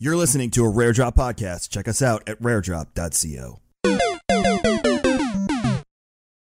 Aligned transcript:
You're 0.00 0.16
listening 0.16 0.50
to 0.50 0.64
a 0.64 0.68
Rare 0.68 0.92
Drop 0.92 1.14
podcast. 1.14 1.68
Check 1.68 1.86
us 1.86 2.02
out 2.02 2.28
at 2.28 2.42
raredrop.co. 2.42 3.60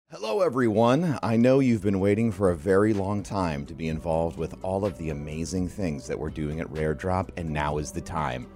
Hello, 0.08 0.42
everyone. 0.42 1.18
I 1.20 1.36
know 1.36 1.58
you've 1.58 1.82
been 1.82 1.98
waiting 1.98 2.30
for 2.30 2.50
a 2.50 2.56
very 2.56 2.94
long 2.94 3.24
time 3.24 3.66
to 3.66 3.74
be 3.74 3.88
involved 3.88 4.38
with 4.38 4.54
all 4.62 4.84
of 4.84 4.96
the 4.98 5.10
amazing 5.10 5.68
things 5.68 6.06
that 6.06 6.16
we're 6.16 6.30
doing 6.30 6.60
at 6.60 6.70
Rare 6.70 6.94
Drop, 6.94 7.32
and 7.36 7.50
now 7.50 7.78
is 7.78 7.90
the 7.90 8.00
time. 8.00 8.46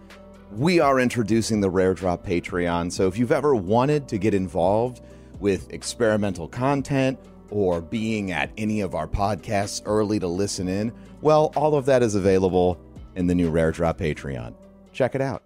We 0.53 0.79
are 0.79 1.01
introducing 1.01 1.61
the 1.61 1.71
Rare 1.71 1.95
Drop 1.95 2.25
Patreon, 2.25 2.93
so 2.93 3.09
if 3.09 3.19
you've 3.19 3.33
ever 3.33 3.57
wanted 3.57 4.07
to 4.09 4.17
get 4.17 4.33
involved 4.33 5.01
with 5.41 5.73
experimental 5.73 6.47
content 6.47 7.19
or 7.51 7.81
being 7.81 8.31
at 8.31 8.53
any 8.57 8.81
of 8.81 8.95
our 8.95 9.09
podcasts 9.09 9.83
early 9.87 10.21
to 10.21 10.29
listen 10.29 10.69
in, 10.69 10.93
well, 11.21 11.53
all 11.57 11.75
of 11.75 11.85
that 11.87 12.05
is 12.05 12.15
available 12.15 12.81
in 13.17 13.27
the 13.27 13.35
new 13.35 13.51
Rare 13.51 13.73
Drop 13.73 13.99
Patreon. 13.99 14.55
Check 14.95 15.15
it 15.15 15.21
out. 15.21 15.43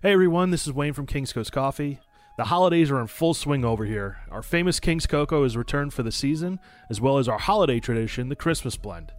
Hey 0.00 0.12
everyone, 0.12 0.50
this 0.50 0.66
is 0.66 0.72
Wayne 0.72 0.92
from 0.92 1.06
King's 1.06 1.32
Coast 1.32 1.52
Coffee. 1.52 1.98
The 2.38 2.44
holidays 2.44 2.90
are 2.90 3.00
in 3.00 3.08
full 3.08 3.34
swing 3.34 3.64
over 3.64 3.84
here. 3.84 4.18
Our 4.30 4.42
famous 4.42 4.80
King's 4.80 5.06
Cocoa 5.06 5.44
is 5.44 5.56
returned 5.56 5.92
for 5.92 6.02
the 6.02 6.12
season, 6.12 6.58
as 6.88 7.00
well 7.00 7.18
as 7.18 7.28
our 7.28 7.38
holiday 7.38 7.80
tradition, 7.80 8.28
the 8.28 8.36
Christmas 8.36 8.76
Blend. 8.76 9.12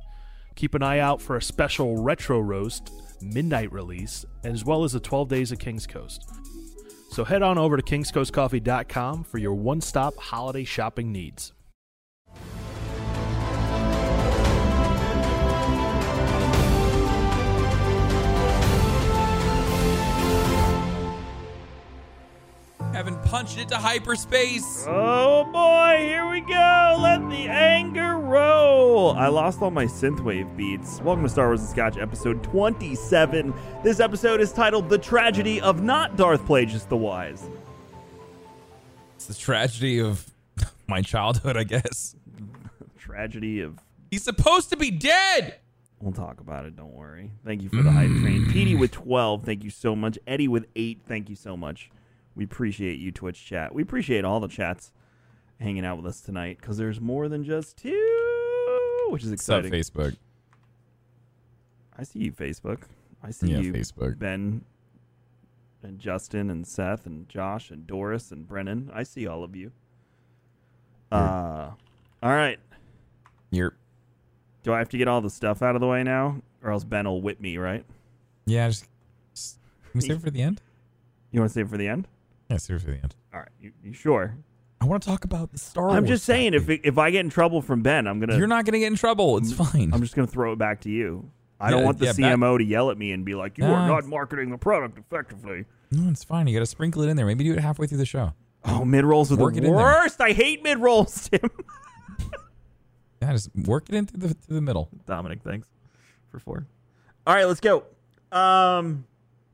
Keep 0.56 0.74
an 0.74 0.82
eye 0.82 1.00
out 1.00 1.22
for 1.22 1.36
a 1.36 1.42
special 1.42 2.02
retro 2.02 2.40
roast, 2.40 2.92
midnight 3.22 3.72
release, 3.72 4.26
as 4.44 4.66
well 4.66 4.84
as 4.84 4.94
the 4.94 5.00
12 5.00 5.28
days 5.28 5.52
of 5.52 5.60
King's 5.60 5.86
Coast. 5.86 6.28
So 7.12 7.26
head 7.26 7.44
on 7.44 7.58
over 7.58 7.76
to 7.78 7.84
kingscoastcoffee.com 7.84 9.26
for 9.26 9.38
your 9.38 9.54
one 9.54 9.82
stop 9.82 10.16
holiday 10.16 10.64
shopping 10.64 11.12
needs. 11.12 11.52
Haven't 22.94 23.24
punched 23.24 23.58
it 23.58 23.70
to 23.70 23.78
hyperspace. 23.78 24.86
Oh 24.86 25.46
boy, 25.46 25.96
here 26.00 26.30
we 26.30 26.42
go. 26.42 26.98
Let 27.00 27.22
the 27.30 27.48
anger 27.48 28.18
roll. 28.18 29.12
I 29.12 29.28
lost 29.28 29.62
all 29.62 29.72
my 29.72 29.86
synthwave 29.86 30.58
beats. 30.58 31.00
Welcome 31.02 31.24
to 31.24 31.30
Star 31.30 31.48
Wars 31.48 31.62
and 31.62 31.70
Scotch, 31.70 31.98
episode 31.98 32.44
27. 32.44 33.54
This 33.82 34.02
episode 34.02 34.42
is 34.42 34.52
titled 34.52 34.90
The 34.90 34.98
Tragedy 34.98 35.62
of 35.62 35.82
Not 35.82 36.18
Darth 36.18 36.42
Plagueis 36.46 36.86
the 36.90 36.98
Wise. 36.98 37.50
It's 39.16 39.28
the 39.28 39.36
tragedy 39.36 40.02
of 40.02 40.30
my 40.88 41.02
childhood, 41.02 41.56
I 41.56 41.64
guess. 41.64 42.18
Tragedy 43.00 43.62
of. 43.62 43.80
He's 44.10 44.24
supposed 44.24 44.70
to 44.72 44.76
be 44.76 44.92
dead. 44.92 45.56
We'll 46.02 46.12
talk 46.12 46.42
about 46.42 46.66
it, 46.66 46.76
don't 46.76 46.94
worry. 46.94 47.32
Thank 47.46 47.62
you 47.62 47.70
for 47.70 47.84
the 47.84 47.92
hype 47.92 48.10
train. 48.10 48.48
Mm. 48.48 48.52
Petey 48.52 48.76
with 48.76 48.92
12, 48.92 49.46
thank 49.46 49.64
you 49.64 49.70
so 49.70 49.96
much. 49.96 50.20
Eddie 50.28 50.50
with 50.50 50.66
8, 50.76 51.04
thank 51.08 51.30
you 51.30 51.38
so 51.38 51.56
much. 51.56 51.90
We 52.42 52.46
appreciate 52.46 52.98
you, 52.98 53.12
Twitch 53.12 53.46
chat. 53.46 53.72
We 53.72 53.84
appreciate 53.84 54.26
all 54.26 54.40
the 54.40 54.48
chats 54.48 54.92
hanging 55.60 55.86
out 55.86 55.98
with 55.98 56.08
us 56.08 56.22
tonight 56.22 56.58
because 56.60 56.76
there's 56.76 57.00
more 57.00 57.30
than 57.30 57.44
just 57.44 57.78
two, 57.78 57.92
which 59.10 59.22
is 59.24 59.30
What's 59.30 59.48
up, 59.48 59.64
exciting. 59.64 59.72
Facebook? 59.72 60.18
I 61.96 62.02
see 62.02 62.18
you, 62.18 62.32
Facebook. 62.32 62.80
I 63.22 63.30
see 63.30 63.52
Yeah, 63.52 63.60
you, 63.60 63.74
Facebook. 63.74 64.18
Ben, 64.18 64.66
and 65.84 66.00
Justin, 66.00 66.50
and 66.50 66.66
Seth, 66.66 67.06
and 67.06 67.30
Josh, 67.30 67.70
and 67.70 67.86
Doris, 67.86 68.32
and 68.32 68.48
Brennan. 68.48 68.90
I 68.92 69.04
see 69.04 69.28
all 69.28 69.44
of 69.44 69.56
you. 69.56 69.72
Uh, 71.12 71.70
all 72.24 72.32
right. 72.34 72.58
You're. 73.52 73.76
Do 74.64 74.74
I 74.74 74.80
have 74.80 74.90
to 74.90 74.98
get 74.98 75.08
all 75.08 75.22
the 75.22 75.30
stuff 75.30 75.62
out 75.62 75.76
of 75.76 75.82
the 75.82 75.88
way 75.88 76.02
now, 76.02 76.42
or 76.64 76.72
else 76.72 76.86
Ben 76.86 77.06
will 77.06 77.22
whip 77.22 77.40
me? 77.40 77.58
Right? 77.58 77.86
Yeah, 78.48 78.68
just. 78.68 78.88
just 79.36 79.60
can 79.92 79.92
we 79.94 80.02
save 80.02 80.18
it 80.18 80.22
for 80.24 80.32
the 80.32 80.42
end? 80.42 80.60
You 81.32 81.40
want 81.40 81.52
to 81.52 81.54
save 81.54 81.68
it 81.68 81.70
for 81.70 81.78
the 81.78 81.88
end? 81.88 82.08
Yeah, 82.52 82.58
seriously, 82.58 82.94
the 82.96 83.00
end. 83.04 83.16
All 83.34 83.40
right. 83.40 83.50
You, 83.62 83.72
you 83.82 83.94
sure? 83.94 84.36
I 84.82 84.86
want 84.86 85.02
to 85.04 85.08
talk 85.10 85.24
about 85.24 85.52
the 85.52 85.58
Star 85.58 85.90
I'm 85.90 86.04
Wars 86.04 86.10
just 86.10 86.26
saying, 86.26 86.54
if 86.54 86.70
it, 86.70 86.82
if 86.84 86.98
I 86.98 87.10
get 87.12 87.22
in 87.22 87.30
trouble 87.30 87.62
from 87.62 87.82
Ben, 87.82 88.08
I'm 88.08 88.20
gonna. 88.20 88.38
you're 88.38 88.48
not 88.48 88.66
gonna 88.66 88.80
get 88.80 88.88
in 88.88 88.96
trouble, 88.96 89.38
it's 89.38 89.54
fine. 89.54 89.92
I'm 89.94 90.02
just 90.02 90.16
gonna 90.16 90.28
throw 90.28 90.52
it 90.54 90.60
back 90.60 90.82
to 90.82 90.90
you. 90.90 91.30
I 91.60 91.68
Yeah, 91.70 91.76
don't 91.76 91.84
want 91.86 92.00
the 92.00 92.06
yeah, 92.06 92.12
back- 92.14 92.38
CMO 92.40 92.58
to 92.58 92.64
yell 92.64 92.90
at 92.92 92.98
me 92.98 93.12
and 93.12 93.24
be 93.24 93.36
like, 93.36 93.58
"You 93.58 93.66
are 93.66 93.88
not 93.88 94.00
it's- 94.00 94.10
marketing 94.10 94.50
the 94.50 94.58
product 94.58 94.98
effectively." 94.98 95.66
no, 95.92 96.10
it's 96.10 96.24
fine. 96.24 96.48
You 96.48 96.56
got 96.56 96.62
to 96.62 96.66
sprinkle 96.66 97.04
it 97.04 97.10
in 97.10 97.16
there. 97.16 97.26
Maybe 97.26 97.44
do 97.44 97.54
it 97.54 97.60
halfway 97.60 97.86
through 97.88 98.00
the 98.00 98.06
show. 98.06 98.34
Oh, 98.66 98.84
mid 98.84 99.06
rolls 99.06 99.32
are 99.32 99.36
Work 99.38 99.56
it 99.58 99.62
the 99.62 99.68
in 99.68 99.74
there. 99.76 99.84
worst. 99.84 100.20
I 100.20 100.32
hate 100.34 100.62
mid 100.64 100.80
rolls, 100.80 101.30
Tim. 101.30 101.50
Yeah, 103.22 103.34
just 103.34 103.50
work 103.56 103.88
it 103.88 103.94
in 103.96 104.08
through 104.08 104.28
the 104.30 104.34
through 104.34 104.56
the 104.56 104.62
middle. 104.62 104.90
Dominic, 105.06 105.42
thanks 105.44 105.68
for 106.32 106.40
four. 106.40 106.66
All 107.28 107.36
right, 107.36 107.46
let's 107.46 107.60
go. 107.60 107.84
Um, 108.32 109.06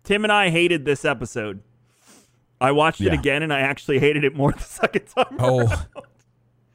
Tim 0.05 0.23
and 0.23 0.31
I 0.31 0.49
hated 0.49 0.85
this 0.85 1.03
episode. 1.03 1.61
I 2.59 2.72
watched 2.72 3.01
it 3.01 3.13
again, 3.13 3.44
and 3.44 3.53
I 3.53 3.59
actually 3.62 4.00
hated 4.00 4.23
it 4.23 4.35
more 4.35 4.51
the 4.53 4.59
second 4.59 5.06
time 5.07 5.38
Oh. 5.40 5.85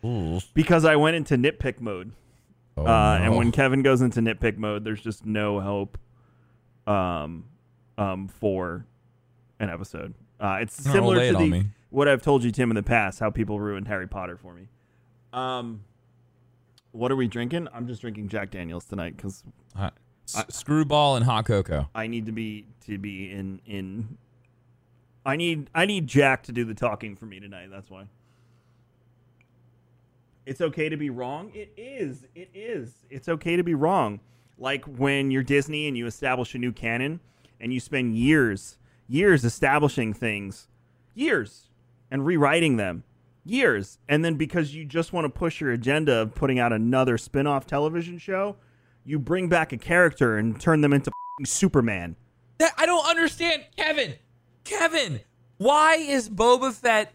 around 0.05 0.43
because 0.55 0.85
I 0.85 0.97
went 0.97 1.17
into 1.17 1.37
nitpick 1.37 1.81
mode. 1.81 2.13
Oh, 2.77 2.87
uh, 2.87 3.19
and 3.21 3.37
when 3.37 3.53
Kevin 3.53 3.83
goes 3.83 4.01
into 4.01 4.21
nitpick 4.21 4.57
mode, 4.57 4.85
there's 4.85 5.01
just 5.03 5.27
no 5.27 5.61
hope, 5.61 5.99
um, 6.87 7.45
um, 7.99 8.29
for 8.29 8.87
an 9.61 9.69
episode. 9.71 10.15
Uh, 10.41 10.59
it's 10.61 10.75
similar 10.75 11.17
to 11.17 11.23
it 11.29 11.35
on 11.37 11.51
the 11.51 11.67
what 11.91 12.09
I've 12.09 12.23
told 12.23 12.43
you, 12.43 12.51
Tim, 12.51 12.71
in 12.71 12.75
the 12.75 12.83
past, 12.83 13.21
how 13.21 13.31
people 13.31 13.61
ruined 13.61 13.87
Harry 13.89 14.09
Potter 14.09 14.37
for 14.37 14.55
me. 14.55 14.69
Um, 15.35 15.85
what 16.93 17.13
are 17.13 17.17
we 17.17 17.29
drinking? 17.29 17.69
I'm 17.73 17.87
just 17.87 18.01
drinking 18.01 18.29
Jack 18.29 18.51
Daniels 18.51 18.87
tonight 18.87 19.17
because 19.17 19.45
s- 20.27 20.45
screwball 20.49 21.17
and 21.17 21.25
hot 21.25 21.45
cocoa. 21.45 21.89
I 21.95 22.07
need 22.07 22.27
to 22.27 22.33
be 22.33 22.67
to 22.87 22.97
be 22.99 23.31
in 23.31 23.61
in. 23.67 24.17
I 25.25 25.37
need 25.37 25.71
I 25.75 25.87
need 25.87 26.07
Jack 26.07 26.43
to 26.45 26.53
do 26.53 26.65
the 26.65 26.75
talking 26.75 27.17
for 27.17 27.27
me 27.27 27.41
tonight. 27.41 27.69
That's 27.71 27.91
why. 27.91 28.07
It's 30.45 30.61
okay 30.61 30.89
to 30.89 30.97
be 30.97 31.11
wrong. 31.11 31.53
It 31.55 31.73
is. 31.77 32.27
It 32.35 32.51
is. 32.53 32.93
It's 33.11 33.29
okay 33.29 33.57
to 33.57 33.63
be 33.63 33.75
wrong. 33.75 34.21
Like 34.59 34.85
when 34.85 35.31
you're 35.31 35.45
Disney 35.45 35.87
and 35.87 35.97
you 35.97 36.07
establish 36.07 36.55
a 36.55 36.59
new 36.59 36.73
canon 36.73 37.21
and 37.61 37.73
you 37.73 37.79
spend 37.79 38.17
years, 38.17 38.77
years 39.09 39.45
establishing 39.45 40.13
things, 40.13 40.67
years, 41.15 41.69
and 42.11 42.27
rewriting 42.27 42.77
them, 42.77 43.05
years, 43.45 43.99
and 44.09 44.25
then 44.25 44.35
because 44.35 44.75
you 44.75 44.85
just 44.85 45.13
want 45.13 45.25
to 45.25 45.29
push 45.29 45.61
your 45.61 45.71
agenda 45.71 46.15
of 46.15 46.35
putting 46.35 46.59
out 46.59 46.73
another 46.73 47.17
spin-off 47.17 47.67
television 47.67 48.19
show, 48.19 48.57
you 49.05 49.19
bring 49.19 49.49
back 49.49 49.73
a 49.73 49.79
character 49.79 50.37
and 50.37 50.61
turn 50.61 50.81
them 50.81 50.93
into 50.93 51.11
Superman. 51.45 52.17
That 52.59 52.73
I 52.77 52.87
don't 52.87 53.07
understand, 53.07 53.65
Kevin. 53.77 54.15
Kevin, 54.65 55.21
why 55.59 55.97
is 55.97 56.29
Boba 56.29 56.73
Fett? 56.73 57.13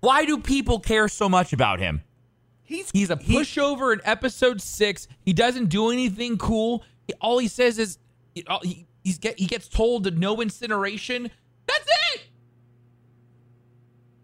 Why 0.00 0.24
do 0.24 0.38
people 0.38 0.80
care 0.80 1.08
so 1.08 1.28
much 1.28 1.52
about 1.52 1.78
him? 1.78 2.02
He's 2.62 2.90
He's 2.90 3.10
a 3.10 3.16
pushover 3.16 3.92
in 3.92 4.00
episode 4.04 4.60
six. 4.60 5.06
He 5.24 5.32
doesn't 5.32 5.66
do 5.66 5.90
anything 5.90 6.36
cool. 6.36 6.84
He- 7.06 7.14
all 7.20 7.38
he 7.38 7.48
says 7.48 7.78
is 7.78 7.98
he, 8.34 8.44
he, 8.62 8.86
he's 9.04 9.18
get 9.18 9.38
he 9.38 9.46
gets 9.46 9.68
told 9.68 10.04
to 10.04 10.10
no 10.10 10.40
incineration. 10.42 11.30
That's 11.66 11.86
it. 12.14 12.22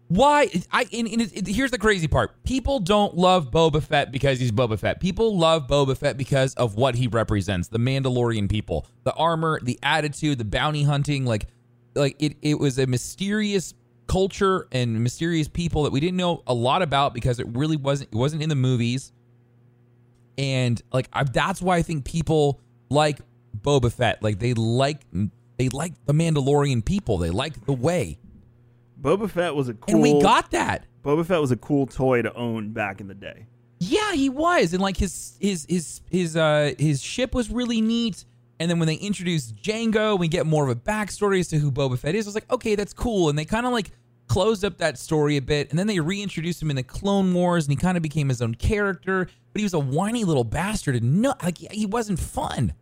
Why? 0.09 0.49
I 0.71 0.85
and, 0.93 1.07
and 1.07 1.21
it, 1.21 1.37
it- 1.37 1.47
here's 1.47 1.71
the 1.71 1.77
crazy 1.77 2.07
part. 2.07 2.43
People 2.43 2.79
don't 2.79 3.15
love 3.15 3.49
Boba 3.49 3.81
Fett 3.81 4.11
because 4.11 4.39
he's 4.39 4.51
Boba 4.51 4.77
Fett. 4.77 4.99
People 4.99 5.37
love 5.37 5.67
Boba 5.67 5.97
Fett 5.97 6.17
because 6.17 6.53
of 6.55 6.75
what 6.75 6.95
he 6.95 7.07
represents. 7.07 7.69
The 7.69 7.79
Mandalorian 7.79 8.49
people, 8.49 8.85
the 9.05 9.13
armor, 9.13 9.59
the 9.63 9.79
attitude, 9.81 10.37
the 10.37 10.45
bounty 10.45 10.83
hunting. 10.83 11.25
Like, 11.25 11.47
like 11.95 12.15
it. 12.19 12.37
It 12.41 12.59
was 12.59 12.79
a 12.79 12.87
mysterious 12.87 13.73
culture 14.07 14.67
and 14.71 15.01
mysterious 15.01 15.47
people 15.47 15.83
that 15.83 15.91
we 15.91 15.99
didn't 15.99 16.17
know 16.17 16.43
a 16.47 16.53
lot 16.53 16.81
about 16.81 17.13
because 17.13 17.39
it 17.39 17.47
really 17.49 17.77
wasn't. 17.77 18.09
It 18.11 18.17
wasn't 18.17 18.43
in 18.43 18.49
the 18.49 18.55
movies. 18.55 19.11
And 20.37 20.81
like 20.91 21.09
I, 21.13 21.23
that's 21.23 21.61
why 21.61 21.77
I 21.77 21.81
think 21.81 22.05
people 22.05 22.59
like 22.89 23.19
Boba 23.59 23.91
Fett. 23.91 24.21
Like 24.23 24.39
they 24.39 24.53
like 24.53 25.01
they 25.57 25.69
like 25.69 25.93
the 26.05 26.13
Mandalorian 26.13 26.83
people. 26.83 27.17
They 27.17 27.29
like 27.29 27.65
the 27.65 27.73
way. 27.73 28.19
Boba 28.99 29.29
Fett 29.29 29.53
was 29.53 29.69
a 29.69 29.73
cool. 29.73 29.93
And 29.93 30.01
we 30.01 30.19
got 30.21 30.51
that. 30.51 30.85
Boba 31.03 31.25
Fett 31.25 31.41
was 31.41 31.51
a 31.51 31.57
cool 31.57 31.85
toy 31.85 32.21
to 32.21 32.33
own 32.33 32.71
back 32.71 33.01
in 33.01 33.07
the 33.07 33.13
day. 33.13 33.47
Yeah, 33.79 34.13
he 34.13 34.29
was, 34.29 34.71
and 34.73 34.81
like 34.81 34.95
his 34.95 35.37
his 35.41 35.65
his 35.67 36.01
his 36.09 36.37
uh 36.37 36.73
his 36.79 37.01
ship 37.01 37.35
was 37.35 37.49
really 37.51 37.81
neat. 37.81 38.23
And 38.59 38.69
then 38.69 38.79
when 38.79 38.87
they 38.87 38.95
introduce 38.95 39.51
Jango, 39.51 40.17
we 40.17 40.27
get 40.27 40.45
more 40.45 40.63
of 40.63 40.69
a 40.69 40.79
backstory 40.79 41.39
as 41.39 41.47
to 41.49 41.57
who 41.57 41.71
Boba 41.71 41.97
Fett 41.97 42.15
is. 42.15 42.27
I 42.27 42.29
was 42.29 42.35
like, 42.35 42.51
okay, 42.51 42.75
that's 42.75 42.93
cool. 42.93 43.29
And 43.29 43.37
they 43.37 43.45
kind 43.45 43.65
of 43.65 43.71
like 43.71 43.91
closed 44.27 44.63
up 44.63 44.77
that 44.77 44.97
story 44.97 45.37
a 45.37 45.41
bit, 45.41 45.69
and 45.69 45.77
then 45.77 45.87
they 45.87 45.99
reintroduced 45.99 46.61
him 46.61 46.69
in 46.69 46.75
the 46.75 46.83
Clone 46.83 47.33
Wars, 47.33 47.65
and 47.65 47.71
he 47.71 47.75
kind 47.75 47.97
of 47.97 48.03
became 48.03 48.29
his 48.29 48.41
own 48.41 48.55
character. 48.55 49.25
But 49.51 49.59
he 49.59 49.63
was 49.63 49.73
a 49.73 49.79
whiny 49.79 50.23
little 50.23 50.43
bastard, 50.43 50.95
and 50.95 51.21
no, 51.21 51.33
like 51.43 51.57
he 51.57 51.85
wasn't 51.85 52.19
fun. 52.19 52.73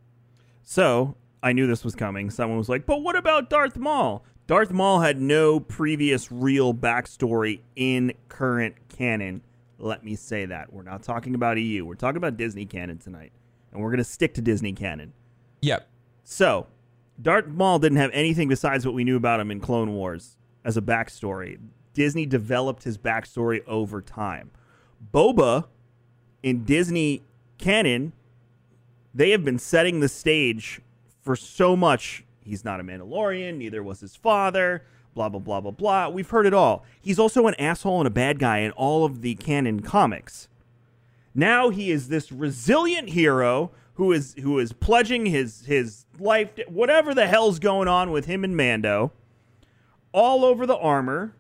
So 0.64 1.16
I 1.44 1.54
knew 1.54 1.68
this 1.68 1.84
was 1.84 1.96
coming. 1.96 2.30
Someone 2.30 2.58
was 2.58 2.70
like, 2.70 2.86
"But 2.86 3.02
what 3.02 3.16
about 3.16 3.50
Darth 3.50 3.78
Maul?" 3.78 4.24
Darth 4.48 4.72
Maul 4.72 5.00
had 5.02 5.22
no 5.22 5.60
previous 5.60 6.32
real 6.32 6.74
backstory 6.74 7.62
in 7.76 8.14
current 8.28 8.76
canon. 8.90 9.42
Let 9.78 10.04
me 10.04 10.16
say 10.16 10.46
that 10.46 10.72
we're 10.72 10.84
not 10.84 11.04
talking 11.04 11.36
about 11.36 11.58
EU. 11.58 11.86
We're 11.86 11.96
talking 11.96 12.18
about 12.18 12.38
Disney 12.38 12.66
canon 12.66 12.98
tonight, 12.98 13.32
and 13.72 13.82
we're 13.82 13.92
gonna 13.92 14.04
stick 14.04 14.34
to 14.36 14.42
Disney 14.42 14.74
canon. 14.74 15.14
Yep. 15.62 15.88
So, 16.24 16.68
Darth 17.22 17.48
Maul 17.48 17.80
didn't 17.80 17.98
have 17.98 18.12
anything 18.14 18.48
besides 18.48 18.86
what 18.86 18.96
we 18.96 19.04
knew 19.04 19.18
about 19.18 19.40
him 19.40 19.52
in 19.52 19.60
Clone 19.60 19.94
Wars 19.94 20.38
as 20.64 20.78
a 20.78 20.82
backstory. 20.82 21.60
Disney 21.94 22.26
developed 22.26 22.84
his 22.84 22.98
backstory 22.98 23.62
over 23.68 24.02
time. 24.02 24.52
Boba 25.14 25.66
in 26.42 26.64
Disney 26.64 27.22
canon, 27.58 28.14
they 29.14 29.32
have 29.32 29.44
been 29.44 29.60
setting 29.60 30.00
the 30.00 30.10
stage 30.10 30.82
for 31.22 31.36
so 31.36 31.76
much. 31.76 32.24
He's 32.44 32.66
not 32.66 32.80
a 32.80 32.84
Mandalorian, 32.84 33.58
neither 33.58 33.84
was 33.84 34.00
his 34.00 34.16
father, 34.16 34.84
blah, 35.14 35.30
blah, 35.30 35.40
blah, 35.40 35.62
blah, 35.62 35.72
blah. 35.72 36.10
We've 36.10 36.30
heard 36.30 36.46
it 36.46 36.54
all. 36.54 36.84
He's 37.00 37.20
also 37.20 37.48
an 37.48 37.56
asshole 37.56 38.00
and 38.00 38.08
a 38.08 38.12
bad 38.12 38.40
guy 38.40 38.60
in 38.60 38.72
all 38.72 39.06
of 39.06 39.22
the 39.22 39.36
canon 39.36 39.82
comics. 39.82 40.48
Now 41.36 41.70
he 41.70 41.92
is 41.92 42.08
this 42.08 42.32
resilient 42.32 43.10
hero 43.10 43.72
who 44.02 44.12
is 44.12 44.34
who 44.42 44.58
is 44.58 44.74
pledging 44.74 45.28
his 45.28 45.64
his 45.68 46.08
life 46.18 46.50
whatever 46.68 47.14
the 47.14 47.28
hell's 47.28 47.60
going 47.60 47.88
on 47.88 48.10
with 48.10 48.26
him 48.26 48.44
and 48.44 48.58
Mando 48.58 49.12
all 50.12 50.44
over 50.44 50.66
the 50.66 50.76
armor. 50.76 51.36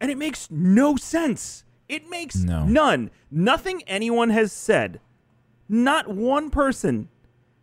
And 0.00 0.10
it 0.10 0.16
makes 0.16 0.50
no 0.50 0.96
sense. 0.96 1.64
It 1.90 2.08
makes 2.08 2.36
No. 2.36 2.64
none. 2.64 3.10
Nothing 3.30 3.82
anyone 3.86 4.30
has 4.30 4.50
said. 4.50 4.98
Not 5.68 6.08
one 6.08 6.48
person 6.48 7.10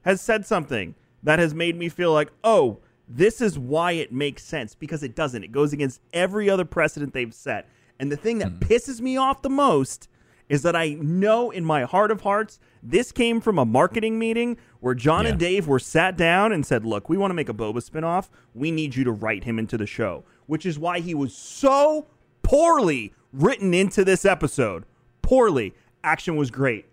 has 0.03 0.21
said 0.21 0.45
something 0.45 0.93
that 1.23 1.39
has 1.39 1.55
made 1.55 1.75
me 1.75 1.89
feel 1.89 2.13
like, 2.13 2.31
"Oh, 2.43 2.77
this 3.09 3.41
is 3.41 3.57
why 3.57 3.93
it 3.93 4.13
makes 4.13 4.43
sense 4.43 4.75
because 4.75 5.01
it 5.01 5.15
doesn't. 5.15 5.43
It 5.43 5.51
goes 5.51 5.73
against 5.73 5.99
every 6.13 6.47
other 6.47 6.65
precedent 6.65 7.13
they've 7.13 7.33
set." 7.33 7.67
And 7.99 8.11
the 8.11 8.17
thing 8.17 8.37
that 8.37 8.49
hmm. 8.49 8.59
pisses 8.59 9.01
me 9.01 9.17
off 9.17 9.41
the 9.41 9.49
most 9.49 10.09
is 10.51 10.61
that 10.63 10.75
I 10.75 10.89
know 10.99 11.49
in 11.49 11.63
my 11.63 11.83
heart 11.83 12.11
of 12.11 12.21
hearts 12.21 12.59
this 12.83 13.11
came 13.11 13.39
from 13.39 13.57
a 13.57 13.65
marketing 13.65 14.19
meeting 14.19 14.57
where 14.81 14.93
John 14.93 15.25
and 15.25 15.39
Dave 15.39 15.67
were 15.67 15.79
sat 15.79 16.17
down 16.17 16.51
and 16.51 16.65
said, 16.65 16.85
"Look, 16.85 17.07
we 17.09 17.17
want 17.17 17.31
to 17.31 17.35
make 17.35 17.49
a 17.49 17.53
Boba 17.53 17.75
spinoff. 17.77 18.29
We 18.53 18.69
need 18.71 18.95
you 18.95 19.03
to 19.05 19.11
write 19.11 19.43
him 19.45 19.57
into 19.57 19.77
the 19.77 19.85
show." 19.87 20.23
Which 20.47 20.65
is 20.65 20.77
why 20.77 20.99
he 20.99 21.13
was 21.15 21.33
so 21.33 22.07
poorly 22.43 23.13
written 23.31 23.73
into 23.73 24.03
this 24.03 24.25
episode. 24.25 24.83
Poorly. 25.21 25.73
Action 26.03 26.35
was 26.35 26.51
great. 26.51 26.85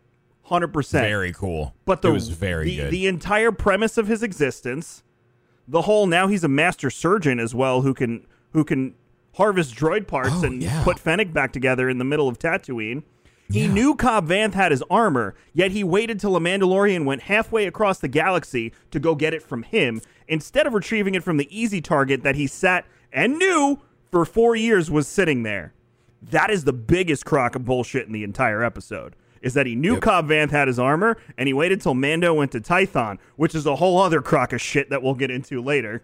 100%. 0.49 0.90
Very 0.93 1.32
cool. 1.32 1.75
But 1.84 2.02
the, 2.02 2.08
it 2.08 2.12
was 2.12 2.28
very 2.28 2.64
the, 2.66 2.76
good. 2.76 2.90
the 2.93 3.06
entire 3.06 3.52
premise 3.52 3.99
of 3.99 4.06
his 4.06 4.22
existence, 4.22 5.02
the 5.66 5.82
whole 5.82 6.06
now 6.06 6.28
he's 6.28 6.44
a 6.44 6.49
master 6.49 6.90
surgeon 6.90 7.38
as 7.40 7.54
well 7.54 7.82
who 7.82 7.93
can 7.94 8.26
who 8.52 8.64
can 8.64 8.94
harvest 9.34 9.75
droid 9.75 10.06
parts 10.06 10.31
Oh, 10.37 10.44
and 10.44 10.62
yeah. 10.62 10.82
put 10.84 10.99
Fennec 10.99 11.32
back 11.32 11.52
together 11.52 11.88
in 11.88 11.99
the 11.99 12.04
middle 12.04 12.28
of 12.28 12.38
Tatooine. 12.38 13.02
He 13.50 13.64
Yeah. 13.64 13.72
knew 13.72 13.94
Cobb 13.94 14.28
Vanth 14.28 14.52
had 14.54 14.72
his 14.72 14.82
armor, 14.90 15.34
yet 15.54 15.70
he 15.70 15.82
waited 15.82 16.20
till 16.20 16.36
a 16.36 16.40
Mandalorian 16.40 17.04
went 17.04 17.22
halfway 17.22 17.66
across 17.66 17.98
the 17.98 18.08
galaxy 18.08 18.72
to 18.90 19.00
go 19.00 19.14
get 19.14 19.32
it 19.32 19.42
from 19.42 19.62
him, 19.62 20.02
instead 20.26 20.66
of 20.66 20.74
retrieving 20.74 21.14
it 21.14 21.22
from 21.22 21.38
the 21.38 21.48
easy 21.56 21.80
target 21.80 22.22
that 22.22 22.34
he 22.36 22.46
sat 22.46 22.84
and 23.12 23.38
knew 23.38 23.78
for 24.10 24.24
four 24.26 24.54
years 24.54 24.90
was 24.90 25.08
sitting 25.08 25.44
there. 25.44 25.72
That 26.20 26.50
is 26.50 26.64
the 26.64 26.72
biggest 26.74 27.24
crock 27.24 27.54
of 27.54 27.64
bullshit 27.64 28.06
in 28.06 28.12
the 28.12 28.24
entire 28.24 28.62
episode. 28.62 29.14
Is 29.40 29.54
that 29.54 29.66
he 29.66 29.76
knew 29.76 29.94
Yep. 29.94 30.02
Cobb 30.02 30.28
Vanth 30.28 30.50
had 30.50 30.66
his 30.68 30.78
armor, 30.78 31.16
and 31.38 31.46
he 31.46 31.52
waited 31.54 31.80
till 31.80 31.94
Mando 31.94 32.34
went 32.34 32.50
to 32.52 32.60
Tython, 32.60 33.18
which 33.36 33.54
is 33.54 33.64
a 33.66 33.76
whole 33.76 33.98
other 34.00 34.20
crock 34.20 34.52
of 34.52 34.60
shit 34.60 34.90
that 34.90 35.02
we'll 35.02 35.14
get 35.14 35.30
into 35.30 35.62
later. 35.62 36.02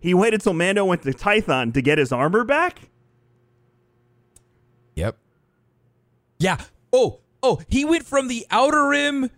He 0.00 0.12
waited 0.12 0.40
till 0.42 0.52
Mando 0.52 0.84
went 0.84 1.02
to 1.02 1.12
Tython 1.12 1.72
to 1.72 1.80
get 1.80 1.96
his 1.96 2.12
armor 2.12 2.44
back? 2.44 2.80
Yep. 4.94 5.16
Yeah. 6.38 6.58
Oh, 6.92 7.20
oh, 7.42 7.60
he 7.68 7.84
went 7.84 8.04
from 8.04 8.28
the 8.28 8.46
outer 8.50 8.88
rim 8.88 9.30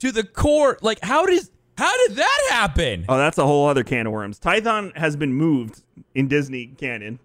to 0.00 0.12
the 0.12 0.24
core. 0.24 0.78
Like, 0.82 0.98
how 1.02 1.26
does 1.26 1.50
how 1.76 1.96
did 2.06 2.16
that 2.16 2.48
happen? 2.50 3.04
Oh, 3.08 3.16
that's 3.16 3.38
a 3.38 3.46
whole 3.46 3.68
other 3.68 3.84
can 3.84 4.06
of 4.06 4.12
worms. 4.12 4.40
Tython 4.40 4.96
has 4.96 5.14
been 5.16 5.32
moved 5.32 5.82
in 6.14 6.26
Disney 6.26 6.66
canon. 6.66 7.20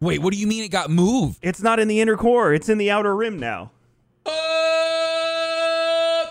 Wait, 0.00 0.22
what 0.22 0.32
do 0.32 0.38
you 0.38 0.46
mean 0.46 0.62
it 0.64 0.70
got 0.70 0.90
moved? 0.90 1.38
It's 1.42 1.60
not 1.60 1.78
in 1.80 1.88
the 1.88 2.00
inner 2.00 2.16
core, 2.16 2.54
it's 2.54 2.68
in 2.68 2.78
the 2.78 2.90
outer 2.90 3.14
rim 3.14 3.38
now. 3.38 3.72
What 4.22 4.34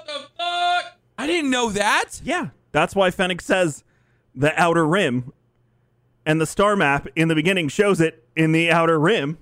the 0.08 0.26
fuck? 0.38 0.98
I 1.18 1.28
didn't 1.28 1.52
know 1.52 1.70
that. 1.72 2.22
Yeah, 2.24 2.50
that's 2.72 2.96
why 2.96 3.12
Fennec 3.12 3.42
says 3.42 3.84
the 4.34 4.58
outer 4.60 4.88
rim. 4.88 5.34
And 6.26 6.40
the 6.40 6.46
star 6.46 6.76
map 6.76 7.08
in 7.16 7.28
the 7.28 7.36
beginning 7.36 7.70
shows 7.70 8.00
it 8.00 8.24
in 8.36 8.52
the 8.52 8.72
outer 8.72 9.00
rim. 9.00 9.38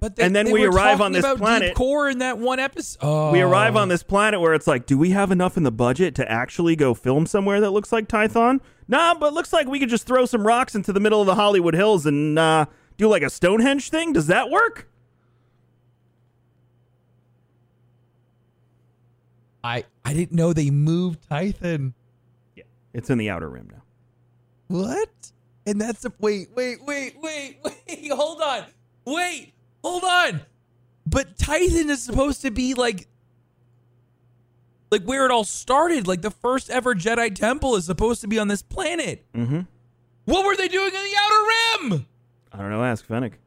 But 0.00 0.18
And 0.18 0.34
then 0.34 0.46
they 0.46 0.52
we 0.52 0.62
were 0.62 0.70
arrive 0.74 1.00
on 1.00 1.12
this 1.12 1.24
about 1.24 1.38
planet. 1.38 1.68
Deep 1.70 1.76
core 1.76 2.08
in 2.08 2.18
that 2.18 2.38
one 2.38 2.60
episode. 2.60 2.98
Oh. 3.02 3.32
We 3.32 3.40
arrive 3.40 3.74
on 3.74 3.88
this 3.88 4.04
planet 4.04 4.40
where 4.40 4.54
it's 4.54 4.66
like, 4.66 4.86
do 4.86 4.96
we 4.96 5.10
have 5.10 5.32
enough 5.32 5.56
in 5.56 5.64
the 5.64 5.72
budget 5.72 6.14
to 6.16 6.30
actually 6.30 6.76
go 6.76 6.94
film 6.94 7.26
somewhere 7.26 7.60
that 7.60 7.70
looks 7.70 7.90
like 7.90 8.06
Tython? 8.06 8.60
Nah, 8.86 9.14
but 9.14 9.34
looks 9.34 9.52
like 9.52 9.66
we 9.66 9.80
could 9.80 9.88
just 9.88 10.06
throw 10.06 10.24
some 10.24 10.46
rocks 10.46 10.74
into 10.76 10.92
the 10.92 11.00
middle 11.00 11.20
of 11.20 11.26
the 11.26 11.34
Hollywood 11.34 11.74
Hills 11.74 12.06
and 12.06 12.38
uh, 12.38 12.66
do 12.96 13.08
like 13.08 13.22
a 13.22 13.30
Stonehenge 13.30 13.90
thing. 13.90 14.12
Does 14.12 14.28
that 14.28 14.50
work? 14.50 14.88
I 19.64 19.84
I 20.04 20.14
didn't 20.14 20.32
know 20.32 20.52
they 20.52 20.70
moved 20.70 21.28
Tython. 21.28 21.92
Yeah, 22.54 22.64
it's 22.94 23.10
in 23.10 23.18
the 23.18 23.30
outer 23.30 23.48
rim 23.48 23.68
now. 23.70 23.82
What? 24.68 25.10
And 25.66 25.80
that's 25.80 26.04
a 26.04 26.12
wait, 26.20 26.48
wait, 26.54 26.82
wait, 26.84 27.16
wait, 27.20 27.58
wait. 27.64 28.12
Hold 28.12 28.40
on. 28.40 28.64
Wait, 29.04 29.52
hold 29.88 30.04
on. 30.04 30.40
But 31.06 31.36
Tython 31.38 31.88
is 31.88 32.02
supposed 32.02 32.42
to 32.42 32.50
be 32.50 32.74
like 32.74 33.08
like 34.90 35.02
where 35.04 35.24
it 35.24 35.30
all 35.30 35.44
started. 35.44 36.06
Like 36.06 36.22
the 36.22 36.30
first 36.30 36.70
ever 36.70 36.94
Jedi 36.94 37.34
temple 37.34 37.76
is 37.76 37.86
supposed 37.86 38.20
to 38.22 38.28
be 38.28 38.38
on 38.38 38.48
this 38.48 38.62
planet. 38.62 39.24
Mm-hmm. 39.34 39.60
What 40.24 40.44
were 40.44 40.56
they 40.56 40.68
doing 40.68 40.88
in 40.88 40.92
the 40.92 41.16
outer 41.18 41.90
rim? 41.92 42.06
I 42.52 42.58
don't 42.58 42.70
know. 42.70 42.84
Ask 42.84 43.06
Fennec. 43.06 43.38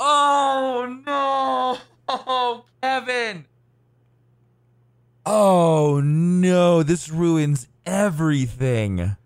Oh 0.00 1.00
no. 1.06 1.78
Oh, 2.06 2.64
Kevin. 2.82 3.46
Oh 5.24 6.00
no, 6.04 6.82
this 6.82 7.08
ruins 7.08 7.66
everything. 7.86 9.16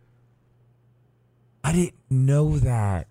I 1.64 1.73
didn't 1.73 1.94
know 2.08 2.58
that. 2.58 3.08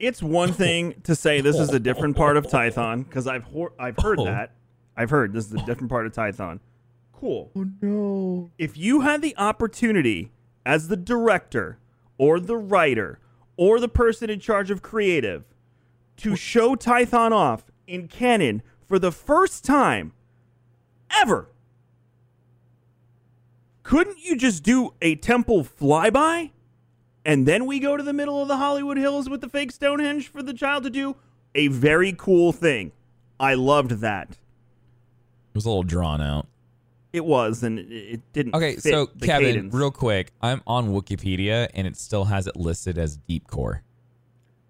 It's 0.00 0.22
one 0.22 0.52
thing 0.52 0.94
to 1.04 1.14
say 1.14 1.40
this 1.42 1.56
is 1.56 1.68
a 1.72 1.78
different 1.78 2.16
part 2.16 2.36
of 2.36 2.46
Tython 2.46 3.04
because 3.04 3.26
I've 3.28 3.44
hor- 3.44 3.74
I've 3.78 3.96
heard 3.98 4.18
Oh. 4.18 4.24
that. 4.24 4.52
I've 4.96 5.10
heard 5.10 5.32
this 5.32 5.46
is 5.46 5.52
a 5.52 5.64
different 5.66 5.90
part 5.90 6.06
of 6.06 6.12
Tython. 6.12 6.58
Cool. 7.12 7.50
Oh 7.54 7.66
no. 7.82 8.50
if 8.58 8.78
you 8.78 9.02
had 9.02 9.20
the 9.20 9.36
opportunity 9.36 10.32
as 10.64 10.88
the 10.88 10.96
director 10.96 11.78
or 12.16 12.40
the 12.40 12.56
writer 12.56 13.18
or 13.58 13.78
the 13.78 13.88
person 13.88 14.30
in 14.30 14.40
charge 14.40 14.70
of 14.70 14.80
creative 14.80 15.44
to 16.16 16.34
show 16.34 16.74
Tython 16.74 17.32
off 17.32 17.64
in 17.86 18.08
canon 18.08 18.62
for 18.86 18.98
the 18.98 19.12
first 19.12 19.64
time 19.66 20.12
ever, 21.10 21.48
couldn't 23.82 24.18
you 24.24 24.34
just 24.36 24.62
do 24.62 24.94
a 25.02 25.14
temple 25.16 25.62
flyby? 25.64 26.52
And 27.24 27.46
then 27.46 27.66
we 27.66 27.78
go 27.78 27.96
to 27.96 28.02
the 28.02 28.12
middle 28.12 28.40
of 28.40 28.48
the 28.48 28.56
Hollywood 28.56 28.96
Hills 28.96 29.28
with 29.28 29.40
the 29.40 29.48
fake 29.48 29.72
Stonehenge 29.72 30.28
for 30.28 30.42
the 30.42 30.54
child 30.54 30.84
to 30.84 30.90
do 30.90 31.16
a 31.54 31.68
very 31.68 32.12
cool 32.16 32.52
thing. 32.52 32.92
I 33.38 33.54
loved 33.54 34.00
that. 34.00 34.30
It 34.30 35.54
was 35.54 35.64
a 35.64 35.68
little 35.68 35.82
drawn 35.82 36.20
out. 36.20 36.46
It 37.12 37.24
was, 37.24 37.64
and 37.64 37.78
it, 37.78 38.32
didn't. 38.32 38.54
Okay, 38.54 38.76
so 38.76 39.06
Kevin, 39.06 39.46
cadence. 39.46 39.74
real 39.74 39.90
quick, 39.90 40.32
I'm 40.40 40.62
on 40.66 40.90
Wikipedia 40.90 41.68
and 41.74 41.86
it 41.86 41.96
still 41.96 42.26
has 42.26 42.46
it 42.46 42.56
listed 42.56 42.98
as 42.98 43.16
deep 43.16 43.48
core. 43.48 43.82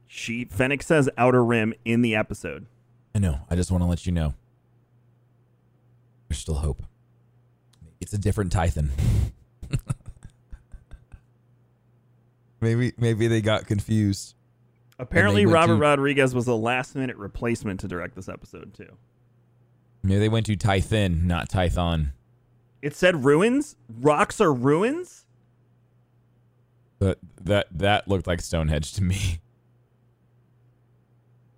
she 0.07 0.47
Fennec 0.47 0.83
says 0.83 1.11
Outer 1.19 1.45
Rim 1.45 1.75
in 1.85 2.01
the 2.01 2.15
episode. 2.15 2.67
I 3.15 3.19
know. 3.19 3.41
I 3.51 3.57
just 3.57 3.71
want 3.71 3.83
to 3.83 3.89
let 3.89 4.07
you 4.07 4.13
know. 4.13 4.35
There's 6.29 6.39
still 6.39 6.55
hope. 6.55 6.83
It's 8.01 8.15
a 8.15 8.19
different 8.19 8.53
Tython. 8.53 8.89
maybe 12.61 12.93
maybe 12.99 13.27
they 13.29 13.41
got 13.41 13.67
confused. 13.67 14.35
Apparently, 14.99 15.47
Robert 15.47 15.75
to- 15.75 15.81
Rodriguez 15.81 16.35
was 16.35 16.47
a 16.47 16.55
last 16.55 16.95
minute 16.95 17.17
replacement 17.17 17.81
to 17.81 17.89
direct 17.89 18.15
this 18.17 18.29
episode 18.29 18.75
too. 18.75 18.97
Maybe 20.03 20.19
they 20.21 20.29
went 20.29 20.47
to 20.47 20.57
Tython, 20.57 21.25
not 21.25 21.49
Tython. 21.49 22.13
It 22.83 22.95
said 22.95 23.25
ruins. 23.25 23.77
Rocks 24.01 24.41
are 24.41 24.53
ruins. 24.53 25.27
But 26.99 27.19
that 27.43 27.67
that 27.73 28.09
looked 28.09 28.27
like 28.27 28.41
Stonehenge 28.41 28.93
to 28.95 29.03
me. 29.03 29.41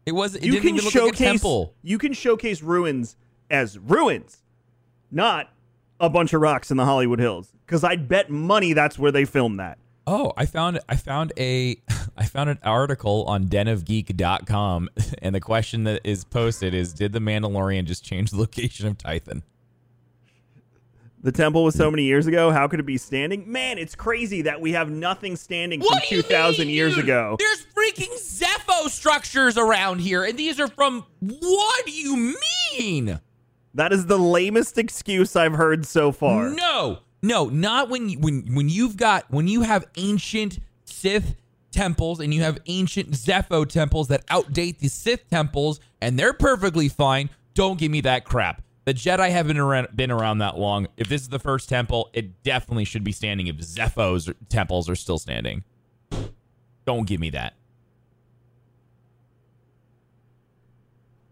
It 0.04 0.12
was. 0.12 0.34
It 0.34 0.42
you 0.44 0.52
didn't 0.52 0.62
can 0.66 0.74
even 0.74 0.84
look 0.84 0.94
like 0.94 1.02
a 1.04 1.06
showcase. 1.16 1.18
temple. 1.18 1.74
You 1.82 1.96
can 1.96 2.12
showcase 2.12 2.60
ruins 2.60 3.16
as 3.50 3.78
ruins, 3.78 4.42
not 5.12 5.48
a 6.00 6.10
bunch 6.10 6.32
of 6.32 6.40
rocks 6.40 6.72
in 6.72 6.76
the 6.76 6.84
Hollywood 6.84 7.20
Hills. 7.20 7.52
Because 7.64 7.84
I'd 7.84 8.08
bet 8.08 8.28
money 8.28 8.72
that's 8.72 8.98
where 8.98 9.12
they 9.12 9.24
filmed 9.24 9.60
that. 9.60 9.78
Oh, 10.06 10.32
I 10.36 10.46
found 10.46 10.80
I 10.88 10.96
found 10.96 11.32
a 11.38 11.76
I 12.16 12.24
found 12.26 12.50
an 12.50 12.58
article 12.62 13.24
on 13.28 13.46
denofgeek.com 13.46 14.88
and 15.22 15.34
the 15.34 15.40
question 15.40 15.84
that 15.84 16.00
is 16.04 16.24
posted 16.24 16.74
is 16.74 16.92
did 16.92 17.12
the 17.12 17.20
Mandalorian 17.20 17.84
just 17.84 18.04
change 18.04 18.30
the 18.30 18.38
location 18.38 18.86
of 18.86 18.98
Tython? 18.98 19.42
The 21.24 21.30
temple 21.30 21.62
was 21.62 21.76
so 21.76 21.88
many 21.88 22.02
years 22.02 22.26
ago. 22.26 22.50
How 22.50 22.66
could 22.66 22.80
it 22.80 22.86
be 22.86 22.98
standing? 22.98 23.50
Man, 23.50 23.78
it's 23.78 23.94
crazy 23.94 24.42
that 24.42 24.60
we 24.60 24.72
have 24.72 24.90
nothing 24.90 25.36
standing 25.36 25.80
from 25.80 26.00
2,000 26.08 26.68
years 26.68 26.96
dude? 26.96 27.04
ago. 27.04 27.36
There's 27.38 27.64
freaking 27.66 28.12
Zeffo 28.18 28.88
structures 28.88 29.56
around 29.56 30.00
here 30.00 30.24
and 30.24 30.36
these 30.36 30.58
are 30.58 30.66
from 30.66 31.06
What 31.20 31.86
do 31.86 31.92
you 31.92 32.34
mean? 32.76 33.20
That 33.74 33.92
is 33.92 34.06
the 34.06 34.18
lamest 34.18 34.78
excuse 34.78 35.36
I've 35.36 35.54
heard 35.54 35.86
so 35.86 36.10
far. 36.10 36.50
No, 36.50 36.98
no, 37.22 37.46
not 37.46 37.88
when 37.88 38.08
you, 38.08 38.18
when 38.18 38.54
when 38.54 38.68
you've 38.68 38.96
got 38.96 39.30
when 39.30 39.46
you 39.46 39.62
have 39.62 39.86
ancient 39.96 40.58
Sith 40.84 41.36
temples 41.70 42.20
and 42.20 42.34
you 42.34 42.42
have 42.42 42.58
ancient 42.66 43.12
Zeffo 43.12 43.66
temples 43.66 44.08
that 44.08 44.26
outdate 44.26 44.78
the 44.78 44.88
Sith 44.88 45.28
temples 45.30 45.80
and 46.00 46.18
they're 46.18 46.32
perfectly 46.32 46.88
fine. 46.88 47.30
Don't 47.54 47.78
give 47.78 47.90
me 47.90 48.00
that 48.02 48.24
crap. 48.24 48.62
The 48.84 48.94
Jedi 48.94 49.30
haven't 49.30 49.58
around, 49.58 49.88
been 49.94 50.10
around 50.10 50.38
that 50.38 50.58
long. 50.58 50.88
If 50.96 51.08
this 51.08 51.22
is 51.22 51.28
the 51.28 51.38
first 51.38 51.68
temple, 51.68 52.10
it 52.12 52.42
definitely 52.42 52.84
should 52.84 53.04
be 53.04 53.12
standing. 53.12 53.46
If 53.46 53.56
Zeffo's 53.58 54.30
temples 54.48 54.88
are 54.88 54.96
still 54.96 55.18
standing, 55.18 55.62
don't 56.84 57.06
give 57.06 57.20
me 57.20 57.30
that. 57.30 57.54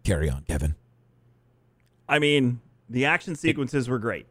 Carry 0.04 0.30
on, 0.30 0.44
Kevin. 0.44 0.76
I 2.08 2.20
mean, 2.20 2.60
the 2.88 3.06
action 3.06 3.34
sequences 3.34 3.88
were 3.88 3.98
great. 3.98 4.26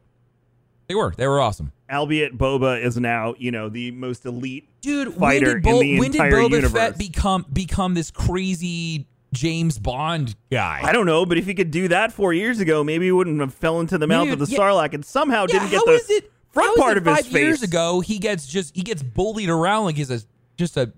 They 0.90 0.96
were. 0.96 1.14
They 1.16 1.28
were 1.28 1.40
awesome. 1.40 1.70
Albeit 1.88 2.36
Boba 2.36 2.82
is 2.82 2.96
now, 2.96 3.36
you 3.38 3.52
know, 3.52 3.68
the 3.68 3.92
most 3.92 4.26
elite 4.26 4.68
Dude, 4.80 5.14
fighter 5.14 5.52
when 5.52 5.54
did, 5.54 5.62
Bo- 5.62 5.70
in 5.70 5.78
the 5.86 6.00
when 6.00 6.10
did 6.10 6.20
Boba 6.20 6.50
universe. 6.50 6.72
Fett 6.72 6.98
become 6.98 7.46
become 7.52 7.94
this 7.94 8.10
crazy 8.10 9.06
James 9.32 9.78
Bond 9.78 10.34
guy? 10.50 10.80
I 10.82 10.90
don't 10.92 11.06
know, 11.06 11.24
but 11.24 11.38
if 11.38 11.46
he 11.46 11.54
could 11.54 11.70
do 11.70 11.86
that 11.86 12.12
four 12.12 12.32
years 12.32 12.58
ago, 12.58 12.82
maybe 12.82 13.04
he 13.04 13.12
wouldn't 13.12 13.38
have 13.38 13.54
fell 13.54 13.78
into 13.78 13.98
the 13.98 14.08
mouth 14.08 14.24
Dude, 14.24 14.40
of 14.40 14.48
the 14.48 14.52
yeah. 14.52 14.58
Sarlacc 14.58 14.92
and 14.92 15.04
somehow 15.04 15.42
Yeah, 15.48 15.60
didn't 15.60 15.70
get 15.70 15.84
the 15.84 16.02
it, 16.08 16.32
front 16.50 16.76
part 16.76 16.96
it 16.96 16.98
of 16.98 17.06
his 17.06 17.14
face. 17.18 17.24
five 17.26 17.32
face. 17.32 17.40
years 17.44 17.62
ago, 17.62 18.00
he 18.00 18.18
gets 18.18 18.48
just 18.48 18.74
he 18.74 18.82
gets 18.82 19.04
bullied 19.04 19.48
around 19.48 19.84
like 19.84 19.94
he's 19.96 20.10
a 20.10 20.20
just 20.56 20.76
a 20.76 20.92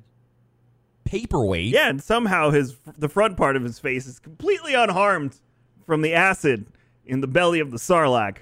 paperweight. 1.05 1.73
Yeah, 1.75 1.91
and 1.91 2.03
somehow 2.03 2.49
his 2.51 2.77
the 2.97 3.11
front 3.11 3.37
part 3.37 3.57
of 3.57 3.63
his 3.63 3.79
face 3.79 4.07
is 4.07 4.19
completely 4.19 4.73
unharmed 4.73 5.37
from 5.85 6.01
the 6.01 6.15
acid 6.15 6.69
in 7.05 7.21
the 7.21 7.27
belly 7.27 7.61
of 7.61 7.71
the 7.71 7.77
Sarlacc. 7.77 8.39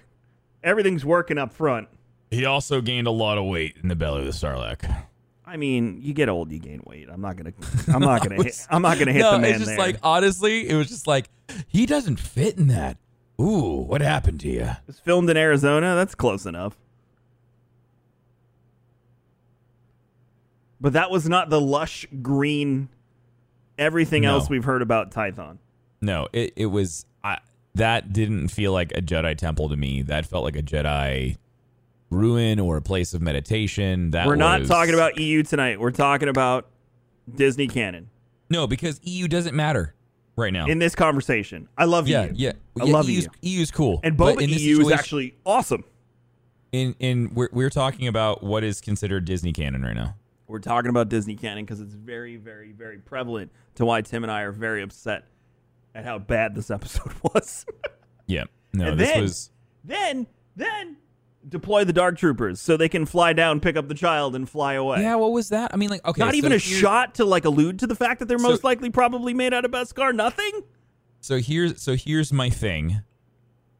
Everything's 0.62 1.04
working 1.04 1.38
up 1.38 1.52
front. 1.52 1.88
He 2.30 2.44
also 2.44 2.80
gained 2.80 3.06
a 3.06 3.10
lot 3.10 3.38
of 3.38 3.44
weight 3.46 3.76
in 3.82 3.88
the 3.88 3.96
belly 3.96 4.20
of 4.20 4.26
the 4.26 4.32
Sarlacc. 4.32 5.04
I 5.44 5.56
mean, 5.56 5.98
you 6.00 6.14
get 6.14 6.28
old, 6.28 6.52
you 6.52 6.60
gain 6.60 6.80
weight. 6.86 7.08
I'm 7.10 7.20
not 7.20 7.36
gonna. 7.36 7.52
I'm 7.92 8.00
not 8.02 8.22
gonna. 8.22 8.36
hit, 8.44 8.66
I'm 8.70 8.82
not 8.82 8.98
gonna 8.98 9.12
hit 9.12 9.20
no, 9.20 9.32
the 9.32 9.38
man 9.40 9.50
it's 9.50 9.58
just 9.58 9.70
there. 9.70 9.78
like 9.78 9.96
honestly, 10.02 10.68
it 10.68 10.76
was 10.76 10.88
just 10.88 11.06
like 11.08 11.28
he 11.66 11.86
doesn't 11.86 12.16
fit 12.20 12.56
in 12.56 12.68
that. 12.68 12.98
Ooh, 13.40 13.82
what 13.82 14.00
happened 14.00 14.38
to 14.40 14.48
you? 14.48 14.70
It's 14.86 15.00
filmed 15.00 15.28
in 15.28 15.36
Arizona. 15.36 15.96
That's 15.96 16.14
close 16.14 16.46
enough. 16.46 16.76
But 20.80 20.92
that 20.94 21.10
was 21.10 21.28
not 21.28 21.50
the 21.50 21.60
lush 21.60 22.06
green. 22.22 22.88
Everything 23.76 24.22
No. 24.22 24.32
else 24.34 24.48
we've 24.48 24.64
heard 24.64 24.82
about 24.82 25.10
Tython. 25.10 25.58
No, 26.00 26.28
it 26.32 26.52
it 26.56 26.66
was 26.66 27.06
that 27.74 28.12
didn't 28.12 28.48
feel 28.48 28.72
like 28.72 28.92
a 28.92 29.02
Jedi 29.02 29.36
temple 29.36 29.68
to 29.68 29.76
me. 29.76 30.02
That 30.02 30.26
felt 30.26 30.44
like 30.44 30.56
a 30.56 30.62
Jedi 30.62 31.36
ruin 32.10 32.58
or 32.58 32.76
a 32.76 32.82
place 32.82 33.14
of 33.14 33.22
meditation. 33.22 34.10
That 34.10 34.26
We're 34.26 34.36
not 34.36 34.60
was- 34.60 34.68
talking 34.68 34.94
about 34.94 35.18
EU 35.18 35.42
tonight. 35.42 35.80
We're 35.80 35.90
talking 35.92 36.28
about 36.28 36.68
Disney 37.32 37.68
canon 37.68 38.10
no 38.48 38.66
because 38.66 39.00
EU 39.04 39.28
doesn't 39.28 39.54
matter 39.54 39.94
right 40.36 40.52
now. 40.52 40.66
in 40.66 40.78
this 40.80 40.94
conversation. 40.96 41.68
I 41.78 41.84
love 41.84 42.08
yeah, 42.08 42.24
EU. 42.24 42.32
yeah, 42.34 42.52
I 42.80 42.84
yeah, 42.86 42.92
love 42.92 43.08
EU's, 43.08 43.28
EU. 43.42 43.58
EU's 43.58 43.70
cool, 43.70 44.00
And 44.02 44.16
Boba 44.16 44.40
in 44.42 44.50
EU 44.50 44.80
is 44.80 44.90
actually 44.90 45.36
awesome. 45.46 45.84
in 46.72 46.94
in 46.98 47.32
we're 47.34 47.48
we're 47.52 47.70
talking 47.70 48.08
about 48.08 48.42
what 48.42 48.64
is 48.64 48.80
considered 48.80 49.24
Disney 49.24 49.52
canon 49.52 49.82
right 49.82 49.94
now. 49.94 50.16
We're 50.48 50.58
talking 50.58 50.90
about 50.90 51.08
Disney 51.08 51.36
canon 51.36 51.64
because 51.64 51.80
it's 51.80 51.94
very, 51.94 52.34
very, 52.34 52.72
very 52.72 52.98
prevalent 52.98 53.52
to 53.76 53.84
why 53.84 54.02
Tim 54.02 54.24
and 54.24 54.32
I 54.32 54.40
are 54.42 54.50
very 54.50 54.82
upset 54.82 55.26
at 55.94 56.04
how 56.04 56.18
bad 56.18 56.54
this 56.54 56.70
episode 56.70 57.12
was. 57.22 57.64
Yeah, 58.26 58.44
no, 58.72 58.88
and 58.90 59.00
this 59.00 59.08
then, 59.10 59.22
was 59.22 59.50
then, 59.84 60.26
then 60.56 60.96
deploy 61.48 61.84
the 61.84 61.92
Dark 61.92 62.18
Troopers 62.18 62.60
so 62.60 62.76
they 62.76 62.88
can 62.88 63.06
fly 63.06 63.32
down, 63.32 63.60
pick 63.60 63.76
up 63.76 63.88
the 63.88 63.94
child, 63.94 64.36
and 64.36 64.48
fly 64.48 64.74
away. 64.74 65.02
yeah. 65.02 65.14
What 65.16 65.32
was 65.32 65.48
that? 65.48 65.72
I 65.74 65.76
mean, 65.76 65.90
like 65.90 66.04
okay, 66.06 66.20
Not 66.20 66.32
so 66.32 66.36
even 66.36 66.52
a 66.52 66.58
shot 66.58 67.14
to 67.16 67.24
like 67.24 67.44
allude 67.44 67.78
to 67.80 67.86
the 67.86 67.94
fact 67.96 68.20
that 68.20 68.26
they're 68.28 68.38
So- 68.38 68.48
most 68.48 68.62
likely 68.64 68.90
probably 68.90 69.34
made 69.34 69.52
out 69.54 69.64
of 69.64 69.70
Beskar. 69.70 70.14
Nothing. 70.14 70.62
So 71.20 71.38
here's 71.38 71.80
so 71.82 71.96
here's 71.96 72.32
my 72.32 72.50
thing. 72.50 73.02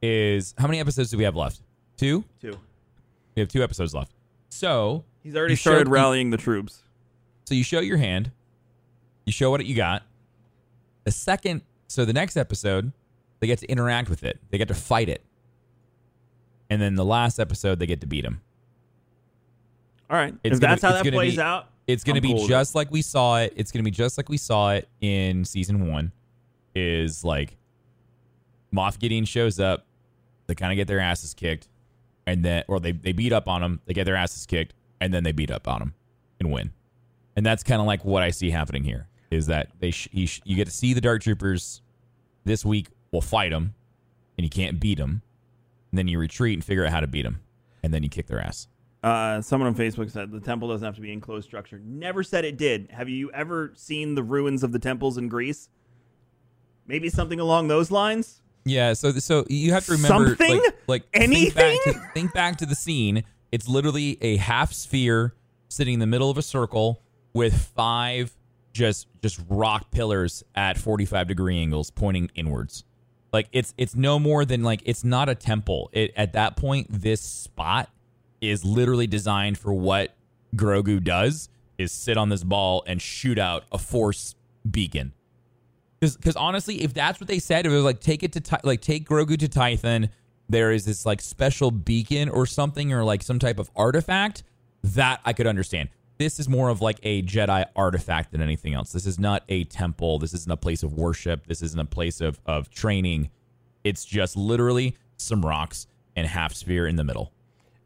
Is 0.02 0.54
how 0.58 0.66
many 0.66 0.80
episodes 0.80 1.10
do 1.10 1.18
we 1.18 1.24
have 1.24 1.36
left? 1.36 1.60
Two. 1.96 2.24
Two. 2.40 2.58
We 3.36 3.40
have 3.40 3.48
two 3.48 3.62
episodes 3.62 3.94
left. 3.94 4.12
So 4.48 5.04
He's 5.22 5.36
already 5.36 5.54
started 5.56 5.80
showed- 5.80 5.86
you- 5.88 5.92
rallying 5.92 6.30
the 6.30 6.36
troops. 6.38 6.82
So 7.44 7.54
you 7.54 7.62
show 7.64 7.80
your 7.80 7.96
hand, 7.98 8.30
you 9.26 9.32
show 9.32 9.50
what 9.50 9.64
you 9.66 9.74
got. 9.74 10.02
The 11.04 11.10
second, 11.10 11.62
so 11.90 12.04
the 12.04 12.12
next 12.12 12.36
episode, 12.36 12.92
they 13.40 13.46
get 13.48 13.58
to 13.58 13.66
interact 13.66 14.08
with 14.08 14.22
it. 14.22 14.38
They 14.50 14.58
get 14.58 14.68
to 14.68 14.74
fight 14.74 15.08
it. 15.08 15.24
And 16.70 16.80
then 16.80 16.94
the 16.94 17.04
last 17.04 17.40
episode, 17.40 17.80
they 17.80 17.86
get 17.86 18.00
to 18.02 18.06
beat 18.06 18.24
him. 18.24 18.40
All 20.08 20.16
right. 20.16 20.32
It's 20.44 20.54
if 20.56 20.60
gonna- 20.60 20.72
that's 20.72 20.82
how 20.82 20.92
that 21.02 21.12
plays 21.12 21.34
be- 21.34 21.40
out, 21.42 21.66
It's 21.88 22.04
going 22.04 22.14
to 22.14 22.20
be 22.20 22.32
cool 22.32 22.46
just 22.46 22.76
like 22.76 22.92
we 22.92 23.02
saw 23.02 23.38
it. 23.40 23.52
It's 23.56 23.72
going 23.72 23.80
to 23.84 23.84
be 23.84 23.90
just 23.90 24.16
like 24.16 24.28
we 24.28 24.36
saw 24.36 24.70
it 24.72 24.88
in 25.00 25.44
season 25.44 25.88
one. 25.88 26.12
Is 26.76 27.24
like 27.24 27.56
Moff 28.72 29.00
Gideon 29.00 29.24
shows 29.24 29.58
up, 29.58 29.84
they 30.46 30.54
kind 30.54 30.70
of 30.70 30.76
get 30.76 30.86
their 30.86 31.00
asses 31.00 31.34
kicked, 31.34 31.66
and 32.24 32.44
then 32.44 32.62
or 32.68 32.78
they 32.78 32.92
they 32.92 33.10
beat 33.10 33.32
up 33.32 33.48
on 33.48 33.60
them, 33.60 33.80
they 33.86 33.94
get 33.94 34.04
their 34.04 34.14
asses 34.14 34.46
kicked, 34.46 34.74
and 35.00 35.12
then 35.12 35.24
they 35.24 35.32
beat 35.32 35.50
up 35.50 35.66
on 35.66 35.80
them 35.80 35.94
and 36.38 36.52
win. 36.52 36.70
And 37.34 37.44
that's 37.44 37.64
kind 37.64 37.80
of 37.80 37.88
like 37.88 38.04
what 38.04 38.22
I 38.22 38.30
see 38.30 38.50
happening 38.50 38.84
here. 38.84 39.08
Is 39.30 39.46
that 39.46 39.68
they 39.78 39.90
sh- 39.90 40.08
he 40.10 40.26
sh- 40.26 40.42
you 40.44 40.56
get 40.56 40.66
to 40.66 40.72
see 40.72 40.92
the 40.92 41.00
Dark 41.00 41.22
Troopers 41.22 41.82
this 42.44 42.64
week 42.64 42.88
will 43.12 43.20
fight 43.20 43.50
them, 43.50 43.74
and 44.36 44.44
you 44.44 44.50
can't 44.50 44.80
beat 44.80 44.98
them. 44.98 45.22
And 45.90 45.98
then 45.98 46.08
you 46.08 46.18
retreat 46.18 46.54
and 46.54 46.64
figure 46.64 46.84
out 46.84 46.90
how 46.92 47.00
to 47.00 47.06
beat 47.06 47.22
them, 47.22 47.40
and 47.82 47.92
then 47.92 48.02
you 48.02 48.08
kick 48.08 48.26
their 48.26 48.40
ass. 48.40 48.68
Uh, 49.02 49.40
someone 49.40 49.66
on 49.66 49.74
Facebook 49.74 50.10
said 50.10 50.30
the 50.30 50.40
temple 50.40 50.68
doesn't 50.68 50.84
have 50.84 50.94
to 50.96 51.00
be 51.00 51.12
enclosed 51.12 51.46
structure. 51.46 51.80
Never 51.82 52.22
said 52.22 52.44
it 52.44 52.56
did. 52.58 52.90
Have 52.90 53.08
you 53.08 53.30
ever 53.32 53.72
seen 53.74 54.14
the 54.14 54.22
ruins 54.22 54.62
of 54.62 54.72
the 54.72 54.78
temples 54.78 55.16
in 55.16 55.28
Greece? 55.28 55.68
Maybe 56.86 57.08
something 57.08 57.40
along 57.40 57.68
those 57.68 57.90
lines. 57.90 58.42
Yeah, 58.64 58.92
so 58.92 59.12
so 59.12 59.46
you 59.48 59.72
have 59.72 59.86
to 59.86 59.92
remember 59.92 60.28
Something? 60.28 60.60
like, 60.60 60.74
like 60.86 61.02
Anything? 61.14 61.78
Think 61.80 61.84
back, 61.84 61.94
to, 61.94 62.10
think 62.12 62.34
back 62.34 62.56
to 62.58 62.66
the 62.66 62.74
scene. 62.74 63.24
It's 63.50 63.66
literally 63.68 64.18
a 64.20 64.36
half 64.36 64.72
sphere 64.72 65.34
sitting 65.68 65.94
in 65.94 66.00
the 66.00 66.06
middle 66.06 66.30
of 66.30 66.36
a 66.36 66.42
circle 66.42 67.02
with 67.32 67.56
five 67.74 68.36
just 68.80 69.08
just 69.20 69.38
rock 69.50 69.90
pillars 69.90 70.42
at 70.54 70.78
45 70.78 71.28
degree 71.28 71.58
angles 71.58 71.90
pointing 71.90 72.30
inwards. 72.34 72.84
Like 73.30 73.46
it's 73.52 73.74
it's 73.76 73.94
no 73.94 74.18
more 74.18 74.46
than 74.46 74.62
like 74.62 74.82
it's 74.86 75.04
not 75.04 75.28
a 75.28 75.34
temple. 75.34 75.90
It 75.92 76.12
at 76.16 76.32
that 76.32 76.56
point 76.56 76.86
this 76.90 77.20
spot 77.20 77.90
is 78.40 78.64
literally 78.64 79.06
designed 79.06 79.58
for 79.58 79.74
what 79.74 80.14
Grogu 80.56 81.04
does 81.04 81.50
is 81.76 81.92
sit 81.92 82.16
on 82.16 82.30
this 82.30 82.42
ball 82.42 82.82
and 82.86 83.00
shoot 83.02 83.38
out 83.38 83.64
a 83.70 83.78
force 83.78 84.34
beacon. 84.68 85.12
Because 86.00 86.36
honestly, 86.36 86.82
if 86.82 86.94
that's 86.94 87.20
what 87.20 87.28
they 87.28 87.38
said, 87.38 87.66
if 87.66 87.72
it 87.72 87.74
was 87.74 87.84
like 87.84 88.00
take 88.00 88.22
it 88.22 88.32
to 88.32 88.60
like 88.64 88.80
take 88.80 89.06
Grogu 89.06 89.38
to 89.38 89.48
Tython. 89.48 90.08
There 90.48 90.72
is 90.72 90.84
this 90.84 91.06
like 91.06 91.20
special 91.20 91.70
beacon 91.70 92.28
or 92.28 92.44
something 92.44 92.92
or 92.92 93.04
like 93.04 93.22
some 93.22 93.38
type 93.38 93.60
of 93.60 93.70
artifact 93.76 94.42
that 94.82 95.20
I 95.24 95.32
could 95.32 95.46
understand. 95.46 95.90
This 96.20 96.38
is 96.38 96.50
more 96.50 96.68
of 96.68 96.82
like 96.82 97.00
a 97.02 97.22
Jedi 97.22 97.64
artifact 97.74 98.30
than 98.30 98.42
anything 98.42 98.74
else. 98.74 98.92
This 98.92 99.06
is 99.06 99.18
not 99.18 99.42
a 99.48 99.64
temple. 99.64 100.18
This 100.18 100.34
isn't 100.34 100.52
a 100.52 100.56
place 100.58 100.82
of 100.82 100.92
worship. 100.92 101.46
This 101.46 101.62
isn't 101.62 101.80
a 101.80 101.86
place 101.86 102.20
of 102.20 102.38
of 102.44 102.68
training. 102.68 103.30
It's 103.84 104.04
just 104.04 104.36
literally 104.36 104.98
some 105.16 105.40
rocks 105.46 105.86
and 106.14 106.26
half 106.26 106.52
sphere 106.52 106.86
in 106.86 106.96
the 106.96 107.04
middle. 107.04 107.32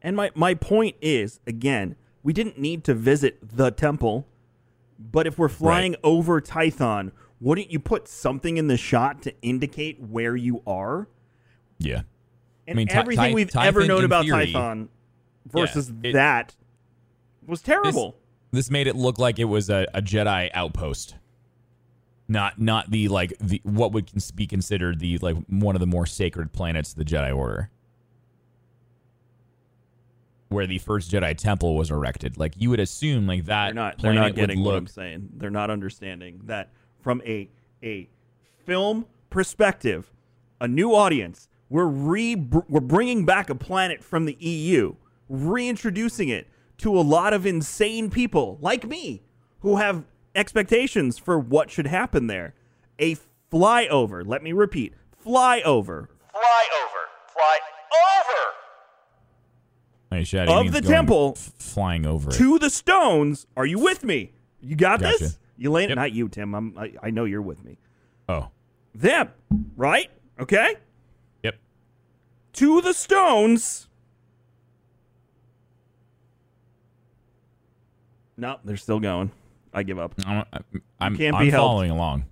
And 0.01 0.17
my, 0.17 0.31
my 0.35 0.53
point 0.53 0.97
is, 1.01 1.39
again, 1.47 1.95
we 2.23 2.33
didn't 2.33 2.59
need 2.59 2.83
to 2.83 2.93
visit 2.93 3.37
the 3.41 3.71
temple, 3.71 4.27
but 4.99 5.25
if 5.27 5.37
we're 5.39 5.47
flying 5.47 5.93
Right. 5.93 5.99
over 6.03 6.41
Tython, 6.41 7.11
wouldn't 7.39 7.71
you 7.71 7.79
put 7.79 8.09
something 8.09 8.57
in 8.57 8.67
the 8.67 8.75
shot 8.75 9.21
to 9.21 9.33
indicate 9.43 10.01
where 10.01 10.35
you 10.35 10.61
are? 10.67 11.07
Yeah. 11.79 12.01
And 12.67 12.75
mean, 12.75 12.87
Ty- 12.89 12.99
everything 12.99 13.31
Ty- 13.31 13.33
we've 13.33 13.55
ever 13.55 13.85
known 13.87 14.03
about 14.03 14.25
theory- 14.25 14.51
Tython 14.51 14.89
versus 15.49 15.93
it- 16.03 16.11
that 16.11 16.53
was 17.47 17.61
terrible. 17.61 18.11
this 18.11 18.19
made 18.71 18.87
it 18.87 18.95
look 18.95 19.19
like 19.19 19.39
it 19.39 19.45
was 19.45 19.69
a, 19.69 19.87
a 19.93 20.01
Jedi 20.01 20.49
outpost. 20.53 21.15
Not 22.27 22.59
not 22.59 22.89
the 22.89 23.07
like 23.07 23.33
the 23.39 23.61
what 23.63 23.91
would 23.91 24.11
be 24.35 24.47
considered 24.47 24.99
the 24.99 25.19
like 25.19 25.35
one 25.47 25.75
of 25.75 25.79
the 25.79 25.85
more 25.85 26.05
sacred 26.05 26.53
planets 26.53 26.91
of 26.91 26.97
the 26.97 27.05
Jedi 27.05 27.35
Order. 27.35 27.69
Where 30.49 30.65
the 30.65 30.79
first 30.79 31.11
Jedi 31.11 31.37
temple 31.37 31.75
was 31.75 31.91
erected. 31.91 32.37
Like 32.37 32.53
you 32.57 32.71
would 32.71 32.79
assume 32.79 33.27
like 33.27 33.45
that 33.45 33.67
they're 33.67 33.73
not 33.75 34.01
they're 34.01 34.13
not 34.13 34.33
getting 34.33 34.63
what 34.63 34.75
I'm 34.75 34.87
saying. 34.87 35.29
They're 35.35 35.51
not 35.51 35.69
understanding 35.69 36.41
that 36.45 36.71
from 37.01 37.21
a 37.25 37.47
a 37.83 38.09
film 38.65 39.05
perspective, 39.29 40.11
a 40.59 40.67
new 40.67 40.95
audience. 40.95 41.47
We're 41.69 41.85
re 41.85 42.35
we're 42.35 42.79
bringing 42.79 43.25
back 43.25 43.49
a 43.51 43.55
planet 43.55 44.03
from 44.03 44.25
the 44.25 44.35
EU, 44.39 44.95
reintroducing 45.29 46.29
it 46.29 46.47
to 46.79 46.97
a 46.97 47.01
lot 47.01 47.33
of 47.33 47.45
insane 47.45 48.09
people 48.09 48.57
like 48.61 48.85
me 48.87 49.23
who 49.59 49.77
have 49.77 50.03
expectations 50.35 51.17
for 51.17 51.39
what 51.39 51.69
should 51.71 51.87
happen 51.87 52.27
there. 52.27 52.53
A 52.99 53.15
flyover. 53.51 54.25
Let 54.25 54.43
me 54.43 54.51
repeat: 54.53 54.93
flyover. 55.25 56.07
Flyover. 56.33 57.03
Fly 57.33 57.59
over 58.17 58.41
Hey, 60.11 60.21
Shaddy 60.21 60.47
of 60.67 60.71
the 60.71 60.81
temple 60.81 61.33
f- 61.35 61.51
flying 61.57 62.05
over 62.05 62.29
it. 62.29 62.33
to 62.35 62.57
the 62.59 62.69
stones. 62.69 63.47
Are 63.57 63.65
you 63.65 63.79
with 63.79 64.03
me? 64.03 64.31
You 64.61 64.75
got 64.75 64.99
Gotcha. 65.01 65.17
this. 65.19 65.39
You 65.57 65.71
land. 65.71 65.89
Yep. 65.89 65.95
Not 65.97 66.11
you, 66.13 66.29
Tim. 66.29 66.53
I'm. 66.53 66.77
I, 66.77 66.93
I 67.03 67.09
know 67.11 67.25
you're 67.25 67.41
with 67.41 67.63
me. 67.63 67.77
Oh, 68.29 68.49
Them, 68.93 69.29
right? 69.75 70.09
Okay. 70.39 70.75
yep. 71.43 71.55
To 72.53 72.81
the 72.81 72.93
stones. 72.93 73.87
No, 78.37 78.57
they're 78.63 78.77
still 78.77 78.99
going. 78.99 79.31
I 79.73 79.83
give 79.83 79.99
up. 79.99 80.13
I'm 80.25 80.45
I'm, 80.99 81.17
can't 81.17 81.35
I'm 81.35 81.45
be 81.45 81.49
helped. 81.51 81.67
following 81.67 81.91
along. 81.91 82.25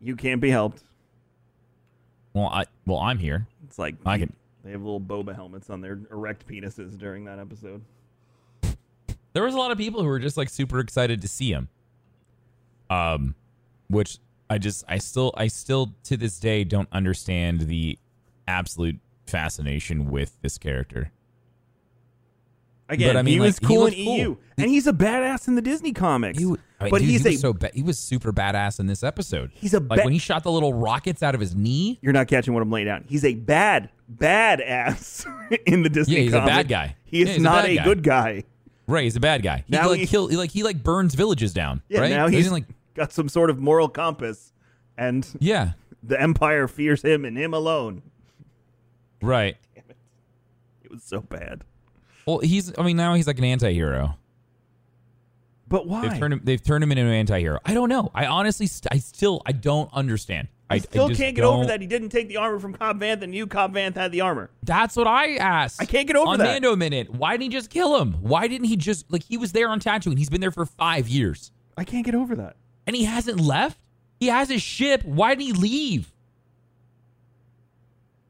You 0.00 0.16
can't 0.16 0.40
be 0.40 0.50
helped. 0.50 0.82
Well, 2.34 2.46
I 2.48 2.64
well 2.86 2.98
I'm 2.98 3.18
here. 3.18 3.46
It's 3.66 3.78
like 3.78 3.94
I 4.04 4.18
can- 4.18 4.32
They 4.64 4.70
have 4.72 4.82
little 4.82 5.00
boba 5.00 5.34
helmets 5.34 5.70
on 5.70 5.80
their 5.80 5.98
erect 6.10 6.46
penises 6.46 6.98
during 6.98 7.24
that 7.26 7.38
episode. 7.38 7.82
there 9.32 9.42
was 9.44 9.54
a 9.54 9.58
lot 9.58 9.70
of 9.70 9.78
people 9.78 10.00
who 10.02 10.08
were 10.08 10.18
just 10.18 10.36
like 10.36 10.48
super 10.48 10.78
excited 10.80 11.20
to 11.22 11.28
see 11.28 11.50
him. 11.50 11.68
Um, 12.90 13.34
which 13.88 14.18
I 14.50 14.58
just 14.58 14.84
I 14.88 14.98
still 14.98 15.32
I 15.36 15.46
still 15.48 15.92
to 16.04 16.16
this 16.16 16.38
day 16.38 16.64
don't 16.64 16.88
understand 16.92 17.62
the 17.62 17.98
absolute 18.46 18.98
fascination 19.26 20.10
with 20.10 20.36
this 20.42 20.58
character. 20.58 21.10
Again, 22.88 23.08
But 23.14 23.16
I 23.18 23.22
mean, 23.22 23.34
he 23.34 23.40
like, 23.40 23.46
was 23.46 23.58
he 23.60 23.66
cool 23.66 23.78
looked 23.84 23.96
in 23.96 24.04
cool. 24.04 24.16
EU, 24.18 24.36
and 24.58 24.68
he's 24.70 24.86
a 24.86 24.92
badass 24.92 25.48
in 25.48 25.54
the 25.54 25.62
Disney 25.62 25.92
comics. 25.92 26.38
He, 26.38 26.44
I 26.44 26.48
mean, 26.48 26.58
but 26.90 26.98
dude, 26.98 27.02
he's 27.08 27.22
he 27.22 27.28
a 27.28 27.32
was 27.32 27.40
so 27.40 27.52
ba- 27.54 27.70
he 27.72 27.82
was 27.82 27.98
super 27.98 28.30
badass 28.32 28.78
in 28.78 28.86
this 28.86 29.02
episode. 29.02 29.50
He's 29.54 29.72
a 29.72 29.80
like 29.80 30.04
when 30.04 30.12
he 30.12 30.18
shot 30.18 30.42
the 30.42 30.52
little 30.52 30.74
rockets 30.74 31.22
out 31.22 31.34
of 31.34 31.40
his 31.40 31.54
knee. 31.56 31.98
You're 32.02 32.12
not 32.12 32.28
catching 32.28 32.52
what 32.52 32.62
I'm 32.62 32.70
laying 32.70 32.86
down. 32.86 33.04
He's 33.08 33.24
a 33.24 33.34
bad, 33.36 33.88
bad 34.08 34.60
ass 34.60 35.24
in 35.66 35.82
the 35.82 35.88
Disney 35.88 36.16
Yeah, 36.16 36.20
he's 36.22 36.34
a 36.34 36.40
bad 36.44 36.68
guy. 36.68 36.94
He 37.04 37.22
is 37.22 37.28
Yeah, 37.28 37.34
he's 37.34 37.40
a 37.42 37.44
not 37.44 37.64
a, 37.64 37.76
guy. 37.76 37.84
good 37.84 38.02
guy. 38.02 38.44
Right, 38.86 39.04
he's 39.04 39.16
a 39.16 39.20
bad 39.20 39.42
guy. 39.42 39.64
He 39.66 39.74
Now 39.74 39.88
like 39.88 40.00
he- 40.00 40.06
kill 40.06 40.28
like 40.36 40.50
he 40.50 40.62
like 40.62 40.82
burns 40.82 41.14
villages 41.14 41.54
down. 41.54 41.80
Yeah, 41.88 42.00
right? 42.00 42.10
now 42.10 42.26
He 42.28 42.36
he's 42.36 42.44
doesn't, 42.44 42.52
like 42.52 42.64
got 42.94 43.12
some 43.14 43.30
sort 43.30 43.48
of 43.48 43.58
moral 43.60 43.88
compass, 43.88 44.52
and 44.98 45.26
yeah, 45.38 45.72
the 46.02 46.20
Empire 46.20 46.68
fears 46.68 47.00
him 47.00 47.24
and 47.24 47.38
him 47.38 47.54
alone. 47.54 48.02
right. 49.22 49.56
Damn 49.74 49.84
it. 49.88 49.96
It 50.84 50.90
was 50.90 51.02
so 51.02 51.20
bad. 51.22 51.64
Well, 52.26 52.38
he's 52.38 52.72
I 52.78 52.82
mean 52.82 52.96
now 52.96 53.14
he's 53.14 53.26
like 53.26 53.38
an 53.38 53.44
anti-hero. 53.44 54.16
But 55.68 55.86
why? 55.86 56.08
They've 56.08 56.18
turned 56.18 56.32
him. 56.34 56.40
They've 56.44 56.62
turned 56.62 56.84
him 56.84 56.92
into 56.92 57.02
an 57.02 57.08
anti-hero. 57.10 57.58
I 57.64 57.74
don't 57.74 57.88
know. 57.88 58.10
I 58.14 58.26
honestly, 58.26 58.66
st- 58.66 58.92
I 58.92 58.98
still, 58.98 59.42
I 59.46 59.52
don't 59.52 59.90
understand. 59.94 60.48
I 60.70 60.74
I 60.76 60.78
still 60.78 61.06
I 61.06 61.14
can't 61.14 61.34
get 61.34 61.42
over 61.44 61.58
don't- 61.62 61.66
that 61.68 61.80
he 61.80 61.86
didn't 61.86 62.10
take 62.10 62.28
the 62.28 62.36
armor 62.36 62.58
from 62.58 62.74
Cobb 62.74 63.00
Vanth, 63.00 63.22
and 63.22 63.34
you, 63.34 63.46
Cobb 63.46 63.74
Vanth, 63.74 63.96
had 63.96 64.12
the 64.12 64.20
armor. 64.20 64.50
That's 64.62 64.94
what 64.94 65.06
I 65.06 65.36
asked. 65.36 65.80
I 65.80 65.84
can't 65.86 66.06
get 66.06 66.16
over 66.16 66.28
on 66.32 66.38
that. 66.38 66.44
Mando 66.62 66.76
minute. 66.76 67.10
Why 67.10 67.32
didn't 67.32 67.44
he 67.44 67.48
just 67.58 67.70
kill 67.70 67.98
him? 68.00 68.12
Why 68.20 68.46
didn't 68.46 68.66
he 68.66 68.76
just 68.76 69.10
like 69.10 69.22
he 69.24 69.36
was 69.36 69.52
there 69.52 69.68
on 69.68 69.80
Tatooine? 69.80 70.18
He's 70.18 70.30
been 70.30 70.40
there 70.40 70.50
for 70.50 70.66
five 70.66 71.08
years, 71.08 71.50
I 71.76 71.84
can't 71.84 72.04
get 72.04 72.14
over 72.14 72.34
that. 72.36 72.56
and 72.86 72.94
he 72.94 73.04
hasn't 73.04 73.40
left. 73.40 73.78
He 74.20 74.28
has 74.28 74.48
his 74.50 74.62
ship. 74.62 75.02
Why 75.04 75.34
did 75.34 75.44
he 75.44 75.52
leave? 75.52 76.12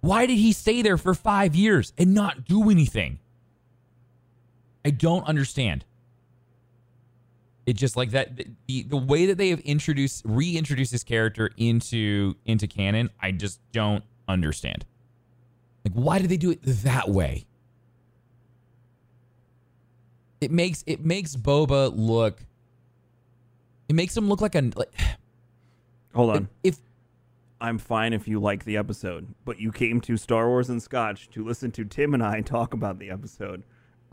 Why 0.01 0.27
did 0.27 0.37
he 0.39 0.53
stay 0.53 0.83
there 0.83 0.99
for 0.99 1.15
five 1.15 1.55
years 1.55 1.93
and 1.99 2.15
not 2.15 2.45
do 2.45 2.71
anything? 2.71 3.19
I 4.85 4.91
don't 4.91 5.25
understand. 5.27 5.85
It 7.67 7.75
just 7.75 7.97
like 7.97 8.11
that 8.11 8.37
the 8.67 8.83
the 8.83 8.97
way 8.97 9.27
that 9.27 9.39
they 9.39 9.49
have 9.49 9.61
introduced 9.61 10.23
reintroduced 10.27 10.93
this 10.93 11.05
character 11.05 11.51
into 11.57 12.35
into 12.45 12.67
canon, 12.67 13.11
I 13.21 13.33
just 13.33 13.61
don't 13.73 14.05
understand. 14.29 14.85
Like 15.85 15.95
why 15.95 16.19
did 16.19 16.29
they 16.29 16.37
do 16.37 16.51
it 16.51 16.61
that 16.63 17.09
way? 17.09 17.47
It 20.41 20.51
makes 20.51 20.85
it 20.87 21.05
makes 21.05 21.37
Boba 21.37 21.91
look 21.95 22.45
it 23.89 23.95
makes 23.95 24.15
him 24.15 24.29
look 24.29 24.43
like 24.43 24.55
a 24.55 24.71
like, 24.77 24.93
Hold 26.15 26.37
on. 26.37 26.49
if 26.63 26.79
I'm 27.61 27.79
fine 27.79 28.13
if 28.13 28.29
you 28.29 28.41
like 28.41 28.65
the 28.65 28.77
episode, 28.77 29.35
but 29.47 29.59
you 29.59 29.73
came 29.73 30.03
to 30.03 30.19
Star 30.19 30.49
Wars 30.49 30.69
and 30.69 30.83
Scotch 30.83 31.31
to 31.31 31.43
listen 31.43 31.71
to 31.73 31.85
Tim 31.87 32.13
and 32.13 32.23
I 32.23 32.43
talk 32.43 32.75
about 32.75 32.99
the 32.99 33.11
episode. 33.11 33.63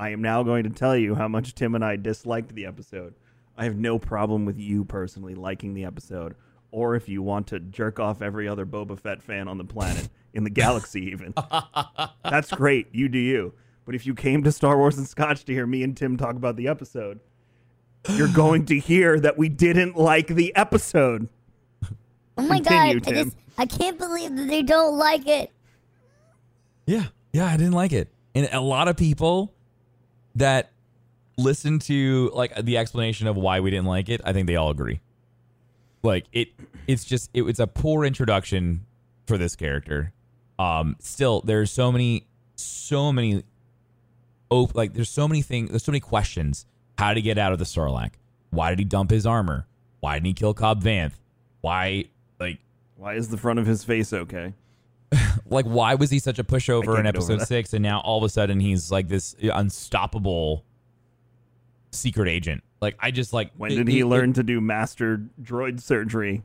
I 0.02 0.10
am 0.10 0.24
now 0.24 0.42
going 0.42 0.64
to 0.64 0.72
tell 0.72 0.98
you 0.98 1.14
how 1.14 1.28
much 1.28 1.54
Tim 1.54 1.76
and 1.76 1.86
I 1.86 1.96
disliked 1.96 2.56
the 2.56 2.66
episode. 2.66 3.14
I 3.56 3.66
have 3.66 3.76
no 3.76 4.00
problem 4.00 4.46
with 4.46 4.58
you 4.58 4.84
personally 4.84 5.36
liking 5.36 5.76
the 5.76 5.86
episode, 5.86 6.34
or 6.72 6.96
if 6.96 7.08
you 7.08 7.22
want 7.22 7.46
to 7.50 7.60
jerk 7.60 8.00
off 8.00 8.24
every 8.24 8.48
other 8.48 8.66
Boba 8.66 9.00
Fett 9.00 9.22
fan 9.22 9.48
on 9.48 9.60
the 9.60 9.64
planet, 9.64 10.10
in 10.34 10.44
the 10.44 10.50
galaxy 10.50 11.06
even. 11.12 11.36
That's 12.24 12.50
great. 12.50 12.88
You 12.92 13.10
do 13.10 13.20
you. 13.20 13.54
But 13.86 13.94
if 13.94 14.08
you 14.08 14.16
came 14.16 14.42
to 14.42 14.52
Star 14.52 14.76
Wars 14.76 14.98
and 14.98 15.08
Scotch 15.08 15.46
to 15.46 15.54
hear 15.54 15.68
me 15.68 15.84
and 15.84 15.96
Tim 15.96 16.18
talk 16.18 16.36
about 16.36 16.56
the 16.56 16.68
episode, 16.68 17.20
you're 18.10 18.28
going 18.28 18.66
to 18.66 18.80
hear 18.80 19.20
that 19.20 19.38
we 19.38 19.50
didn't 19.50 19.96
like 19.96 20.28
the 20.28 20.54
episode. 20.56 21.30
Oh 22.38 22.44
my 22.44 22.56
Continue, 22.60 23.02
god, 23.02 23.10
I 23.10 23.14
Tim. 23.14 23.26
just 23.26 23.38
I 23.58 23.66
can't 23.66 24.00
believe 24.00 24.36
that 24.36 24.48
they 24.48 24.64
don't 24.64 24.98
like 24.98 25.28
it. 25.28 25.52
Yeah. 26.88 27.08
Yeah, 27.34 27.46
I 27.46 27.58
didn't 27.58 27.74
like 27.74 27.92
it. 27.92 28.08
And 28.34 28.50
a 28.54 28.62
lot 28.62 28.88
of 28.88 28.96
people 28.96 29.54
that 30.36 30.72
listen 31.38 31.80
to 31.80 32.32
like 32.34 32.56
the 32.64 32.78
explanation 32.78 33.28
of 33.28 33.36
why 33.36 33.60
we 33.60 33.72
didn't 33.72 33.86
like 33.86 34.10
it, 34.10 34.22
I 34.24 34.34
think 34.34 34.48
they 34.48 34.56
all 34.56 34.70
agree. 34.70 35.00
Like 36.04 36.26
it 36.32 36.50
it's 36.88 37.04
just 37.04 37.30
it, 37.34 37.44
it's 37.44 37.60
a 37.60 37.68
poor 37.68 38.06
introduction 38.06 38.86
for 39.28 39.38
this 39.38 39.56
character. 39.56 40.14
Um 40.58 40.96
still 41.00 41.42
there's 41.42 41.72
so 41.72 41.92
many 41.92 42.28
so 42.56 43.12
many 43.12 43.44
op- 44.50 44.76
like 44.76 44.94
there's 44.94 45.10
so 45.10 45.28
many 45.28 45.42
things 45.42 45.70
there's 45.70 45.84
so 45.84 45.92
many 45.92 46.00
questions. 46.00 46.66
How 46.98 47.10
did 47.10 47.18
he 47.18 47.24
get 47.24 47.38
out 47.38 47.54
of 47.54 47.60
the 47.60 47.66
Sarlacc? 47.66 48.12
Why 48.52 48.70
did 48.70 48.80
he 48.80 48.86
dump 48.86 49.12
his 49.12 49.26
armor? 49.26 49.68
Why 50.00 50.16
didn't 50.16 50.28
he 50.28 50.34
kill 50.34 50.54
Cobb 50.54 50.84
Vanth? 50.84 51.14
Why 51.62 52.06
like 52.40 52.60
Why 52.98 53.16
is 53.16 53.30
the 53.30 53.38
front 53.38 53.60
of 53.60 53.66
his 53.66 53.84
face 53.84 54.12
okay? 54.12 54.54
like 55.50 55.66
why 55.66 55.96
was 55.96 56.10
he 56.10 56.20
such 56.20 56.40
a 56.40 56.44
pushover 56.44 56.98
in 57.00 57.06
episode 57.06 57.42
six 57.42 57.74
and 57.74 57.84
now 57.84 58.00
all 58.02 58.18
of 58.18 58.24
a 58.24 58.30
sudden 58.30 58.60
he's 58.60 58.92
like 58.92 59.08
this 59.08 59.36
unstoppable 59.42 60.64
secret 61.92 62.30
agent 62.30 62.64
like 62.82 62.96
i 63.00 63.12
just 63.12 63.34
like 63.34 63.52
When 63.58 63.72
it- 63.72 63.76
did 63.76 63.88
he 63.90 64.00
it- 64.00 64.06
learn 64.06 64.34
to 64.34 64.44
do 64.44 64.62
master 64.62 65.22
droid 65.42 65.82
surgery 65.82 66.44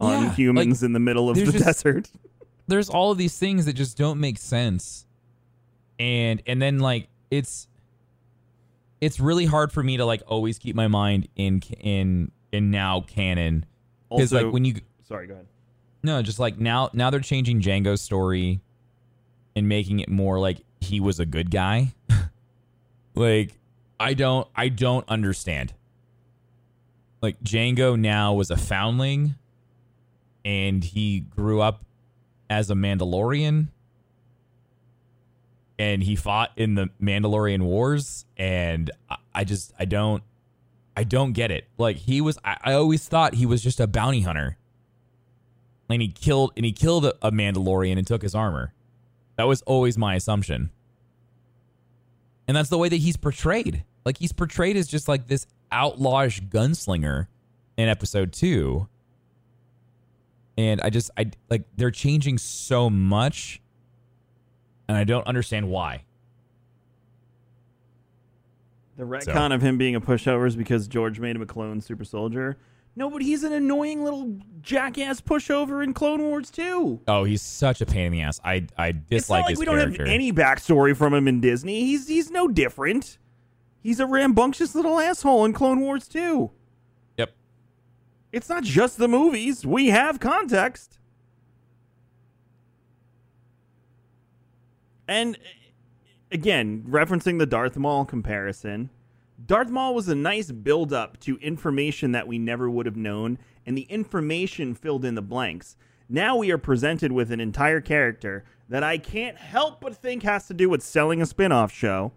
on 0.00 0.22
Yeah, 0.24 0.34
humans 0.34 0.80
like, 0.82 0.86
in 0.86 0.92
the 0.92 1.00
middle 1.00 1.28
of 1.28 1.36
the 1.36 1.44
just- 1.52 1.58
desert? 1.64 2.10
there's 2.68 2.88
all 2.88 3.10
of 3.10 3.18
these 3.18 3.36
things 3.38 3.66
that 3.66 3.72
just 3.74 3.98
don't 3.98 4.20
make 4.20 4.38
sense 4.38 5.06
and 5.98 6.42
and 6.46 6.62
then 6.62 6.78
like 6.78 7.08
it's 7.30 7.68
it's 9.00 9.20
really 9.20 9.44
hard 9.46 9.70
for 9.72 9.82
me 9.82 9.96
to 9.96 10.04
like 10.04 10.22
always 10.26 10.58
keep 10.58 10.74
my 10.76 10.88
mind 10.88 11.28
in 11.36 11.60
in 11.80 12.30
in 12.52 12.70
now 12.70 13.00
canon 13.02 13.66
because 14.10 14.32
like 14.32 14.50
when 14.52 14.64
you 14.64 14.76
Sorry, 15.06 15.26
go 15.26 15.34
ahead. 15.34 15.46
No 16.02 16.22
just 16.22 16.38
like 16.38 16.58
now 16.58 16.90
now 16.92 17.10
they're 17.10 17.20
changing 17.20 17.60
Jango's 17.60 18.00
story 18.00 18.60
and 19.56 19.68
making 19.68 20.00
it 20.00 20.08
more 20.08 20.38
like 20.38 20.58
he 20.80 21.00
was 21.00 21.20
a 21.20 21.26
good 21.26 21.50
guy. 21.50 21.94
like 23.14 23.52
I 23.98 24.14
don't 24.14 24.48
I 24.54 24.68
don't 24.68 25.08
understand. 25.08 25.74
Like 27.20 27.40
Jango 27.42 27.98
now 27.98 28.34
was 28.34 28.50
a 28.50 28.56
foundling 28.56 29.34
and 30.44 30.84
he 30.84 31.20
grew 31.20 31.60
up 31.60 31.84
as 32.48 32.70
a 32.70 32.74
Mandalorian 32.74 33.68
and 35.78 36.02
he 36.02 36.16
fought 36.16 36.52
in 36.56 36.74
the 36.74 36.90
Mandalorian 37.02 37.62
Wars 37.62 38.24
and 38.36 38.90
I, 39.10 39.16
I 39.34 39.44
just 39.44 39.72
I 39.78 39.84
don't 39.84 40.22
I 40.96 41.04
don't 41.04 41.32
get 41.32 41.50
it. 41.50 41.66
Like 41.76 41.96
he 41.96 42.20
was 42.20 42.38
I, 42.44 42.56
I 42.62 42.72
always 42.74 43.06
thought 43.06 43.34
he 43.34 43.46
was 43.46 43.62
just 43.62 43.80
a 43.80 43.86
bounty 43.86 44.20
hunter. 44.20 44.56
And 45.90 46.02
he 46.02 46.08
killed 46.08 46.52
and 46.56 46.64
he 46.64 46.72
killed 46.72 47.06
a, 47.06 47.30
Mandalorian 47.30 47.96
and 47.96 48.06
took 48.06 48.22
his 48.22 48.34
armor. 48.34 48.72
That 49.36 49.44
was 49.44 49.62
always 49.62 49.96
my 49.96 50.16
assumption. 50.16 50.70
And 52.46 52.56
that's 52.56 52.68
the 52.68 52.78
way 52.78 52.88
that 52.88 52.96
he's 52.96 53.16
portrayed. 53.16 53.84
Like 54.04 54.18
he's 54.18 54.32
portrayed 54.32 54.76
as 54.76 54.86
just 54.86 55.08
like 55.08 55.26
this 55.26 55.46
outlawish 55.72 56.48
gunslinger 56.48 57.28
in 57.76 57.88
episode 57.88 58.32
2. 58.32 58.88
And 60.56 60.80
I 60.80 60.90
just 60.90 61.10
I 61.16 61.30
like 61.48 61.64
they're 61.76 61.90
changing 61.90 62.38
so 62.38 62.90
much 62.90 63.62
and 64.88 64.96
I 64.96 65.04
don't 65.04 65.26
understand 65.26 65.68
why. 65.68 66.04
The 68.96 69.04
retcon 69.04 69.54
of 69.54 69.62
him 69.62 69.78
being 69.78 69.94
a 69.94 70.00
pushover 70.00 70.48
is 70.48 70.56
because 70.56 70.88
George 70.88 71.20
made 71.20 71.36
him 71.36 71.42
a 71.42 71.46
clone 71.46 71.80
super 71.80 72.04
soldier. 72.04 72.58
No, 72.98 73.08
but 73.08 73.22
he's 73.22 73.44
an 73.44 73.52
annoying 73.52 74.02
little 74.02 74.40
jackass 74.60 75.20
pushover 75.20 75.84
in 75.84 75.94
Clone 75.94 76.20
Wars 76.20 76.50
too. 76.50 77.00
Oh, 77.06 77.22
he's 77.22 77.42
such 77.42 77.80
a 77.80 77.86
pain 77.86 78.06
in 78.06 78.12
the 78.12 78.22
ass. 78.22 78.40
I 78.42 78.66
I 78.76 78.90
dislike 78.90 79.10
it's 79.10 79.28
not 79.28 79.36
like 79.42 79.50
his 79.50 79.58
we 79.60 79.64
don't 79.66 79.78
have 79.78 80.00
any 80.00 80.32
backstory 80.32 80.96
from 80.96 81.14
him 81.14 81.28
in 81.28 81.40
Disney. 81.40 81.84
He's 81.84 82.08
he's 82.08 82.28
no 82.32 82.48
different. 82.48 83.18
He's 83.80 84.00
a 84.00 84.06
rambunctious 84.06 84.74
little 84.74 84.98
asshole 84.98 85.44
in 85.44 85.52
Clone 85.52 85.78
Wars 85.78 86.08
too. 86.08 86.50
Yep. 87.18 87.34
It's 88.32 88.48
not 88.48 88.64
just 88.64 88.98
the 88.98 89.06
movies. 89.06 89.64
We 89.64 89.90
have 89.90 90.18
context. 90.18 90.98
And 95.06 95.38
again, 96.32 96.84
referencing 96.88 97.38
the 97.38 97.46
Darth 97.46 97.76
Maul 97.76 98.04
comparison, 98.04 98.90
Darth 99.44 99.70
Maul 99.70 99.94
was 99.94 100.08
a 100.08 100.14
nice 100.14 100.50
build 100.50 100.92
up 100.92 101.18
to 101.20 101.36
information 101.38 102.12
that 102.12 102.26
we 102.26 102.38
never 102.38 102.68
would 102.68 102.86
have 102.86 102.96
known, 102.96 103.38
and 103.64 103.76
the 103.78 103.82
information 103.82 104.74
filled 104.74 105.04
in 105.04 105.14
the 105.14 105.22
blanks. 105.22 105.76
Now 106.08 106.36
we 106.36 106.50
are 106.50 106.58
presented 106.58 107.12
with 107.12 107.30
an 107.30 107.40
entire 107.40 107.80
character 107.80 108.44
that 108.68 108.82
I 108.82 108.98
can't 108.98 109.36
help 109.36 109.80
but 109.80 109.96
think 109.96 110.22
has 110.24 110.46
to 110.48 110.54
do 110.54 110.68
with 110.68 110.82
selling 110.82 111.22
a 111.22 111.26
spin 111.26 111.52
off 111.52 111.72
show. 111.72 112.12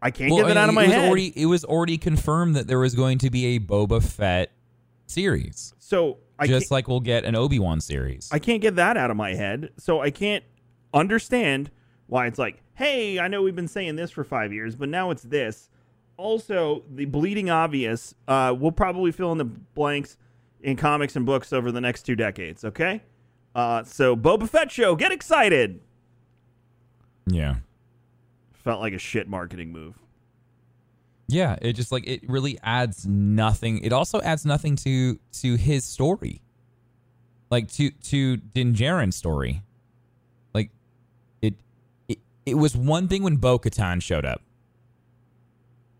I 0.00 0.10
can't 0.10 0.30
Well, 0.32 0.42
get 0.42 0.48
that 0.48 0.56
out 0.56 0.68
of 0.68 0.74
my 0.74 0.84
it 0.84 0.90
head. 0.90 1.08
Already, 1.08 1.32
it 1.36 1.46
was 1.46 1.64
already 1.64 1.96
confirmed 1.96 2.56
that 2.56 2.66
there 2.66 2.78
was 2.78 2.94
going 2.94 3.18
to 3.18 3.30
be 3.30 3.56
a 3.56 3.60
Boba 3.60 4.02
Fett 4.02 4.50
series, 5.06 5.74
so 5.78 6.18
I 6.38 6.46
just 6.46 6.70
like 6.70 6.88
we'll 6.88 7.00
get 7.00 7.24
an 7.24 7.36
Obi 7.36 7.58
Wan 7.58 7.80
series. 7.80 8.28
I 8.32 8.38
can't 8.38 8.60
get 8.60 8.76
that 8.76 8.96
out 8.96 9.10
of 9.10 9.16
my 9.16 9.34
head. 9.34 9.70
So 9.78 10.00
I 10.00 10.10
can't 10.10 10.42
understand 10.92 11.70
why 12.06 12.26
it's 12.26 12.38
like, 12.38 12.62
hey, 12.74 13.20
I 13.20 13.28
know 13.28 13.42
we've 13.42 13.54
been 13.54 13.68
saying 13.68 13.96
this 13.96 14.10
for 14.10 14.24
five 14.24 14.52
years, 14.52 14.74
but 14.74 14.88
now 14.88 15.10
it's 15.10 15.22
this. 15.22 15.68
Also, 16.16 16.82
the 16.90 17.04
bleeding 17.06 17.50
obvious, 17.50 18.14
uh, 18.28 18.54
we'll 18.56 18.70
probably 18.72 19.10
fill 19.12 19.32
in 19.32 19.38
the 19.38 19.44
blanks 19.44 20.16
in 20.60 20.76
comics 20.76 21.16
and 21.16 21.26
books 21.26 21.52
over 21.52 21.72
the 21.72 21.80
next 21.80 22.02
two 22.02 22.14
decades, 22.14 22.64
okay? 22.64 23.02
Uh, 23.54 23.82
so, 23.84 24.14
Boba 24.16 24.48
Fett 24.48 24.70
show, 24.70 24.94
get 24.94 25.10
excited! 25.12 25.80
yeah, 27.26 27.56
Felt 28.52 28.80
like 28.80 28.92
a 28.92 28.98
shit 28.98 29.28
marketing 29.28 29.72
move. 29.72 29.98
yeah. 31.26 31.56
It 31.60 31.72
just 31.72 31.90
like 31.90 32.06
it 32.06 32.28
really 32.28 32.58
adds 32.62 33.06
nothing. 33.06 33.78
It 33.82 33.92
also 33.92 34.20
adds 34.20 34.44
nothing 34.46 34.76
to 34.76 35.18
to 35.40 35.54
his 35.56 35.84
story, 35.84 36.42
like 37.50 37.68
to 37.72 37.90
to 37.90 38.36
Din 38.36 38.72
Djarin's 38.74 39.16
story. 39.16 39.62
Like 40.54 40.70
it 41.40 41.54
it 42.08 42.18
it 42.46 42.54
was 42.54 42.76
one 42.76 43.08
thing 43.08 43.24
when 43.24 43.36
Bo 43.36 43.58
Katan 43.58 44.00
showed 44.00 44.24
up. 44.24 44.42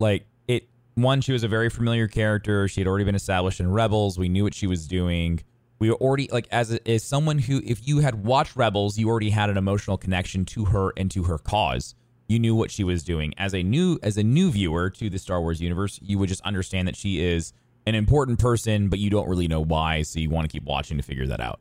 Like 0.03 0.27
it 0.49 0.69
one, 0.97 1.21
she 1.21 1.33
was 1.33 1.45
a 1.45 1.49
very 1.49 1.71
familiar 1.71 2.09
character. 2.09 2.67
She 2.67 2.81
had 2.81 2.89
already 2.89 3.05
been 3.05 3.15
established 3.15 3.61
in 3.61 3.71
Rebels. 3.71 4.19
We 4.19 4.29
knew 4.29 4.43
what 4.43 4.53
she 4.53 4.67
was 4.67 4.87
doing. 4.87 5.41
We 5.79 5.89
were 5.89 5.97
already 5.97 6.29
like 6.31 6.49
as 6.51 6.73
a, 6.73 6.89
as 6.89 7.05
someone 7.05 7.39
who, 7.39 7.63
if 7.65 7.87
you 7.87 8.01
had 8.01 8.25
watched 8.25 8.57
Rebels, 8.57 8.99
you 8.99 9.09
already 9.09 9.31
had 9.31 9.49
an 9.49 9.57
emotional 9.57 9.97
connection 9.97 10.45
to 10.47 10.67
her 10.67 10.93
and 10.97 11.11
to 11.13 11.23
her 11.23 11.39
cause. 11.39 11.95
You 12.29 12.39
knew 12.39 12.55
what 12.55 12.71
she 12.71 12.85
was 12.85 13.03
doing. 13.03 13.33
As 13.39 13.55
a 13.55 13.63
new 13.63 13.99
as 14.03 14.17
a 14.17 14.23
new 14.23 14.51
viewer 14.51 14.91
to 14.91 15.09
the 15.09 15.19
Star 15.19 15.41
Wars 15.41 15.61
universe, 15.61 15.99
you 16.03 16.19
would 16.19 16.29
just 16.29 16.43
understand 16.43 16.89
that 16.89 16.97
she 16.97 17.21
is 17.25 17.53
an 17.87 17.95
important 17.95 18.39
person, 18.39 18.89
but 18.89 18.99
you 18.99 19.09
don't 19.09 19.29
really 19.29 19.49
know 19.49 19.61
why, 19.61 20.03
so 20.03 20.19
you 20.19 20.31
want 20.31 20.49
to 20.49 20.53
keep 20.53 20.65
watching 20.65 20.97
to 20.97 21.03
figure 21.03 21.27
that 21.29 21.41
out. 21.41 21.61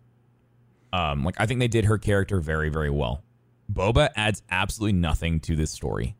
Um, 0.93 1.23
like 1.23 1.36
I 1.39 1.45
think 1.45 1.60
they 1.60 1.67
did 1.67 1.86
her 1.86 1.97
character 1.97 2.39
very, 2.39 2.69
very 2.69 2.89
well. 2.89 3.23
Boba 3.71 4.10
adds 4.15 4.43
absolutely 4.49 4.99
nothing 4.99 5.39
to 5.41 5.56
this 5.56 5.71
story. 5.71 6.15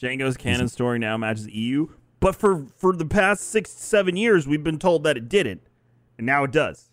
Jango's 0.00 0.36
canon 0.36 0.68
story 0.68 0.98
now 0.98 1.16
matches 1.18 1.46
EU, 1.48 1.88
but 2.20 2.34
for 2.34 2.66
for 2.76 2.96
the 2.96 3.04
past 3.04 3.48
six 3.48 3.70
seven 3.70 4.16
years, 4.16 4.46
we've 4.46 4.64
been 4.64 4.78
told 4.78 5.04
that 5.04 5.16
it 5.16 5.28
didn't, 5.28 5.62
and 6.16 6.26
now 6.26 6.44
it 6.44 6.52
does. 6.52 6.90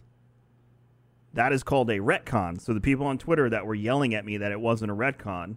That 1.33 1.53
is 1.53 1.63
called 1.63 1.89
a 1.89 1.99
retcon. 1.99 2.59
So 2.59 2.73
the 2.73 2.81
people 2.81 3.05
on 3.05 3.17
Twitter 3.17 3.49
that 3.49 3.65
were 3.65 3.75
yelling 3.75 4.13
at 4.13 4.25
me 4.25 4.37
that 4.37 4.51
it 4.51 4.59
wasn't 4.59 4.91
a 4.91 4.95
retcon, 4.95 5.55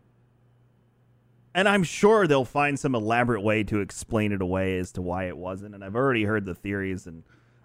and 1.52 1.68
I'm 1.68 1.82
sure 1.82 2.26
they'll 2.28 2.44
find 2.44 2.78
some 2.78 2.94
elaborate 2.94 3.40
way 3.40 3.64
to 3.64 3.80
explain 3.80 4.30
it 4.30 4.42
away 4.42 4.78
as 4.78 4.92
to 4.92 5.02
why 5.02 5.24
it 5.24 5.36
wasn't. 5.36 5.74
And 5.74 5.82
I've 5.82 5.96
already 5.96 6.24
heard 6.24 6.44
the 6.44 6.54
theories 6.54 7.08
and 7.08 7.24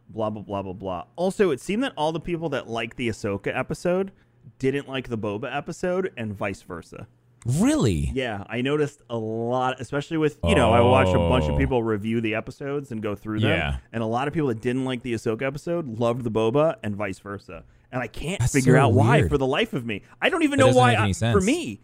blah 0.10 0.32
blah 0.32 0.41
blah 0.41 0.63
blah 0.63 0.74
blah. 0.74 1.04
Also, 1.15 1.52
it 1.52 1.60
seemed 1.60 1.84
that 1.84 1.93
all 1.95 2.12
the 2.12 2.19
people 2.19 2.50
that 2.50 2.67
liked 2.67 2.98
the 2.98 3.10
Ahsoka 3.10 3.56
episode 3.56 4.12
didn't 4.58 4.88
like 4.88 5.10
the 5.10 5.17
Boba 5.17 5.56
episode, 5.56 6.12
and 6.17 6.34
vice 6.34 6.63
versa. 6.63 7.08
Really? 7.46 8.10
Yeah, 8.14 8.44
I 8.50 8.62
noticed 8.62 9.02
a 9.10 9.18
lot, 9.18 9.80
especially 9.80 10.18
with 10.18 10.40
you 10.44 10.56
know 10.56 10.72
I 10.72 10.82
watched 10.82 11.14
a 11.14 11.20
bunch 11.20 11.46
of 11.46 11.52
Oh. 11.52 11.58
people 11.58 11.84
review 11.84 12.20
the 12.20 12.34
episodes 12.36 12.92
and 12.92 13.02
go 13.04 13.14
through 13.14 13.42
them, 13.42 13.52
Yeah. 13.52 13.78
and 13.94 14.02
a 14.02 14.06
lot 14.08 14.28
of 14.28 14.34
people 14.34 14.48
that 14.50 14.62
didn't 14.62 14.84
like 14.86 15.04
the 15.04 15.14
Ahsoka 15.14 15.44
episode 15.44 16.00
loved 16.00 16.24
the 16.24 16.32
Boba, 16.32 16.78
and 16.84 16.96
vice 16.96 17.20
versa. 17.20 17.64
And 17.92 18.02
I 18.02 18.08
can't 18.08 18.40
That's 18.40 18.52
figure 18.54 18.74
so 18.76 18.80
out 18.82 18.94
why 18.94 19.18
weird. 19.20 19.30
for 19.30 19.38
the 19.38 19.46
life 19.46 19.74
of 19.74 19.86
me. 19.86 20.02
I 20.22 20.30
don't 20.30 20.42
even 20.44 20.58
That 20.58 20.64
know 20.64 20.68
doesn't 20.70 20.82
why 20.82 20.92
make 20.94 21.00
any 21.00 21.10
I- 21.10 21.14
sense. 21.14 21.34
for 21.38 21.42
me, 21.42 21.82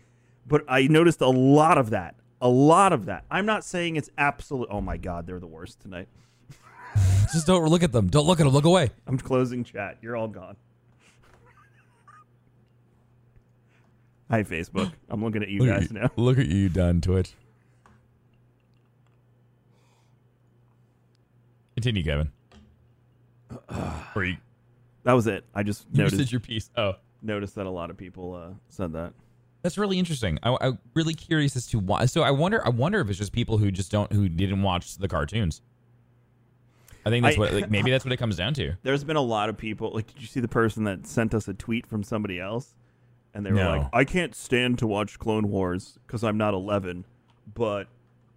but 0.47 0.63
I 0.67 0.87
noticed 0.87 1.21
a 1.21 1.29
lot 1.29 1.77
of 1.77 1.91
that. 1.91 2.15
A 2.41 2.49
lot 2.49 2.91
of 2.91 3.05
that. 3.05 3.23
I'm 3.29 3.45
not 3.45 3.63
saying 3.63 3.97
it's 3.97 4.09
absolute. 4.17 4.67
Oh 4.71 4.81
my 4.81 4.97
god, 4.97 5.27
they're 5.27 5.39
the 5.39 5.45
worst 5.45 5.79
tonight. 5.79 6.07
Just 7.31 7.45
don't 7.45 7.63
look 7.69 7.83
at 7.83 7.91
them. 7.91 8.07
Don't 8.07 8.25
look 8.25 8.39
at 8.39 8.43
them. 8.45 8.51
Look 8.53 8.65
away. 8.65 8.89
I'm 9.05 9.19
closing 9.19 9.63
chat. 9.63 9.99
You're 10.01 10.17
all 10.17 10.27
gone. 10.27 10.55
Hi 14.31 14.43
Facebook. 14.43 14.93
I'm 15.09 15.21
looking 15.21 15.43
at 15.43 15.49
you 15.49 15.59
Look 15.59 15.75
at 15.75 15.79
guys 15.81 15.91
now. 15.91 16.09
Look 16.15 16.37
at 16.39 16.45
you 16.45 16.69
done, 16.69 17.01
Twitch. 17.01 17.33
Continue, 21.75 22.01
Kevin. 22.01 22.31
or 24.15 24.23
you, 24.23 24.37
That 25.03 25.13
was 25.13 25.27
it. 25.27 25.43
I 25.53 25.63
just 25.63 25.85
you 25.91 25.97
noticed 25.97 26.15
said 26.15 26.31
your 26.31 26.39
piece. 26.39 26.69
Oh, 26.77 26.93
noticed 27.21 27.55
that 27.55 27.65
a 27.65 27.69
lot 27.69 27.89
of 27.89 27.97
people 27.97 28.33
uh, 28.33 28.53
said 28.69 28.93
that. 28.93 29.11
that's 29.63 29.77
really 29.77 29.99
interesting. 29.99 30.39
I, 30.43 30.55
I'm 30.61 30.79
really 30.93 31.13
curious 31.13 31.57
as 31.57 31.67
to 31.67 31.79
why. 31.79 32.05
So 32.05 32.21
I 32.21 32.31
wonder. 32.31 32.65
I 32.65 32.69
wonder 32.69 33.01
if 33.01 33.09
it's 33.09 33.19
just 33.19 33.33
people 33.33 33.57
who 33.57 33.69
just 33.69 33.91
don't, 33.91 34.13
who 34.13 34.29
didn't 34.29 34.61
watch 34.61 34.95
the 34.97 35.09
cartoons. 35.09 35.61
I 37.05 37.09
think 37.09 37.25
that's 37.25 37.35
I- 37.35 37.39
what. 37.39 37.53
Like, 37.53 37.69
maybe 37.69 37.91
that's 37.91 38.05
what 38.05 38.13
it 38.13 38.17
comes 38.17 38.37
down 38.37 38.53
to. 38.53 38.75
There's 38.83 39.03
been 39.03 39.17
a 39.17 39.21
lot 39.21 39.49
of 39.49 39.57
people. 39.57 39.91
Like, 39.93 40.07
did 40.07 40.21
you 40.21 40.27
see 40.27 40.39
the 40.39 40.47
person 40.47 40.85
that 40.85 41.05
sent 41.05 41.33
us 41.33 41.49
a 41.49 41.53
tweet 41.53 41.85
from 41.85 42.01
somebody 42.01 42.39
else? 42.39 42.75
And 43.33 43.45
they 43.45 43.51
were 43.51 43.57
No. 43.57 43.69
like, 43.77 43.87
"I 43.93 44.03
can't 44.03 44.35
stand 44.35 44.77
to 44.79 44.87
watch 44.87 45.17
Clone 45.19 45.49
Wars 45.49 45.97
because 46.05 46.23
I'm 46.23 46.37
not 46.37 46.53
11, 46.53 47.05
but 47.53 47.87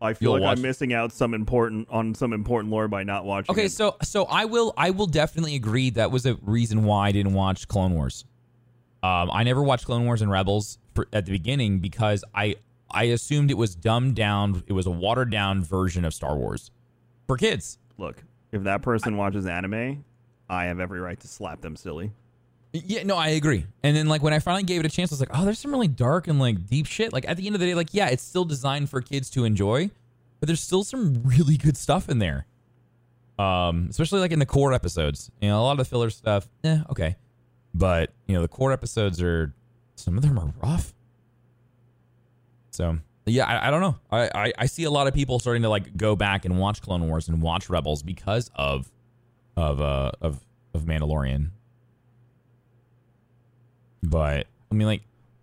I 0.00 0.12
feel 0.14 0.26
You'll 0.26 0.33
like 0.35 0.42
watch- 0.42 0.59
I'm 0.59 0.62
missing 0.62 0.92
out 0.92 1.12
some 1.12 1.35
important 1.35 1.88
on 1.90 2.14
some 2.14 2.33
important 2.33 2.70
lore 2.70 2.87
by 2.88 3.02
not 3.02 3.24
watching." 3.24 3.52
Okay, 3.52 3.64
it." 3.66 3.72
so 3.72 3.96
so 4.02 4.24
I 4.24 4.44
will 4.44 4.72
I 4.76 4.90
will 4.90 5.07
definitely 5.07 5.54
agree 5.57 5.90
that 5.90 6.11
was 6.11 6.26
a 6.26 6.37
reason 6.42 6.85
why 6.85 7.09
I 7.09 7.12
didn't 7.12 7.33
watch 7.35 7.66
Clone 7.68 7.94
Wars. 7.94 8.24
Um, 9.02 9.30
I 9.33 9.42
never 9.42 9.62
watched 9.62 9.85
Clone 9.85 10.04
Wars 10.07 10.22
and 10.22 10.30
Rebels 10.30 10.78
for, 10.94 11.07
at 11.12 11.26
the 11.26 11.33
beginning 11.33 11.80
because 11.80 12.24
I 12.35 12.57
I 12.90 13.04
assumed 13.04 13.50
it 13.50 13.59
was 13.59 13.74
dumbed 13.74 14.14
down. 14.14 14.62
It 14.68 14.72
was 14.74 14.87
a 14.87 14.90
watered 14.90 15.30
down 15.30 15.62
version 15.64 16.04
of 16.04 16.14
Star 16.14 16.37
Wars 16.37 16.70
for 17.26 17.37
kids. 17.37 17.78
look, 17.98 18.22
if 18.52 18.62
that 18.64 18.83
person 18.83 19.16
watches 19.16 19.46
anime, 19.46 20.04
I 20.48 20.64
have 20.66 20.78
every 20.78 21.00
right 21.00 21.18
to 21.20 21.26
slap 21.28 21.61
them 21.62 21.74
silly. 21.76 22.12
Yeah, 22.75 23.05
no, 23.05 23.17
I 23.17 23.29
agree. 23.29 23.67
And 23.85 23.97
then 23.97 24.09
like 24.09 24.21
when 24.21 24.33
I 24.33 24.41
finally 24.41 24.65
gave 24.65 24.81
it 24.81 24.87
a 24.87 24.89
chance, 24.89 25.13
I 25.13 25.15
was 25.15 25.21
like, 25.21 25.31
oh, 25.33 25.45
there's 25.45 25.61
some 25.61 25.71
really 25.71 25.87
dark 25.87 26.27
and 26.27 26.41
like 26.41 26.67
deep 26.67 26.87
shit. 26.87 27.13
Like 27.13 27.25
at 27.29 27.37
the 27.37 27.47
end 27.47 27.55
of 27.55 27.61
the 27.61 27.67
day, 27.67 27.75
like 27.75 27.91
yeah, 27.93 28.09
it's 28.09 28.23
still 28.23 28.45
designed 28.45 28.91
for 28.91 29.01
kids 29.01 29.31
to 29.31 29.45
enjoy, 29.45 29.91
but 30.41 30.49
there's 30.49 30.61
still 30.61 30.83
some 30.83 31.23
really 31.25 31.57
good 31.57 31.77
stuff 31.77 32.09
in 32.09 32.19
there. 32.19 32.47
Um, 33.39 33.87
especially 33.91 34.21
like 34.21 34.33
in 34.33 34.41
the 34.41 34.47
core 34.47 34.73
episodes. 34.73 35.31
You 35.41 35.49
know, 35.49 35.61
a 35.61 35.63
lot 35.63 35.73
of 35.73 35.79
the 35.79 35.85
filler 35.85 36.11
stuff, 36.11 36.49
eh, 36.65 36.81
okay. 36.91 37.17
But, 37.73 38.11
you 38.27 38.35
know, 38.35 38.43
the 38.43 38.49
core 38.49 38.73
episodes 38.73 39.23
are 39.23 39.53
some 39.95 40.17
of 40.17 40.23
them 40.23 40.39
are 40.39 40.53
rough. 40.61 40.93
So 42.71 42.99
yeah, 43.27 43.47
I, 43.47 43.69
I 43.69 43.71
don't 43.71 43.81
know. 43.81 43.97
I, 44.11 44.31
I, 44.35 44.53
I 44.59 44.67
see 44.67 44.85
a 44.85 44.91
lot 44.91 45.07
of 45.07 45.15
people 45.15 45.39
starting 45.39 45.63
to 45.63 45.69
like 45.69 45.97
go 45.97 46.17
back 46.17 46.45
and 46.45 46.59
watch 46.59 46.83
Clone 46.83 47.09
Wars 47.09 47.29
and 47.29 47.41
watch 47.41 47.71
Rebels 47.71 48.03
because 48.03 48.51
of 48.55 48.91
of 49.57 49.81
uh 49.81 50.11
of 50.21 50.45
of 50.75 50.83
Mandalorian. 50.83 51.51
But 54.09 54.47
I 54.71 54.75
mean, 54.75 54.87
like 54.87 55.03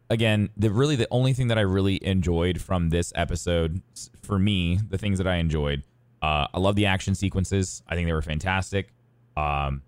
again, 0.10 0.50
the 0.58 0.70
really 0.72 0.96
the 0.96 1.08
only 1.12 1.34
thing 1.34 1.48
that 1.48 1.58
I 1.58 1.62
really 1.62 2.04
enjoyed 2.06 2.62
from 2.62 2.90
this 2.90 3.12
episode, 3.16 3.82
for 4.22 4.38
me, 4.38 4.80
the 4.90 4.98
things 4.98 5.18
that 5.18 5.28
I 5.28 5.36
enjoyed, 5.38 5.84
uh, 6.22 6.48
I 6.54 6.60
love 6.60 6.76
the 6.76 6.86
action 6.86 7.16
sequences. 7.16 7.82
I 7.88 7.96
think 7.96 8.08
they 8.08 8.14
were 8.14 8.22
fantastic. 8.22 8.90
Um, 9.38 9.82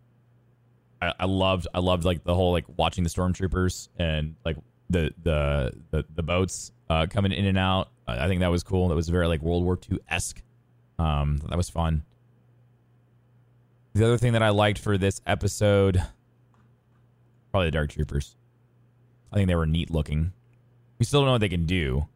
I, 1.02 1.14
I 1.20 1.26
loved 1.26 1.68
I 1.74 1.80
loved 1.80 2.06
like 2.06 2.24
the 2.24 2.34
whole 2.34 2.52
like 2.52 2.66
watching 2.78 3.04
the 3.04 3.10
stormtroopers 3.10 3.90
and 3.98 4.36
like 4.46 4.58
the 4.90 5.14
the 5.22 5.74
the, 5.92 6.06
the 6.16 6.24
boats 6.24 6.72
uh, 6.90 7.06
coming 7.10 7.32
in 7.32 7.46
and 7.46 7.58
out. 7.58 7.90
I 8.08 8.28
think 8.28 8.42
that 8.42 8.52
was 8.52 8.64
cool. 8.64 8.88
That 8.90 8.96
was 8.96 9.10
very 9.10 9.28
like 9.28 9.42
World 9.42 9.64
War 9.64 9.78
II 9.92 10.00
esque. 10.10 10.42
Um, 11.00 11.42
that 11.50 11.58
was 11.58 11.70
fun. 11.70 12.04
The 13.94 14.06
other 14.06 14.18
thing 14.18 14.34
that 14.34 14.44
I 14.44 14.50
liked 14.50 14.80
for 14.80 14.98
this 14.98 15.22
episode, 15.28 16.02
probably 17.52 17.68
the 17.68 17.72
Dark 17.72 17.92
Troopers. 17.92 18.36
I 19.34 19.38
think 19.38 19.48
they 19.48 19.56
were 19.56 19.66
neat 19.66 19.90
looking. 19.90 20.32
We 21.00 21.06
still 21.06 21.22
don't 21.22 21.26
know 21.28 21.32
what 21.34 21.42
they 21.42 21.50
can 21.50 21.66
do, 21.66 22.08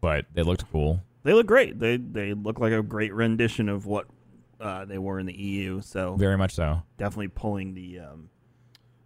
but 0.00 0.26
they 0.34 0.42
looked 0.42 0.70
cool. 0.70 1.02
They 1.22 1.32
look 1.32 1.46
great. 1.46 1.80
They 1.80 1.96
they 1.96 2.34
look 2.34 2.60
like 2.60 2.72
a 2.72 2.82
great 2.82 3.14
rendition 3.14 3.68
of 3.70 3.86
what 3.86 4.06
uh, 4.60 4.84
they 4.84 4.98
were 4.98 5.18
in 5.18 5.26
the 5.26 5.34
EU. 5.34 5.80
So 5.80 6.14
Very 6.16 6.36
much 6.36 6.54
so. 6.54 6.82
definitely 6.98 7.28
pulling 7.28 7.72
the 7.74 8.00
um, 8.00 8.28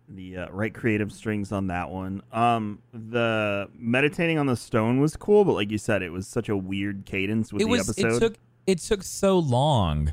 the 0.09 0.39
uh, 0.39 0.49
right 0.51 0.75
creative 0.75 1.13
strings 1.13 1.53
on 1.53 1.69
that 1.69 1.89
one. 1.89 2.21
Um, 2.33 2.81
the 2.93 3.71
meditating 3.79 4.39
on 4.39 4.47
the 4.47 4.57
stone 4.57 5.01
was 5.01 5.17
cool, 5.17 5.45
but 5.45 5.53
like 5.53 5.71
you 5.71 5.79
said, 5.79 6.03
it 6.03 6.11
was 6.11 6.27
such 6.27 6.49
a 6.49 6.57
weird 6.57 7.07
cadence 7.07 7.53
with 7.53 7.63
it 7.63 7.67
the 7.67 7.71
was 7.71 7.89
episode. 7.89 8.17
it 8.17 8.19
took 8.21 8.35
it 8.67 8.79
took 8.81 9.03
so 9.05 9.39
long 9.39 10.13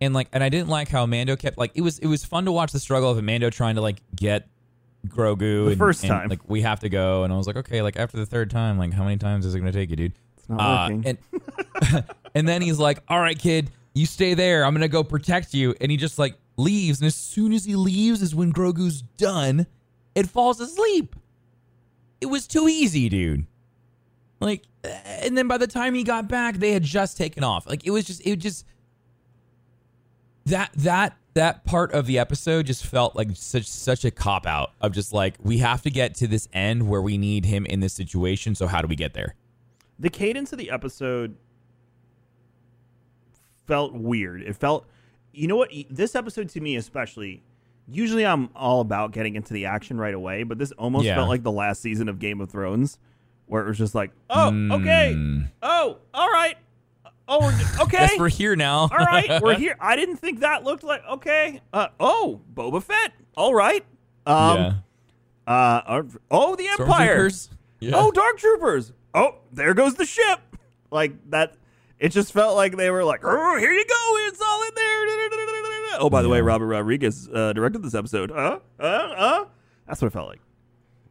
and 0.00 0.14
like 0.14 0.28
and 0.32 0.44
i 0.44 0.48
didn't 0.48 0.68
like 0.68 0.88
how 0.88 1.04
mando 1.04 1.34
kept 1.34 1.58
like 1.58 1.72
it 1.74 1.80
was 1.80 1.98
it 1.98 2.06
was 2.06 2.24
fun 2.24 2.44
to 2.44 2.52
watch 2.52 2.70
the 2.70 2.78
struggle 2.78 3.10
of 3.10 3.20
mando 3.24 3.50
trying 3.50 3.74
to 3.74 3.80
like 3.80 4.00
get 4.14 4.46
grogu 5.06 5.38
The 5.66 5.68
and, 5.70 5.78
first 5.78 6.02
and, 6.02 6.10
time. 6.10 6.28
like 6.28 6.40
we 6.48 6.60
have 6.62 6.80
to 6.80 6.88
go 6.88 7.22
and 7.22 7.32
i 7.32 7.36
was 7.36 7.46
like 7.46 7.56
okay 7.56 7.82
like 7.82 7.96
after 7.96 8.16
the 8.16 8.26
third 8.26 8.50
time 8.50 8.78
like 8.78 8.92
how 8.92 9.04
many 9.04 9.16
times 9.16 9.46
is 9.46 9.54
it 9.54 9.60
gonna 9.60 9.70
take 9.72 9.90
you 9.90 9.96
dude? 9.96 10.12
It's 10.36 10.48
not 10.48 10.60
Uh, 10.60 10.94
working. 10.94 11.18
and 11.92 12.04
and 12.34 12.48
then 12.48 12.62
he's 12.62 12.78
like 12.78 13.02
all 13.08 13.20
right 13.20 13.38
kid 13.38 13.70
you 13.94 14.06
stay 14.06 14.34
there. 14.34 14.64
I'm 14.64 14.74
gonna 14.74 14.86
go 14.86 15.02
protect 15.02 15.54
you. 15.54 15.74
And 15.80 15.90
he 15.90 15.96
just 15.96 16.20
like 16.20 16.36
leaves. 16.56 17.00
And 17.00 17.06
as 17.08 17.16
soon 17.16 17.52
as 17.52 17.64
he 17.64 17.74
leaves 17.74 18.22
is 18.22 18.32
when 18.32 18.52
grogu's 18.52 19.02
done 19.02 19.66
it 20.14 20.28
falls 20.28 20.60
asleep. 20.60 21.16
It 22.20 22.26
was 22.26 22.46
too 22.46 22.68
easy 22.68 23.08
dude. 23.08 23.46
Like 24.40 24.62
and 24.84 25.36
then 25.36 25.48
by 25.48 25.58
the 25.58 25.66
time 25.66 25.94
he 25.94 26.04
got 26.04 26.28
back 26.28 26.56
they 26.56 26.72
had 26.72 26.82
just 26.84 27.16
taken 27.16 27.42
off. 27.42 27.66
Like 27.66 27.86
it 27.86 27.90
was 27.90 28.04
just 28.04 28.24
it 28.26 28.36
just 28.36 28.64
that 30.46 30.70
that 30.76 31.16
that 31.38 31.64
part 31.64 31.92
of 31.92 32.06
the 32.06 32.18
episode 32.18 32.66
just 32.66 32.84
felt 32.84 33.14
like 33.16 33.28
such 33.34 33.66
such 33.66 34.04
a 34.04 34.10
cop 34.10 34.46
out 34.46 34.72
of 34.80 34.92
just 34.92 35.12
like 35.12 35.34
we 35.42 35.58
have 35.58 35.80
to 35.82 35.90
get 35.90 36.14
to 36.16 36.26
this 36.26 36.48
end 36.52 36.88
where 36.88 37.00
we 37.00 37.16
need 37.16 37.44
him 37.44 37.64
in 37.66 37.80
this 37.80 37.92
situation 37.92 38.54
so 38.54 38.66
how 38.66 38.82
do 38.82 38.88
we 38.88 38.96
get 38.96 39.14
there 39.14 39.34
the 39.98 40.10
cadence 40.10 40.52
of 40.52 40.58
the 40.58 40.70
episode 40.70 41.36
felt 43.66 43.92
weird. 43.94 44.42
It 44.42 44.56
felt, 44.56 44.86
you 45.32 45.46
know 45.46 45.56
what? 45.56 45.70
This 45.90 46.14
episode 46.14 46.48
to 46.50 46.60
me, 46.60 46.76
especially, 46.76 47.42
usually 47.86 48.24
I'm 48.24 48.48
all 48.56 48.80
about 48.80 49.12
getting 49.12 49.34
into 49.36 49.52
the 49.52 49.66
action 49.66 49.98
right 49.98 50.14
away, 50.14 50.42
but 50.42 50.58
this 50.58 50.72
almost 50.72 51.04
Yeah. 51.04 51.16
felt 51.16 51.28
like 51.28 51.42
the 51.42 51.52
last 51.52 51.82
season 51.82 52.08
of 52.08 52.18
Game 52.18 52.40
of 52.40 52.50
Thrones, 52.50 52.98
where 53.46 53.62
it 53.64 53.68
was 53.68 53.78
just 53.78 53.94
like, 53.94 54.10
oh, 54.30 54.48
okay, 54.72 55.14
Mm. 55.16 55.48
oh, 55.62 55.98
all 56.14 56.30
right, 56.30 56.56
oh, 57.28 57.40
we're, 57.40 57.54
okay, 57.84 57.98
Yes, 58.00 58.18
we're 58.18 58.28
here 58.28 58.56
now 58.56 58.80
all 58.80 58.88
right, 58.88 59.40
we're 59.42 59.54
here. 59.58 59.76
I 59.80 59.96
didn't 59.96 60.16
think 60.16 60.40
that 60.40 60.64
looked 60.64 60.82
like 60.82 61.02
okay. 61.08 61.60
Uh, 61.72 61.88
oh, 62.00 62.40
Boba 62.52 62.82
Fett. 62.82 63.12
All 63.36 63.54
right. 63.54 63.84
Um. 64.26 64.58
yeah. 64.58 64.74
Uh. 65.46 66.02
Oh, 66.30 66.56
the 66.56 66.68
Empire. 66.68 67.30
Yeah. 67.80 67.92
Oh, 67.94 68.10
Dark 68.10 68.38
Troopers. 68.38 68.92
Oh, 69.14 69.36
there 69.52 69.74
goes 69.74 69.94
the 69.94 70.04
ship. 70.06 70.40
Like 70.90 71.12
that. 71.30 71.54
It 71.98 72.10
just 72.10 72.32
felt 72.32 72.54
like 72.54 72.76
they 72.76 72.90
were 72.90 73.02
like, 73.04 73.20
oh, 73.24 73.56
here 73.58 73.72
you 73.72 73.84
go. 73.84 74.16
It's 74.28 74.40
all 74.40 74.62
in 74.62 74.74
there. 74.74 74.98
Oh, 76.00 76.08
by 76.08 76.22
the 76.22 76.28
way, 76.28 76.40
Robert 76.40 76.66
Rodriguez 76.66 77.28
uh, 77.34 77.52
directed 77.52 77.82
this 77.82 77.94
episode. 77.94 78.30
Uh, 78.30 78.60
uh, 78.78 78.82
uh. 78.82 79.44
That's 79.88 80.00
what 80.00 80.06
it 80.08 80.12
felt 80.12 80.28
like. 80.28 80.40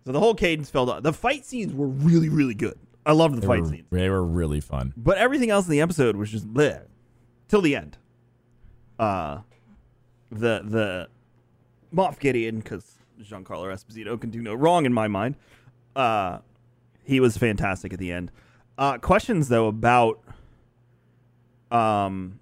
So 0.05 0.13
the 0.13 0.19
whole 0.19 0.33
cadence 0.33 0.69
felt 0.69 0.87
off. 0.87 1.03
The 1.03 1.11
fight 1.11 1.45
scenes 1.45 1.73
were 1.73 1.87
really, 1.87 2.29
really 2.29 2.53
good. 2.53 2.79
I 3.07 3.13
loved 3.13 3.35
the 3.37 3.41
they 3.41 3.47
fight 3.47 3.61
were, 3.63 3.69
scenes. 3.69 3.85
they 3.89 4.09
were 4.09 4.23
really 4.23 4.59
fun 4.59 4.93
But 4.97 5.17
everything 5.17 5.49
else 5.49 5.65
in 5.65 5.71
the 5.71 5.81
episode 5.81 6.15
was 6.15 6.29
just 6.29 6.47
bleh. 6.53 6.81
Till 7.47 7.61
the 7.61 7.75
end. 7.75 7.97
Uh 8.99 9.39
the 10.29 10.61
the 10.63 11.07
Moff 11.95 12.19
Gideon, 12.19 12.59
because 12.59 12.95
Giancarlo 13.21 13.73
Esposito 13.73 14.19
can 14.19 14.29
do 14.29 14.41
no 14.41 14.53
wrong 14.53 14.85
in 14.85 14.93
my 14.93 15.07
mind. 15.07 15.35
Uh 15.95 16.39
he 17.03 17.19
was 17.19 17.37
fantastic 17.37 17.93
at 17.93 17.99
the 17.99 18.11
end. 18.11 18.31
Uh 18.77 18.97
questions 18.97 19.47
though 19.47 19.67
about 19.67 20.19
um 21.71 22.39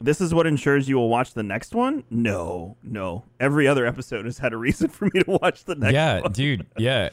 this 0.00 0.20
is 0.20 0.34
what 0.34 0.46
ensures 0.46 0.88
you 0.88 0.96
will 0.96 1.08
watch 1.08 1.32
the 1.34 1.42
next 1.42 1.74
one? 1.74 2.04
No, 2.10 2.76
no. 2.82 3.24
Every 3.40 3.66
other 3.66 3.86
episode 3.86 4.26
has 4.26 4.38
had 4.38 4.52
a 4.52 4.56
reason 4.56 4.88
for 4.90 5.06
me 5.12 5.22
to 5.22 5.38
watch 5.42 5.64
the 5.64 5.74
next 5.76 5.94
yeah 5.94 6.20
one. 6.20 6.32
dude 6.32 6.66
yeah 6.76 7.10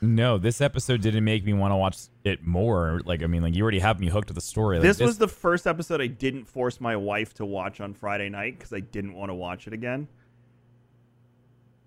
no 0.00 0.38
this 0.38 0.60
episode 0.60 1.00
didn't 1.00 1.24
make 1.24 1.44
me 1.44 1.52
want 1.52 1.72
to 1.72 1.76
watch 1.76 1.96
it 2.24 2.44
more 2.44 3.00
like 3.04 3.22
i 3.22 3.26
mean 3.26 3.42
like 3.42 3.54
you 3.54 3.62
already 3.62 3.78
have 3.78 4.00
me 4.00 4.08
hooked 4.08 4.28
to 4.28 4.34
the 4.34 4.40
story 4.40 4.76
like, 4.76 4.82
this 4.82 5.00
was 5.00 5.18
the 5.18 5.28
first 5.28 5.66
episode 5.66 6.00
I 6.00 6.06
didn't 6.06 6.44
force 6.44 6.80
my 6.80 6.96
wife 6.96 7.32
to 7.34 7.44
watch 7.44 7.80
on 7.80 7.94
Friday 7.94 8.28
night 8.28 8.58
because 8.58 8.72
I 8.72 8.80
didn't 8.80 9.14
want 9.14 9.30
to 9.30 9.34
watch 9.34 9.66
it 9.66 9.72
again. 9.72 10.08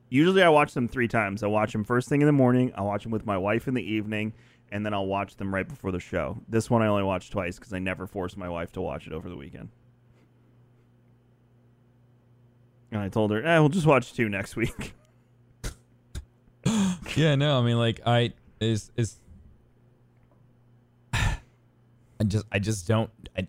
Usually, 0.10 0.42
I 0.42 0.50
watch 0.50 0.74
them 0.74 0.88
three 0.88 1.08
times. 1.08 1.44
I 1.44 1.48
watch 1.48 1.74
them 1.74 1.84
first 1.84 2.08
thing 2.10 2.22
in 2.22 2.28
the 2.28 2.32
morning. 2.34 2.72
I 2.76 2.82
watch 2.82 3.04
them 3.04 3.12
with 3.12 3.26
my 3.26 3.38
wife 3.38 3.68
in 3.68 3.74
the 3.74 3.84
evening, 3.84 4.34
and 4.72 4.86
then 4.86 4.94
I'll 4.94 5.06
watch 5.06 5.36
them 5.36 5.54
right 5.54 5.68
before 5.68 5.92
the 5.92 6.00
show. 6.00 6.42
This 6.48 6.70
one 6.70 6.82
I 6.82 6.88
only 6.88 7.04
watched 7.04 7.32
twice 7.32 7.60
because 7.60 7.74
I 7.74 7.80
never 7.80 8.08
forced 8.08 8.38
my 8.38 8.50
wife 8.50 8.72
to 8.74 8.82
watch 8.82 9.06
it 9.06 9.14
over 9.14 9.28
the 9.30 9.36
weekend. 9.36 9.70
And 12.92 13.02
I 13.02 13.10
told 13.10 13.32
her, 13.32 13.44
"Eh, 13.46 13.60
we'll 13.60 13.70
just 13.70 13.86
watch 13.86 14.14
two 14.14 14.30
next 14.30 14.56
week." 14.56 14.94
Yeah, 17.18 17.36
no, 17.36 17.60
I 17.60 17.64
mean, 17.64 17.78
like, 17.78 18.02
I 18.06 18.34
is 18.62 18.92
is. 18.96 19.18
I 21.14 22.24
just, 22.26 22.46
I 22.52 22.60
just 22.60 22.88
don't. 22.88 23.10
I, 23.38 23.48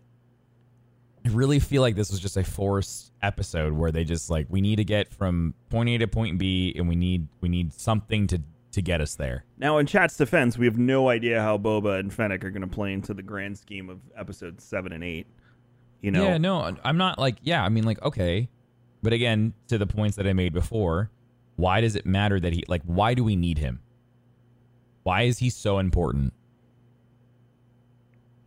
I 1.25 1.29
really 1.29 1.59
feel 1.59 1.83
like 1.83 1.95
this 1.95 2.11
was 2.11 2.21
just 2.21 2.37
a 2.37 2.45
forced 2.45 3.13
episode 3.23 3.75
where 3.75 3.93
they 3.93 4.05
just 4.05 4.31
like 4.31 4.47
we 4.49 4.61
need 4.61 4.77
to 4.77 4.85
get 4.85 5.13
from 5.13 5.55
point 5.69 5.89
A 5.91 5.99
to 5.99 6.09
point 6.09 6.39
B, 6.39 6.75
and 6.77 6.89
we 6.89 6.97
need 6.97 7.29
we 7.41 7.49
need 7.49 7.75
something 7.75 8.27
to 8.29 8.41
to 8.73 8.83
get 8.83 9.01
us 9.01 9.15
there. 9.17 9.45
Now, 9.59 9.79
in 9.79 9.87
chat's 9.87 10.17
defense, 10.17 10.57
we 10.57 10.67
have 10.67 10.79
no 10.79 11.09
idea 11.09 11.43
how 11.43 11.59
Boba 11.59 12.01
and 12.01 12.13
Fennec 12.13 12.45
are 12.45 12.51
going 12.51 12.63
to 12.63 12.75
play 12.75 12.93
into 12.93 13.13
the 13.13 13.23
grand 13.23 13.59
scheme 13.59 13.91
of 13.91 14.01
episodes 14.17 14.65
seven 14.65 14.93
and 14.93 15.05
eight. 15.05 15.27
You 16.01 16.11
know, 16.11 16.23
Yeah, 16.23 16.39
no, 16.39 16.77
I'm 16.85 16.97
not 16.97 17.19
like, 17.19 17.39
yeah, 17.43 17.65
I 17.65 17.69
mean, 17.71 17.85
like, 17.85 18.01
okay, 18.03 18.49
but 19.03 19.13
again, 19.13 19.53
to 19.67 19.79
the 19.79 19.87
points 19.87 20.17
that 20.17 20.27
I 20.27 20.33
made 20.33 20.53
before, 20.53 21.11
why 21.59 21.81
does 21.81 21.97
it 21.97 22.07
matter 22.07 22.39
that 22.39 22.53
he 22.53 22.63
like? 22.69 22.83
Why 22.85 23.15
do 23.15 23.25
we 23.25 23.35
need 23.35 23.59
him? 23.59 23.81
Why 25.03 25.23
is 25.23 25.39
he 25.39 25.51
so 25.51 25.81
important? 25.81 26.33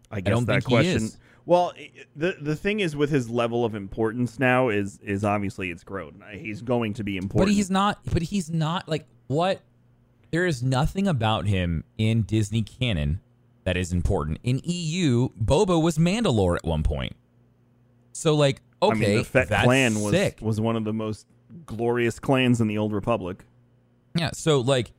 I 0.09 0.21
guess 0.21 0.31
don't 0.31 0.45
that 0.45 0.63
question. 0.63 1.09
Well, 1.45 1.73
the 2.15 2.37
the 2.39 2.55
thing 2.55 2.79
is 2.79 2.95
with 2.95 3.09
his 3.09 3.29
level 3.29 3.65
of 3.65 3.75
importance 3.75 4.39
now 4.39 4.69
is 4.69 4.97
is 5.03 5.25
obviously 5.25 5.71
it's 5.71 5.83
grown. 5.83 6.23
Uh, 6.23 6.37
He's 6.37 6.61
going 6.61 6.93
to 6.93 7.03
be 7.03 7.17
important. 7.17 7.49
But 7.49 7.53
he's 7.53 7.69
not. 7.69 7.99
But 8.13 8.21
he's 8.21 8.49
not 8.49 8.87
like 8.87 9.05
what. 9.27 9.59
There 10.31 10.45
is 10.45 10.63
nothing 10.63 11.09
about 11.09 11.47
him 11.47 11.83
in 11.97 12.21
Disney 12.21 12.61
canon 12.61 13.19
that 13.65 13.75
is 13.75 13.91
important. 13.91 14.39
In 14.43 14.61
EU, 14.63 15.27
Boba 15.31 15.81
was 15.81 15.97
Mandalore 15.97 16.55
at 16.55 16.63
one 16.63 16.83
point. 16.83 17.17
So 18.13 18.35
like, 18.35 18.61
okay, 18.81 18.95
I 18.95 18.97
mean, 18.97 19.17
the 19.17 19.23
Fett 19.25 19.49
clan 19.49 19.99
was 19.99 20.13
sick. 20.13 20.37
was 20.41 20.61
one 20.61 20.77
of 20.77 20.85
the 20.85 20.93
most 20.93 21.27
glorious 21.65 22.19
clans 22.19 22.61
in 22.61 22.67
the 22.67 22.77
Old 22.77 22.93
Republic. 22.93 23.43
Yeah, 24.15 24.31
so 24.33 24.59
like 24.59 24.91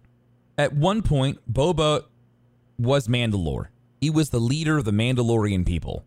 at 0.58 0.72
one 0.74 1.02
point 1.02 1.38
Boba 1.52 2.04
was 2.78 3.08
Mandalore. 3.08 3.68
He 4.00 4.10
was 4.10 4.30
the 4.30 4.40
leader 4.40 4.78
of 4.78 4.84
the 4.84 4.90
Mandalorian 4.90 5.64
people. 5.66 6.04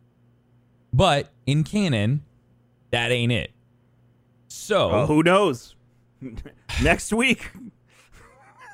But 0.94 1.30
in 1.46 1.64
canon, 1.64 2.24
that 2.92 3.12
ain't 3.12 3.32
it. 3.32 3.52
So 4.48 4.90
Uh, 4.92 5.06
who 5.08 5.24
knows? 5.24 5.76
Next 6.84 7.12
week, 7.14 7.52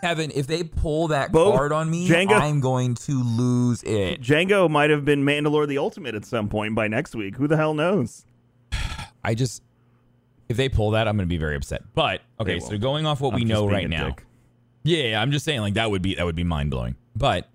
Kevin, 0.01 0.31
if 0.34 0.47
they 0.47 0.63
pull 0.63 1.10
that 1.10 1.31
Bo- 1.31 1.51
card 1.55 1.71
on 1.71 1.89
me, 1.89 2.07
Jango- 2.07 2.39
I'm 2.39 2.60
going 2.60 2.95
to 2.95 3.23
lose 3.23 3.84
it. 3.84 4.21
Jango 4.21 4.69
might 4.69 4.89
have 4.89 5.05
been 5.05 5.23
Mandalore 5.23 5.67
the 5.67 5.77
Ultimate 5.77 6.15
at 6.15 6.25
some 6.25 6.47
point 6.49 6.73
by 6.75 6.88
next 6.88 7.15
week. 7.15 7.36
Who 7.36 7.47
the 7.47 7.57
hell 7.57 7.73
knows? 7.73 8.25
I 9.23 9.36
just 9.36 9.62
if 10.51 10.57
they 10.57 10.69
pull 10.69 10.91
that, 10.91 11.07
I'm 11.07 11.17
going 11.17 11.27
to 11.27 11.29
be 11.33 11.37
very 11.37 11.55
upset. 11.55 11.81
But 11.95 12.21
okay, 12.39 12.59
so 12.59 12.77
going 12.77 13.05
off 13.05 13.21
what 13.21 13.33
we 13.33 13.41
I'm 13.41 13.47
just 13.47 13.59
know 13.61 13.67
right 13.67 13.89
now. 13.89 14.09
dick. 14.09 14.25
Yeah, 14.83 15.03
yeah, 15.03 15.21
I'm 15.21 15.31
just 15.31 15.45
saying 15.45 15.61
like 15.61 15.73
that 15.75 15.89
would 15.89 16.01
be 16.01 16.15
that 16.15 16.25
would 16.25 16.35
be 16.35 16.43
mind 16.43 16.71
blowing. 16.71 16.95
But 17.15 17.49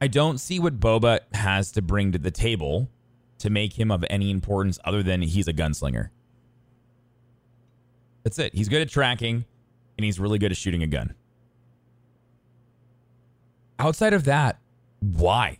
I 0.00 0.08
don't 0.08 0.38
see 0.38 0.58
what 0.58 0.78
Boba 0.78 1.20
has 1.32 1.72
to 1.72 1.82
bring 1.82 2.12
to 2.12 2.18
the 2.18 2.30
table 2.30 2.88
to 3.38 3.50
make 3.50 3.78
him 3.78 3.90
of 3.90 4.04
any 4.10 4.30
importance 4.30 4.78
other 4.84 5.02
than 5.02 5.22
he's 5.22 5.48
a 5.48 5.52
gunslinger. 5.52 6.10
That's 8.24 8.38
it. 8.38 8.54
He's 8.54 8.68
good 8.68 8.82
at 8.82 8.88
tracking 8.88 9.44
and 9.96 10.04
he's 10.04 10.20
really 10.20 10.38
good 10.38 10.52
at 10.52 10.56
shooting 10.56 10.82
a 10.82 10.86
gun. 10.86 11.14
Outside 13.78 14.12
of 14.12 14.24
that, 14.24 14.58
why? 15.00 15.58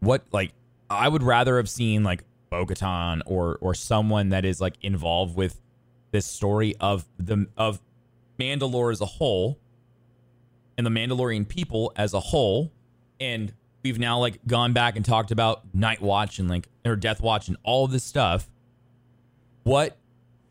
What 0.00 0.24
like 0.32 0.52
I 0.90 1.08
would 1.08 1.22
rather 1.22 1.56
have 1.56 1.68
seen 1.68 2.02
like 2.02 2.24
Bo-Katan 2.52 3.22
or 3.24 3.56
or 3.62 3.74
someone 3.74 4.28
that 4.28 4.44
is 4.44 4.60
like 4.60 4.74
involved 4.82 5.34
with 5.34 5.58
this 6.10 6.26
story 6.26 6.76
of 6.78 7.06
the 7.18 7.46
of 7.56 7.80
Mandalore 8.38 8.92
as 8.92 9.00
a 9.00 9.06
whole 9.06 9.58
and 10.76 10.86
the 10.86 10.90
Mandalorian 10.90 11.48
people 11.48 11.92
as 11.96 12.12
a 12.12 12.20
whole. 12.20 12.70
And 13.18 13.54
we've 13.82 13.98
now 13.98 14.18
like 14.18 14.38
gone 14.46 14.74
back 14.74 14.96
and 14.96 15.04
talked 15.04 15.30
about 15.30 15.62
Night 15.74 16.02
Watch 16.02 16.38
and 16.38 16.46
like 16.46 16.68
or 16.84 16.94
Death 16.94 17.22
Watch 17.22 17.48
and 17.48 17.56
all 17.62 17.86
this 17.88 18.04
stuff. 18.04 18.50
What 19.62 19.96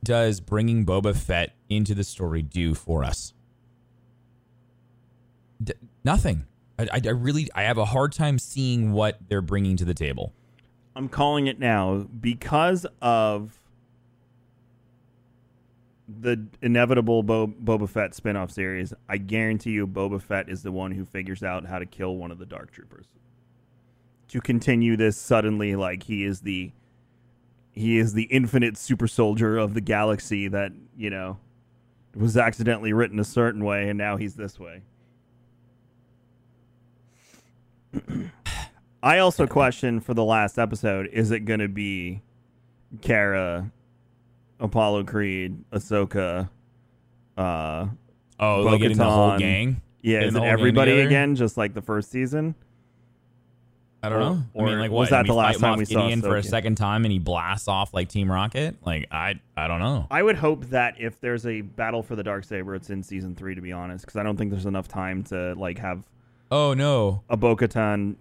does 0.04 0.40
bringing 0.40 0.88
Boba 0.88 1.16
Fett 1.16 1.56
into 1.70 1.94
the 1.94 2.04
story 2.04 2.42
do 2.42 2.74
for 2.74 3.04
us? 3.04 3.36
D- 5.64 5.74
nothing. 6.04 6.46
I, 6.80 6.88
I 6.92 7.10
really 7.10 7.48
I 7.54 7.62
have 7.64 7.78
a 7.78 7.86
hard 7.86 8.12
time 8.12 8.40
seeing 8.40 8.92
what 8.92 9.20
they're 9.30 9.44
bringing 9.44 9.78
to 9.78 9.86
the 9.86 9.94
table. 9.94 10.34
I'm 10.96 11.08
calling 11.08 11.48
it 11.48 11.60
now 11.60 12.08
because 12.20 12.86
of 13.02 13.58
the 16.20 16.46
inevitable 16.62 17.24
Bo- 17.24 17.48
Boba 17.48 17.88
Fett 17.88 18.14
spin-off 18.14 18.52
series. 18.52 18.94
I 19.08 19.18
guarantee 19.18 19.72
you 19.72 19.88
Boba 19.88 20.22
Fett 20.22 20.50
is 20.50 20.64
the 20.64 20.72
one 20.72 20.92
who 20.92 21.06
figures 21.06 21.44
out 21.44 21.66
how 21.66 21.80
to 21.80 21.86
kill 21.86 22.18
one 22.18 22.32
of 22.32 22.40
the 22.40 22.46
dark 22.46 22.72
troopers. 22.72 23.06
To 24.30 24.42
continue 24.42 24.98
this 24.98 25.18
suddenly 25.18 25.76
like 25.76 26.04
he 26.04 26.24
is 26.24 26.42
the 26.42 26.72
he 27.74 27.98
is 27.98 28.14
the 28.14 28.24
infinite 28.24 28.76
super 28.78 29.08
soldier 29.08 29.58
of 29.58 29.74
the 29.74 29.80
galaxy 29.80 30.50
that, 30.50 30.74
you 30.98 31.10
know, 31.10 31.38
was 32.14 32.36
accidentally 32.36 32.92
written 32.92 33.18
a 33.18 33.24
certain 33.24 33.64
way 33.64 33.88
and 33.88 33.98
now 33.98 34.18
he's 34.18 34.36
this 34.36 34.60
way. 34.60 34.82
I 39.04 39.20
also 39.20 39.48
question 39.48 40.00
for 40.00 40.14
the 40.14 40.24
last 40.24 40.58
episode: 40.60 41.08
Is 41.12 41.32
it 41.32 41.42
going 41.42 41.60
to 41.60 41.68
be 41.68 42.22
Cara, 43.02 43.72
Apollo 44.60 45.06
Creed, 45.06 45.64
Ahsoka? 45.72 46.50
Uh, 47.38 47.88
Oh, 48.40 48.62
like 48.64 48.82
getting 48.82 48.98
the 48.98 49.04
whole 49.10 49.38
gang. 49.38 49.82
yeah, 50.02 50.22
is 50.22 50.34
it 50.36 50.42
everybody 50.42 51.02
again, 51.02 51.36
just 51.36 51.58
like 51.58 51.76
the 51.76 51.82
first 51.82 52.10
season? 52.10 52.56
I 54.04 54.10
don't 54.10 54.18
Or- 54.18 54.20
know. 54.22 54.44
I 54.58 54.64
mean, 54.64 54.74
or 54.74 54.80
like, 54.80 54.90
was 54.92 55.10
that 55.12 55.28
the 55.28 55.34
last 55.36 55.60
time 55.60 55.78
we 55.78 55.86
saw 55.86 56.02
Gideon 56.02 56.24
for 56.24 56.36
a 56.36 56.42
second 56.42 56.74
time, 56.76 57.06
and 57.06 57.12
he 57.12 57.20
blasts 57.20 57.68
off 57.68 57.94
like 57.94 58.10
Team 58.10 58.32
Rocket? 58.32 58.78
Like, 58.84 59.06
I, 59.12 59.40
I 59.56 59.68
don't 59.68 59.80
know. 59.80 60.08
I 60.10 60.24
would 60.24 60.38
hope 60.38 60.66
that 60.72 60.96
if 61.00 61.22
there's 61.22 61.46
a 61.46 61.62
battle 61.62 62.02
for 62.02 62.16
the 62.16 62.24
dark 62.24 62.44
saber, 62.46 62.74
it's 62.74 62.90
in 62.90 63.04
season 63.04 63.36
three. 63.36 63.54
To 63.54 63.62
be 63.62 63.72
honest, 63.72 64.04
because 64.06 64.18
I 64.20 64.24
don't 64.24 64.38
think 64.38 64.50
there's 64.50 64.66
enough 64.66 64.88
time 64.88 65.22
to 65.26 65.54
like 65.54 65.78
have 65.78 66.04
Oh 66.50 66.74
no. 66.74 67.22
a 67.30 67.38
Bo-Katan. 67.38 68.16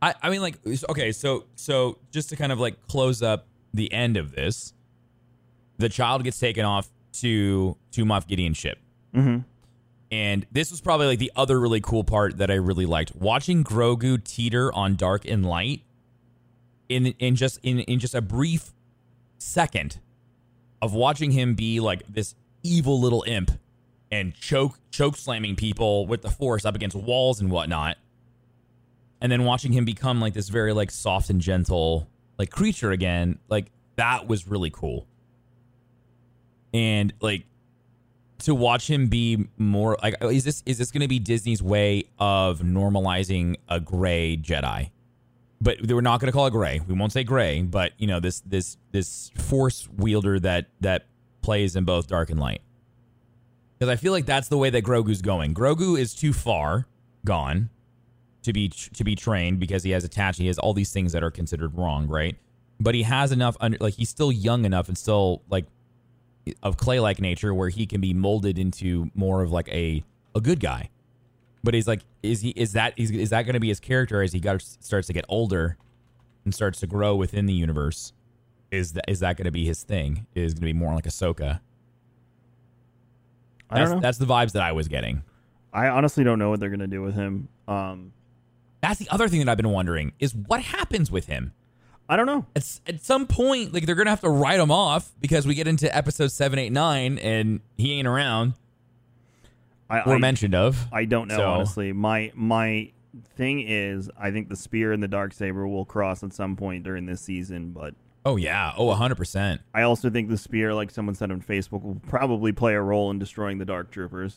I, 0.00 0.14
I 0.22 0.30
mean, 0.30 0.42
like, 0.42 0.58
okay, 0.88 1.12
so, 1.12 1.44
so 1.56 1.98
just 2.12 2.28
to 2.30 2.36
kind 2.36 2.52
of 2.52 2.60
like 2.60 2.86
close 2.86 3.22
up 3.22 3.46
the 3.74 3.92
end 3.92 4.16
of 4.16 4.32
this, 4.32 4.72
the 5.78 5.88
child 5.88 6.24
gets 6.24 6.38
taken 6.38 6.64
off 6.64 6.88
to 7.14 7.76
to 7.92 8.04
Moff 8.04 8.26
Gideon's 8.26 8.56
ship. 8.56 8.78
Mhm. 9.14 9.44
And 10.10 10.46
this 10.52 10.70
was 10.70 10.80
probably 10.80 11.06
like 11.06 11.18
the 11.18 11.32
other 11.36 11.58
really 11.60 11.80
cool 11.80 12.04
part 12.04 12.38
that 12.38 12.50
I 12.50 12.54
really 12.54 12.86
liked. 12.86 13.14
Watching 13.16 13.62
Grogu 13.64 14.22
teeter 14.22 14.72
on 14.72 14.96
dark 14.96 15.26
and 15.26 15.44
light 15.44 15.82
in 16.88 17.06
in 17.18 17.36
just 17.36 17.58
in, 17.62 17.80
in 17.80 17.98
just 17.98 18.14
a 18.14 18.22
brief 18.22 18.72
second 19.38 19.98
of 20.80 20.94
watching 20.94 21.32
him 21.32 21.54
be 21.54 21.80
like 21.80 22.06
this 22.06 22.34
evil 22.62 23.00
little 23.00 23.24
imp 23.26 23.50
and 24.10 24.34
choke 24.34 24.78
choke 24.90 25.16
slamming 25.16 25.56
people 25.56 26.06
with 26.06 26.22
the 26.22 26.30
force 26.30 26.64
up 26.64 26.74
against 26.74 26.96
walls 26.96 27.40
and 27.40 27.50
whatnot. 27.50 27.96
And 29.20 29.32
then 29.32 29.44
watching 29.44 29.72
him 29.72 29.84
become 29.84 30.20
like 30.20 30.34
this 30.34 30.48
very 30.48 30.72
like 30.72 30.90
soft 30.90 31.30
and 31.30 31.40
gentle 31.40 32.08
like 32.38 32.50
creature 32.50 32.92
again, 32.92 33.38
like 33.48 33.70
that 33.96 34.28
was 34.28 34.46
really 34.46 34.70
cool. 34.70 35.06
And 36.72 37.12
like 37.20 37.44
to 38.40 38.54
watch 38.54 38.88
him 38.88 39.08
be 39.08 39.48
more 39.56 39.98
like 40.02 40.14
uh, 40.22 40.28
is 40.28 40.44
this 40.44 40.62
is 40.64 40.78
this 40.78 40.92
going 40.92 41.02
to 41.02 41.08
be 41.08 41.18
Disney's 41.18 41.62
way 41.62 42.04
of 42.18 42.60
normalizing 42.60 43.56
a 43.68 43.80
gray 43.80 44.36
Jedi? 44.36 44.90
But 45.60 45.78
we're 45.88 46.00
not 46.00 46.20
going 46.20 46.30
to 46.30 46.32
call 46.32 46.46
it 46.46 46.52
gray. 46.52 46.80
We 46.86 46.94
won't 46.94 47.12
say 47.12 47.24
gray, 47.24 47.62
but 47.62 47.92
you 47.98 48.06
know 48.06 48.20
this 48.20 48.40
this 48.40 48.76
this 48.92 49.32
force 49.36 49.88
wielder 49.96 50.38
that 50.40 50.66
that 50.80 51.06
plays 51.42 51.74
in 51.74 51.84
both 51.84 52.06
dark 52.06 52.30
and 52.30 52.38
light. 52.38 52.60
Because 53.76 53.90
I 53.90 53.96
feel 53.96 54.12
like 54.12 54.26
that's 54.26 54.48
the 54.48 54.58
way 54.58 54.70
that 54.70 54.84
Grogu's 54.84 55.22
going. 55.22 55.54
Grogu 55.54 55.98
is 55.98 56.14
too 56.14 56.32
far 56.32 56.86
gone 57.24 57.70
to 58.42 58.52
be 58.52 58.68
to 58.68 59.04
be 59.04 59.14
trained 59.14 59.60
because 59.60 59.82
he 59.82 59.90
has 59.90 60.04
attached. 60.04 60.38
He 60.38 60.46
has 60.46 60.58
all 60.58 60.74
these 60.74 60.92
things 60.92 61.12
that 61.12 61.22
are 61.22 61.30
considered 61.30 61.76
wrong, 61.76 62.06
right? 62.06 62.36
But 62.80 62.94
he 62.94 63.02
has 63.02 63.32
enough. 63.32 63.56
Under, 63.60 63.76
like 63.80 63.94
he's 63.94 64.08
still 64.08 64.32
young 64.32 64.64
enough 64.64 64.88
and 64.88 64.96
still 64.96 65.42
like 65.48 65.66
of 66.62 66.76
clay-like 66.76 67.20
nature 67.20 67.52
where 67.52 67.68
he 67.68 67.86
can 67.86 68.00
be 68.00 68.14
molded 68.14 68.58
into 68.58 69.10
more 69.14 69.42
of 69.42 69.50
like 69.50 69.68
a 69.68 70.02
a 70.34 70.40
good 70.40 70.60
guy. 70.60 70.90
But 71.64 71.74
he's 71.74 71.88
like, 71.88 72.00
is 72.22 72.40
he 72.40 72.50
is 72.50 72.72
that 72.72 72.94
is, 72.96 73.10
is 73.10 73.30
that 73.30 73.42
going 73.42 73.54
to 73.54 73.60
be 73.60 73.68
his 73.68 73.80
character 73.80 74.22
as 74.22 74.32
he 74.32 74.40
got 74.40 74.62
starts 74.62 75.06
to 75.08 75.12
get 75.12 75.24
older 75.28 75.76
and 76.44 76.54
starts 76.54 76.80
to 76.80 76.86
grow 76.86 77.16
within 77.16 77.46
the 77.46 77.54
universe? 77.54 78.12
Is 78.70 78.92
that 78.92 79.04
is 79.08 79.20
that 79.20 79.36
going 79.36 79.46
to 79.46 79.50
be 79.50 79.64
his 79.64 79.82
thing? 79.82 80.26
Is 80.34 80.54
going 80.54 80.60
to 80.60 80.66
be 80.66 80.72
more 80.72 80.94
like 80.94 81.04
Ahsoka? 81.04 81.60
I 83.70 83.78
don't 83.78 83.90
know. 83.90 84.00
that's 84.00 84.18
the 84.18 84.26
vibes 84.26 84.52
that 84.52 84.62
I 84.62 84.72
was 84.72 84.88
getting. 84.88 85.22
I 85.72 85.88
honestly 85.88 86.24
don't 86.24 86.38
know 86.38 86.50
what 86.50 86.60
they're 86.60 86.70
gonna 86.70 86.86
do 86.86 87.02
with 87.02 87.14
him. 87.14 87.48
Um, 87.66 88.12
That's 88.80 88.98
the 88.98 89.08
other 89.10 89.28
thing 89.28 89.40
that 89.40 89.48
I've 89.48 89.56
been 89.56 89.70
wondering 89.70 90.12
is 90.18 90.34
what 90.34 90.62
happens 90.62 91.10
with 91.10 91.26
him. 91.26 91.52
I 92.08 92.16
don't 92.16 92.26
know. 92.26 92.46
At, 92.56 92.80
at 92.86 93.04
some 93.04 93.26
point, 93.26 93.74
like 93.74 93.84
they're 93.84 93.94
gonna 93.94 94.10
have 94.10 94.22
to 94.22 94.30
write 94.30 94.60
him 94.60 94.70
off 94.70 95.12
because 95.20 95.46
we 95.46 95.54
get 95.54 95.68
into 95.68 95.94
episode 95.94 96.32
seven, 96.32 96.58
eight, 96.58 96.72
nine, 96.72 97.18
and 97.18 97.60
he 97.76 97.92
ain't 97.98 98.08
around 98.08 98.54
I, 99.90 100.00
or 100.00 100.14
I, 100.14 100.18
mentioned 100.18 100.54
of. 100.54 100.86
I 100.92 101.04
don't 101.04 101.28
know 101.28 101.36
So- 101.36 101.50
honestly. 101.50 101.92
My 101.92 102.32
my 102.34 102.92
thing 103.36 103.60
is, 103.66 104.10
I 104.18 104.30
think 104.30 104.48
the 104.48 104.56
spear 104.56 104.92
and 104.92 105.02
the 105.02 105.08
dark 105.08 105.32
saber 105.34 105.66
will 105.66 105.84
cross 105.84 106.22
at 106.22 106.32
some 106.32 106.56
point 106.56 106.84
during 106.84 107.06
this 107.06 107.20
season, 107.20 107.72
but 107.72 107.94
Oh 108.24 108.36
yeah, 108.36 108.72
oh 108.76 108.92
hundred 108.92 109.14
percent. 109.16 109.60
I 109.72 109.82
also 109.82 110.10
think 110.10 110.28
the 110.28 110.36
spear, 110.36 110.74
like 110.74 110.90
someone 110.90 111.14
said 111.14 111.30
on 111.30 111.40
Facebook, 111.40 111.82
will 111.82 112.00
probably 112.08 112.52
play 112.52 112.74
a 112.74 112.80
role 112.82 113.10
in 113.10 113.18
destroying 113.18 113.58
the 113.58 113.64
dark 113.64 113.90
troopers. 113.90 114.36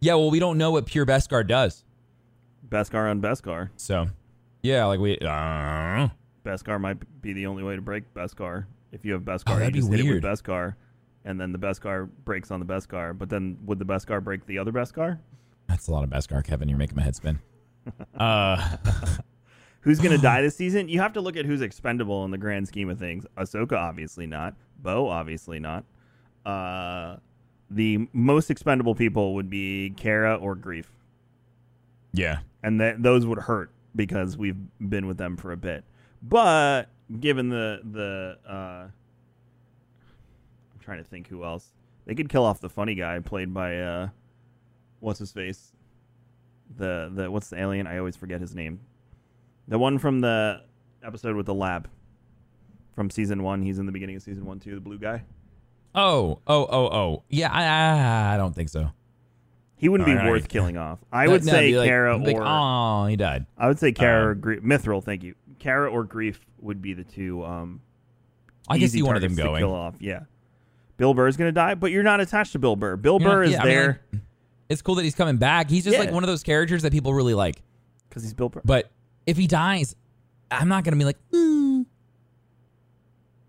Yeah, 0.00 0.14
well, 0.14 0.30
we 0.30 0.38
don't 0.38 0.58
know 0.58 0.70
what 0.70 0.86
pure 0.86 1.06
Beskar 1.06 1.46
does, 1.46 1.82
Beskar 2.68 3.10
on 3.10 3.20
Beskar. 3.20 3.70
so 3.76 4.06
yeah, 4.62 4.84
like 4.86 5.00
we. 5.00 5.18
Uh, 5.18 6.08
Beskar 6.44 6.80
might 6.80 6.98
be 7.22 7.32
the 7.32 7.46
only 7.46 7.62
way 7.62 7.76
to 7.76 7.82
break 7.82 8.12
Beskar. 8.14 8.66
If 8.92 9.04
you 9.04 9.12
have 9.12 9.22
Beskar, 9.22 9.54
Oh, 9.54 9.58
that'd 9.58 9.72
be 9.72 9.80
just 9.80 9.90
hit 9.90 10.00
it 10.00 10.08
with. 10.14 10.22
Beskar, 10.22 10.74
and 11.24 11.40
then 11.40 11.52
the 11.52 11.58
Beskar 11.58 12.08
breaks 12.24 12.50
on 12.50 12.60
the 12.60 12.66
Beskar. 12.66 13.16
But 13.16 13.28
then 13.28 13.56
would 13.64 13.78
the 13.78 13.84
Beskar 13.84 14.22
break 14.22 14.46
the 14.46 14.58
other 14.58 14.72
Beskar? 14.72 15.18
that's 15.68 15.88
a 15.88 15.92
lot 15.92 16.04
of 16.04 16.10
Beskar, 16.10 16.44
Kevin. 16.44 16.68
You're 16.68 16.78
making 16.78 16.96
my 16.96 17.02
head 17.02 17.16
spin. 17.16 17.40
Uh, 18.18 18.76
Who's 19.82 19.98
going 20.00 20.12
to 20.16 20.22
die 20.22 20.40
this 20.40 20.56
season? 20.56 20.88
You 20.88 21.00
have 21.00 21.12
to 21.14 21.20
look 21.20 21.36
at 21.36 21.44
who's 21.44 21.60
expendable 21.60 22.24
in 22.24 22.30
the 22.30 22.38
grand 22.38 22.66
scheme 22.66 22.88
of 22.88 22.98
things. 22.98 23.26
Ahsoka, 23.36 23.72
obviously 23.76 24.26
not. 24.26 24.54
Bo, 24.78 25.08
obviously 25.08 25.58
not. 25.58 25.84
Uh, 26.46 27.16
the 27.70 28.08
most 28.14 28.50
expendable 28.50 28.94
people 28.94 29.34
would 29.34 29.50
be 29.50 29.90
Cara 29.98 30.34
or 30.36 30.56
Greef, 30.56 30.84
yeah, 32.12 32.38
and 32.64 32.80
that 32.80 33.02
those 33.02 33.26
would 33.26 33.38
hurt 33.38 33.70
because 33.94 34.36
we've 34.36 34.56
been 34.80 35.06
with 35.06 35.18
them 35.18 35.36
for 35.36 35.52
a 35.52 35.56
bit. 35.56 35.84
But 36.22 36.88
given 37.20 37.50
the 37.50 37.80
the, 37.84 38.38
uh, 38.50 38.86
I'm 38.88 40.80
trying 40.80 40.98
to 40.98 41.04
think 41.04 41.28
who 41.28 41.44
else 41.44 41.70
they 42.06 42.14
could 42.14 42.28
kill 42.28 42.44
off 42.44 42.60
the 42.60 42.70
funny 42.70 42.94
guy 42.94 43.20
played 43.20 43.52
by 43.52 43.78
uh, 43.78 44.08
what's 45.00 45.18
his 45.18 45.30
face, 45.30 45.72
the 46.76 47.12
the 47.14 47.30
what's 47.30 47.50
the 47.50 47.60
alien? 47.60 47.86
I 47.86 47.98
always 47.98 48.16
forget 48.16 48.40
his 48.40 48.54
name. 48.54 48.80
The 49.68 49.78
one 49.78 49.98
from 49.98 50.20
the 50.20 50.62
episode 51.04 51.36
with 51.36 51.46
the 51.46 51.54
lab 51.54 51.88
from 52.94 53.10
season 53.10 53.42
one. 53.42 53.62
He's 53.62 53.78
in 53.78 53.84
the 53.84 53.92
beginning 53.92 54.16
of 54.16 54.22
season 54.22 54.46
one 54.46 54.58
too. 54.58 54.74
The 54.74 54.80
blue 54.80 54.98
guy. 54.98 55.22
Oh, 55.94 56.40
oh, 56.46 56.66
oh, 56.68 56.86
oh. 56.86 57.22
Yeah, 57.28 57.52
I, 57.52 57.64
I, 57.64 58.34
I 58.34 58.36
don't 58.36 58.54
think 58.54 58.68
so. 58.68 58.90
He 59.84 59.90
wouldn't 59.90 60.06
be 60.06 60.12
All 60.12 60.18
right. 60.18 60.30
worth 60.30 60.48
killing 60.48 60.78
off. 60.78 60.98
I 61.12 61.26
No, 61.26 61.32
would 61.32 61.44
no, 61.44 61.52
say 61.52 61.72
be 61.72 61.78
like- 61.78 61.88
Cara 61.90 62.16
like, 62.16 62.36
or 62.36 62.42
oh, 62.42 63.04
he 63.04 63.16
died. 63.16 63.44
I 63.58 63.68
would 63.68 63.78
say 63.78 63.92
Cara 63.92 64.22
Um, 64.22 64.28
or 64.30 64.34
Greef. 64.34 64.60
Mythrol, 64.62 65.04
thank 65.04 65.22
you. 65.22 65.34
Cara 65.58 65.90
or 65.90 66.06
Greef 66.06 66.36
would 66.62 66.80
be 66.80 66.94
the 66.94 67.04
two. 67.04 67.44
Um, 67.44 67.82
I 68.66 68.78
can 68.78 68.88
see 68.88 69.02
one 69.02 69.14
of 69.14 69.20
them 69.20 69.34
going. 69.34 69.58
Kill 69.60 69.74
off, 69.74 69.96
yeah. 70.00 70.20
Bill 70.96 71.12
Burr's 71.12 71.36
gonna 71.36 71.52
die, 71.52 71.74
but 71.74 71.90
you're 71.90 72.02
not 72.02 72.20
attached 72.20 72.52
to 72.52 72.58
Bill 72.58 72.76
Burr. 72.76 72.96
Bill 72.96 73.18
Yeah, 73.20 73.28
Burr 73.28 73.42
is 73.42 73.50
yeah, 73.52 73.60
I 73.60 73.64
mean, 73.66 73.74
there 73.74 74.00
it's 74.70 74.80
cool 74.80 74.94
that 74.94 75.02
he's 75.02 75.14
coming 75.14 75.36
back. 75.36 75.68
He's 75.68 75.84
just 75.84 75.98
like 75.98 76.10
one 76.10 76.22
of 76.24 76.28
those 76.28 76.42
characters 76.42 76.80
that 76.80 76.90
people 76.92 77.12
really 77.12 77.34
like. 77.34 77.60
because 78.08 78.22
he's 78.22 78.32
Bill 78.32 78.48
Burr. 78.48 78.62
But 78.64 78.90
if 79.26 79.36
he 79.36 79.46
dies, 79.46 79.94
I'm 80.50 80.68
not 80.68 80.82
gonna 80.84 80.96
be 80.96 81.04
like. 81.04 81.18
"Mm." 81.30 81.84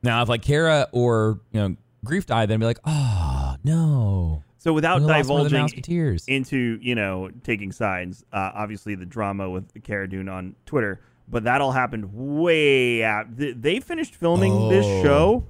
Now, 0.04 0.22
if 0.22 0.28
like 0.28 0.42
Cara 0.42 0.90
or 0.92 1.40
you 1.54 1.62
know 1.62 1.76
Greef 2.06 2.26
died, 2.26 2.50
then 2.50 2.56
I'd 2.56 2.60
be 2.60 2.66
like, 2.66 2.80
oh 2.86 3.56
no. 3.64 4.44
So 4.66 4.74
without 4.74 5.02
We 5.02 5.06
lost 5.06 5.30
one 5.30 5.42
of 5.46 5.52
the 5.52 5.58
divulging 5.60 6.20
into 6.28 6.80
you 6.82 6.96
know 6.96 7.30
taking 7.44 7.72
sides, 7.72 8.26
uh, 8.34 8.50
obviously 8.56 8.96
the 8.96 9.06
drama 9.06 9.48
with 9.48 9.72
Cara 9.84 10.10
Dune 10.10 10.28
on 10.28 10.56
Twitter, 10.66 11.02
but 11.28 11.44
that 11.44 11.62
all 11.62 11.72
happened 11.72 12.10
way 12.12 13.04
out. 13.04 13.28
They 13.30 13.80
finished 13.80 14.16
filming 14.16 14.70
this 14.70 14.84
Oh. 14.88 15.04
show 15.04 15.44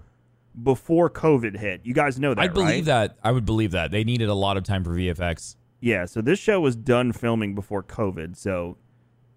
before 0.61 1.09
COVID 1.09 1.55
hit. 1.57 1.80
You 1.86 1.93
guys 1.93 2.20
know 2.20 2.34
that, 2.34 2.41
I'd 2.41 2.53
believe 2.53 2.68
right? 2.68 2.86
that. 3.13 3.18
I 3.24 3.32
would 3.32 3.45
believe 3.45 3.72
that 3.72 3.89
they 3.91 4.03
needed 4.03 4.28
a 4.28 4.34
lot 4.34 4.57
of 4.57 4.63
time 4.63 4.84
for 4.84 4.89
VFX. 4.93 5.55
Yeah. 5.80 6.03
So 6.07 6.20
this 6.22 6.38
show 6.38 6.59
was 6.59 6.76
done 6.76 7.13
filming 7.13 7.55
before 7.55 7.84
COVID. 7.84 8.36
So 8.36 8.76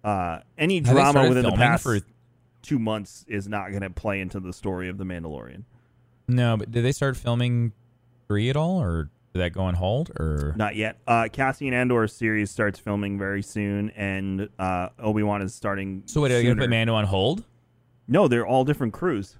uh, 0.03 0.39
any 0.57 0.79
Have 0.79 0.87
drama 0.87 1.29
within 1.29 1.45
the 1.45 1.53
past 1.53 1.83
for- 1.83 1.99
two 2.63 2.79
months 2.79 3.23
is 3.29 3.47
not 3.47 3.69
going 3.69 3.83
to 3.83 3.89
play 3.89 4.19
into 4.19 4.41
the 4.41 4.51
story 4.51 4.89
of 4.89 4.97
the 4.97 5.05
Mandalorian. 5.05 5.63
No, 6.27 6.57
but 6.57 6.69
did 6.69 6.83
they 6.83 6.91
start 6.91 7.15
filming 7.15 7.71
three 8.27 8.49
at 8.49 8.57
all, 8.57 8.81
or 8.81 9.09
did 9.33 9.39
that 9.39 9.53
go 9.53 9.61
on 9.61 9.75
hold? 9.75 10.11
Or 10.19 10.53
Not 10.57 10.75
yet. 10.75 10.97
Uh, 11.05 11.27
Cassian 11.31 11.73
Andor 11.73 12.07
series 12.07 12.49
starts 12.51 12.79
filming 12.79 13.17
very 13.19 13.43
soon, 13.43 13.91
and 13.91 14.49
uh, 14.57 14.89
Obi 14.99 15.23
Wan 15.23 15.41
is 15.41 15.53
starting. 15.53 16.03
so 16.05 16.21
wait, 16.21 16.31
are 16.31 16.39
you 16.41 16.49
gonna 16.49 16.61
put 16.61 16.69
Mando 16.69 16.95
on 16.95 17.05
hold? 17.05 17.43
No, 18.07 18.27
they're 18.27 18.47
all 18.47 18.65
different 18.65 18.93
crews. 18.93 19.37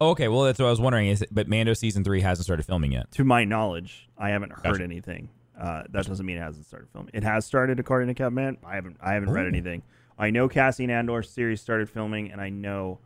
Oh, 0.00 0.10
okay, 0.10 0.28
well 0.28 0.42
that's 0.42 0.58
what 0.58 0.66
I 0.66 0.70
was 0.70 0.80
wondering. 0.80 1.08
Is 1.08 1.22
it, 1.22 1.30
but 1.32 1.48
Mando 1.48 1.72
season 1.74 2.04
three 2.04 2.20
hasn't 2.20 2.44
started 2.44 2.64
filming 2.64 2.92
yet. 2.92 3.10
To 3.12 3.24
my 3.24 3.44
knowledge, 3.44 4.08
I 4.16 4.28
haven't 4.30 4.50
heard 4.52 4.62
Gotcha. 4.64 4.82
anything. 4.84 5.30
Uh, 5.58 5.84
that 5.90 6.06
doesn't 6.06 6.26
mean 6.26 6.36
it 6.36 6.40
hasn't 6.42 6.66
started 6.66 6.88
filming. 6.92 7.10
It 7.14 7.22
has 7.24 7.46
started, 7.46 7.80
according 7.80 8.14
to 8.14 8.22
Capman. 8.22 8.58
I 8.64 8.74
haven't. 8.74 8.98
I 9.00 9.14
haven't 9.14 9.30
read 9.30 9.46
anything. 9.46 9.82
I 10.18 10.30
know 10.30 10.48
Cassian 10.48 10.90
Andor 10.90 11.22
series 11.22 11.60
started 11.60 11.88
filming, 11.90 12.30
and 12.30 12.40
I 12.40 12.50
know. 12.50 12.98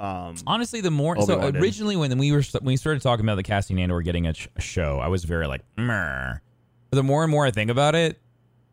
Um, 0.00 0.34
Honestly, 0.46 0.80
the 0.80 0.90
more 0.90 1.14
so 1.20 1.34
Obi-Wan 1.34 1.56
originally 1.58 1.94
when 1.96 2.16
we 2.16 2.32
were 2.32 2.42
when 2.60 2.64
we 2.64 2.76
started 2.76 3.02
talking 3.02 3.24
about 3.24 3.34
the 3.36 3.42
Cassian 3.42 3.78
Andor 3.78 4.00
getting 4.00 4.26
a, 4.26 4.32
sh- 4.34 4.48
a 4.56 4.60
show, 4.60 4.98
I 4.98 5.08
was 5.08 5.24
very 5.24 5.46
like, 5.46 5.60
but 6.90 6.96
the 6.96 7.02
more 7.02 7.22
and 7.22 7.30
more 7.30 7.44
I 7.44 7.50
think 7.50 7.70
about 7.70 7.94
it, 7.94 8.18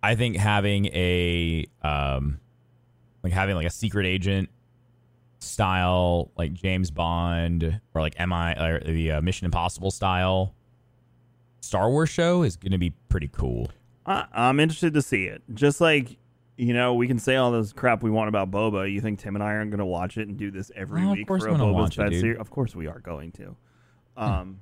I 0.01 0.15
think 0.15 0.37
having 0.37 0.85
a 0.87 1.65
um, 1.81 2.39
like 3.23 3.33
having 3.33 3.55
like 3.55 3.67
a 3.67 3.71
secret 3.71 4.05
agent 4.05 4.49
style, 5.39 6.31
like 6.37 6.53
James 6.53 6.91
Bond 6.91 7.81
or 7.93 8.01
like 8.01 8.17
MI 8.17 8.53
or 8.57 8.79
the 8.85 9.11
uh, 9.11 9.21
Mission 9.21 9.45
Impossible 9.45 9.91
style 9.91 10.53
Star 11.59 11.89
Wars 11.89 12.09
show 12.09 12.43
is 12.43 12.55
going 12.55 12.71
to 12.71 12.77
be 12.77 12.91
pretty 13.09 13.27
cool. 13.27 13.69
I, 14.05 14.25
I'm 14.33 14.59
interested 14.61 14.93
to 14.93 15.01
see 15.01 15.25
it. 15.25 15.41
Just 15.53 15.81
like 15.81 16.17
you 16.57 16.73
know, 16.73 16.95
we 16.95 17.07
can 17.07 17.19
say 17.19 17.35
all 17.35 17.51
this 17.51 17.71
crap 17.71 18.01
we 18.03 18.09
want 18.09 18.29
about 18.29 18.49
Boba. 18.51 18.91
You 18.91 18.99
think 18.99 19.19
Tim 19.19 19.35
and 19.35 19.43
I 19.43 19.47
aren't 19.51 19.69
going 19.71 19.79
to 19.79 19.85
watch 19.85 20.17
it 20.17 20.27
and 20.27 20.35
do 20.37 20.49
this 20.51 20.71
every 20.75 21.03
Oh, 21.03 21.13
week 21.13 21.27
for 21.27 21.37
a 21.37 21.41
I'm 21.43 21.57
gonna 21.57 21.63
Boba 21.65 21.73
watch 21.73 21.97
it, 21.99 22.01
Fett 22.01 22.13
series? 22.13 22.39
Of 22.39 22.49
course 22.49 22.75
we 22.75 22.87
are 22.87 22.99
going 22.99 23.31
to. 23.33 23.55
Um, 24.17 24.59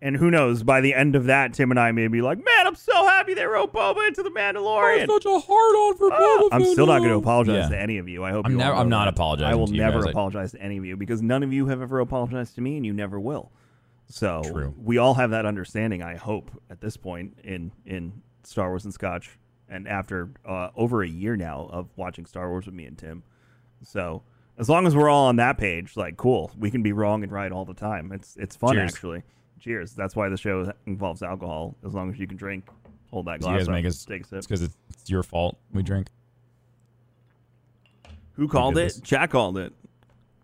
and 0.00 0.16
who 0.16 0.30
knows? 0.30 0.62
By 0.62 0.80
the 0.82 0.92
end 0.94 1.16
of 1.16 1.24
that, 1.26 1.54
Tim 1.54 1.70
and 1.70 1.80
I 1.80 1.90
may 1.92 2.08
be 2.08 2.20
like, 2.20 2.36
"Man, 2.38 2.66
I'm 2.66 2.74
so 2.74 3.06
happy 3.06 3.32
they 3.34 3.46
wrote 3.46 3.72
Boba 3.72 4.06
into 4.06 4.22
the 4.22 4.30
Mandalorian." 4.30 5.06
such 5.06 5.24
a 5.24 5.38
hard 5.38 5.48
on 5.76 5.96
for 5.96 6.10
Ah, 6.12 6.48
I'm 6.52 6.64
still 6.66 6.86
not 6.86 6.98
going 6.98 7.10
to 7.10 7.16
apologize 7.16 7.70
Yeah. 7.70 7.76
to 7.76 7.80
any 7.80 7.96
of 7.98 8.06
you. 8.08 8.22
I 8.22 8.30
hope 8.30 8.44
I'm 8.46 8.56
never- 8.56 8.76
I'm 8.76 8.88
not 8.90 9.08
apologizing 9.08 9.50
I 9.52 9.54
will 9.54 9.66
never 9.66 10.02
guys. 10.02 10.10
Apologize 10.10 10.52
to 10.52 10.60
any 10.62 10.76
of 10.76 10.84
you 10.84 10.96
because 10.96 11.22
none 11.22 11.42
of 11.42 11.52
you 11.52 11.66
have 11.68 11.80
ever 11.80 12.00
apologized 12.00 12.54
to 12.56 12.60
me, 12.60 12.76
and 12.76 12.84
you 12.84 12.92
never 12.92 13.18
will. 13.18 13.50
So 14.06 14.42
True. 14.44 14.74
we 14.82 14.98
all 14.98 15.14
have 15.14 15.30
that 15.30 15.46
understanding. 15.46 16.02
I 16.02 16.16
hope 16.16 16.50
at 16.68 16.80
this 16.82 16.96
point 16.98 17.38
in 17.42 17.72
in 17.86 18.12
Star 18.42 18.68
Wars 18.68 18.84
and 18.84 18.92
Scotch, 18.92 19.38
and 19.68 19.88
after 19.88 20.30
uh, 20.46 20.70
over 20.76 21.02
a 21.02 21.08
year 21.08 21.36
now 21.36 21.68
of 21.72 21.88
watching 21.96 22.26
Star 22.26 22.48
Wars 22.48 22.66
with 22.66 22.74
me 22.74 22.86
and 22.86 22.96
Tim. 22.96 23.22
So 23.82 24.22
as 24.58 24.68
long 24.68 24.86
as 24.86 24.94
we're 24.94 25.08
all 25.08 25.26
on 25.26 25.36
that 25.36 25.58
page, 25.58 25.96
like 25.96 26.16
cool, 26.16 26.50
we 26.58 26.70
can 26.70 26.82
be 26.82 26.92
wrong 26.92 27.22
and 27.22 27.32
right 27.32 27.50
all 27.50 27.64
the 27.64 27.74
time. 27.74 28.12
It's 28.12 28.36
it's 28.36 28.56
fun 28.56 28.74
Cheers. 28.74 28.92
actually. 28.92 29.22
Cheers. 29.60 29.92
That's 29.92 30.14
why 30.14 30.28
the 30.28 30.36
show 30.36 30.72
involves 30.86 31.22
alcohol. 31.22 31.74
As 31.86 31.94
long 31.94 32.10
as 32.10 32.18
you 32.18 32.26
can 32.26 32.36
drink, 32.36 32.68
hold 33.10 33.26
that 33.26 33.42
So 33.42 33.50
you 33.50 33.58
guys 33.58 33.68
up, 33.68 33.72
make 33.72 33.86
us 33.86 34.04
take 34.04 34.22
a 34.22 34.26
sip. 34.26 34.38
It's 34.38 34.46
because 34.46 34.62
it's, 34.62 34.76
it's 34.90 35.10
your 35.10 35.22
fault 35.22 35.56
we 35.72 35.82
drink. 35.82 36.08
Who 38.32 38.48
called 38.48 38.76
it? 38.78 38.98
Jack 39.02 39.30
called 39.30 39.58
it. 39.58 39.72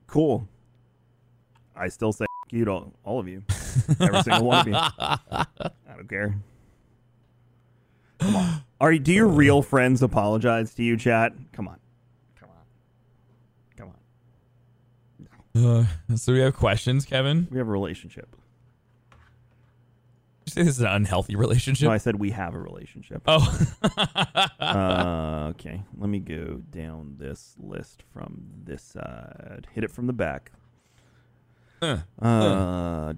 Cool. 0.06 0.48
I 1.76 1.88
still 1.88 2.12
say 2.12 2.26
you 2.50 2.64
to 2.64 2.70
all, 2.70 2.92
all 3.04 3.20
of 3.20 3.28
you. 3.28 3.42
Every 4.00 4.22
single 4.22 4.44
one 4.44 4.60
of 4.60 4.66
you. 4.68 4.74
I 4.74 5.46
don't 5.96 6.08
care. 6.08 6.34
Come 8.18 8.36
on. 8.36 8.62
Are 8.80 8.94
do 8.96 9.12
your 9.12 9.26
real 9.28 9.60
friends 9.62 10.02
apologize 10.02 10.74
to 10.74 10.82
you, 10.82 10.96
chat? 10.96 11.32
Come 11.52 11.68
on. 11.68 11.78
Come 12.40 12.48
on. 12.50 13.92
Come 15.54 15.64
on. 15.64 15.86
Uh, 16.10 16.16
so 16.16 16.32
we 16.32 16.40
have 16.40 16.56
questions, 16.56 17.04
Kevin. 17.04 17.46
We 17.50 17.58
have 17.58 17.68
a 17.68 17.70
relationship. 17.70 18.34
You 20.46 20.52
say 20.52 20.62
this 20.62 20.76
is 20.76 20.80
an 20.80 20.86
unhealthy 20.88 21.36
relationship? 21.36 21.86
No, 21.86 21.92
I 21.92 21.98
said 21.98 22.16
we 22.16 22.30
have 22.30 22.54
a 22.54 22.58
relationship. 22.58 23.22
oh, 23.26 23.58
Uh, 24.58 25.48
okay. 25.50 25.82
Let 25.98 26.08
me 26.08 26.18
go 26.18 26.62
down 26.70 27.16
this 27.18 27.54
list 27.60 28.02
from 28.14 28.40
this 28.64 28.82
side. 28.82 29.66
Hit 29.72 29.84
it 29.84 29.90
from 29.90 30.06
the 30.06 30.12
back. 30.14 30.52
Uh, 31.82 31.98
Uh, 32.20 33.12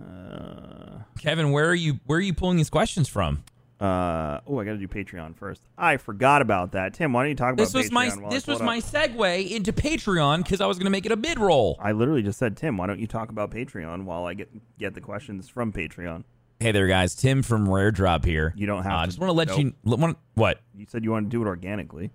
Uh, 0.00 1.02
Kevin, 1.18 1.50
where 1.52 1.68
are 1.68 1.74
you? 1.74 2.00
Where 2.06 2.18
are 2.18 2.22
you 2.22 2.34
pulling 2.34 2.56
these 2.56 2.70
questions 2.70 3.08
from? 3.08 3.44
Uh, 3.80 4.40
oh, 4.46 4.58
I 4.58 4.64
got 4.64 4.72
to 4.72 4.76
do 4.78 4.86
Patreon 4.88 5.34
first. 5.34 5.62
I 5.78 5.96
forgot 5.96 6.42
about 6.42 6.72
that. 6.72 6.92
Tim, 6.92 7.14
why 7.14 7.22
don't 7.22 7.30
you 7.30 7.34
talk 7.34 7.54
about 7.54 7.62
This 7.64 7.72
was 7.72 7.88
Patreon 7.88 7.92
my 8.20 8.26
I 8.26 8.30
this 8.30 8.46
was 8.46 8.60
my 8.60 8.78
up? 8.78 8.84
segue 8.84 9.50
into 9.50 9.72
Patreon 9.72 10.42
because 10.42 10.60
I 10.60 10.66
was 10.66 10.76
going 10.76 10.84
to 10.84 10.90
make 10.90 11.06
it 11.06 11.12
a 11.12 11.16
mid 11.16 11.38
roll. 11.38 11.78
I 11.80 11.92
literally 11.92 12.22
just 12.22 12.38
said, 12.38 12.58
Tim, 12.58 12.76
why 12.76 12.86
don't 12.86 13.00
you 13.00 13.06
talk 13.06 13.30
about 13.30 13.50
Patreon 13.50 14.04
while 14.04 14.26
I 14.26 14.34
get 14.34 14.50
get 14.78 14.94
the 14.94 15.00
questions 15.00 15.48
from 15.48 15.72
Patreon? 15.72 16.24
Hey 16.58 16.72
there, 16.72 16.86
guys. 16.88 17.14
Tim 17.14 17.42
from 17.42 17.70
Rare 17.70 17.90
Drop 17.90 18.26
here. 18.26 18.52
You 18.54 18.66
don't 18.66 18.82
have 18.82 18.92
Uh, 18.92 19.00
to. 19.02 19.06
just 19.06 19.18
want 19.18 19.28
to 19.30 19.32
let 19.34 19.48
Nope. 19.48 19.58
you. 19.60 19.72
want- 19.84 20.18
what? 20.34 20.60
You 20.76 20.84
said 20.86 21.02
you 21.02 21.10
want 21.10 21.24
to 21.26 21.30
do 21.30 21.40
it 21.42 21.46
organically. 21.46 22.10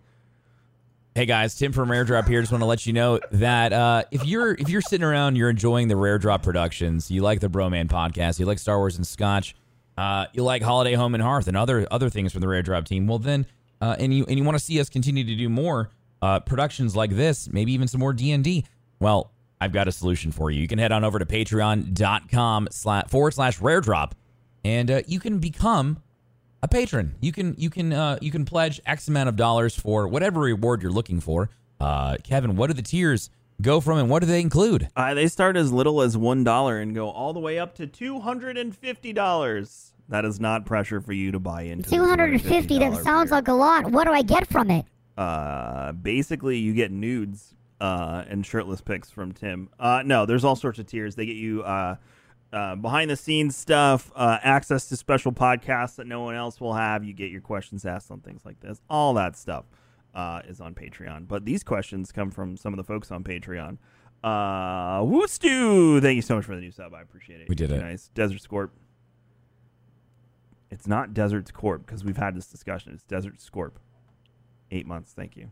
Hey 1.18 1.26
guys, 1.26 1.56
Tim 1.56 1.72
from 1.72 1.90
Rare 1.90 2.04
Drop 2.04 2.28
here. 2.28 2.42
Just 2.42 2.52
want 2.52 2.62
to 2.62 2.66
let 2.66 2.86
you 2.86 2.92
know 2.92 3.22
that 3.32 3.72
uh, 3.72 4.04
if 4.12 4.26
you're 4.26 4.52
if 4.52 4.68
you're 4.68 4.82
sitting 4.82 5.06
around, 5.06 5.38
you're 5.38 5.50
enjoying 5.50 5.88
the 5.88 5.96
Rare 5.96 6.18
Drop 6.18 6.44
productions, 6.44 7.10
you 7.10 7.22
like 7.22 7.40
the 7.40 7.48
Broman 7.48 7.88
podcast, 7.88 8.38
you 8.38 8.46
like 8.46 8.60
Star 8.60 8.78
Wars 8.78 8.98
and 8.98 9.08
Scotch, 9.08 9.56
uh, 9.98 10.26
you 10.34 10.44
like 10.44 10.62
Holiday 10.62 10.94
Home 10.94 11.14
and 11.14 11.24
Hearth 11.24 11.48
and 11.48 11.56
other 11.56 11.88
other 11.90 12.10
things 12.10 12.34
from 12.34 12.42
the 12.42 12.50
Rare 12.50 12.62
Drop 12.62 12.84
team. 12.84 13.08
Well, 13.08 13.20
then, 13.20 13.46
uh, 13.80 13.96
and 13.98 14.14
you 14.14 14.26
and 14.26 14.38
you 14.38 14.44
want 14.44 14.58
to 14.58 14.64
see 14.64 14.78
us 14.82 14.90
continue 14.90 15.24
to 15.24 15.36
do 15.38 15.48
more 15.48 15.90
uh, 16.22 16.42
productions 16.42 16.98
like 16.98 17.12
this, 17.12 17.48
maybe 17.50 17.72
even 17.72 17.88
some 17.88 18.02
more 18.02 18.12
D 18.12 18.34
and 18.34 18.44
D. 18.44 18.66
Well, 19.00 19.32
I've 19.62 19.72
got 19.72 19.88
a 19.88 19.94
solution 19.94 20.34
for 20.34 20.52
you. 20.52 20.60
You 20.60 20.68
can 20.68 20.80
head 20.80 20.92
on 20.92 21.06
over 21.06 21.18
to 21.18 21.26
patreon.com 21.26 22.68
slash 22.72 23.08
forward 23.08 23.34
slash 23.34 23.62
Rare 23.62 23.80
Drop, 23.80 24.16
and 24.66 24.92
uh, 24.92 25.02
you 25.08 25.22
can 25.22 25.40
become 25.40 26.04
a 26.66 26.68
patron. 26.68 27.16
You 27.22 27.32
can 27.32 27.56
you 27.58 27.70
can 27.70 27.94
uh, 27.94 28.18
you 28.22 28.32
can 28.32 28.44
pledge 28.44 28.82
X 28.86 29.08
amount 29.08 29.30
of 29.30 29.36
dollars 29.36 29.76
for 29.76 30.08
whatever 30.08 30.42
reward 30.42 30.82
you're 30.82 30.92
looking 30.92 31.22
for. 31.22 31.50
Uh, 31.80 32.18
Kevin, 32.24 32.56
what 32.56 32.68
do 32.68 32.74
the 32.74 32.82
tiers 32.82 33.30
go 33.62 33.80
from, 33.80 34.00
and 34.00 34.10
what 34.10 34.20
do 34.20 34.26
they 34.26 34.42
include? 34.42 34.90
Uh, 34.96 35.14
they 35.14 35.28
start 35.28 35.56
as 35.56 35.72
little 35.72 36.02
as 36.02 36.18
one 36.18 36.44
dollar 36.44 36.80
and 36.80 36.94
go 36.96 37.10
all 37.10 37.34
the 37.34 37.40
way 37.40 37.60
up 37.60 37.76
to 37.76 37.88
two 37.88 38.20
hundred 38.20 38.58
and 38.58 38.76
fifty 38.76 39.14
dollars. 39.14 39.94
That 40.10 40.26
is 40.26 40.40
not 40.40 40.66
pressure 40.66 41.02
for 41.02 41.14
you 41.14 41.32
to 41.32 41.40
buy 41.40 41.64
into. 41.64 41.90
Two 41.90 42.06
hundred 42.06 42.32
and 42.32 42.42
fifty. 42.42 42.80
That 42.80 43.04
sounds 43.04 43.30
tier. 43.30 43.38
like 43.38 43.48
a 43.48 43.54
lot. 43.54 43.92
What 43.92 44.06
do 44.06 44.12
I 44.12 44.22
get 44.22 44.48
from 44.48 44.70
it? 44.72 44.86
uh, 45.18 45.92
basically 45.94 46.58
you 46.58 46.74
get 46.74 46.92
nudes 46.92 47.56
uh, 47.80 48.24
and 48.28 48.46
shirtless 48.46 48.82
pics 48.82 49.10
from 49.12 49.32
Tim. 49.32 49.70
Uh, 49.80 50.02
no, 50.06 50.26
there's 50.26 50.44
all 50.44 50.56
sorts 50.56 50.80
of 50.80 50.88
tiers. 50.88 51.16
They 51.16 51.26
get 51.26 51.38
you 51.38 51.64
uh, 51.64 51.96
uh, 52.56 52.76
behind 52.76 53.12
the 53.12 53.18
scenes 53.18 53.56
stuff, 53.56 54.12
uh, 54.16 54.38
access 54.42 54.88
to 54.88 54.96
special 54.96 55.34
podcasts 55.34 55.98
that 55.98 56.08
no 56.08 56.22
one 56.22 56.36
else 56.36 56.62
will 56.62 56.74
have. 56.74 57.04
You 57.04 57.14
get 57.14 57.30
your 57.30 57.42
questions 57.42 57.86
asked 57.86 58.10
on 58.10 58.22
things 58.22 58.46
like 58.46 58.62
this. 58.62 58.82
All 58.90 59.14
that 59.16 59.36
stuff 59.36 59.66
uh, 60.16 60.42
is 60.48 60.62
on 60.62 60.74
Patreon. 60.74 61.28
But 61.28 61.44
these 61.44 61.64
questions 61.64 62.14
come 62.14 62.32
from 62.32 62.56
some 62.56 62.74
of 62.74 62.78
the 62.78 62.86
folks 62.86 63.12
on 63.12 63.26
Patreon. 63.26 63.78
Uh, 64.24 65.02
Woostu, 65.02 66.02
thank 66.02 66.16
you 66.16 66.22
so 66.22 66.36
much 66.38 66.46
for 66.46 66.56
the 66.56 66.62
new 66.62 66.72
sub. 66.72 66.94
I 66.94 67.02
appreciate 67.02 67.42
it. 67.42 67.50
We 67.50 67.56
did 67.56 67.72
it. 67.72 67.82
Nice. 67.82 68.10
Desert 68.16 68.42
Scorp. 68.42 68.70
It's 70.72 70.88
not 70.88 71.14
Desert 71.14 71.52
Scorp 71.54 71.86
because 71.86 72.06
we've 72.06 72.18
had 72.18 72.36
this 72.36 72.48
discussion. 72.48 72.94
It's 72.94 73.04
Desert 73.04 73.40
Scorp. 73.40 73.74
Eight 74.72 74.88
months, 74.88 75.12
thank 75.14 75.36
you. 75.36 75.50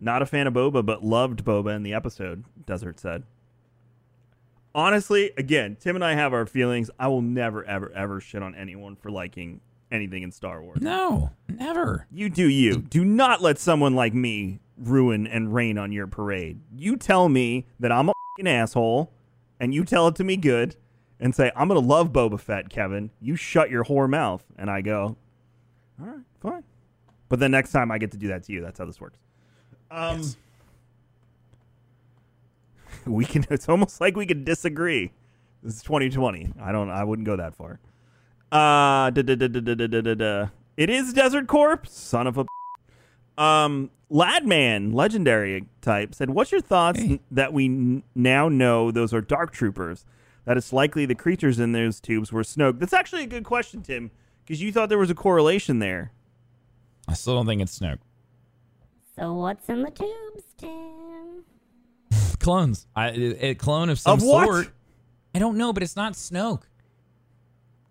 Not 0.00 0.22
a 0.22 0.26
fan 0.26 0.46
of 0.46 0.54
Boba, 0.54 0.86
but 0.86 1.04
loved 1.04 1.44
Boba 1.44 1.74
in 1.76 1.82
the 1.82 1.92
episode, 1.94 2.44
Desert 2.64 2.98
said. 2.98 3.24
Honestly, 4.74 5.32
again, 5.36 5.76
Tim 5.80 5.96
and 5.96 6.04
I 6.04 6.14
have 6.14 6.32
our 6.32 6.46
feelings. 6.46 6.90
I 6.98 7.08
will 7.08 7.22
never, 7.22 7.64
ever, 7.64 7.92
ever 7.92 8.20
shit 8.20 8.42
on 8.42 8.54
anyone 8.54 8.96
for 8.96 9.10
liking 9.10 9.60
anything 9.90 10.22
in 10.22 10.32
Star 10.32 10.62
Wars. 10.62 10.80
No, 10.80 11.30
never. 11.48 12.06
You 12.10 12.30
do 12.30 12.48
you. 12.48 12.78
Do 12.78 13.04
not 13.04 13.42
let 13.42 13.58
someone 13.58 13.94
like 13.94 14.14
me 14.14 14.60
ruin 14.76 15.26
and 15.26 15.54
rain 15.54 15.78
on 15.78 15.92
your 15.92 16.06
parade. 16.06 16.60
You 16.74 16.96
tell 16.96 17.28
me 17.28 17.66
that 17.78 17.92
I'm 17.92 18.08
a 18.08 18.12
fing 18.36 18.48
asshole, 18.48 19.12
and 19.60 19.74
you 19.74 19.84
tell 19.84 20.08
it 20.08 20.16
to 20.16 20.24
me 20.24 20.36
good, 20.36 20.76
and 21.20 21.34
say 21.34 21.52
I'm 21.54 21.68
gonna 21.68 21.80
love 21.80 22.12
Boba 22.12 22.40
Fett, 22.40 22.68
Kevin. 22.70 23.10
You 23.20 23.36
shut 23.36 23.70
your 23.70 23.84
whore 23.84 24.08
mouth, 24.08 24.44
and 24.58 24.70
I 24.70 24.80
go, 24.80 25.16
all 26.00 26.06
right, 26.06 26.24
fine. 26.40 26.64
But 27.28 27.38
then 27.38 27.50
next 27.50 27.72
time 27.72 27.90
I 27.90 27.98
get 27.98 28.10
to 28.12 28.18
do 28.18 28.28
that 28.28 28.42
to 28.44 28.52
you. 28.52 28.60
That's 28.60 28.78
how 28.78 28.84
this 28.84 29.00
works. 29.00 29.18
Um, 29.90 30.22
we 33.06 33.24
can. 33.24 33.46
It's 33.50 33.68
almost 33.68 34.00
like 34.00 34.16
we 34.16 34.26
could 34.26 34.44
disagree. 34.44 35.12
This 35.62 35.76
is 35.76 35.82
2020. 35.82 36.54
I 36.60 36.72
don't. 36.72 36.90
I 36.90 37.04
wouldn't 37.04 37.26
go 37.26 37.36
that 37.36 37.54
far. 37.54 37.80
Uh, 38.50 39.10
da, 39.10 39.22
da, 39.22 39.34
da, 39.34 39.48
da, 39.48 39.74
da, 39.74 39.86
da, 39.86 40.14
da. 40.14 40.48
It 40.76 40.90
is 40.90 41.12
Desert 41.12 41.46
Corp. 41.46 41.86
Son 41.86 42.26
of 42.26 42.38
a. 42.38 43.42
Um, 43.42 43.90
Ladman, 44.10 44.92
legendary 44.92 45.66
type, 45.80 46.14
said, 46.14 46.30
"What's 46.30 46.52
your 46.52 46.60
thoughts 46.60 47.00
hey. 47.00 47.20
that 47.30 47.52
we 47.52 47.64
n- 47.64 48.02
now 48.14 48.48
know 48.48 48.90
those 48.90 49.14
are 49.14 49.22
dark 49.22 49.52
troopers? 49.52 50.04
That 50.44 50.56
it's 50.56 50.72
likely 50.72 51.06
the 51.06 51.14
creatures 51.14 51.58
in 51.58 51.72
those 51.72 51.98
tubes 52.00 52.30
were 52.30 52.42
Snoke." 52.42 52.78
That's 52.78 52.92
actually 52.92 53.22
a 53.22 53.26
good 53.26 53.44
question, 53.44 53.82
Tim, 53.82 54.10
because 54.44 54.60
you 54.60 54.70
thought 54.70 54.90
there 54.90 54.98
was 54.98 55.10
a 55.10 55.14
correlation 55.14 55.78
there. 55.78 56.12
I 57.08 57.14
still 57.14 57.34
don't 57.36 57.46
think 57.46 57.62
it's 57.62 57.78
Snoke. 57.78 58.00
So 59.16 59.32
what's 59.34 59.68
in 59.68 59.82
the 59.82 59.90
tubes, 59.90 60.44
Tim? 60.58 60.91
Clones. 62.42 62.86
I, 62.94 63.08
a 63.10 63.54
clone 63.54 63.88
of 63.88 63.98
some 63.98 64.14
Of 64.14 64.20
sort. 64.20 64.68
I 65.34 65.38
don't 65.38 65.56
know, 65.56 65.72
but 65.72 65.82
it's 65.82 65.96
not 65.96 66.12
Snoke. 66.12 66.62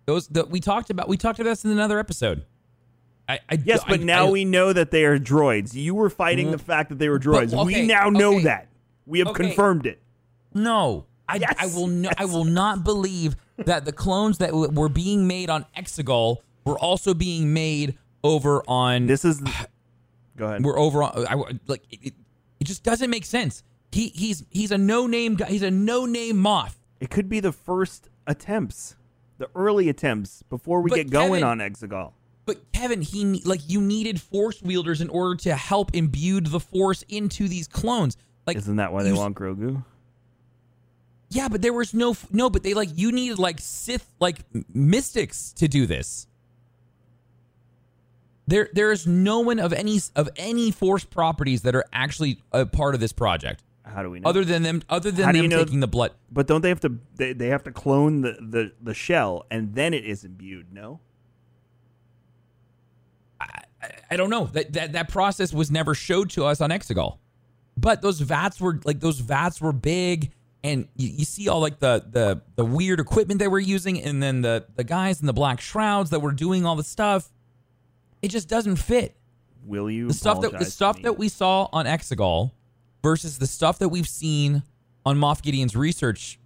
Those 0.06 0.28
that 0.28 0.50
we 0.50 0.60
talked 0.60 0.90
about. 0.90 1.08
We 1.08 1.16
talked 1.16 1.38
about 1.40 1.50
this 1.50 1.64
in 1.64 1.70
another 1.70 1.98
episode. 1.98 2.44
I, 3.28 3.40
I 3.48 3.58
Yes, 3.64 3.82
but 3.88 4.00
I- 4.00 4.04
now 4.04 4.30
we 4.30 4.44
know 4.44 4.72
that 4.72 4.90
they 4.90 5.04
are 5.04 5.18
droids. 5.18 5.74
You 5.74 5.94
were 5.94 6.10
fighting 6.10 6.48
mm. 6.48 6.52
the 6.52 6.58
fact 6.58 6.88
that 6.90 6.98
they 6.98 7.08
were 7.08 7.18
But, 7.18 7.48
droids. 7.48 7.66
we 7.66 7.86
now 7.86 8.08
know 8.10 8.34
okay. 8.34 8.44
that. 8.44 8.68
We 9.06 9.20
have 9.20 9.28
Okay. 9.28 9.44
confirmed 9.48 9.86
it. 9.86 10.00
No, 10.54 11.06
I, 11.28 11.36
Yes, 11.36 11.54
I 11.58 11.66
will. 11.66 11.86
No, 11.86 12.10
I 12.18 12.24
will 12.26 12.44
not 12.44 12.84
believe 12.84 13.36
that 13.58 13.84
the 13.84 13.92
clones 13.92 14.38
that 14.38 14.50
w- 14.50 14.70
were 14.70 14.88
being 14.88 15.26
made 15.26 15.50
on 15.50 15.64
Exegol 15.76 16.38
were 16.64 16.78
also 16.78 17.14
being 17.14 17.52
made 17.54 17.96
over 18.22 18.62
on. 18.68 19.06
This 19.06 19.24
is. 19.24 19.40
Go 20.36 20.46
ahead. 20.46 20.64
We're 20.64 20.78
over 20.78 21.02
on. 21.02 21.26
I, 21.26 21.34
like 21.66 21.82
it, 21.90 21.98
it, 22.02 22.14
it 22.60 22.64
just 22.64 22.82
doesn't 22.82 23.08
make 23.10 23.24
sense. 23.24 23.62
He 23.92 24.08
he's 24.08 24.44
he's 24.50 24.70
a 24.70 24.78
no 24.78 25.06
name 25.06 25.36
guy. 25.36 25.46
He's 25.46 25.62
a 25.62 25.70
no 25.70 26.06
name 26.06 26.38
moth. 26.38 26.78
It 27.00 27.10
could 27.10 27.28
be 27.28 27.40
the 27.40 27.52
first 27.52 28.08
attempts, 28.26 28.96
the 29.38 29.48
early 29.54 29.88
attempts 29.88 30.42
before 30.44 30.80
we 30.80 30.90
But 30.90 30.96
get 30.96 31.10
going 31.10 31.44
on 31.44 31.58
Exegol. 31.58 32.12
But 32.44 32.72
Kevin, 32.72 33.02
he 33.02 33.42
like 33.44 33.60
you 33.68 33.80
needed 33.80 34.20
force 34.20 34.60
wielders 34.62 35.00
in 35.00 35.08
order 35.10 35.36
to 35.42 35.54
help 35.54 35.94
imbue 35.94 36.40
the 36.40 36.58
force 36.60 37.04
into 37.08 37.48
these 37.48 37.68
clones. 37.68 38.16
Like, 38.46 38.56
Isn't 38.56 38.76
that 38.76 38.92
why 38.92 39.04
they 39.04 39.12
want 39.12 39.36
Grogu? 39.36 39.84
Yeah, 41.28 41.48
but 41.48 41.62
there 41.62 41.72
was 41.72 41.94
no 41.94 42.16
no. 42.30 42.50
But 42.50 42.62
they 42.62 42.74
like 42.74 42.90
you 42.94 43.12
needed 43.12 43.38
like 43.38 43.58
Sith 43.60 44.06
like 44.20 44.38
mystics 44.74 45.52
to 45.54 45.68
do 45.68 45.86
this. 45.86 46.26
There 48.46 48.68
there 48.72 48.90
is 48.90 49.06
no 49.06 49.40
one 49.40 49.58
of 49.58 49.72
any 49.72 50.00
of 50.16 50.28
any 50.36 50.70
force 50.70 51.04
properties 51.04 51.62
that 51.62 51.74
are 51.74 51.84
actually 51.92 52.38
a 52.52 52.66
part 52.66 52.94
of 52.94 53.00
this 53.00 53.12
project, 53.12 53.62
How 53.84 54.02
do 54.02 54.10
we 54.10 54.20
know? 54.20 54.28
other 54.28 54.44
than 54.44 54.62
them 54.62 54.82
other 54.88 55.10
than 55.10 55.24
How 55.24 55.32
them 55.32 55.50
taking 55.50 55.80
the 55.80 55.88
blood. 55.88 56.12
but 56.30 56.46
don't 56.46 56.60
they 56.60 56.68
have 56.68 56.80
to? 56.80 56.98
They, 57.16 57.32
they 57.32 57.48
have 57.48 57.64
to 57.64 57.72
clone 57.72 58.20
the, 58.20 58.36
the 58.40 58.72
the 58.80 58.94
shell, 58.94 59.46
and 59.50 59.74
then 59.74 59.92
it 59.92 60.04
is 60.04 60.24
imbued. 60.24 60.72
No. 60.72 61.00
I 63.40 63.62
I 64.10 64.16
don't 64.16 64.30
know 64.30 64.46
that 64.46 64.72
that 64.74 64.92
that 64.92 65.08
process 65.08 65.52
was 65.52 65.70
never 65.70 65.94
showed 65.94 66.30
to 66.30 66.44
us 66.44 66.60
on 66.60 66.70
Exegol, 66.70 67.18
but 67.76 68.02
those 68.02 68.20
vats 68.20 68.60
were 68.60 68.80
like 68.84 69.00
those 69.00 69.18
vats 69.18 69.60
were 69.60 69.72
big, 69.72 70.32
and 70.62 70.86
you, 70.96 71.08
you 71.08 71.24
see 71.24 71.48
all 71.48 71.60
like 71.60 71.80
the 71.80 72.04
the 72.08 72.42
the 72.54 72.64
weird 72.64 73.00
equipment 73.00 73.40
they 73.40 73.48
were 73.48 73.58
using, 73.58 74.00
and 74.00 74.22
then 74.22 74.42
the 74.42 74.66
the 74.76 74.84
guys 74.84 75.20
in 75.20 75.26
the 75.26 75.32
black 75.32 75.60
shrouds 75.60 76.10
that 76.10 76.20
were 76.20 76.32
doing 76.32 76.64
all 76.64 76.76
the 76.76 76.84
stuff. 76.84 77.32
It 78.20 78.28
just 78.28 78.48
doesn't 78.48 78.76
fit. 78.76 79.16
Will 79.64 79.90
you? 79.90 80.06
The 80.06 80.14
stuff 80.14 80.40
that 80.42 80.56
the 80.58 80.64
stuff 80.64 81.02
that 81.02 81.18
we 81.18 81.28
saw 81.28 81.68
on 81.72 81.86
Exegol 81.86 82.52
versus 83.02 83.38
the 83.38 83.46
stuff 83.46 83.78
that 83.78 83.88
we've 83.88 84.08
seen 84.08 84.62
on 85.04 85.18
Moff 85.18 85.42
Gideon's 85.42 85.74
research 85.76 86.38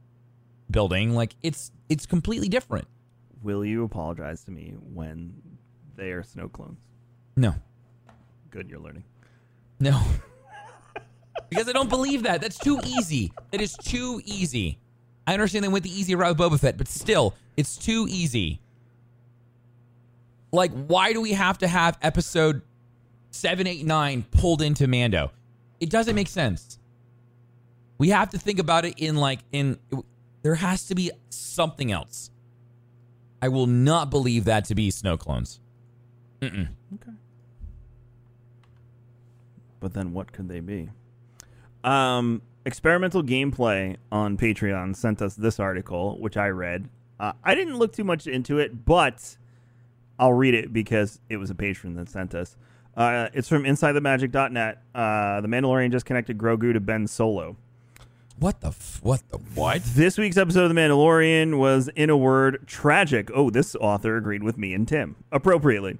building, 0.71 1.15
like 1.15 1.35
it's 1.43 1.71
it's 1.89 2.07
completely 2.07 2.49
different. 2.49 2.87
Will 3.43 3.65
you 3.65 3.85
apologize 3.85 4.43
to 4.45 4.51
me 4.51 4.75
when 4.93 5.35
they 5.97 6.11
are 6.11 6.23
Snoke 6.23 6.53
clones? 6.53 6.79
No, 7.37 7.55
Good, 8.57 8.71
you're 8.71 8.81
learning. 8.81 9.05
No. 9.81 10.01
because 11.51 11.69
I 11.69 11.73
don't 11.73 11.91
believe 11.91 12.23
that. 12.23 12.41
That's 12.41 12.57
too 12.59 12.81
easy. 12.87 13.33
That 13.51 13.61
is 13.61 13.75
too 13.77 14.23
easy. 14.25 14.79
I 15.27 15.35
understand 15.35 15.63
they 15.63 15.69
went 15.69 15.85
the 15.85 15.91
easy 15.91 16.15
route 16.15 16.39
with 16.39 16.53
Boba 16.53 16.59
Fett, 16.59 16.79
but 16.79 16.89
still, 16.89 17.35
it's 17.59 17.77
too 17.77 18.07
easy. 18.09 18.61
Like, 20.53 20.73
why 20.73 21.13
do 21.13 21.21
we 21.21 21.33
have 21.33 21.59
to 21.59 21.69
have 21.69 21.99
episode 22.01 22.63
seven, 23.31 23.67
eight, 23.67 23.85
nine 23.85 24.25
pulled 24.31 24.63
into 24.63 24.87
Mando? 24.87 25.33
It 25.81 25.91
doesn't 25.91 26.15
make 26.15 26.29
sense. 26.29 26.79
We 27.99 28.11
have 28.11 28.31
to 28.31 28.39
think 28.39 28.59
about 28.59 28.85
it 28.85 28.95
in 28.99 29.17
like 29.17 29.41
in 29.53 29.79
there 30.43 30.55
has 30.57 30.87
to 30.87 30.95
be 30.95 31.11
something 31.31 31.91
else. 31.91 32.31
I 33.43 33.49
will 33.49 33.67
not 33.67 34.11
believe 34.11 34.45
that 34.45 34.65
to 34.67 34.75
be 34.75 34.91
Snoke 34.91 35.21
clones. 35.21 35.61
Mm-mm. 36.41 36.69
But 39.81 39.95
then 39.95 40.13
what 40.13 40.33
could 40.33 40.49
they 40.49 40.61
be? 40.61 40.91
Um, 41.85 42.43
experimental 42.65 43.23
gameplay 43.23 43.97
on 44.11 44.37
Patreon 44.37 44.97
sent 44.97 45.23
us 45.23 45.35
this 45.35 45.61
article, 45.61 46.19
which 46.19 46.37
I 46.37 46.49
read. 46.49 46.89
Uh, 47.19 47.33
I 47.45 47.55
didn't 47.55 47.79
look 47.79 47.93
too 47.93 48.05
much 48.05 48.27
into 48.27 48.59
it, 48.59 48.85
but 48.85 49.37
I'll 50.19 50.33
read 50.33 50.55
it 50.55 50.73
because 50.73 51.21
it 51.29 51.37
was 51.37 51.51
a 51.51 51.55
patron 51.55 51.95
that 51.95 52.09
sent 52.09 52.35
us. 52.35 52.57
Uh, 52.97 53.29
it's 53.35 53.49
from 53.49 53.65
InsideTheMagic.net. 53.65 54.83
Uh, 54.95 55.41
the 55.41 55.49
Mandalorian 55.49 55.91
just 55.93 56.07
connected 56.07 56.39
Grogu 56.39 56.73
to 56.73 56.81
Ben 56.81 57.07
Solo. 57.07 57.57
What 58.39 58.61
the 58.61 58.69
f- 58.69 59.01
what 59.03 59.23
the 59.31 59.39
what? 59.55 59.83
This 59.83 60.19
week's 60.19 60.37
episode 60.37 60.65
of 60.65 60.75
The 60.75 60.81
Mandalorian 60.81 61.59
was, 61.59 61.89
in 61.97 62.11
a 62.11 62.17
word, 62.17 62.65
tragic. 62.67 63.31
Oh, 63.35 63.49
this 63.49 63.75
author 63.77 64.17
agreed 64.17 64.43
with 64.43 64.59
me 64.59 64.75
and 64.75 64.87
Tim 64.87 65.17
appropriately. 65.33 65.99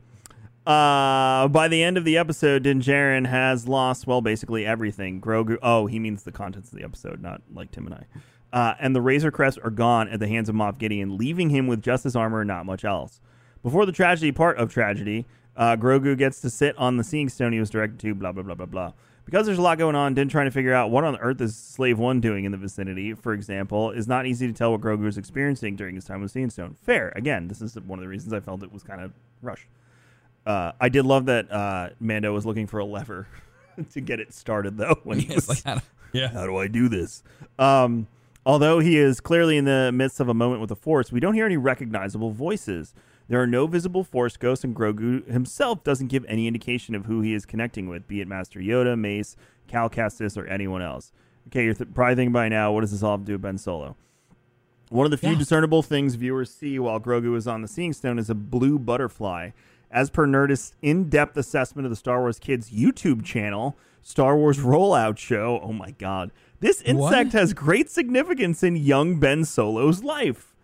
Uh, 0.67 1.49
by 1.49 1.69
the 1.69 1.83
end 1.83 1.97
of 1.97 2.05
the 2.05 2.19
episode, 2.19 2.65
Din 2.65 2.81
Djarin 2.81 3.27
has 3.27 3.69
lost, 3.69 4.07
well, 4.07 4.21
basically 4.21 4.67
everything. 4.67 5.21
Grogu. 5.21 5.57
Oh, 5.63 5.87
he 5.87 5.99
means 5.99 6.25
the 6.25 6.33
contents 6.33 6.73
of 6.73 6.79
the 6.79 6.85
episode, 6.85 7.23
not 7.23 7.41
like 7.55 7.71
Tim 7.71 7.87
and 7.87 7.95
I. 7.95 8.05
Uh, 8.53 8.75
and 8.81 8.95
the 8.95 9.01
Razor 9.01 9.31
Crest 9.31 9.59
are 9.63 9.71
gone 9.71 10.09
at 10.09 10.19
the 10.21 10.29
hands 10.29 10.49
of 10.49 10.55
Moff 10.57 10.79
Gideon, 10.79 11.17
leaving 11.17 11.51
him 11.51 11.67
with 11.67 11.83
just 11.83 12.05
his 12.05 12.17
armor 12.17 12.41
and 12.41 12.49
not 12.49 12.67
much 12.67 12.85
else. 12.85 13.21
Before 13.63 13.87
the 13.87 13.93
tragedy 13.93 14.33
part 14.33 14.59
of 14.59 14.73
tragedy, 14.73 15.25
uh, 15.57 15.77
Grogu 15.77 16.17
gets 16.17 16.41
to 16.43 16.51
sit 16.51 16.77
on 16.79 16.97
the 16.97 17.05
Seeing 17.05 17.29
Stone 17.29 17.53
he 17.53 17.61
was 17.61 17.71
directed 17.71 17.99
to, 18.01 18.15
blah, 18.15 18.33
blah, 18.33 18.43
blah, 18.43 18.55
blah, 18.55 18.67
blah. 18.67 18.93
Because 19.25 19.45
there's 19.47 19.59
a 19.59 19.63
lot 19.63 19.77
going 19.79 19.97
on, 19.97 20.15
Din 20.15 20.29
trying 20.29 20.47
to 20.47 20.53
figure 20.53 20.73
out 20.73 20.91
what 20.91 21.03
on 21.03 21.17
earth 21.17 21.41
is 21.41 21.57
Slave 21.57 21.99
1 21.99 22.21
doing 22.21 22.45
in 22.45 22.53
the 22.53 22.59
vicinity, 22.59 23.13
for 23.13 23.33
example, 23.33 23.91
is 23.91 24.07
not 24.07 24.25
easy 24.27 24.47
to 24.47 24.53
tell 24.53 24.71
what 24.71 24.81
Grogu 24.81 25.07
is 25.09 25.19
experiencing 25.19 25.75
during 25.75 25.97
his 25.97 26.05
time 26.05 26.21
with 26.21 26.31
Seeing 26.31 26.49
Stone. 26.51 26.77
Fair. 26.81 27.13
Again, 27.17 27.49
this 27.49 27.61
is 27.61 27.75
one 27.75 27.99
of 27.99 28.03
the 28.05 28.09
reasons 28.09 28.33
I 28.33 28.39
felt 28.41 28.63
it 28.63 28.73
was 28.73 28.85
kind 28.85 29.01
of 29.01 29.13
rushed. 29.43 29.67
Uh, 30.47 30.71
I 30.81 30.89
did 30.89 31.05
love 31.07 31.27
that 31.27 31.51
uh, 31.51 31.89
Mando 31.99 32.33
was 32.33 32.47
looking 32.47 32.69
for 32.69 32.79
a 32.79 32.85
lever 32.85 33.27
to 33.93 34.01
get 34.01 34.21
it 34.21 34.33
started, 34.33 34.77
though. 34.77 35.01
When 35.03 35.19
he 35.19 35.35
was, 35.35 35.49
like, 35.49 35.63
I 35.67 35.73
don't- 35.73 35.85
yeah. 36.13 36.29
how 36.29 36.47
do 36.47 36.57
I 36.57 36.69
do 36.69 36.89
this? 36.89 37.25
Um, 37.59 38.07
although 38.45 38.79
he 38.79 38.97
is 38.97 39.21
clearly 39.21 39.57
in 39.57 39.65
the 39.65 39.91
midst 39.93 40.21
of 40.21 40.29
a 40.29 40.35
moment 40.35 40.61
with 40.61 40.69
the 40.69 40.77
Force, 40.77 41.11
we 41.11 41.19
don't 41.19 41.35
hear 41.35 41.47
any 41.47 41.57
recognizable 41.57 42.31
voices. 42.31 42.95
There 43.29 43.41
are 43.43 43.47
no 43.47 43.67
visible 43.67 44.05
Force 44.05 44.37
ghosts, 44.37 44.65
and 44.65 44.75
Grogu 44.75 45.27
himself 45.31 45.83
doesn't 45.83 46.09
give 46.09 46.25
any 46.29 46.47
indication 46.47 46.95
of 46.95 47.07
who 47.07 47.21
he 47.23 47.35
is 47.35 47.45
connecting 47.45 47.89
with, 47.89 48.07
be 48.07 48.21
it 48.21 48.29
Master 48.29 48.61
Yoda, 48.61 48.97
Mace, 48.99 49.37
Cal 49.67 49.91
Kestis, 49.91 50.37
or 50.37 50.47
anyone 50.47 50.81
else. 50.83 51.11
Okay, 51.49 51.65
you're 51.65 51.75
th- 51.75 51.93
probably 51.95 52.15
thinking 52.15 52.33
by 52.33 52.49
now, 52.49 52.73
what 52.73 52.83
does 52.83 52.93
this 52.93 53.03
all 53.03 53.13
have 53.13 53.21
to 53.21 53.27
do 53.27 53.33
with 53.33 53.43
Ben 53.43 53.59
Solo? 53.59 53.97
One 54.91 55.05
of 55.05 55.11
the 55.11 55.17
few 55.17 55.31
Yeah. 55.33 55.39
discernible 55.39 55.83
things 55.83 56.15
viewers 56.15 56.51
see 56.53 56.79
while 56.79 57.01
Grogu 57.01 57.37
is 57.37 57.49
on 57.49 57.63
the 57.63 57.69
Seeing 57.69 57.93
Stone 57.93 58.21
is 58.21 58.31
a 58.31 58.35
blue 58.37 58.79
butterfly. 58.79 59.51
As 59.91 60.11
per 60.11 60.27
Nerdist's 60.27 60.75
in-depth 60.83 61.37
assessment 61.37 61.87
of 61.87 61.91
the 61.91 61.97
Star 61.97 62.21
Wars 62.21 62.39
Kids 62.39 62.71
YouTube 62.71 63.25
channel, 63.25 63.77
Star 64.03 64.37
Wars 64.37 64.59
Rollout 64.59 65.19
Show, 65.19 65.61
oh 65.63 65.73
my 65.73 65.91
god, 65.93 66.31
this 66.61 66.81
insect 66.83 67.33
What? 67.33 67.41
has 67.41 67.53
great 67.55 67.91
significance 67.91 68.63
in 68.63 68.77
young 68.77 69.19
Ben 69.19 69.45
Solo's 69.45 70.05
life. 70.05 70.55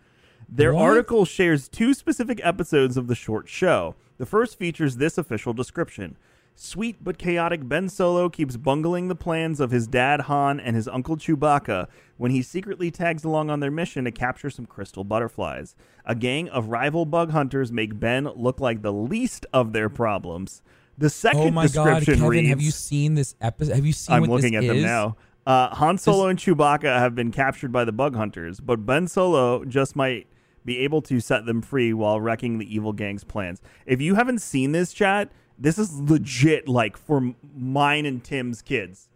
Their 0.55 0.73
What? 0.75 0.83
article 0.83 1.25
shares 1.25 1.67
two 1.67 1.95
specific 1.95 2.39
episodes 2.43 2.95
of 2.95 3.07
the 3.07 3.15
short 3.15 3.49
show. 3.49 3.95
The 4.19 4.27
first 4.27 4.59
features 4.59 4.97
this 4.97 5.17
official 5.17 5.51
description. 5.53 6.15
Sweet 6.55 7.03
but 7.03 7.17
chaotic 7.17 7.67
Ben 7.67 7.89
Solo 7.89 8.29
keeps 8.29 8.55
bungling 8.57 9.07
the 9.07 9.15
plans 9.15 9.59
of 9.59 9.71
his 9.71 9.87
dad 9.87 10.21
Han 10.21 10.59
and 10.59 10.75
his 10.75 10.87
uncle 10.87 11.17
Chewbacca 11.17 11.87
when 12.17 12.29
he 12.29 12.43
secretly 12.43 12.91
tags 12.91 13.23
along 13.23 13.49
on 13.49 13.61
their 13.61 13.71
mission 13.71 14.05
to 14.05 14.11
capture 14.11 14.51
some 14.51 14.67
crystal 14.67 15.03
butterflies. 15.03 15.75
A 16.05 16.13
gang 16.13 16.49
of 16.49 16.67
rival 16.67 17.07
bug 17.07 17.31
hunters 17.31 17.71
make 17.71 17.99
Ben 17.99 18.25
look 18.35 18.59
like 18.59 18.83
the 18.83 18.93
least 18.93 19.47
of 19.51 19.73
their 19.73 19.89
problems. 19.89 20.61
The 20.95 21.09
second 21.09 21.39
Oh 21.41 21.49
my 21.49 21.67
god, 21.67 21.85
description 21.85 22.13
Kevin, 22.15 22.29
reads, 22.29 22.49
have 22.49 22.61
you 22.61 22.69
seen 22.69 23.15
this 23.15 23.33
episode? 23.41 23.73
Have 23.75 23.85
you 23.87 23.93
seen 23.93 24.21
this? 24.21 24.29
I'm 24.29 24.31
looking 24.31 24.55
at 24.55 24.67
them 24.67 24.83
now. 24.83 25.15
Uh, 25.47 25.73
Han 25.73 25.97
Solo 25.97 26.27
and 26.27 26.37
Chewbacca 26.37 26.99
have 26.99 27.15
been 27.15 27.31
captured 27.31 27.71
by 27.71 27.83
the 27.83 27.91
bug 27.91 28.15
hunters, 28.15 28.59
but 28.59 28.85
Ben 28.85 29.07
Solo 29.07 29.65
just 29.65 29.95
might 29.95 30.27
be 30.65 30.79
able 30.79 31.01
to 31.03 31.19
set 31.19 31.45
them 31.45 31.61
free 31.61 31.93
while 31.93 32.19
wrecking 32.21 32.57
the 32.57 32.73
evil 32.75 32.93
gang's 32.93 33.23
plans. 33.23 33.61
If 33.85 34.01
you 34.01 34.15
haven't 34.15 34.39
seen 34.39 34.71
this 34.71 34.93
chat, 34.93 35.31
this 35.57 35.77
is 35.77 35.99
legit 35.99 36.67
like 36.67 36.97
for 36.97 37.33
mine 37.55 38.05
and 38.05 38.23
Tim's 38.23 38.61
kids. 38.61 39.09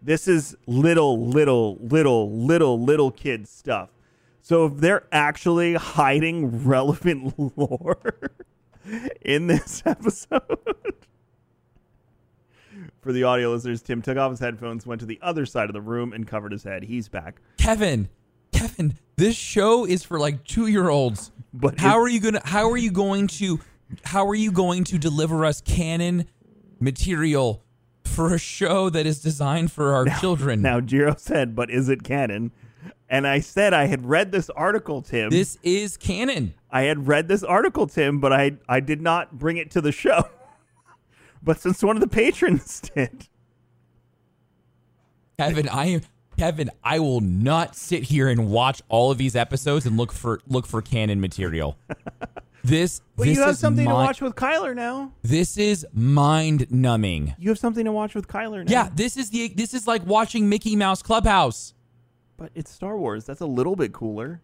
This 0.00 0.28
is 0.28 0.56
little, 0.66 1.26
little, 1.26 1.76
little, 1.80 2.30
little, 2.30 2.80
little 2.80 3.10
kid 3.10 3.48
stuff. 3.48 3.90
So 4.42 4.66
if 4.66 4.76
they're 4.76 5.06
actually 5.10 5.74
hiding 5.74 6.64
relevant 6.64 7.34
lore 7.56 8.12
in 9.22 9.46
this 9.46 9.82
episode. 9.86 10.96
For 13.00 13.12
the 13.12 13.24
audio 13.24 13.50
listeners, 13.52 13.82
Tim 13.82 14.02
took 14.02 14.16
off 14.16 14.30
his 14.30 14.40
headphones, 14.40 14.86
went 14.86 15.00
to 15.00 15.06
the 15.06 15.18
other 15.22 15.44
side 15.46 15.68
of 15.68 15.74
the 15.74 15.80
room, 15.80 16.12
and 16.12 16.26
covered 16.26 16.52
his 16.52 16.64
head. 16.64 16.84
He's 16.84 17.08
back. 17.08 17.40
Kevin, 17.58 18.08
Kevin, 18.54 18.94
this 19.16 19.36
show 19.36 19.84
is 19.84 20.04
for 20.04 20.18
like 20.18 20.44
two 20.44 20.68
year 20.68 20.88
olds. 20.88 21.32
But 21.52 21.78
how 21.78 21.98
are 21.98 22.08
you 22.08 22.20
gonna 22.20 22.40
how 22.44 22.70
are 22.70 22.76
you 22.76 22.90
going 22.90 23.26
to 23.28 23.60
how 24.04 24.26
are 24.26 24.34
you 24.34 24.50
going 24.50 24.84
to 24.84 24.98
deliver 24.98 25.44
us 25.44 25.60
canon 25.60 26.26
material 26.80 27.62
for 28.04 28.32
a 28.32 28.38
show 28.38 28.90
that 28.90 29.06
is 29.06 29.20
designed 29.20 29.72
for 29.72 29.92
our 29.92 30.06
children? 30.20 30.62
Now, 30.62 30.80
Jiro 30.80 31.14
said, 31.16 31.54
but 31.54 31.70
is 31.70 31.88
it 31.88 32.02
canon? 32.04 32.52
And 33.08 33.26
I 33.26 33.40
said 33.40 33.74
I 33.74 33.86
had 33.86 34.06
read 34.06 34.32
this 34.32 34.50
article, 34.50 35.02
Tim. 35.02 35.30
this 35.30 35.58
is 35.62 35.96
canon. 35.96 36.54
I 36.70 36.82
had 36.82 37.06
read 37.06 37.28
this 37.28 37.42
article, 37.42 37.86
Tim, 37.86 38.18
but 38.20 38.32
I 38.32 38.52
I 38.68 38.80
did 38.80 39.00
not 39.02 39.38
bring 39.38 39.56
it 39.56 39.70
to 39.72 39.80
the 39.80 39.92
show. 39.92 40.28
but 41.42 41.60
since 41.60 41.82
one 41.82 41.96
of 41.96 42.00
the 42.00 42.08
patrons 42.08 42.80
did, 42.94 43.28
Kevin, 45.38 45.68
I 45.68 45.86
am 45.86 46.00
Kevin, 46.38 46.70
I 46.82 46.98
will 46.98 47.20
not 47.20 47.76
sit 47.76 48.04
here 48.04 48.28
and 48.28 48.50
watch 48.50 48.82
all 48.88 49.10
of 49.10 49.18
these 49.18 49.36
episodes 49.36 49.86
and 49.86 49.96
look 49.96 50.12
for 50.12 50.40
look 50.46 50.66
for 50.66 50.82
canon 50.82 51.20
material. 51.20 51.76
This 52.64 53.02
but 53.14 53.26
this 53.26 53.36
you 53.36 53.42
have 53.42 53.50
is 53.50 53.58
something 53.58 53.86
to 53.86 53.92
watch 53.92 54.22
with 54.22 54.36
Kyler 54.36 54.74
now. 54.74 55.12
This 55.20 55.58
is 55.58 55.86
mind 55.92 56.66
numbing. 56.72 57.34
You 57.38 57.50
have 57.50 57.58
something 57.58 57.84
to 57.84 57.92
watch 57.92 58.14
with 58.14 58.26
Kyler 58.26 58.64
now. 58.64 58.72
Yeah, 58.72 58.88
this 58.94 59.18
is 59.18 59.28
the 59.28 59.48
this 59.48 59.74
is 59.74 59.86
like 59.86 60.06
watching 60.06 60.48
Mickey 60.48 60.74
Mouse 60.74 61.02
Clubhouse. 61.02 61.74
but 62.38 62.50
it's 62.54 62.70
Star 62.70 62.96
Wars. 62.96 63.26
That's 63.26 63.42
a 63.42 63.46
little 63.46 63.76
bit 63.76 63.92
cooler. 63.92 64.40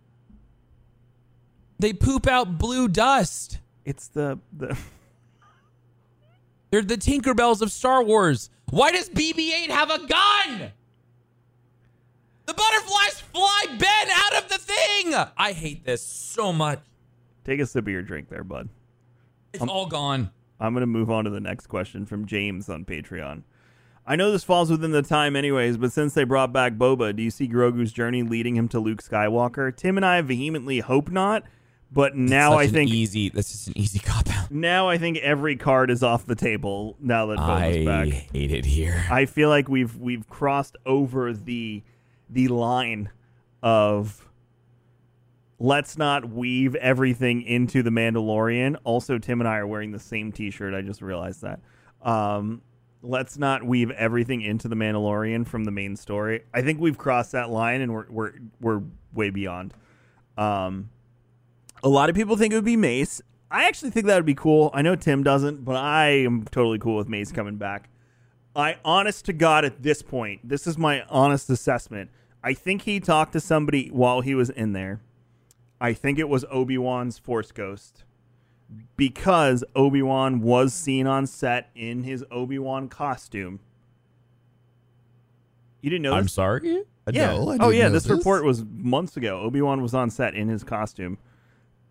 They 1.78 1.94
poop 1.94 2.26
out 2.26 2.58
blue 2.58 2.88
dust. 2.88 3.58
It's 3.86 4.08
the 4.08 4.38
the. 4.54 4.76
They're 6.70 6.82
the 6.82 6.98
Tinkerbells 6.98 7.62
of 7.62 7.72
Star 7.72 8.04
Wars. 8.04 8.50
Why 8.68 8.92
does 8.92 9.08
BB-8 9.08 9.70
have 9.70 9.90
a 9.90 10.06
gun? 10.06 10.72
The 12.50 12.54
butterflies 12.54 13.20
fly 13.32 13.64
Ben 13.78 14.10
out 14.10 14.42
of 14.42 14.48
the 14.48 14.58
thing. 14.58 15.14
I 15.38 15.52
hate 15.52 15.84
this 15.84 16.02
so 16.04 16.52
much. 16.52 16.80
Take 17.44 17.60
a 17.60 17.66
sip 17.66 17.84
of 17.86 17.92
your 17.92 18.02
drink 18.02 18.28
there, 18.28 18.42
bud. 18.42 18.68
It's 19.54 19.62
all 19.62 19.86
gone. 19.86 20.32
I'm 20.58 20.72
going 20.74 20.80
to 20.82 20.88
move 20.88 21.12
on 21.12 21.22
to 21.26 21.30
the 21.30 21.38
next 21.38 21.68
question 21.68 22.06
from 22.06 22.26
James 22.26 22.68
on 22.68 22.84
Patreon. 22.84 23.44
I 24.04 24.16
know 24.16 24.32
this 24.32 24.42
falls 24.42 24.68
within 24.68 24.90
the 24.90 25.02
time, 25.02 25.36
anyways, 25.36 25.76
but 25.76 25.92
since 25.92 26.14
they 26.14 26.24
brought 26.24 26.52
back 26.52 26.72
Boba, 26.72 27.14
do 27.14 27.22
you 27.22 27.30
see 27.30 27.46
Grogu's 27.46 27.92
journey 27.92 28.24
leading 28.24 28.56
him 28.56 28.66
to 28.70 28.80
Luke 28.80 29.00
Skywalker? 29.00 29.74
Tim 29.76 29.96
and 29.96 30.04
I 30.04 30.20
vehemently 30.20 30.80
hope 30.80 31.08
not, 31.08 31.44
but 31.92 32.16
now 32.16 32.54
I 32.54 32.66
think 32.66 32.90
easy. 32.90 33.28
That's 33.28 33.52
just 33.52 33.68
an 33.68 33.78
easy 33.78 34.00
cop 34.00 34.28
out. 34.28 34.50
now 34.50 34.88
I 34.88 34.98
think 34.98 35.18
every 35.18 35.54
card 35.54 35.88
is 35.88 36.02
off 36.02 36.26
the 36.26 36.34
table 36.34 36.96
now 36.98 37.26
that 37.26 37.38
Boba's 37.38 37.76
I 37.76 37.84
back. 37.84 38.08
hate 38.08 38.50
it 38.50 38.64
here. 38.64 39.06
I 39.08 39.26
feel 39.26 39.48
like 39.48 39.68
we've 39.68 39.96
we've 39.96 40.28
crossed 40.28 40.76
over 40.84 41.32
the 41.32 41.84
the 42.30 42.48
line 42.48 43.10
of 43.62 44.28
let's 45.58 45.98
not 45.98 46.30
weave 46.30 46.74
everything 46.76 47.42
into 47.42 47.82
the 47.82 47.90
Mandalorian. 47.90 48.76
Also, 48.84 49.18
Tim 49.18 49.40
and 49.40 49.48
I 49.48 49.58
are 49.58 49.66
wearing 49.66 49.92
the 49.92 49.98
same 49.98 50.32
T-shirt. 50.32 50.74
I 50.74 50.80
just 50.80 51.02
realized 51.02 51.42
that. 51.42 51.60
Um, 52.02 52.62
let's 53.02 53.38
not 53.38 53.62
weave 53.62 53.90
everything 53.92 54.42
into 54.42 54.68
the 54.68 54.76
Mandalorian 54.76 55.46
from 55.46 55.64
the 55.64 55.70
main 55.70 55.96
story. 55.96 56.42
I 56.54 56.62
think 56.62 56.80
we've 56.80 56.98
crossed 56.98 57.32
that 57.32 57.50
line, 57.50 57.80
and 57.80 57.92
we're 57.92 58.06
we're 58.08 58.32
we're 58.60 58.82
way 59.12 59.30
beyond. 59.30 59.74
Um, 60.36 60.90
a 61.82 61.88
lot 61.88 62.08
of 62.08 62.16
people 62.16 62.36
think 62.36 62.52
it 62.52 62.56
would 62.56 62.64
be 62.64 62.76
Mace. 62.76 63.20
I 63.50 63.66
actually 63.66 63.90
think 63.90 64.06
that 64.06 64.16
would 64.16 64.26
be 64.26 64.34
cool. 64.34 64.70
I 64.72 64.82
know 64.82 64.94
Tim 64.94 65.22
doesn't, 65.22 65.64
but 65.64 65.76
I 65.76 66.24
am 66.24 66.44
totally 66.44 66.78
cool 66.78 66.96
with 66.96 67.08
Mace 67.08 67.32
coming 67.32 67.56
back. 67.56 67.88
I, 68.54 68.76
honest 68.84 69.24
to 69.26 69.32
God, 69.32 69.64
at 69.64 69.82
this 69.82 70.02
point, 70.02 70.48
this 70.48 70.66
is 70.66 70.78
my 70.78 71.02
honest 71.08 71.50
assessment. 71.50 72.10
I 72.42 72.54
think 72.54 72.82
he 72.82 73.00
talked 73.00 73.32
to 73.34 73.40
somebody 73.40 73.88
while 73.88 74.20
he 74.22 74.34
was 74.34 74.50
in 74.50 74.72
there. 74.72 75.00
I 75.80 75.92
think 75.92 76.18
it 76.18 76.28
was 76.28 76.44
Obi 76.50 76.78
Wan's 76.78 77.18
Force 77.18 77.52
Ghost 77.52 78.04
because 78.96 79.64
Obi 79.74 80.02
Wan 80.02 80.40
was 80.40 80.72
seen 80.72 81.06
on 81.06 81.26
set 81.26 81.70
in 81.74 82.04
his 82.04 82.24
Obi 82.30 82.58
Wan 82.58 82.88
costume. 82.88 83.60
You 85.80 85.90
didn't 85.90 86.02
know 86.02 86.12
I'm 86.14 86.24
this? 86.24 86.32
sorry. 86.34 86.84
Yeah. 87.10 87.32
No, 87.32 87.50
I 87.50 87.56
oh 87.60 87.70
yeah, 87.70 87.88
this, 87.88 88.04
this. 88.04 88.12
report 88.18 88.44
was 88.44 88.62
months 88.64 89.16
ago. 89.16 89.40
Obi 89.40 89.60
Wan 89.62 89.82
was 89.82 89.94
on 89.94 90.10
set 90.10 90.34
in 90.34 90.48
his 90.48 90.62
costume. 90.62 91.18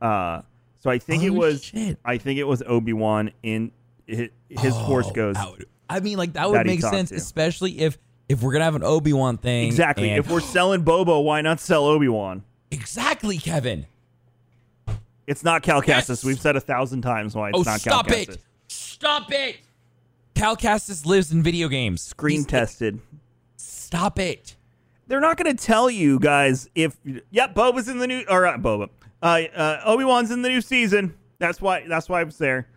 Uh, 0.01 0.43
so 0.77 0.89
I 0.89 0.97
think 0.99 1.23
it 1.23 1.31
Oh, 1.31 1.33
was. 1.33 1.63
shit. 1.63 1.97
I 2.05 2.17
think 2.17 2.39
it 2.39 2.45
was 2.45 2.61
Obi 2.65 2.93
Wan 2.93 3.31
in 3.43 3.71
his, 4.05 4.29
his 4.47 4.73
Force 4.77 5.07
Oh, 5.09 5.13
Ghost. 5.13 5.39
that 5.39 5.51
would- 5.51 5.65
I 5.89 5.99
mean, 5.99 6.17
like 6.19 6.33
that 6.33 6.41
that 6.43 6.49
would 6.51 6.67
he 6.67 6.73
make 6.73 6.81
sense, 6.81 7.09
to. 7.09 7.15
especially 7.15 7.79
if 7.79 7.97
if 8.29 8.41
we're 8.41 8.53
gonna 8.53 8.63
have 8.63 8.75
an 8.75 8.83
Obi 8.83 9.11
Wan 9.11 9.37
thing. 9.37 9.67
Exactly. 9.67 10.09
and- 10.09 10.19
If 10.19 10.31
we're 10.31 10.39
selling 10.39 10.83
Bobo, 10.83 11.19
why 11.19 11.41
not 11.41 11.59
sell 11.59 11.85
Obi 11.85 12.07
Wan? 12.07 12.43
exactly, 12.71 13.37
Kevin. 13.37 13.87
It's 15.27 15.43
not 15.43 15.61
Cal 15.63 15.81
Kestis. 15.81 16.09
Yes. 16.09 16.23
We've 16.23 16.39
said 16.39 16.55
a 16.55 16.59
thousand 16.61 17.01
times 17.01 17.35
why 17.35 17.49
it's 17.49 17.57
oh, 17.57 17.63
not 17.63 17.81
stop 17.81 18.07
Cal 18.07 18.17
it! 18.17 18.29
Kestis. 18.29 18.37
Stop 18.67 19.31
it! 19.31 19.57
Cal 20.35 20.55
Kestis 20.55 21.05
lives 21.05 21.31
in 21.31 21.43
video 21.43 21.67
games. 21.67 22.01
Screen 22.01 22.37
He's- 22.37 22.45
tested. 22.45 22.99
Stop 23.57 24.19
it! 24.19 24.55
They're 25.07 25.19
not 25.19 25.37
going 25.37 25.55
to 25.55 25.65
tell 25.65 25.89
you 25.89 26.19
guys 26.19 26.69
if 26.75 26.95
yep, 27.31 27.55
Boba's 27.55 27.87
in 27.89 27.97
the 27.97 28.05
new 28.05 28.23
or 28.29 28.45
uh, 28.45 28.57
Boba. 28.57 28.89
Uh, 29.21 29.41
uh, 29.55 29.81
Obi 29.85 30.05
Wan's 30.05 30.29
in 30.29 30.43
the 30.43 30.49
new 30.49 30.61
season. 30.61 31.15
That's 31.39 31.59
why. 31.59 31.85
That's 31.87 32.07
why 32.07 32.21
it's 32.21 32.37
there. 32.37 32.67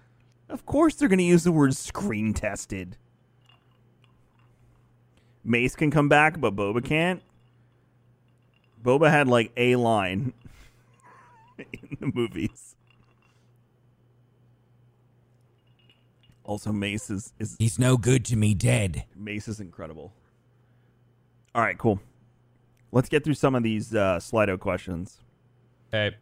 Of 0.49 0.65
course, 0.65 0.95
they're 0.95 1.09
going 1.09 1.19
to 1.19 1.25
use 1.25 1.45
the 1.45 1.53
word 1.53 1.77
screen 1.77 2.33
tested. 2.33 2.97
Mace 5.45 5.75
can 5.77 5.91
come 5.91 6.09
back, 6.09 6.41
but 6.41 6.55
Boba 6.55 6.85
can't. 6.85 7.23
Boba 8.83 9.11
had 9.11 9.29
like 9.29 9.53
a 9.57 9.77
line 9.77 10.33
in 11.59 11.97
the 12.01 12.11
movies. 12.15 12.77
Also, 16.45 16.73
Mace 16.73 17.09
is, 17.11 17.33
is 17.39 17.57
He's 17.59 17.79
no 17.79 17.97
good 17.97 18.25
to 18.27 18.37
me 18.37 18.55
dead. 18.55 19.05
Mace 19.15 19.47
is 19.49 19.61
incredible. 19.61 20.13
All 21.55 21.63
right, 21.63 21.79
cool. 21.79 22.01
Let's 22.91 23.09
get 23.09 23.23
through 23.25 23.35
some 23.35 23.55
of 23.55 23.63
these 23.63 23.95
uh, 23.95 24.19
Slido 24.19 24.59
questions. 24.59 25.21
Okay. 25.95 26.17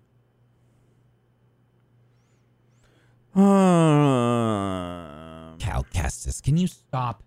Um, 3.35 3.45
Cal 5.59 5.85
Kestis, 5.93 6.43
can 6.43 6.57
you 6.57 6.66
stop? 6.66 7.23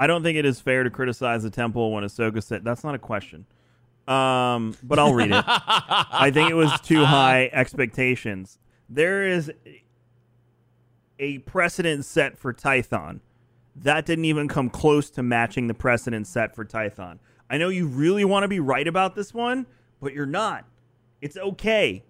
I 0.00 0.06
don't 0.06 0.22
think 0.22 0.38
it 0.38 0.46
is 0.46 0.58
fair 0.60 0.82
to 0.82 0.88
criticize 0.90 1.42
the 1.42 1.50
temple 1.50 1.92
when 1.92 2.02
Ahsoka 2.04 2.42
said 2.42 2.64
that's 2.64 2.82
not 2.82 2.94
a 2.94 2.98
question. 2.98 3.44
Um, 4.08 4.74
but 4.82 4.98
I'll 4.98 5.12
read 5.12 5.30
it. 5.30 5.44
I 5.46 6.30
think 6.32 6.50
it 6.50 6.54
was 6.54 6.72
too 6.80 7.04
high 7.04 7.50
expectations. 7.52 8.58
There 8.88 9.26
is 9.26 9.52
a 11.18 11.38
precedent 11.40 12.06
set 12.06 12.38
for 12.38 12.54
Tython. 12.54 13.20
That 13.76 14.06
didn't 14.06 14.24
even 14.24 14.48
come 14.48 14.70
close 14.70 15.10
to 15.10 15.22
matching 15.22 15.66
the 15.66 15.74
precedent 15.74 16.26
set 16.26 16.54
for 16.56 16.64
Tython. 16.64 17.18
I 17.50 17.58
know 17.58 17.68
you 17.68 17.86
really 17.86 18.24
want 18.24 18.44
to 18.44 18.48
be 18.48 18.58
right 18.58 18.88
about 18.88 19.14
this 19.14 19.34
one, 19.34 19.66
but 20.00 20.14
you're 20.14 20.24
not. 20.24 20.64
It's 21.20 21.36
okay. 21.36 22.02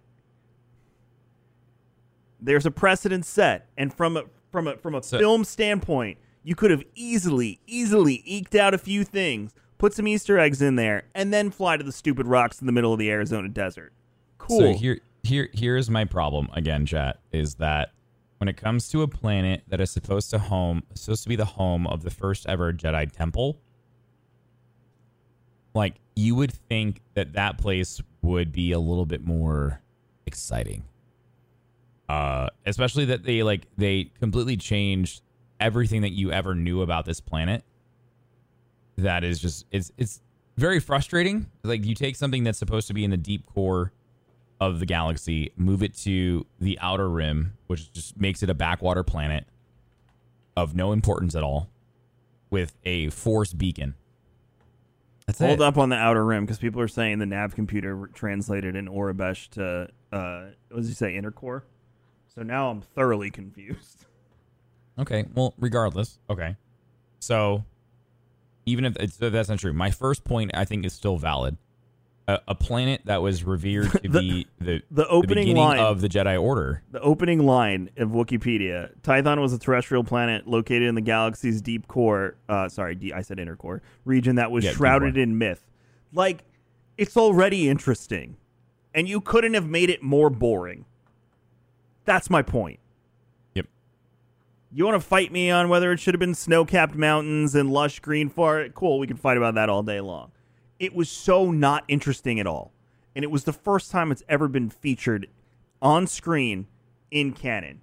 There's 2.41 2.67
a 2.67 2.71
precedent 2.71 3.27
set, 3.27 3.67
and 3.77 3.93
from 3.93 4.17
a 4.17 4.25
from 4.53 4.69
a 4.69 4.77
from 4.77 4.95
a 4.95 5.03
So- 5.03 5.19
film 5.19 5.45
standpoint, 5.45 6.19
you 6.43 6.55
could 6.55 6.71
have 6.71 6.85
easily, 6.95 7.61
easily 7.67 8.23
eked 8.25 8.55
out 8.55 8.75
a 8.75 8.79
few 8.79 9.05
things, 9.05 9.53
put 9.79 9.95
some 9.95 10.09
Easter 10.09 10.39
eggs 10.39 10.63
in 10.63 10.77
there, 10.77 11.05
and 11.15 11.33
then 11.33 11.51
fly 11.51 11.77
to 11.77 11.85
the 11.85 11.93
stupid 11.93 12.27
rocks 12.27 12.61
in 12.61 12.67
the 12.67 12.73
middle 12.73 12.93
of 12.93 12.99
the 12.99 13.11
Arizona 13.11 13.49
desert. 13.49 13.93
Cool. 14.39 14.59
So 14.59 14.73
here, 14.73 15.01
here, 15.23 15.49
here's 15.53 15.91
my 15.91 16.05
problem 16.05 16.49
again, 16.55 16.87
chat. 16.87 17.21
Is 17.33 17.57
that 17.57 17.93
when 18.39 18.49
it 18.49 18.57
comes 18.57 18.89
to 18.89 19.03
a 19.03 19.09
planet 19.09 19.63
that 19.69 19.81
is 19.81 19.91
supposed 19.91 20.31
to 20.31 20.39
home 20.39 20.83
supposed 20.95 21.23
to 21.25 21.29
be 21.29 21.37
the 21.37 21.45
home 21.45 21.87
of 21.87 22.03
the 22.03 22.11
first 22.11 22.47
ever 22.49 22.73
Jedi 22.73 23.11
temple, 23.13 23.59
like 25.75 25.97
you 26.17 26.35
would 26.35 26.53
think 26.53 27.01
that 27.15 27.35
that 27.35 27.59
place 27.59 28.01
would 28.23 28.51
be 28.53 28.73
a 28.73 28.79
little 28.79 29.07
bit 29.07 29.25
more 29.25 29.83
exciting. 30.27 30.85
Uh, 32.09 32.49
especially 32.67 33.05
that 33.05 33.25
they 33.25 33.43
like 33.43 33.67
they 33.77 34.11
completely 34.19 34.57
changed 34.57 35.23
everything 35.61 36.03
that 36.03 36.13
you 36.13 36.33
ever 36.33 36.55
knew 36.55 36.83
about 36.83 37.05
this 37.05 37.21
planet. 37.21 37.63
That 38.97 39.25
is 39.25 39.39
just 39.39 39.67
it's 39.71 39.93
it's 39.97 40.21
very 40.57 40.81
frustrating. 40.81 41.47
Like 41.63 41.85
you 41.85 41.95
take 41.95 42.17
something 42.17 42.45
that's 42.45 42.59
supposed 42.59 42.89
to 42.89 42.95
be 42.95 43.05
in 43.05 43.11
the 43.11 43.17
deep 43.17 43.47
core 43.47 43.93
of 44.61 44.79
the 44.79 44.87
galaxy, 44.87 45.53
move 45.57 45.83
it 45.83 45.97
to 45.97 46.47
the 46.61 46.79
outer 46.81 47.09
rim, 47.09 47.57
which 47.67 47.93
just 47.93 48.21
makes 48.21 48.43
it 48.43 48.51
a 48.51 48.55
backwater 48.55 49.03
planet 49.03 49.47
of 50.57 50.75
no 50.75 50.93
importance 50.93 51.35
at 51.35 51.43
all, 51.43 51.71
with 52.51 52.77
a 52.85 53.09
force 53.11 53.55
beacon. 53.55 53.95
That's 55.27 55.39
Hold 55.39 55.61
it. 55.61 55.63
up 55.63 55.79
on 55.79 55.89
the 55.89 55.97
outer 55.97 56.25
rim 56.25 56.45
because 56.45 56.59
people 56.59 56.81
are 56.81 56.89
saying 56.89 57.21
the 57.21 57.27
nav 57.27 57.55
computer 57.55 58.11
translated 58.13 58.77
in 58.77 58.87
Aurebesh 58.89 59.49
to 59.51 59.89
uh, 60.13 60.47
what 60.71 60.81
did 60.83 60.89
you 60.89 60.95
say 60.95 61.15
intercore? 61.15 61.63
So 62.35 62.43
now 62.43 62.71
I'm 62.71 62.81
thoroughly 62.81 63.31
confused. 63.31 64.07
Okay. 65.01 65.25
Well, 65.35 65.55
regardless. 65.59 66.19
Okay. 66.29 66.57
So, 67.19 67.65
even 68.67 68.85
if, 68.85 68.97
it's, 68.97 69.21
if 69.21 69.33
that's 69.33 69.49
not 69.49 69.59
true, 69.59 69.73
my 69.73 69.91
first 69.91 70.25
point 70.25 70.51
I 70.55 70.65
think 70.65 70.85
is 70.87 70.93
still 70.93 71.17
valid. 71.17 71.57
A, 72.29 72.39
a 72.49 72.55
planet 72.55 73.01
that 73.07 73.23
was 73.23 73.43
revered 73.43 73.91
to 73.91 73.99
The- 74.09 74.21
be 74.21 74.47
the 74.61 74.83
the 74.91 75.09
opening 75.09 75.47
beginning 75.47 75.57
line- 75.63 75.81
of 75.81 76.01
the 76.01 76.09
Jedi 76.09 76.41
Order. 76.41 76.83
The 76.93 77.01
opening 77.01 77.45
line 77.45 77.91
of 77.97 78.11
Wikipedia: 78.11 78.93
Tython 79.03 79.41
was 79.41 79.53
a 79.53 79.59
terrestrial 79.59 80.05
planet 80.05 80.47
located 80.47 80.83
in 80.83 80.95
the 80.95 81.01
galaxy's 81.01 81.61
deep 81.61 81.89
core. 81.89 82.37
Uh, 82.49 82.69
sorry, 82.69 82.95
D- 82.95 83.13
I 83.13 83.23
said 83.23 83.39
inner 83.41 83.57
core 83.57 83.83
region 84.05 84.37
that 84.37 84.51
was 84.51 84.65
Yeah, 84.65 84.73
shrouded 84.73 85.17
in 85.17 85.39
myth. 85.39 85.67
Like, 86.13 86.45
it's 86.99 87.17
already 87.17 87.69
interesting, 87.69 88.37
and 88.95 89.09
you 89.09 89.21
couldn't 89.21 89.55
have 89.55 89.67
made 89.69 89.91
it 89.91 90.03
more 90.03 90.31
boring. 90.31 90.85
That's 92.05 92.29
my 92.31 92.43
point. 92.43 92.79
You 94.73 94.85
want 94.85 95.01
to 95.01 95.07
fight 95.07 95.33
me 95.33 95.51
on 95.51 95.69
whether 95.69 95.91
it 95.91 95.99
should 95.99 96.15
have 96.15 96.21
been 96.21 96.35
snow-capped 96.35 96.95
mountains 96.95 97.57
and 97.57 97.73
lush 97.73 97.99
green 97.99 98.29
forest? 98.29 98.75
Cool, 98.75 99.01
we 99.01 99.09
can 99.09 99.17
fight 99.17 99.37
about 99.37 99.57
that 99.57 99.69
all 99.69 99.83
day 99.83 100.01
long. 100.01 100.31
It 100.79 100.95
was 100.95 101.09
so 101.09 101.51
not 101.51 101.83
interesting 101.89 102.39
at 102.39 102.47
all, 102.47 102.73
and 103.17 103.25
it 103.25 103.33
was 103.33 103.45
the 103.45 103.53
first 103.53 103.91
time 103.91 104.13
it's 104.13 104.23
ever 104.29 104.47
been 104.47 104.71
featured 104.71 105.27
on 105.83 106.07
screen 106.07 106.69
in 107.11 107.33
canon. 107.33 107.81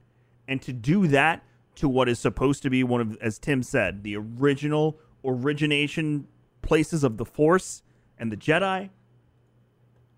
And 0.48 0.62
to 0.62 0.72
do 0.72 1.08
that 1.08 1.44
to 1.76 1.90
what 1.90 2.08
is 2.08 2.20
supposed 2.20 2.64
to 2.64 2.70
be 2.70 2.86
one 2.86 3.02
of, 3.02 3.18
as 3.18 3.38
Tim 3.38 3.64
said, 3.64 4.04
the 4.04 4.16
original 4.16 4.98
origination 5.26 6.28
places 6.62 7.04
of 7.04 7.18
the 7.18 7.26
Force 7.26 7.84
and 8.18 8.32
the 8.32 8.38
Jedi, 8.38 8.92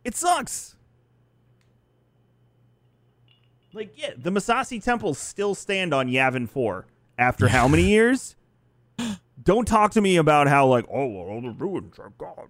it 0.03 0.15
sucks. 0.15 0.75
Like, 3.73 3.93
yeah, 3.95 4.11
the 4.17 4.31
Massassi 4.31 4.83
temples 4.83 5.17
still 5.19 5.53
stand 5.55 5.93
on 5.93 6.07
Yavin 6.07 6.49
4 6.49 6.85
after 7.17 7.47
how 7.49 7.67
many 7.67 7.83
years? 7.89 8.35
Don't 9.41 9.67
talk 9.67 9.91
to 9.91 10.01
me 10.01 10.17
about 10.17 10.47
how, 10.47 10.67
like, 10.67 10.85
oh, 10.91 11.07
well, 11.07 11.27
all 11.27 11.41
the 11.41 11.51
ruins 11.51 11.97
are 11.99 12.11
gone. 12.17 12.49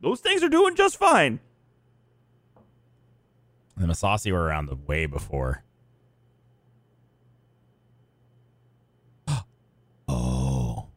Those 0.00 0.20
things 0.20 0.42
are 0.42 0.48
doing 0.48 0.74
just 0.74 0.96
fine. 0.96 1.40
The 3.76 3.86
Massassi 3.86 4.32
were 4.32 4.42
around 4.42 4.66
the 4.66 4.76
way 4.76 5.06
before. 5.06 5.64
oh. 10.08 10.88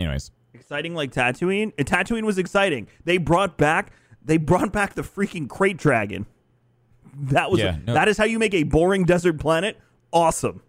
Anyways, 0.00 0.30
exciting 0.52 0.94
like 0.94 1.12
Tatooine. 1.12 1.74
Tatooine 1.74 2.24
was 2.24 2.38
exciting. 2.38 2.88
They 3.04 3.18
brought 3.18 3.56
back 3.58 3.92
they 4.24 4.38
brought 4.38 4.72
back 4.72 4.94
the 4.94 5.02
freaking 5.02 5.46
krayt 5.46 5.76
dragon. 5.76 6.26
That 7.16 7.50
was 7.50 7.60
Yeah, 7.60 7.76
no- 7.86 7.94
that 7.94 8.08
is 8.08 8.18
how 8.18 8.24
you 8.24 8.38
make 8.38 8.54
a 8.54 8.62
boring 8.62 9.04
desert 9.04 9.38
planet 9.38 9.78
awesome. 10.12 10.62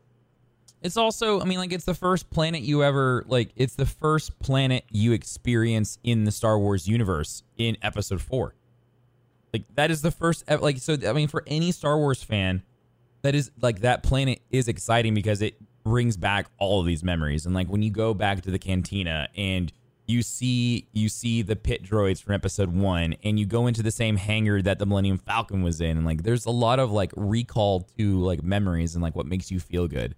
It's 0.82 0.98
also, 0.98 1.42
I 1.42 1.46
mean, 1.46 1.58
like 1.58 1.72
it's 1.74 1.86
the 1.86 1.96
first 1.96 2.30
planet 2.30 2.62
you 2.62 2.84
ever 2.84 3.24
like. 3.28 3.50
It's 3.56 3.76
the 3.76 3.86
first 3.88 4.38
planet 4.40 4.84
you 4.92 5.14
experience 5.14 5.98
in 6.04 6.26
the 6.26 6.32
Star 6.32 6.60
Wars 6.60 6.88
universe 6.88 7.44
in 7.58 7.76
Episode 7.82 8.22
Four. 8.22 8.54
Like 9.52 9.64
that 9.76 9.90
is 9.90 10.02
the 10.04 10.12
first, 10.12 10.44
like 10.48 10.78
so. 10.78 10.98
I 11.08 11.14
mean, 11.14 11.28
for 11.28 11.44
any 11.48 11.72
Star 11.72 11.98
Wars 11.98 12.22
fan, 12.22 12.62
that 13.24 13.34
is 13.34 13.50
like 13.62 13.80
that 13.80 14.04
planet 14.04 14.42
is 14.52 14.68
exciting 14.68 15.16
because 15.16 15.42
it 15.42 15.56
brings 15.84 16.18
back 16.18 16.48
all 16.60 16.82
of 16.82 16.86
these 16.86 17.04
memories. 17.04 17.48
And 17.48 17.56
like 17.56 17.68
when 17.68 17.82
you 17.82 17.90
go 17.90 18.14
back 18.14 18.42
to 18.42 18.52
the 18.52 18.60
cantina 18.60 19.30
and 19.36 19.72
you 20.08 20.22
see 20.22 20.88
you 20.94 21.10
see 21.10 21.42
the 21.42 21.56
pit 21.56 21.84
droids 21.84 22.22
from 22.22 22.36
Episode 22.36 22.74
One, 22.74 23.16
and 23.24 23.40
you 23.40 23.46
go 23.46 23.68
into 23.68 23.82
the 23.82 23.92
same 23.92 24.18
hangar 24.18 24.62
that 24.62 24.80
the 24.80 24.86
Millennium 24.86 25.18
Falcon 25.18 25.64
was 25.64 25.82
in, 25.82 25.98
and 25.98 26.06
like 26.06 26.24
there's 26.24 26.46
a 26.46 26.52
lot 26.52 26.80
of 26.80 26.92
like 26.92 27.12
recall 27.16 27.88
to 27.98 28.20
like 28.22 28.44
memories 28.44 28.96
and 28.96 29.04
like 29.04 29.16
what 29.16 29.26
makes 29.26 29.50
you 29.52 29.60
feel 29.60 29.88
good. 29.88 30.16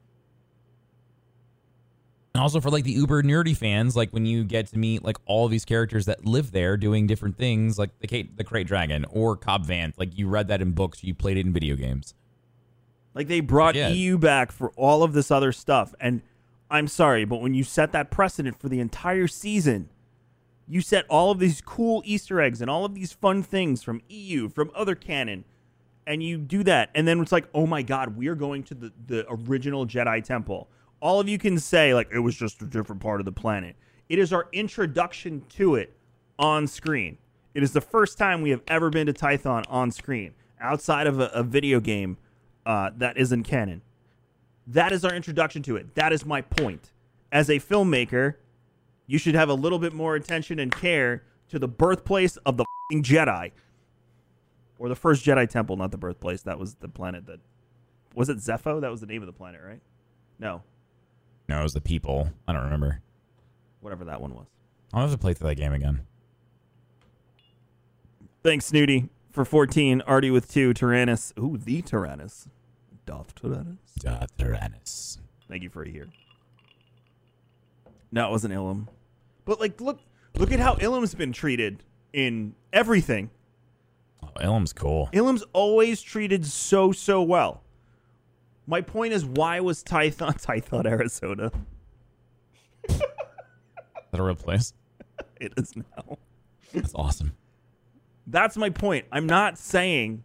And 2.34 2.44
also 2.44 2.62
for 2.62 2.70
like 2.70 2.84
the 2.84 2.92
uber 2.92 3.24
nerdy 3.24 3.58
fans, 3.58 3.96
like 3.96 4.12
when 4.12 4.28
you 4.28 4.44
get 4.44 4.68
to 4.68 4.78
meet 4.78 5.04
like 5.04 5.18
all 5.26 5.48
these 5.48 5.66
characters 5.66 6.06
that 6.06 6.24
live 6.24 6.52
there 6.52 6.78
doing 6.78 7.08
different 7.08 7.36
things, 7.36 7.80
like 7.80 7.98
the 8.00 8.06
Kate, 8.06 8.38
the 8.38 8.44
Krayt 8.44 8.68
Dragon 8.68 9.06
or 9.10 9.36
Cobb 9.36 9.66
Vanth, 9.66 9.94
like 9.98 10.16
you 10.16 10.28
read 10.28 10.48
that 10.50 10.62
in 10.62 10.72
books, 10.74 11.04
you 11.04 11.16
played 11.16 11.38
it 11.38 11.48
in 11.48 11.52
video 11.52 11.76
games. 11.76 12.14
Like 13.16 13.28
they 13.28 13.40
brought 13.40 13.74
Yeah. 13.74 13.90
EU 13.90 14.20
back 14.20 14.52
for 14.52 14.70
all 14.76 15.02
of 15.02 15.14
this 15.14 15.32
other 15.32 15.52
stuff. 15.52 15.96
And 16.00 16.22
I'm 16.70 16.88
sorry, 16.88 17.26
but 17.26 17.42
when 17.42 17.54
you 17.54 17.64
set 17.64 17.92
that 17.94 18.12
precedent 18.12 18.60
for 18.60 18.68
the 18.68 18.80
entire 18.80 19.28
season, 19.28 19.90
you 20.68 20.82
set 20.82 21.06
all 21.10 21.32
of 21.32 21.40
these 21.40 21.62
cool 21.62 22.02
Easter 22.06 22.42
eggs 22.42 22.62
and 22.62 22.70
all 22.70 22.84
of 22.84 22.94
these 22.94 23.14
fun 23.14 23.42
things 23.42 23.84
from 23.84 24.02
EU, 24.10 24.50
from 24.50 24.70
other 24.76 24.96
canon, 24.96 25.46
and 26.06 26.22
you 26.22 26.38
do 26.38 26.64
that, 26.64 26.90
and 26.94 27.08
then 27.08 27.20
it's 27.22 27.32
like, 27.32 27.48
oh 27.54 27.66
my 27.66 27.82
god, 27.82 28.18
we 28.18 28.28
are 28.28 28.36
going 28.36 28.64
to 28.64 28.74
the, 28.74 28.92
the 29.08 29.26
original 29.30 29.86
Jedi 29.86 30.24
Temple. 30.24 30.70
All 31.02 31.20
of 31.20 31.30
you 31.30 31.38
can 31.38 31.58
say, 31.60 31.94
like, 31.94 32.10
it 32.12 32.20
was 32.20 32.36
just 32.36 32.62
a 32.62 32.66
different 32.66 33.02
part 33.02 33.22
of 33.22 33.26
the 33.26 33.32
planet. 33.32 33.76
It 34.10 34.20
is 34.20 34.34
our 34.34 34.48
introduction 34.52 35.44
to 35.50 35.76
it 35.76 35.96
on 36.40 36.68
screen. 36.68 37.18
It 37.54 37.64
is 37.64 37.74
the 37.74 37.82
first 37.82 38.18
time 38.18 38.42
we 38.42 38.50
have 38.52 38.62
ever 38.68 38.90
been 38.90 39.08
to 39.08 39.14
Tython 39.14 39.64
on 39.70 39.92
screen, 39.92 40.34
outside 40.60 41.08
of 41.08 41.20
a, 41.20 41.28
a 41.28 41.44
video 41.44 41.80
game 41.80 42.18
uh, 42.66 42.92
that 42.98 43.18
isn't 43.18 43.44
canon. 43.44 43.82
That 44.68 44.92
is 44.92 45.06
our 45.06 45.14
introduction 45.14 45.64
to 45.64 45.76
it. 45.78 45.96
That 45.96 46.12
is 46.12 46.26
my 46.26 46.42
point. 46.42 46.92
As 47.32 47.50
a 47.50 47.56
filmmaker, 47.60 48.36
you 49.06 49.18
should 49.18 49.36
have 49.36 49.50
a 49.50 49.54
little 49.54 49.80
bit 49.80 49.94
more 49.94 50.16
attention 50.16 50.60
and 50.60 50.72
care 50.72 51.24
to 51.50 51.58
the 51.60 51.68
birthplace 51.68 52.36
of 52.38 52.58
the 52.58 52.66
fing 52.92 53.04
Jedi. 53.04 53.52
Or 54.80 54.90
the 54.90 54.96
first 54.96 55.26
Jedi 55.26 55.50
temple, 55.50 55.78
not 55.78 55.92
the 55.92 55.98
birthplace. 55.98 56.42
That 56.44 56.60
was 56.60 56.76
the 56.76 56.90
planet 56.90 57.26
that. 57.28 57.40
Was 58.14 58.30
it 58.30 58.38
Zeffo? 58.38 58.82
That 58.82 58.92
was 58.92 59.00
the 59.02 59.08
name 59.08 59.22
of 59.22 59.28
the 59.28 59.34
planet, 59.34 59.62
right? 59.64 59.80
No, 60.40 60.62
No, 61.50 61.60
it 61.60 61.64
was 61.64 61.74
the 61.74 61.82
people. 61.82 62.30
I 62.48 62.54
don't 62.54 62.64
remember. 62.64 63.02
whatever 63.82 64.06
that 64.06 64.20
one 64.22 64.36
was. 64.36 64.48
I'll 64.94 65.02
have 65.02 65.12
to 65.12 65.18
play 65.18 65.34
through 65.34 65.50
that 65.50 65.56
game 65.56 65.74
again. 65.74 66.02
Thanks, 68.44 68.66
Snooty, 68.66 69.10
for 69.32 69.46
14. 69.46 70.02
Artie 70.02 70.32
with 70.32 70.52
2. 70.52 70.74
Tyrannus. 70.74 71.34
Ooh, 71.40 71.58
the 71.58 71.82
Tyrannus. 71.82 72.48
Darth 73.08 73.34
Tyrannus. 73.36 73.80
Da 73.98 74.12
uh, 74.12 74.28
Tyrannus. 74.38 75.18
Thank 75.50 75.64
you 75.64 75.70
for 75.70 75.82
a 75.82 75.90
year. 75.90 76.08
No, 78.12 78.28
it 78.28 78.32
wasn't 78.32 78.54
Ilum. 78.54 78.88
But 79.46 79.62
like 79.62 79.80
look 79.80 80.00
look 80.36 80.52
at 80.52 80.60
how 80.60 80.76
Ilum's 80.76 81.16
been 81.16 81.32
treated 81.32 81.84
in 82.12 82.54
everything. 82.74 83.32
Oh, 84.22 84.28
Ilum's 84.42 84.74
cool. 84.74 85.10
Ilum's 85.14 85.44
always 85.54 86.02
treated 86.02 86.46
so 86.46 86.92
so 86.92 87.24
well. 87.24 87.64
My 88.68 88.82
point 88.82 89.14
is 89.14 89.24
why 89.24 89.62
was 89.62 89.84
Tython 89.84 90.42
Tython 90.46 90.86
Arizona? 90.86 91.52
Is 92.90 93.00
that 94.12 94.20
a 94.20 94.24
real 94.24 94.36
place? 94.36 94.74
It 95.40 95.54
is 95.56 95.76
now. 95.78 96.18
That's 96.74 96.94
awesome. 96.94 97.38
That's 98.26 98.58
my 98.58 98.70
point. 98.70 99.06
I'm 99.14 99.28
not 99.28 99.58
saying 99.58 100.24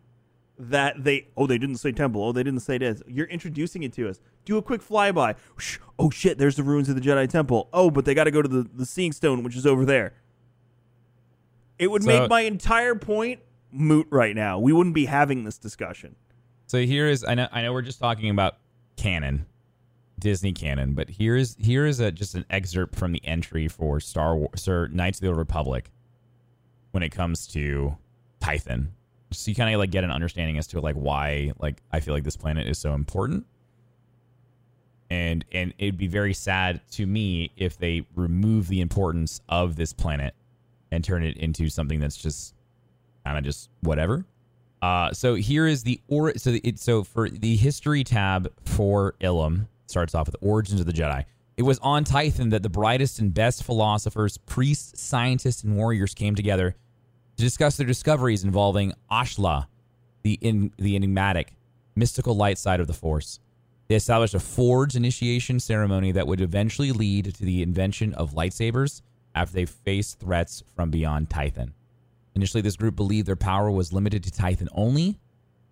that 0.59 1.03
they 1.03 1.27
oh 1.37 1.47
they 1.47 1.59
didn't 1.59 1.77
say 1.77 1.93
temple, 1.93 2.23
oh 2.23 2.33
they 2.33 2.43
didn't 2.43 2.61
say 2.61 2.79
this. 2.79 3.03
You're 3.07 3.27
introducing 3.27 3.83
it 3.83 3.93
to 3.95 4.09
us. 4.09 4.21
Do 4.45 4.57
a 4.59 4.63
quick 4.63 4.81
flyby. 4.83 5.37
Oh 5.99 6.11
shit, 6.11 6.39
there's 6.39 6.57
the 6.57 6.63
ruins 6.63 6.89
of 6.89 6.95
the 6.95 7.01
Jedi 7.01 7.29
Temple. 7.29 7.69
Oh, 7.73 7.91
but 7.91 8.05
they 8.05 8.15
got 8.15 8.25
to 8.25 8.31
go 8.31 8.43
to 8.43 8.49
the 8.49 8.69
the 8.75 8.87
Seeing 8.87 9.13
Stone, 9.13 9.43
which 9.43 9.57
is 9.57 9.67
over 9.67 9.85
there. 9.85 10.15
It 11.79 11.91
would 11.91 12.03
So- 12.03 12.09
make 12.21 12.29
my 12.31 12.43
entire 12.43 12.95
point 12.95 13.41
moot 13.71 14.07
right 14.11 14.35
now. 14.37 14.59
We 14.59 14.73
wouldn't 14.73 14.95
be 14.95 15.07
having 15.07 15.45
this 15.45 15.59
discussion. 15.59 16.17
So 16.67 16.79
here 16.79 17.07
is 17.09 17.25
I 17.25 17.35
know 17.35 17.49
I 17.53 17.63
know 17.63 17.73
we're 17.73 17.83
just 17.83 17.99
talking 18.01 18.31
about 18.31 18.57
canon, 18.97 19.47
Disney 20.19 20.53
canon, 20.53 20.95
but 20.95 21.09
here 21.11 21.37
is 21.37 21.57
here 21.59 21.87
is 21.87 22.01
a 22.01 22.11
just 22.13 22.35
an 22.35 22.45
excerpt 22.51 22.95
from 22.97 23.13
the 23.13 23.25
entry 23.25 23.69
for 23.69 24.01
Star 24.01 24.37
Wars 24.37 24.69
or 24.69 24.89
Knights 24.89 25.19
of 25.19 25.23
the 25.23 25.29
Old 25.29 25.39
Republic 25.39 25.91
when 26.93 27.03
it 27.03 27.11
comes 27.11 27.47
to 27.49 27.97
Tython, 28.41 28.89
so 29.33 29.51
you 29.51 29.55
kind 29.55 29.73
of 29.75 29.79
like 29.79 29.91
get 29.91 30.05
an 30.05 30.11
understanding 30.11 30.59
as 30.59 30.67
to 30.69 30.81
like 30.81 30.95
why 30.95 31.53
like 31.59 31.83
I 31.93 32.01
feel 32.01 32.15
like 32.15 32.25
this 32.25 32.37
planet 32.37 32.67
is 32.67 32.79
so 32.79 32.95
important. 32.95 33.47
And 35.11 35.45
and 35.53 35.75
it'd 35.79 35.99
be 35.99 36.07
very 36.07 36.35
sad 36.35 36.81
to 36.93 37.07
me 37.07 37.51
if 37.57 37.79
they 37.79 38.07
remove 38.15 38.69
the 38.69 38.81
importance 38.81 39.41
of 39.49 39.77
this 39.77 39.93
planet 39.93 40.35
and 40.91 41.03
turn 41.03 41.25
it 41.25 41.37
into 41.39 41.69
something 41.69 42.01
that's 42.01 42.17
just 42.17 42.55
kind 43.25 43.39
of 43.39 43.45
just 43.45 43.71
whatever. 43.81 44.25
Uh, 44.81 45.13
so 45.13 45.35
here 45.35 45.67
is 45.67 45.85
the 45.85 46.01
or 46.09 46.37
so 46.37 46.57
it 46.63 46.79
so 46.79 47.05
for 47.05 47.29
the 47.29 47.57
history 47.57 48.03
tab 48.05 48.53
for 48.65 49.15
Ilum 49.21 49.69
starts 49.87 50.15
off 50.15 50.27
with 50.27 50.37
origins 50.41 50.81
of 50.81 50.87
the 50.87 50.93
Jedi. 50.93 51.25
It 51.57 51.63
was 51.63 51.79
on 51.81 52.05
Tython 52.05 52.51
that 52.51 52.63
the 52.63 52.71
brightest 52.71 53.19
and 53.19 53.33
best 53.33 53.63
philosophers, 53.63 54.39
priests, 54.39 55.01
scientists, 55.01 55.63
and 55.63 55.77
warriors 55.77 56.15
came 56.15 56.35
together 56.35 56.75
to 57.37 57.43
discuss 57.43 57.77
their 57.77 57.87
discoveries 57.87 58.45
involving 58.45 58.93
Ashla, 59.11 59.67
the 60.23 60.39
in, 60.41 60.73
the 60.79 60.97
enigmatic, 60.97 61.55
mystical 61.95 62.35
light 62.35 62.59
side 62.59 62.81
of 62.81 62.87
the 62.87 62.93
Force. 62.93 63.41
They 63.89 63.97
established 63.97 64.35
a 64.35 64.41
forge 64.41 64.97
initiation 64.97 65.61
ceremony 65.61 66.13
that 66.13 66.27
would 66.27 66.41
eventually 66.41 66.93
lead 66.93 67.35
to 67.35 67.45
the 67.45 67.63
invention 67.63 68.15
of 68.15 68.33
lightsabers 68.33 69.03
after 69.35 69.55
they 69.55 69.67
faced 69.67 70.19
threats 70.19 70.63
from 70.75 70.91
beyond 70.91 71.29
Tython. 71.29 71.73
Initially, 72.35 72.63
this 72.63 72.77
group 72.77 72.97
believed 72.97 73.27
their 73.29 73.37
power 73.37 73.71
was 73.71 73.93
limited 73.93 74.25
to 74.25 74.31
Tython 74.31 74.69
only, 74.73 75.19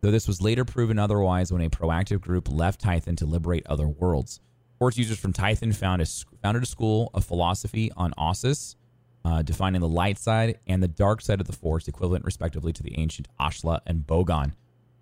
though 0.01 0.11
this 0.11 0.29
was 0.29 0.43
later 0.43 0.65
proven 0.65 0.99
otherwise 0.99 1.53
when 1.53 1.63
a 1.63 1.71
proactive 1.71 2.21
group 2.21 2.51
left 2.51 2.83
Tython 2.83 3.17
to 3.17 3.27
liberate 3.27 3.67
other 3.67 3.89
worlds. 3.89 4.41
Force 4.79 4.99
users 4.99 5.19
from 5.19 5.33
Tython 5.33 5.75
found 5.75 6.03
a, 6.03 6.07
founded 6.43 6.63
a 6.63 6.67
school 6.67 7.11
of 7.15 7.25
philosophy 7.25 7.91
on 7.97 8.13
Ossus, 8.19 8.77
uh, 9.25 9.43
defining 9.43 9.81
the 9.81 9.89
light 9.89 10.19
side 10.19 10.59
and 10.67 10.83
the 10.83 10.89
dark 10.89 11.21
side 11.21 11.41
of 11.41 11.47
the 11.47 11.53
Force, 11.53 11.89
equivalent 11.89 12.25
respectively 12.25 12.73
to 12.73 12.83
the 12.83 12.99
ancient 12.99 13.29
Ashla 13.39 13.81
and 13.87 14.07
Bogan, 14.07 14.53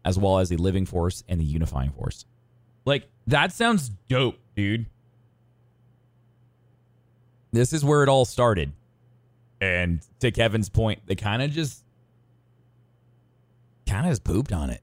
as 0.04 0.18
well 0.18 0.38
as 0.38 0.48
the 0.48 0.56
living 0.56 0.86
Force 0.86 1.22
and 1.28 1.40
the 1.40 1.44
unifying 1.44 1.90
Force. 1.90 2.24
Like, 2.84 3.08
that 3.26 3.52
sounds 3.52 3.90
dope, 4.08 4.38
dude. 4.56 4.86
This 7.52 7.72
is 7.72 7.84
where 7.84 8.02
it 8.02 8.08
all 8.08 8.24
started. 8.24 8.72
And 9.60 10.00
to 10.20 10.30
Kevin's 10.30 10.68
point, 10.68 11.00
they 11.06 11.14
kind 11.14 11.42
of 11.42 11.50
just 11.50 11.82
kind 13.86 14.06
of 14.06 14.12
just 14.12 14.24
pooped 14.24 14.52
on 14.52 14.70
it. 14.70 14.82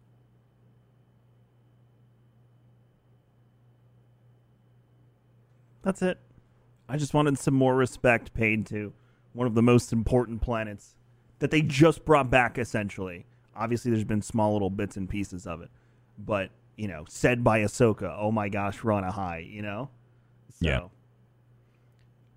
That's 5.83 6.01
it. 6.01 6.17
I 6.89 6.97
just 6.97 7.13
wanted 7.13 7.37
some 7.37 7.53
more 7.53 7.75
respect 7.75 8.33
paid 8.33 8.65
to 8.67 8.91
one 9.35 9.45
of 9.45 9.53
the 9.53 9.61
most 9.61 9.93
important 9.93 10.41
planets 10.41 10.95
that 11.39 11.51
they 11.51 11.61
just 11.61 12.05
brought 12.05 12.31
back, 12.31 12.57
essentially. 12.57 13.25
Obviously, 13.55 13.91
there's 13.91 14.03
been 14.03 14.21
small 14.21 14.53
little 14.53 14.69
bits 14.69 14.97
and 14.97 15.07
pieces 15.09 15.45
of 15.45 15.61
it, 15.61 15.69
but 16.17 16.49
you 16.77 16.87
know, 16.87 17.05
said 17.07 17.43
by 17.43 17.59
Ahsoka, 17.59 18.15
"Oh 18.17 18.31
my 18.31 18.49
gosh, 18.49 18.83
we're 18.83 18.91
on 18.91 19.03
a 19.03 19.11
high," 19.11 19.39
you 19.39 19.61
know. 19.61 19.89
So, 20.49 20.65
Yeah. 20.65 20.81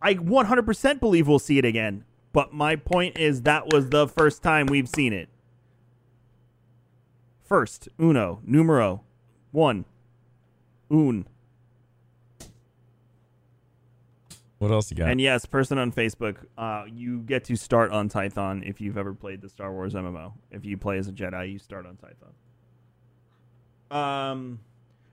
I 0.01 0.15
100% 0.15 1.01
believe 1.01 1.27
we'll 1.27 1.39
see 1.41 1.59
it 1.59 1.65
again, 1.65 2.05
but 2.33 2.53
my 2.53 2.77
point 2.77 3.19
is 3.19 3.43
that 3.43 3.73
was 3.73 3.91
the 3.91 4.07
first 4.07 4.43
time 4.43 4.67
we've 4.67 4.89
seen 4.89 5.13
it. 5.13 5.29
First, 7.45 7.89
uno, 7.99 8.41
numero, 8.45 9.03
one, 9.51 9.87
un. 10.91 11.27
What 14.59 14.73
else 14.73 14.91
you 14.91 14.97
got? 14.97 15.09
And 15.09 15.21
yes, 15.21 15.47
person 15.47 15.79
on 15.79 15.93
Facebook, 15.93 16.37
uh, 16.57 16.85
you 16.93 17.21
get 17.21 17.45
to 17.45 17.57
start 17.57 17.93
on 17.93 18.09
Tython 18.09 18.69
if 18.69 18.81
you've 18.81 18.99
ever 18.99 19.15
played 19.15 19.41
the 19.41 19.49
Star 19.49 19.73
Wars 19.73 19.95
MMO. 19.95 20.33
If 20.51 20.65
you 20.65 20.77
play 20.77 20.99
as 20.99 21.07
a 21.07 21.13
Jedi, 21.13 21.53
you 21.53 21.59
start 21.59 21.87
on 21.87 21.97
Tython. 21.97 23.97
Um, 23.97 24.61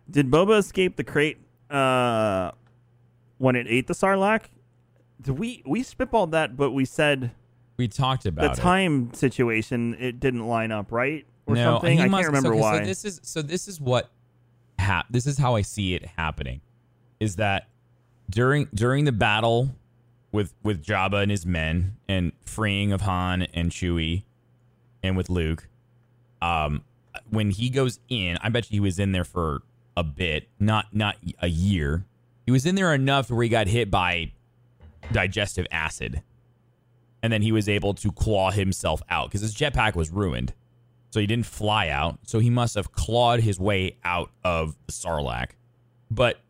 did 0.09 0.31
Boba 0.31 0.57
escape 0.57 0.95
the 0.95 1.03
krayt 1.03 1.37
uh, 1.69 2.51
when 3.37 3.55
it 3.55 3.67
ate 3.69 3.87
the 3.87 3.93
Sarlacc? 3.93 4.45
Did 5.21 5.39
we 5.39 5.61
we 5.65 5.83
spitballed 5.83 6.31
that, 6.31 6.57
but 6.57 6.71
we 6.71 6.83
said 6.83 7.31
we 7.77 7.87
talked 7.87 8.23
the 8.23 8.29
about 8.29 8.57
it. 8.57 8.61
time 8.61 9.13
situation 9.13 9.95
it 9.99 10.19
didn't 10.19 10.47
line 10.47 10.71
up 10.71 10.91
right 10.91 11.25
or 11.45 11.55
no, 11.55 11.75
something. 11.75 12.01
I 12.01 12.07
must- 12.07 12.23
can't 12.23 12.27
remember 12.27 12.53
okay, 12.53 12.61
why. 12.61 12.79
So 12.79 12.85
this 12.85 13.05
is 13.05 13.21
so 13.23 13.41
this 13.41 13.67
is 13.67 13.79
what 13.79 14.09
hap- 14.79 15.07
this 15.09 15.27
is 15.27 15.37
how 15.37 15.55
I 15.55 15.61
see 15.61 15.93
it 15.93 16.05
happening 16.17 16.61
is 17.19 17.37
that 17.37 17.69
during 18.29 18.67
during 18.73 19.05
the 19.05 19.11
battle 19.11 19.75
with 20.31 20.53
with 20.63 20.83
Jabba 20.83 21.21
and 21.21 21.31
his 21.31 21.45
men 21.45 21.97
and 22.07 22.31
freeing 22.45 22.91
of 22.91 23.01
Han 23.01 23.43
and 23.53 23.71
Chewie 23.71 24.23
and 25.03 25.15
with 25.15 25.29
Luke 25.29 25.67
um 26.41 26.83
when 27.29 27.51
he 27.51 27.69
goes 27.69 27.99
in 28.09 28.37
I 28.41 28.49
bet 28.49 28.69
you 28.69 28.75
he 28.75 28.79
was 28.79 28.99
in 28.99 29.11
there 29.11 29.23
for 29.23 29.61
a 29.95 30.03
bit 30.03 30.49
not 30.59 30.87
not 30.93 31.15
a 31.41 31.47
year 31.47 32.05
he 32.45 32.51
was 32.51 32.65
in 32.65 32.75
there 32.75 32.93
enough 32.93 33.29
where 33.29 33.43
he 33.43 33.49
got 33.49 33.67
hit 33.67 33.89
by 33.89 34.31
digestive 35.11 35.67
acid 35.71 36.21
and 37.23 37.31
then 37.31 37.41
he 37.41 37.51
was 37.51 37.69
able 37.69 37.93
to 37.93 38.11
claw 38.11 38.51
himself 38.51 39.01
out 39.09 39.29
because 39.29 39.41
his 39.41 39.55
jetpack 39.55 39.95
was 39.95 40.09
ruined 40.11 40.53
so 41.15 41.21
he 41.21 41.27
didn't 41.27 41.45
fly 41.45 41.87
out. 41.87 42.19
So 42.23 42.39
he 42.39 42.49
must 42.49 42.75
have 42.75 42.91
clawed 42.91 43.39
his 43.39 43.57
way 43.57 43.95
out 44.03 44.31
of 44.43 44.75
the 44.85 44.91
Sarlacc. 44.91 45.51
But 46.11 46.41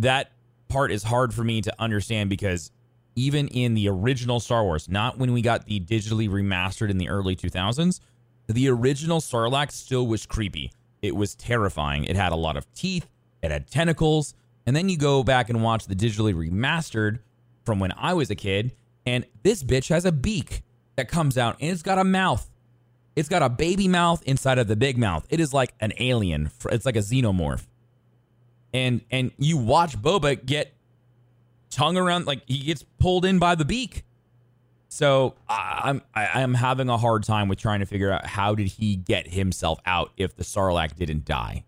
that 0.00 0.32
part 0.68 0.90
is 0.92 1.02
hard 1.02 1.34
for 1.34 1.44
me 1.44 1.60
to 1.62 1.74
understand 1.78 2.30
because 2.30 2.70
even 3.14 3.48
in 3.48 3.74
the 3.74 3.88
original 3.88 4.40
Star 4.40 4.64
Wars, 4.64 4.88
not 4.88 5.18
when 5.18 5.32
we 5.32 5.42
got 5.42 5.66
the 5.66 5.80
digitally 5.80 6.28
remastered 6.28 6.90
in 6.90 6.98
the 6.98 7.08
early 7.08 7.34
2000s, 7.34 8.00
the 8.46 8.68
original 8.68 9.20
Sarlacc 9.20 9.72
still 9.72 10.06
was 10.06 10.24
creepy. 10.24 10.72
It 11.02 11.14
was 11.14 11.34
terrifying. 11.34 12.04
It 12.04 12.16
had 12.16 12.32
a 12.32 12.36
lot 12.36 12.56
of 12.56 12.72
teeth, 12.74 13.08
it 13.42 13.50
had 13.50 13.70
tentacles. 13.70 14.34
And 14.66 14.76
then 14.76 14.88
you 14.88 14.98
go 14.98 15.22
back 15.22 15.48
and 15.48 15.62
watch 15.62 15.86
the 15.86 15.94
digitally 15.94 16.34
remastered 16.34 17.20
from 17.64 17.78
when 17.78 17.92
I 17.96 18.12
was 18.14 18.30
a 18.30 18.34
kid, 18.34 18.72
and 19.06 19.24
this 19.42 19.62
bitch 19.64 19.88
has 19.88 20.04
a 20.04 20.12
beak 20.12 20.62
that 20.96 21.08
comes 21.08 21.38
out 21.38 21.56
and 21.60 21.70
it's 21.70 21.82
got 21.82 21.98
a 21.98 22.04
mouth. 22.04 22.50
It's 23.16 23.28
got 23.28 23.42
a 23.42 23.48
baby 23.48 23.88
mouth 23.88 24.22
inside 24.24 24.58
of 24.58 24.68
the 24.68 24.76
big 24.76 24.98
mouth. 24.98 25.26
It 25.30 25.40
is 25.40 25.54
like 25.54 25.74
an 25.80 25.92
alien. 25.98 26.50
It's 26.70 26.84
like 26.84 26.96
a 26.96 27.00
xenomorph. 27.00 27.66
And 28.72 29.00
and 29.10 29.32
you 29.38 29.56
watch 29.56 29.98
Boba 29.98 30.44
get 30.44 30.72
tongue 31.70 31.96
around 31.96 32.26
like 32.26 32.42
he 32.46 32.58
gets 32.60 32.82
pulled 32.98 33.24
in 33.24 33.38
by 33.38 33.54
the 33.54 33.64
beak. 33.64 34.04
So 34.88 35.34
I'm 35.48 36.02
I'm 36.14 36.54
having 36.54 36.88
a 36.88 36.96
hard 36.96 37.24
time 37.24 37.48
with 37.48 37.58
trying 37.58 37.80
to 37.80 37.86
figure 37.86 38.10
out 38.10 38.26
how 38.26 38.54
did 38.54 38.68
he 38.68 38.96
get 38.96 39.28
himself 39.28 39.78
out 39.84 40.12
if 40.16 40.36
the 40.36 40.44
Sarlacc 40.44 40.96
didn't 40.96 41.24
die. 41.24 41.64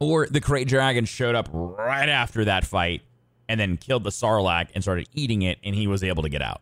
Or 0.00 0.26
the 0.26 0.40
Krayt 0.40 0.68
Dragon 0.68 1.04
showed 1.04 1.34
up 1.34 1.48
right 1.52 2.08
after 2.08 2.44
that 2.44 2.64
fight 2.64 3.02
and 3.48 3.58
then 3.58 3.76
killed 3.76 4.04
the 4.04 4.10
Sarlacc 4.10 4.68
and 4.74 4.84
started 4.84 5.08
eating 5.14 5.42
it, 5.42 5.58
and 5.64 5.74
he 5.74 5.86
was 5.86 6.04
able 6.04 6.22
to 6.22 6.28
get 6.28 6.42
out. 6.42 6.60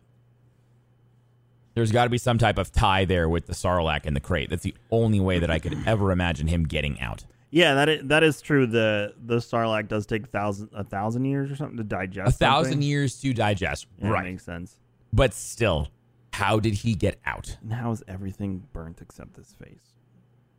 There's 1.75 1.91
got 1.91 2.05
to 2.05 2.09
be 2.09 2.17
some 2.17 2.39
type 2.39 2.57
of 2.57 2.71
tie 2.71 3.05
there 3.05 3.29
with 3.29 3.45
the 3.45 3.53
Sarlacc 3.53 4.05
and 4.05 4.15
the 4.15 4.21
krayt. 4.21 4.49
That's 4.49 4.63
the 4.63 4.73
only 4.89 5.19
way 5.19 5.37
that 5.37 5.51
I 5.51 5.59
could 5.59 5.77
ever 5.85 6.11
imagine 6.11 6.47
him 6.47 6.63
getting 6.63 6.99
out. 6.99 7.25
Yeah, 7.49 7.73
that 7.75 7.89
is, 7.89 8.01
that 8.07 8.23
is 8.23 8.41
true. 8.41 8.67
The 8.67 9.13
the 9.25 9.37
Sarlacc 9.37 9.87
does 9.87 10.05
take 10.05 10.27
thousand 10.27 10.69
a 10.73 10.83
thousand 10.83 11.25
years 11.25 11.49
or 11.51 11.55
something 11.55 11.77
to 11.77 11.83
digest. 11.83 12.35
A 12.35 12.37
thousand 12.37 12.73
something. 12.73 12.87
years 12.87 13.19
to 13.21 13.33
digest, 13.33 13.87
Yeah, 14.01 14.09
right? 14.09 14.25
makes 14.25 14.43
sense. 14.43 14.79
But 15.13 15.33
still, 15.33 15.87
how 16.33 16.59
did 16.59 16.73
he 16.73 16.93
get 16.95 17.19
out? 17.25 17.57
And 17.61 17.73
how 17.73 17.91
is 17.91 18.03
everything 18.07 18.63
burnt 18.73 18.99
except 19.01 19.37
his 19.37 19.53
face? 19.53 19.93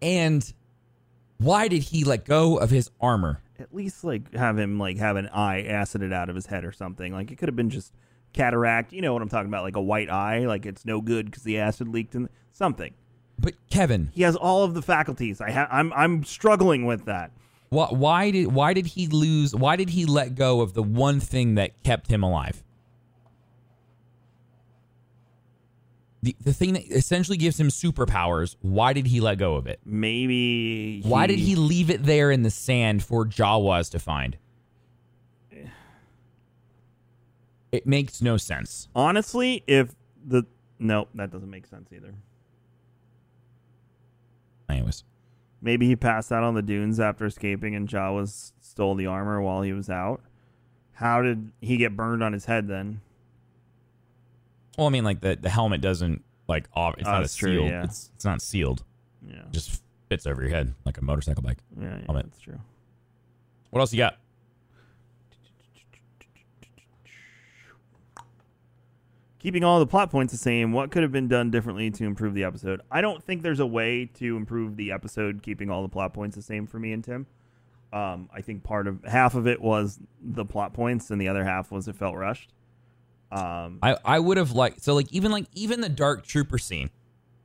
And 0.01 0.51
why 1.39 1.69
did 1.69 1.83
he 1.85 2.05
let 2.05 2.25
go 2.25 2.57
of 2.59 2.71
his 2.71 2.91
armor? 3.01 3.43
At 3.61 3.75
least 3.75 4.05
like 4.05 4.33
have 4.35 4.57
him 4.59 4.79
like 4.79 4.99
have 4.99 5.17
an 5.17 5.29
eye 5.29 5.59
acided 5.59 6.13
out 6.13 6.29
of 6.31 6.37
his 6.37 6.47
head 6.47 6.65
or 6.65 6.73
something. 6.73 7.13
Like 7.13 7.31
it 7.31 7.37
could 7.37 7.49
have 7.49 7.57
been 7.57 7.71
just 7.71 7.93
cataract. 8.33 8.93
You 8.93 9.03
know 9.03 9.13
what 9.13 9.23
I'm 9.23 9.29
talking 9.29 9.49
about? 9.49 9.65
Like 9.65 9.77
a 9.77 9.83
white 9.83 10.11
eye. 10.11 10.47
Like 10.47 10.65
it's 10.65 10.85
no 10.85 11.01
good 11.01 11.27
because 11.27 11.43
the 11.43 11.59
acid 11.59 11.89
leaked 11.89 12.15
in 12.15 12.29
something. 12.53 12.95
But 13.39 13.55
Kevin, 13.71 14.11
He 14.15 14.23
has 14.23 14.35
all 14.37 14.65
of 14.65 14.75
the 14.75 14.83
faculties. 14.83 15.41
I 15.41 15.51
ha- 15.53 15.69
I'm 15.71 15.93
I'm 15.93 16.25
struggling 16.25 16.87
with 16.87 17.05
that. 17.05 17.31
why, 17.69 17.87
why 17.87 18.31
did 18.31 18.49
why 18.53 18.73
did 18.75 18.87
he 18.87 19.07
lose? 19.07 19.55
Why 19.55 19.77
did 19.77 19.91
he 19.91 20.05
let 20.07 20.35
go 20.35 20.61
of 20.61 20.75
the 20.75 20.83
one 20.83 21.21
thing 21.21 21.55
that 21.55 21.81
kept 21.85 22.09
him 22.11 22.23
alive? 22.25 22.63
The 26.21 26.35
the 26.43 26.53
thing 26.53 26.73
that 26.73 26.83
essentially 26.91 27.37
gives 27.39 27.61
him 27.61 27.69
superpowers. 27.69 28.57
Why 28.61 28.93
did 28.93 29.07
he 29.07 29.21
let 29.21 29.39
go 29.39 29.55
of 29.55 29.69
it? 29.69 29.79
Maybe. 29.85 31.01
Why 31.03 31.29
did 31.29 31.39
he 31.39 31.55
leave 31.55 31.91
it 31.91 32.05
there 32.05 32.33
in 32.33 32.43
the 32.43 32.51
sand 32.51 33.05
for 33.05 33.25
Jawas 33.25 33.89
to 33.93 34.01
find? 34.01 34.37
It 37.71 37.87
makes 37.87 38.23
no 38.23 38.37
sense. 38.39 38.89
Honestly, 38.97 39.63
if 39.67 39.95
the 40.27 40.45
no, 40.79 41.07
that 41.15 41.31
doesn't 41.31 41.51
make 41.51 41.67
sense 41.67 41.91
either. 41.95 42.15
Anyways, 44.69 45.05
Maybe 45.61 45.87
he 45.89 45.97
passed 45.97 46.31
out 46.31 46.45
on 46.45 46.55
the 46.55 46.63
dunes 46.63 47.01
after 47.01 47.27
escaping, 47.27 47.75
and 47.75 47.89
Jawas 47.89 48.53
stole 48.61 48.95
the 48.95 49.07
armor 49.07 49.41
while 49.43 49.63
he 49.63 49.73
was 49.73 49.91
out. 49.91 50.21
How 50.93 51.21
did 51.23 51.51
he 51.61 51.77
get 51.77 51.97
burned 51.97 52.23
on 52.23 52.33
his 52.33 52.45
head 52.45 52.69
then? 52.69 53.01
well, 54.77 54.87
I 54.87 54.91
mean, 54.91 55.03
like 55.05 55.21
the 55.21 55.37
the 55.41 55.51
helmet 55.51 55.81
doesn't 55.81 56.23
like 56.47 56.69
off. 56.75 56.95
It's 56.99 57.09
Oh, 57.09 57.13
not 57.13 57.25
a 57.25 57.35
true, 57.37 57.55
sealed. 57.59 57.69
yeah. 57.71 57.85
It's 57.85 58.11
it's 58.15 58.25
not 58.25 58.41
sealed. 58.41 58.85
Yeah, 59.27 59.41
It 59.41 59.51
just 59.53 59.83
fits 60.09 60.27
over 60.27 60.41
your 60.43 60.51
head 60.51 60.75
like 60.85 60.99
a 60.99 61.05
motorcycle 61.05 61.43
bike. 61.43 61.59
yeah, 61.77 61.85
yeah 61.99 62.05
helmet. 62.07 62.27
that's 62.27 62.41
true. 62.41 62.61
What 63.71 63.81
else 63.81 63.93
you 63.93 63.99
got? 63.99 64.17
Keeping 69.49 69.65
all 69.65 69.79
the 69.79 69.87
plot 69.87 70.11
points 70.11 70.31
the 70.31 70.39
same, 70.39 70.73
what 70.73 70.91
could 70.91 71.03
have 71.03 71.11
been 71.11 71.27
done 71.27 71.51
differently 71.51 71.91
to 71.91 72.05
improve 72.05 72.35
the 72.35 72.45
episode? 72.45 72.83
I 72.91 73.01
don't 73.01 73.25
think 73.25 73.43
there's 73.43 73.61
a 73.61 73.67
way 73.67 74.05
to 74.17 74.37
improve 74.37 74.77
the 74.77 74.93
episode 74.93 75.43
keeping 75.43 75.71
all 75.71 75.81
the 75.81 75.89
plot 75.89 76.13
points 76.13 76.37
the 76.37 76.43
same 76.43 76.67
for 76.67 76.79
me 76.79 76.93
and 76.93 77.03
Tim. 77.03 77.27
Um, 77.91 78.29
I 78.31 78.43
think 78.43 78.63
part 78.63 78.87
of 78.87 79.03
half 79.05 79.35
of 79.35 79.47
it 79.47 79.59
was 79.59 80.01
the 80.21 80.45
plot 80.45 80.75
points, 80.75 81.11
and 81.11 81.19
the 81.19 81.29
other 81.29 81.45
half 81.45 81.73
was 81.73 81.89
it 81.89 81.97
felt 81.97 82.15
rushed. 82.15 82.53
Um, 83.33 83.79
I 83.83 83.97
I 84.05 84.19
would 84.19 84.37
have 84.37 84.53
liked 84.53 84.83
so 84.83 84.95
like 84.95 85.11
even 85.15 85.33
like 85.33 85.47
even 85.55 85.81
the 85.81 85.89
Dark 85.89 86.27
Trooper 86.27 86.59
scene, 86.59 86.91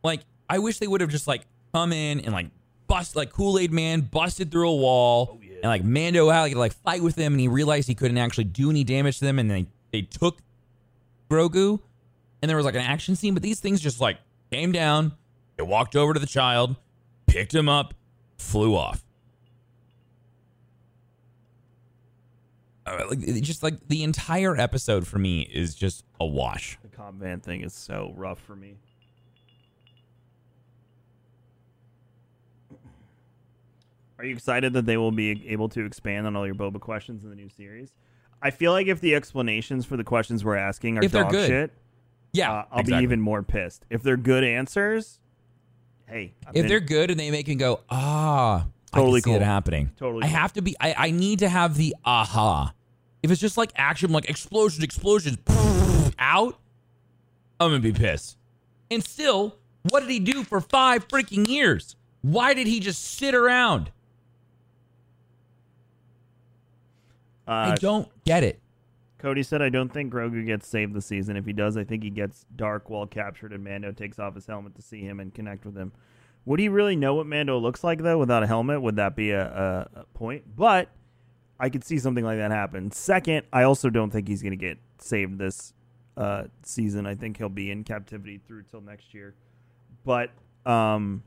like 0.04 0.26
I 0.50 0.60
wish 0.60 0.80
they 0.80 0.88
would 0.88 1.00
have 1.00 1.10
just 1.10 1.26
like 1.26 1.44
come 1.74 1.94
in 1.94 2.20
and 2.20 2.34
like 2.34 2.48
bust 2.88 3.16
like 3.16 3.32
Kool 3.32 3.58
Aid 3.58 3.72
Man 3.72 4.02
busted 4.02 4.52
through 4.52 4.70
a 4.70 4.76
wall 4.76 5.40
and 5.42 5.64
like 5.64 5.86
Mando 5.86 6.30
had 6.30 6.42
like, 6.42 6.56
like 6.56 6.74
fight 6.74 7.02
with 7.02 7.16
them 7.16 7.32
and 7.32 7.40
he 7.40 7.48
realized 7.48 7.88
he 7.88 7.96
couldn't 7.96 8.18
actually 8.18 8.44
do 8.44 8.70
any 8.70 8.84
damage 8.84 9.20
to 9.20 9.26
them 9.26 9.40
and 9.40 9.50
they 9.50 9.68
they 9.92 10.02
took 10.02 10.40
Grogu 11.30 11.80
and 12.44 12.50
there 12.50 12.58
was 12.58 12.66
like 12.66 12.76
an 12.76 12.82
action 12.82 13.16
scene, 13.16 13.34
but 13.34 13.42
these 13.42 13.62
things 13.62 13.80
just 13.80 14.02
like 14.02 14.18
came 14.52 14.74
down, 14.74 15.14
it 15.58 15.66
walked 15.66 15.96
over 15.96 16.14
to 16.14 16.20
the 16.20 16.28
child, 16.28 16.76
picked 17.26 17.56
him 17.56 17.70
up, 17.70 17.94
flew 18.38 18.76
off. 18.76 19.02
Uh, 22.86 23.06
like 23.10 23.24
it 23.24 23.40
just 23.42 23.64
like 23.64 23.88
the 23.88 24.04
entire 24.04 24.58
episode 24.58 25.08
for 25.08 25.20
me 25.20 25.44
is 25.54 25.74
just 25.74 26.04
a 26.20 26.26
wash. 26.26 26.78
the 26.82 26.90
Cobb 26.90 27.18
Vanth 27.18 27.44
thing 27.44 27.62
is 27.62 27.74
so 27.74 28.14
rough 28.18 28.40
for 28.40 28.58
me. 28.58 28.76
Are 34.20 34.26
you 34.26 34.34
excited 34.34 34.74
that 34.74 34.86
they 34.86 34.98
will 34.98 35.14
be 35.14 35.48
able 35.48 35.70
to 35.70 35.86
expand 35.86 36.28
on 36.28 36.36
all 36.36 36.46
your 36.46 36.56
Boba 36.56 36.82
questions 36.82 37.24
in 37.24 37.30
the 37.30 37.38
new 37.38 37.48
series? 37.48 37.94
I 38.42 38.52
feel 38.52 38.74
like 38.74 38.88
if 38.88 39.00
the 39.00 39.16
explanations 39.16 39.86
for 39.86 39.96
the 39.96 40.04
questions 40.04 40.44
we're 40.44 40.58
asking 40.58 40.98
are 40.98 41.06
If 41.06 41.14
dog 41.14 41.32
shit, 41.32 41.72
Yeah, 42.34 42.52
uh, 42.52 42.66
I'll 42.72 42.80
exactly. 42.80 42.98
be 42.98 43.04
even 43.04 43.22
more 43.22 43.44
pissed. 43.44 43.86
If 43.90 44.02
they're 44.04 44.18
good 44.18 44.44
answers, 44.44 45.20
hey, 46.08 46.34
I've 46.46 46.50
If 46.50 46.54
been- 46.64 46.68
they're 46.68 46.80
good 46.80 47.12
and 47.12 47.20
they 47.20 47.30
make 47.32 47.48
me 47.48 47.56
go, 47.56 47.82
ah, 47.90 48.66
Totally 48.92 49.20
I 49.20 49.22
can 49.22 49.24
see 49.32 49.36
it 49.36 49.40
cool. 49.40 49.46
happening. 49.46 49.92
Totally 49.98 50.24
I 50.24 50.28
cool. 50.28 50.36
have 50.38 50.54
to 50.54 50.62
be. 50.62 50.76
I, 50.80 50.94
I 50.98 51.12
need 51.12 51.40
to 51.40 51.50
have 51.50 51.78
the 51.78 51.96
aha. 52.06 52.74
If 53.24 53.32
it's 53.32 53.42
just 53.42 53.58
like 53.58 53.72
action, 53.76 54.12
like 54.12 54.30
explosions, 54.30 54.84
explosions, 54.84 55.38
out, 56.20 56.60
I'm 57.60 57.70
gonna 57.72 57.80
be 57.80 57.92
pissed. 57.94 58.38
And 58.92 59.04
still, 59.04 59.56
what 59.90 60.02
did 60.02 60.10
he 60.12 60.20
do 60.20 60.44
for 60.44 60.60
five 60.62 61.08
freaking 61.08 61.48
years? 61.48 61.96
Why 62.22 62.54
did 62.54 62.68
he 62.68 62.80
just 62.80 63.04
sit 63.04 63.34
around? 63.34 63.92
I 67.48 67.72
uh, 67.72 67.76
don't 67.76 68.08
get 68.26 68.44
it. 68.44 68.60
Cody 69.24 69.42
said, 69.42 69.62
I 69.62 69.70
don't 69.70 69.88
think 69.88 70.12
Grogu 70.12 70.46
gets 70.46 70.68
saved 70.68 70.94
this 70.94 71.06
season. 71.06 71.38
If 71.38 71.46
he 71.46 71.54
does, 71.54 71.78
I 71.78 71.86
think 71.86 72.04
he 72.04 72.10
gets 72.10 72.46
dark 72.58 72.90
while 72.90 73.08
captured 73.08 73.54
and 73.54 73.64
Mando 73.64 73.94
takes 73.94 74.20
off 74.20 74.36
his 74.36 74.46
helmet 74.46 74.76
to 74.76 74.82
see 74.82 75.00
him 75.00 75.22
and 75.22 75.34
connect 75.34 75.66
with 75.66 75.78
him. 75.78 75.94
Would 76.44 76.60
he 76.60 76.68
really 76.68 76.98
know 76.98 77.16
what 77.16 77.26
Mando 77.26 77.58
looks 77.58 77.86
like, 77.86 78.04
though, 78.04 78.18
without 78.18 78.44
a 78.44 78.48
helmet? 78.48 78.82
Would 78.82 78.98
that 78.98 79.16
be 79.16 79.32
a, 79.32 79.46
a, 79.48 80.02
a 80.02 80.04
point? 80.14 80.44
But 80.58 80.90
I 81.58 81.70
could 81.70 81.86
see 81.86 82.00
something 82.00 82.26
like 82.26 82.38
that 82.38 82.52
happen. 82.52 82.92
Second, 82.92 83.44
I 83.54 83.64
also 83.64 83.90
don't 83.90 84.12
think 84.12 84.28
he's 84.28 84.42
going 84.42 84.52
to 84.52 84.58
get 84.58 84.78
saved 84.98 85.38
this 85.38 85.74
uh, 86.18 86.44
season. 86.64 87.06
I 87.08 87.16
think 87.16 87.38
he'll 87.38 87.48
be 87.48 87.72
in 87.72 87.86
captivity 87.86 88.42
through 88.46 88.64
till 88.64 88.82
next 88.82 89.14
year. 89.14 89.36
But 90.04 90.32
um, 90.66 91.24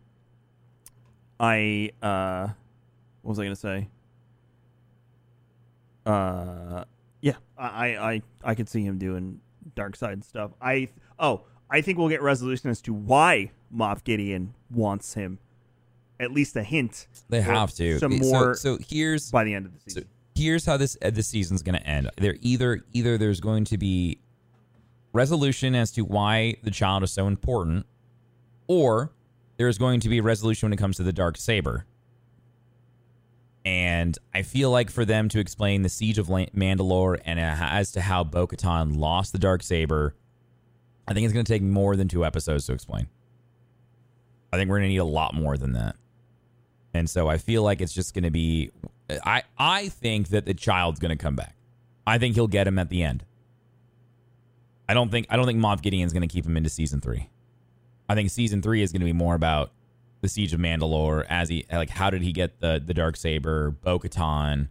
I, 1.40 1.92
uh, 2.02 2.48
what 3.22 3.30
was 3.30 3.38
I 3.38 3.44
going 3.44 3.54
to 3.54 3.56
say? 3.56 3.88
Uh, 6.04 6.84
yeah, 7.26 7.36
I, 7.58 7.96
I, 7.96 8.22
I 8.44 8.54
could 8.54 8.68
see 8.68 8.82
him 8.82 8.98
doing 8.98 9.40
dark 9.74 9.96
side 9.96 10.24
stuff. 10.24 10.52
I, 10.60 10.88
oh, 11.18 11.42
I 11.68 11.80
think 11.80 11.98
we'll 11.98 12.08
get 12.08 12.22
resolution 12.22 12.70
as 12.70 12.80
to 12.82 12.92
why 12.94 13.50
Moff 13.74 14.04
Gideon 14.04 14.54
wants 14.70 15.14
him. 15.14 15.38
At 16.20 16.30
least 16.30 16.56
a 16.56 16.62
hint. 16.62 17.08
They 17.28 17.40
have 17.42 17.74
to. 17.74 17.98
Some 17.98 18.22
So- 18.22 18.30
more 18.30 18.54
So, 18.54 18.78
here's 18.88 19.30
by 19.30 19.44
the 19.44 19.52
end 19.54 19.66
of 19.66 19.72
the 19.74 19.78
So 19.80 19.84
season. 20.00 20.08
here's 20.34 20.64
how 20.64 20.76
this 20.76 20.96
uh, 21.02 21.10
this 21.10 21.26
season's 21.28 21.62
going 21.62 21.78
to 21.78 21.86
end. 21.86 22.08
There 22.16 22.36
either 22.40 22.84
either 22.92 23.18
there's 23.18 23.40
going 23.40 23.64
to 23.66 23.76
be 23.76 24.18
resolution 25.12 25.74
as 25.74 25.90
to 25.92 26.02
why 26.02 26.56
the 26.62 26.70
child 26.70 27.02
is 27.02 27.12
so 27.12 27.26
important, 27.26 27.84
or 28.66 29.12
there's 29.58 29.76
going 29.78 30.00
to 30.00 30.08
be 30.08 30.20
resolution 30.20 30.66
when 30.68 30.72
it 30.72 30.76
comes 30.78 30.96
to 30.98 31.02
the 31.02 31.12
dark 31.12 31.36
saber. 31.36 31.84
And 33.66 34.16
I 34.32 34.42
feel 34.42 34.70
like 34.70 34.90
for 34.90 35.04
them 35.04 35.28
to 35.30 35.40
explain 35.40 35.82
the 35.82 35.88
siege 35.88 36.18
of 36.18 36.28
Mandalore 36.28 37.20
and 37.24 37.40
uh, 37.40 37.56
as 37.58 37.90
to 37.92 38.00
how 38.00 38.22
Bo-Katan 38.22 38.96
lost 38.96 39.32
the 39.32 39.40
dark 39.40 39.64
saber, 39.64 40.14
I 41.08 41.12
think 41.12 41.24
it's 41.24 41.32
going 41.32 41.44
to 41.44 41.52
take 41.52 41.62
more 41.62 41.96
than 41.96 42.06
two 42.06 42.24
episodes 42.24 42.66
to 42.66 42.72
explain. 42.72 43.08
I 44.52 44.56
think 44.56 44.70
we're 44.70 44.78
going 44.78 44.88
to 44.88 44.92
need 44.92 44.98
a 44.98 45.04
lot 45.04 45.34
more 45.34 45.56
than 45.56 45.72
that. 45.72 45.96
And 46.94 47.10
so 47.10 47.28
I 47.28 47.38
feel 47.38 47.64
like 47.64 47.80
it's 47.80 47.92
just 47.92 48.14
going 48.14 48.22
to 48.22 48.30
be 48.30 48.70
I 49.24 49.42
I 49.58 49.88
think 49.88 50.28
that 50.28 50.46
the 50.46 50.54
child's 50.54 51.00
going 51.00 51.16
to 51.16 51.22
come 51.22 51.34
back. 51.34 51.56
I 52.06 52.18
think 52.18 52.36
he'll 52.36 52.46
get 52.46 52.68
him 52.68 52.78
at 52.78 52.88
the 52.88 53.02
end. 53.02 53.24
I 54.88 54.94
don't 54.94 55.10
think 55.10 55.26
I 55.28 55.36
don't 55.36 55.46
think 55.46 55.58
Moff 55.58 55.82
Gideon's 55.82 56.12
going 56.12 56.22
to 56.22 56.32
keep 56.32 56.46
him 56.46 56.56
into 56.56 56.70
season 56.70 57.00
3. 57.00 57.28
I 58.08 58.14
think 58.14 58.30
season 58.30 58.62
3 58.62 58.80
is 58.82 58.92
going 58.92 59.00
to 59.00 59.06
be 59.06 59.12
more 59.12 59.34
about 59.34 59.72
the 60.26 60.30
siege 60.30 60.52
of 60.52 60.60
Mandalore 60.60 61.24
as 61.28 61.48
he 61.48 61.64
like 61.72 61.90
how 61.90 62.10
did 62.10 62.22
he 62.22 62.32
get 62.32 62.60
the 62.60 62.82
the 62.84 62.94
dark 62.94 63.16
saber, 63.16 63.70
Bo-Katan. 63.70 64.68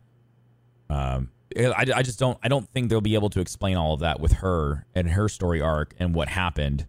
Um 0.90 1.32
I, 1.58 1.86
I 1.96 2.04
just 2.04 2.20
don't 2.20 2.38
I 2.44 2.48
don't 2.48 2.68
think 2.70 2.90
they'll 2.90 3.02
be 3.02 3.16
able 3.16 3.30
to 3.30 3.40
explain 3.40 3.78
all 3.78 3.94
of 3.94 4.02
that 4.02 4.20
with 4.20 4.34
her 4.34 4.86
and 4.94 5.10
her 5.10 5.30
story 5.30 5.62
arc 5.62 5.94
and 6.00 6.14
what 6.14 6.28
happened 6.28 6.88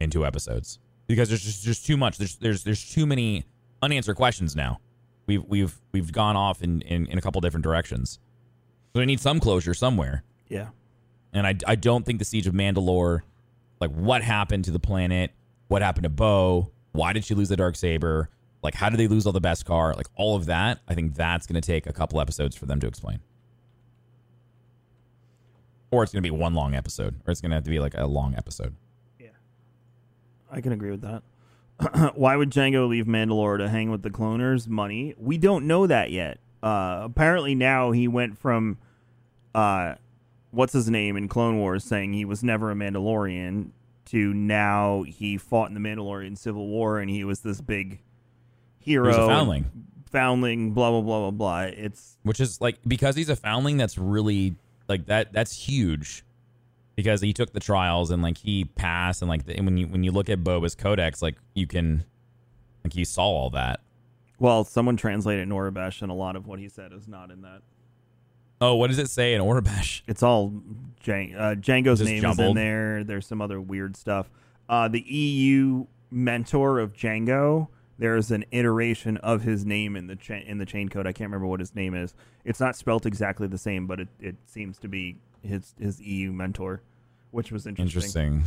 in 0.00 0.10
two 0.10 0.24
episodes 0.24 0.78
because 1.06 1.28
there's 1.28 1.44
just 1.44 1.64
there's 1.64 1.82
too 1.82 1.96
much 1.96 2.18
there's 2.18 2.36
there's 2.36 2.64
there's 2.64 2.90
too 2.90 3.06
many 3.06 3.44
unanswered 3.82 4.16
questions 4.16 4.56
now. 4.56 4.80
We've 5.26 5.44
we've 5.44 5.80
we've 5.92 6.12
gone 6.12 6.36
off 6.36 6.62
in, 6.62 6.82
in, 6.82 7.06
in 7.06 7.18
a 7.18 7.20
couple 7.20 7.40
different 7.40 7.64
directions. 7.64 8.18
So 8.92 9.00
we 9.00 9.06
need 9.06 9.20
some 9.20 9.40
closure 9.40 9.74
somewhere. 9.74 10.22
Yeah. 10.48 10.68
And 11.32 11.46
I, 11.46 11.54
I 11.66 11.74
don't 11.74 12.06
think 12.06 12.18
the 12.18 12.24
siege 12.24 12.46
of 12.46 12.54
Mandalore, 12.54 13.20
like 13.80 13.90
what 13.90 14.22
happened 14.22 14.64
to 14.66 14.70
the 14.70 14.78
planet, 14.78 15.32
what 15.68 15.82
happened 15.82 16.04
to 16.04 16.08
Bo, 16.08 16.70
why 16.96 17.12
did 17.12 17.24
she 17.24 17.34
lose 17.34 17.48
the 17.48 17.56
dark 17.56 17.76
saber, 17.76 18.30
like 18.62 18.74
how 18.74 18.88
did 18.88 18.98
they 18.98 19.08
lose 19.08 19.26
all 19.26 19.32
the 19.32 19.40
Beskar, 19.40 19.96
like 19.96 20.08
all 20.16 20.36
of 20.36 20.46
that. 20.46 20.80
I 20.88 20.94
think 20.94 21.14
that's 21.14 21.46
going 21.46 21.60
to 21.60 21.66
take 21.66 21.86
a 21.86 21.92
couple 21.92 22.20
episodes 22.20 22.56
for 22.56 22.66
them 22.66 22.80
to 22.80 22.86
explain. 22.86 23.20
Or 25.90 26.02
it's 26.02 26.12
going 26.12 26.22
to 26.22 26.26
be 26.26 26.36
one 26.36 26.54
long 26.54 26.74
episode, 26.74 27.14
or 27.26 27.30
it's 27.30 27.40
going 27.40 27.50
to 27.50 27.56
have 27.56 27.64
to 27.64 27.70
be 27.70 27.78
like 27.78 27.94
a 27.94 28.06
long 28.06 28.34
episode. 28.36 28.74
Yeah. 29.20 29.28
I 30.50 30.60
can 30.60 30.72
agree 30.72 30.90
with 30.90 31.02
that. 31.02 31.22
Why 32.16 32.36
would 32.36 32.50
Jango 32.50 32.88
leave 32.88 33.04
Mandalore 33.04 33.58
to 33.58 33.68
hang 33.68 33.90
with 33.90 34.02
the 34.02 34.10
cloners? 34.10 34.66
Money. 34.66 35.14
We 35.18 35.38
don't 35.38 35.66
know 35.66 35.86
that 35.86 36.10
yet. 36.10 36.38
Uh, 36.62 37.02
apparently 37.04 37.54
now 37.54 37.92
he 37.92 38.08
went 38.08 38.38
from, 38.38 38.78
uh, 39.54 39.94
what's 40.50 40.72
his 40.72 40.90
name 40.90 41.16
in 41.16 41.28
Clone 41.28 41.58
Wars 41.58 41.84
saying 41.84 42.14
he 42.14 42.24
was 42.24 42.42
never 42.42 42.70
a 42.70 42.74
Mandalorian 42.74 43.70
to 44.06 44.32
now 44.34 45.02
he 45.02 45.36
fought 45.36 45.68
in 45.70 45.74
the 45.74 45.80
Mandalorian 45.80 46.36
Civil 46.36 46.66
War 46.66 46.98
and 46.98 47.10
he 47.10 47.24
was 47.24 47.40
this 47.40 47.60
big 47.60 48.00
hero. 48.78 49.04
He 49.04 49.08
was 49.08 49.18
a 49.18 49.26
foundling. 49.26 49.70
Foundling. 50.10 50.72
Blah 50.72 50.90
blah 50.90 51.00
blah 51.02 51.30
blah 51.30 51.30
blah. 51.30 51.60
It's 51.62 52.18
which 52.22 52.40
is 52.40 52.60
like 52.60 52.78
because 52.86 53.16
he's 53.16 53.28
a 53.28 53.36
foundling 53.36 53.76
that's 53.76 53.98
really 53.98 54.56
like 54.88 55.06
that 55.06 55.32
that's 55.32 55.52
huge 55.52 56.24
because 56.94 57.20
he 57.20 57.32
took 57.32 57.52
the 57.52 57.60
trials 57.60 58.10
and 58.10 58.22
like 58.22 58.38
he 58.38 58.64
passed 58.64 59.22
and 59.22 59.28
like 59.28 59.44
the, 59.46 59.56
and 59.56 59.66
when 59.66 59.76
you 59.76 59.86
when 59.86 60.02
you 60.02 60.12
look 60.12 60.30
at 60.30 60.42
Boba's 60.42 60.74
codex 60.74 61.20
like 61.20 61.36
you 61.54 61.66
can 61.66 62.04
like 62.84 62.94
you 62.94 63.04
saw 63.04 63.24
all 63.24 63.50
that 63.50 63.80
well, 64.38 64.64
someone 64.64 64.96
translated 64.96 65.48
Aurebesh 65.48 66.02
and 66.02 66.10
a 66.10 66.14
lot 66.14 66.36
of 66.36 66.46
what 66.46 66.58
he 66.58 66.68
said 66.68 66.92
is 66.92 67.08
not 67.08 67.30
in 67.30 67.42
that. 67.42 67.62
Oh 68.60 68.74
what 68.76 68.88
does 68.88 68.98
it 68.98 69.10
say 69.10 69.34
in 69.34 69.40
Aurebesh 69.42 70.02
It's 70.06 70.22
all 70.22 70.52
Jan- 71.00 71.34
uh, 71.36 71.54
Jango's 71.58 71.98
Just 71.98 72.10
name 72.10 72.24
is 72.24 72.38
in 72.38 72.54
there. 72.54 73.04
There's 73.04 73.26
some 73.26 73.40
other 73.40 73.60
weird 73.60 73.96
stuff. 73.96 74.28
Uh, 74.68 74.88
the 74.88 75.00
EU 75.00 75.86
mentor 76.10 76.78
of 76.78 76.92
Jango. 76.92 77.68
There's 77.98 78.30
an 78.30 78.44
iteration 78.50 79.16
of 79.18 79.42
his 79.42 79.64
name 79.64 79.96
in 79.96 80.06
the 80.06 80.16
cha- 80.16 80.34
in 80.34 80.58
the 80.58 80.66
chain 80.66 80.88
code. 80.88 81.06
I 81.06 81.12
can't 81.12 81.28
remember 81.30 81.46
what 81.46 81.60
his 81.60 81.74
name 81.74 81.94
is. 81.94 82.14
It's 82.44 82.60
not 82.60 82.76
spelt 82.76 83.06
exactly 83.06 83.46
the 83.46 83.58
same, 83.58 83.86
but 83.86 84.00
it, 84.00 84.08
it 84.20 84.36
seems 84.46 84.78
to 84.80 84.88
be 84.88 85.16
his 85.42 85.74
his 85.80 86.00
EU 86.00 86.32
mentor, 86.32 86.82
which 87.30 87.50
was 87.52 87.66
interesting. 87.66 88.02
interesting 88.02 88.44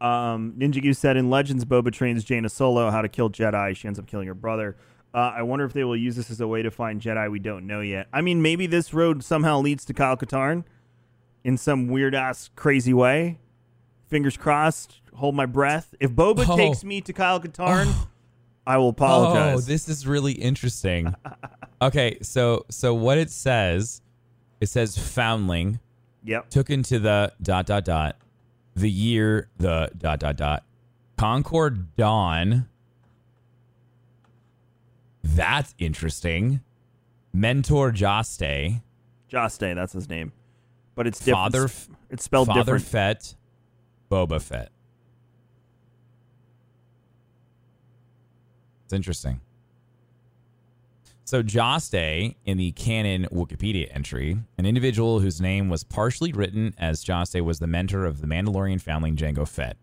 Um, 0.00 0.54
Ninja 0.58 0.82
Goose 0.82 0.98
said 0.98 1.16
in 1.16 1.30
Legends, 1.30 1.64
Boba 1.64 1.92
trains 1.92 2.24
Jaina 2.24 2.48
Solo 2.48 2.90
how 2.90 3.00
to 3.02 3.08
kill 3.08 3.30
Jedi. 3.30 3.74
She 3.76 3.86
ends 3.86 3.98
up 3.98 4.06
killing 4.06 4.26
her 4.26 4.34
brother. 4.34 4.76
Uh, 5.12 5.32
I 5.36 5.42
wonder 5.42 5.64
if 5.64 5.72
they 5.72 5.84
will 5.84 5.96
use 5.96 6.16
this 6.16 6.30
as 6.30 6.40
a 6.40 6.46
way 6.46 6.62
to 6.62 6.70
find 6.70 7.00
Jedi 7.00 7.30
we 7.30 7.38
don't 7.40 7.66
know 7.66 7.80
yet. 7.80 8.06
I 8.12 8.20
mean, 8.20 8.42
maybe 8.42 8.66
this 8.66 8.94
road 8.94 9.24
somehow 9.24 9.60
leads 9.60 9.84
to 9.86 9.94
Kyle 9.94 10.16
Katarn 10.16 10.64
in 11.42 11.56
some 11.56 11.88
weird 11.88 12.14
ass 12.14 12.50
crazy 12.54 12.94
way. 12.94 13.38
Fingers 14.08 14.36
crossed. 14.36 15.00
Hold 15.14 15.34
my 15.34 15.46
breath. 15.46 15.94
If 16.00 16.12
Boba 16.12 16.44
Oh. 16.48 16.56
takes 16.56 16.84
me 16.84 17.00
to 17.00 17.12
Kyle 17.12 17.40
Katarn, 17.40 17.92
I 18.66 18.76
will 18.78 18.90
apologize. 18.90 19.58
Oh, 19.58 19.60
this 19.60 19.88
is 19.88 20.06
really 20.06 20.32
interesting. 20.32 21.14
okay, 21.82 22.18
so 22.22 22.64
so 22.68 22.94
what 22.94 23.18
it 23.18 23.30
says, 23.30 24.02
it 24.60 24.68
says 24.68 24.96
foundling 24.96 25.80
yep. 26.22 26.50
took 26.50 26.70
into 26.70 26.98
the 26.98 27.32
dot 27.42 27.66
dot 27.66 27.84
dot 27.84 28.16
the 28.76 28.90
year 28.90 29.48
the 29.58 29.90
dot 29.96 30.20
dot 30.20 30.36
dot 30.36 30.64
Concord 31.18 31.96
Dawn. 31.96 32.68
That's 35.22 35.74
interesting. 35.78 36.60
Mentor 37.32 37.92
Joste, 37.92 38.82
Joste, 39.30 39.74
that's 39.74 39.92
his 39.92 40.08
name. 40.08 40.32
But 40.94 41.06
it's 41.06 41.18
different. 41.20 41.52
Father 41.52 41.68
it's 42.10 42.24
spelled 42.24 42.48
Father 42.48 42.78
different. 42.78 42.84
Fett, 42.84 43.34
Boba 44.10 44.42
Fett. 44.42 44.70
It's 48.84 48.92
interesting. 48.92 49.40
So 51.24 51.44
Joste, 51.44 52.34
in 52.44 52.58
the 52.58 52.72
canon 52.72 53.28
Wikipedia 53.30 53.88
entry, 53.94 54.36
an 54.58 54.66
individual 54.66 55.20
whose 55.20 55.40
name 55.40 55.68
was 55.68 55.84
partially 55.84 56.32
written 56.32 56.74
as 56.76 57.04
Joste 57.04 57.40
was 57.42 57.60
the 57.60 57.68
mentor 57.68 58.04
of 58.04 58.20
the 58.20 58.26
Mandalorian 58.26 58.80
foundling 58.80 59.14
Jango 59.14 59.46
Fett. 59.46 59.76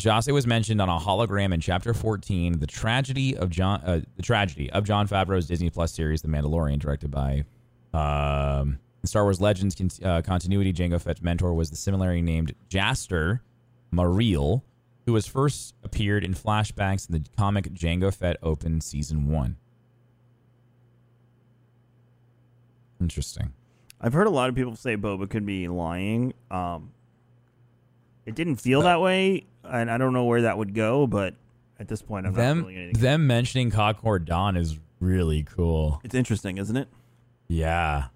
Joste 0.00 0.32
was 0.32 0.46
mentioned 0.46 0.80
on 0.80 0.88
a 0.88 0.98
hologram 0.98 1.54
in 1.54 1.60
Chapter 1.60 1.94
14, 1.94 2.58
the 2.58 2.66
tragedy 2.66 3.36
of 3.36 3.48
John, 3.48 3.80
uh, 3.84 4.00
the 4.16 4.22
tragedy 4.22 4.70
of 4.70 4.84
Jon 4.84 5.06
Favreau's 5.06 5.46
Disney 5.46 5.70
Plus 5.70 5.92
series, 5.92 6.20
The 6.22 6.28
Mandalorian, 6.28 6.80
directed 6.80 7.10
by 7.12 7.44
um, 7.92 8.80
Star 9.04 9.22
Wars 9.22 9.40
Legends 9.40 9.74
con- 9.76 9.90
uh, 10.02 10.20
continuity. 10.22 10.72
Jango 10.72 11.00
Fett's 11.00 11.22
mentor 11.22 11.54
was 11.54 11.70
the 11.70 11.76
similarly 11.76 12.22
named 12.22 12.54
Jaster 12.68 13.40
Mereel, 13.92 14.62
who 15.06 15.12
was 15.12 15.26
first 15.28 15.74
appeared 15.84 16.24
in 16.24 16.34
flashbacks 16.34 17.08
in 17.08 17.22
the 17.22 17.28
comic 17.36 17.72
Jango 17.72 18.12
Fett 18.12 18.36
Open 18.42 18.80
Season 18.80 19.28
One. 19.28 19.56
Interesting. 23.00 23.52
I've 24.00 24.12
heard 24.12 24.26
a 24.26 24.30
lot 24.30 24.48
of 24.48 24.56
people 24.56 24.74
say 24.74 24.96
Boba 24.96 25.30
could 25.30 25.46
be 25.46 25.68
lying. 25.68 26.34
Um, 26.50 26.90
it 28.26 28.34
didn't 28.34 28.56
feel 28.56 28.82
that 28.82 29.00
way, 29.00 29.46
and 29.68 29.90
I 29.90 29.98
don't 29.98 30.12
know 30.12 30.24
where 30.24 30.42
that 30.42 30.58
would 30.58 30.74
go. 30.74 31.06
But 31.06 31.34
at 31.78 31.88
this 31.88 32.02
point, 32.02 32.26
I'm 32.26 32.32
not 32.32 32.38
them 32.38 32.60
feeling 32.60 32.76
anything. 32.76 33.02
them 33.02 33.26
mentioning 33.26 33.70
Concord 33.70 34.24
Dawn 34.24 34.56
is 34.56 34.78
really 35.00 35.42
cool. 35.42 36.00
It's 36.04 36.14
interesting, 36.14 36.58
isn't 36.58 36.76
it? 36.76 36.88
Yeah. 37.48 38.06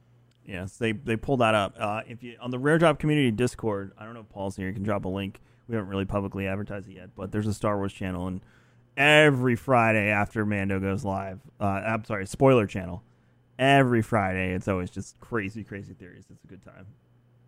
Yes, 0.44 0.76
they 0.78 0.92
they 0.92 1.16
pulled 1.16 1.40
that 1.40 1.55
up. 1.55 1.74
Uh, 1.78 2.01
if 2.07 2.22
you 2.22 2.36
on 2.40 2.51
the 2.51 2.59
Rare 2.59 2.78
Drop 2.78 2.99
Community 2.99 3.30
Discord, 3.30 3.92
I 3.99 4.05
don't 4.05 4.14
know 4.14 4.20
if 4.20 4.28
Paul's 4.30 4.57
here. 4.57 4.66
You 4.66 4.72
can 4.72 4.82
drop 4.82 5.05
a 5.05 5.09
link. 5.09 5.40
We 5.68 5.74
haven't 5.74 5.90
really 5.90 6.07
publicly 6.07 6.46
advertised 6.46 6.88
it 6.88 6.94
yet, 6.94 7.11
but 7.14 7.30
there's 7.30 7.46
a 7.46 7.53
Star 7.53 7.76
Wars 7.76 7.92
channel, 7.92 8.26
and 8.26 8.40
every 8.96 9.57
Friday 9.57 10.09
after 10.09 10.46
Mando 10.46 10.80
goes 10.80 11.05
live, 11.05 11.40
uh, 11.61 11.64
I'm 11.64 12.05
sorry, 12.05 12.26
spoiler 12.26 12.66
channel. 12.66 13.03
Every 13.59 14.01
Friday, 14.01 14.55
it's 14.55 14.68
always 14.68 14.88
just 14.88 15.20
crazy, 15.20 15.64
crazy 15.64 15.92
theories. 15.92 16.24
It's 16.30 16.44
a 16.44 16.46
good 16.46 16.62
time. 16.64 16.86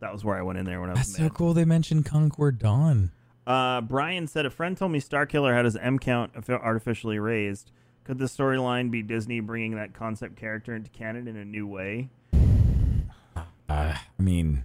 That 0.01 0.13
was 0.13 0.23
where 0.23 0.37
I 0.37 0.43
went 0.43 0.59
in 0.59 0.67
there 0.67 0.81
when 0.81 0.91
I 0.91 0.95
was 0.95 1.07
That's 1.07 1.17
so 1.17 1.31
cool 1.31 1.55
they 1.55 1.65
mentioned 1.65 2.05
Concord 2.05 2.59
Dawn. 2.59 3.13
Uh, 3.51 3.81
Brian 3.81 4.29
said 4.29 4.47
a 4.47 4.51
friend 4.51 4.77
told 4.77 4.93
me 4.93 5.01
Starkiller 5.01 5.53
had 5.53 5.65
his 5.65 5.75
M 5.75 5.99
count 5.99 6.31
artificially 6.49 7.19
raised. 7.19 7.73
Could 8.05 8.19
the 8.19 8.27
storyline 8.27 8.93
be 8.93 9.03
Disney 9.03 9.41
bringing 9.41 9.75
that 9.75 9.93
concept 9.93 10.37
character 10.37 10.73
into 10.73 10.89
canon 10.91 11.27
in 11.27 11.37
a 11.37 11.45
new 11.45 11.67
way? 11.67 12.11
Uh, 12.33 13.43
I 13.69 13.99
mean, 14.19 14.63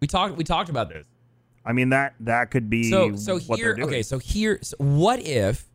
we 0.00 0.06
talked 0.06 0.38
we 0.38 0.44
talked 0.44 0.70
about 0.70 0.88
this. 0.88 1.06
I 1.66 1.74
mean 1.74 1.90
that 1.90 2.14
that 2.20 2.50
could 2.50 2.70
be 2.70 2.90
So 2.90 3.14
so 3.14 3.40
what 3.40 3.58
here 3.58 3.74
doing. 3.74 3.88
okay, 3.88 4.02
so 4.02 4.18
here 4.18 4.58
so 4.62 4.74
what 4.78 5.20
if 5.20 5.66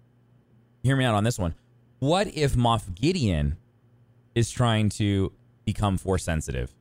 hear 0.82 0.96
me 0.96 1.06
out 1.06 1.14
on 1.14 1.24
this 1.24 1.38
one. 1.38 1.54
What 2.00 2.36
if 2.36 2.56
Moff 2.56 2.96
Gideon 2.96 3.58
is 4.34 4.50
trying 4.50 4.90
to 4.90 5.32
become 5.66 6.00
force 6.00 6.24
sensitive? 6.24 6.74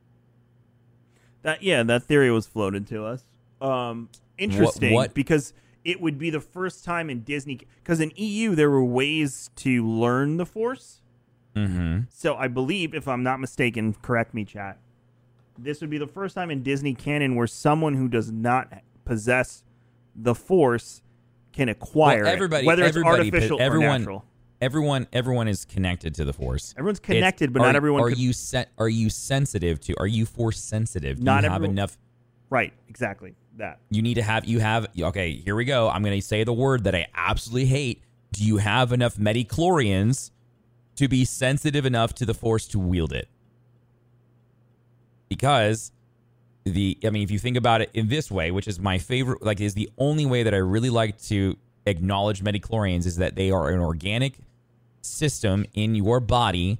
That 1.43 1.61
yeah, 1.61 1.83
that 1.83 2.05
theory 2.05 2.31
was 2.31 2.47
floated 2.47 2.87
to 2.87 3.05
us. 3.05 3.23
Um, 3.61 4.09
interesting 4.39 4.93
what- 4.93 5.13
because 5.13 5.53
it 5.85 6.01
would 6.01 6.17
be 6.17 6.29
the 6.29 6.41
first 6.41 6.83
time 6.83 7.09
in 7.09 7.21
Disney 7.21 7.59
because 7.83 7.99
in 7.99 8.11
EU 8.15 8.53
there 8.55 8.69
were 8.69 8.83
ways 8.83 9.49
to 9.57 9.85
learn 9.87 10.37
the 10.37 10.45
Force. 10.45 11.01
Mm-hmm. 11.55 12.01
So 12.09 12.35
I 12.35 12.47
believe, 12.47 12.93
if 12.93 13.07
I'm 13.07 13.23
not 13.23 13.39
mistaken, 13.39 13.95
correct 14.01 14.33
me, 14.33 14.45
chat. 14.45 14.77
This 15.57 15.81
would 15.81 15.89
be 15.89 15.97
the 15.97 16.07
first 16.07 16.35
time 16.35 16.51
in 16.51 16.63
Disney 16.63 16.93
canon 16.93 17.35
where 17.35 17.47
someone 17.47 17.95
who 17.95 18.07
does 18.07 18.31
not 18.31 18.71
possess 19.05 19.63
the 20.15 20.35
Force 20.35 21.01
can 21.51 21.67
acquire 21.69 22.23
Well, 22.23 22.31
it, 22.31 22.35
everybody, 22.35 22.67
whether 22.67 22.83
it's 22.83 22.95
everybody, 22.95 23.29
artificial 23.29 23.59
everyone, 23.61 23.87
or 23.87 23.99
natural. 23.99 24.25
Everyone, 24.61 25.07
everyone 25.13 25.47
is 25.47 25.63
connected 25.65 26.13
to 26.15 26.25
the 26.25 26.33
force. 26.33 26.73
Everyone's 26.77 26.99
It's- 26.99 27.15
connected, 27.15 27.53
but 27.53 27.61
are- 27.61 27.65
not 27.67 27.75
everyone. 27.77 28.03
Are 28.03 28.09
could- 28.09 28.17
you 28.19 28.33
sen- 28.33 28.65
Are 28.77 28.89
you 28.89 29.09
sensitive 29.09 29.79
to? 29.81 29.95
Are 29.97 30.05
you 30.07 30.25
force 30.25 30.59
sensitive? 30.61 31.17
Do 31.19 31.23
Not 31.23 31.43
you 31.43 31.49
have 31.49 31.55
everyone- 31.55 31.75
enough? 31.75 31.97
right? 32.49 32.73
Exactly 32.89 33.35
that. 33.59 33.79
You 33.89 34.01
need 34.01 34.15
to 34.15 34.23
have. 34.23 34.45
You 34.45 34.59
have. 34.59 34.87
Okay, 34.99 35.33
here 35.33 35.55
we 35.55 35.65
go. 35.65 35.89
I'm 35.89 36.03
going 36.03 36.19
to 36.19 36.25
say 36.25 36.43
the 36.43 36.53
word 36.53 36.83
that 36.83 36.95
I 36.95 37.07
absolutely 37.15 37.67
hate. 37.67 38.03
Do 38.31 38.43
you 38.43 38.57
have 38.57 38.91
enough 38.91 39.17
midi-chlorians 39.17 40.31
to 40.95 41.07
be 41.07 41.25
sensitive 41.25 41.85
enough 41.85 42.13
to 42.15 42.25
the 42.25 42.33
force 42.33 42.67
to 42.67 42.79
wield 42.79 43.13
it? 43.13 43.27
Because 45.29 45.91
the 46.65 46.97
I 47.03 47.09
mean, 47.09 47.23
if 47.23 47.31
you 47.31 47.39
think 47.39 47.57
about 47.57 47.81
it 47.81 47.89
in 47.93 48.07
this 48.07 48.29
way, 48.29 48.51
which 48.51 48.67
is 48.67 48.79
my 48.79 48.97
favorite, 48.97 49.41
like 49.41 49.61
is 49.61 49.73
the 49.73 49.89
only 49.97 50.25
way 50.25 50.43
that 50.43 50.53
I 50.53 50.57
really 50.57 50.89
like 50.89 51.21
to 51.23 51.57
acknowledge 51.85 52.43
midi-chlorians 52.43 53.05
is 53.05 53.15
that 53.17 53.35
they 53.35 53.51
are 53.51 53.69
an 53.69 53.79
organic 53.79 54.33
system 55.01 55.65
in 55.73 55.95
your 55.95 56.19
body 56.19 56.79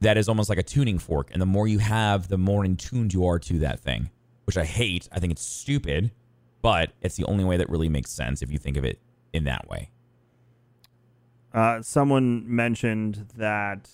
that 0.00 0.16
is 0.16 0.28
almost 0.28 0.48
like 0.48 0.58
a 0.58 0.62
tuning 0.62 0.98
fork. 0.98 1.30
And 1.32 1.40
the 1.40 1.46
more 1.46 1.68
you 1.68 1.78
have, 1.78 2.28
the 2.28 2.38
more 2.38 2.64
in 2.64 2.76
tuned 2.76 3.12
you 3.12 3.26
are 3.26 3.38
to 3.38 3.58
that 3.60 3.80
thing, 3.80 4.10
which 4.44 4.56
I 4.56 4.64
hate. 4.64 5.08
I 5.12 5.20
think 5.20 5.32
it's 5.32 5.44
stupid, 5.44 6.10
but 6.62 6.92
it's 7.00 7.16
the 7.16 7.24
only 7.24 7.44
way 7.44 7.56
that 7.56 7.68
really 7.68 7.88
makes 7.88 8.10
sense 8.10 8.42
if 8.42 8.50
you 8.50 8.58
think 8.58 8.76
of 8.76 8.84
it 8.84 8.98
in 9.32 9.44
that 9.44 9.68
way. 9.68 9.90
Uh, 11.52 11.80
someone 11.82 12.44
mentioned 12.46 13.28
that 13.36 13.88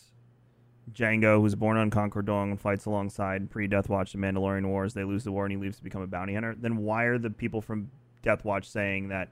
Jango, 0.93 1.41
who's 1.41 1.55
born 1.55 1.77
on 1.77 1.91
Concord 1.91 2.27
Dawn, 2.27 2.57
fights 2.57 2.87
alongside 2.87 3.51
pre-Death 3.51 3.89
Watch 3.89 4.13
the 4.13 4.19
Mandalorian 4.19 4.67
Wars. 4.67 4.95
They 4.95 5.05
lose 5.05 5.25
the 5.25 5.33
war 5.33 5.45
and 5.45 5.53
he 5.53 5.59
leaves 5.59 5.77
to 5.77 5.85
become 5.85 6.03
a 6.03 6.07
bounty 6.07 6.35
hunter. 6.35 6.55
Then 6.59 6.79
why 6.79 7.05
are 7.05 7.19
the 7.19 7.31
people 7.31 7.61
from 7.61 7.91
Death 8.23 8.45
Watch 8.45 8.69
saying 8.69 9.09
that 9.09 9.29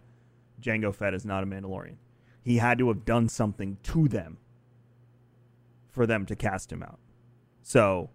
Jango 0.61 0.95
Fett 0.95 1.15
is 1.15 1.25
not 1.25 1.43
a 1.43 1.47
Mandalorian? 1.47 1.97
He 2.43 2.59
had 2.59 2.79
to 2.79 2.89
have 2.89 3.05
done 3.05 3.29
something 3.29 3.79
to 3.85 4.09
them 4.09 4.39
for 5.91 6.07
them 6.07 6.27
to 6.27 6.37
cast 6.37 6.71
him 6.71 6.83
out. 6.83 6.99
So 7.63 8.11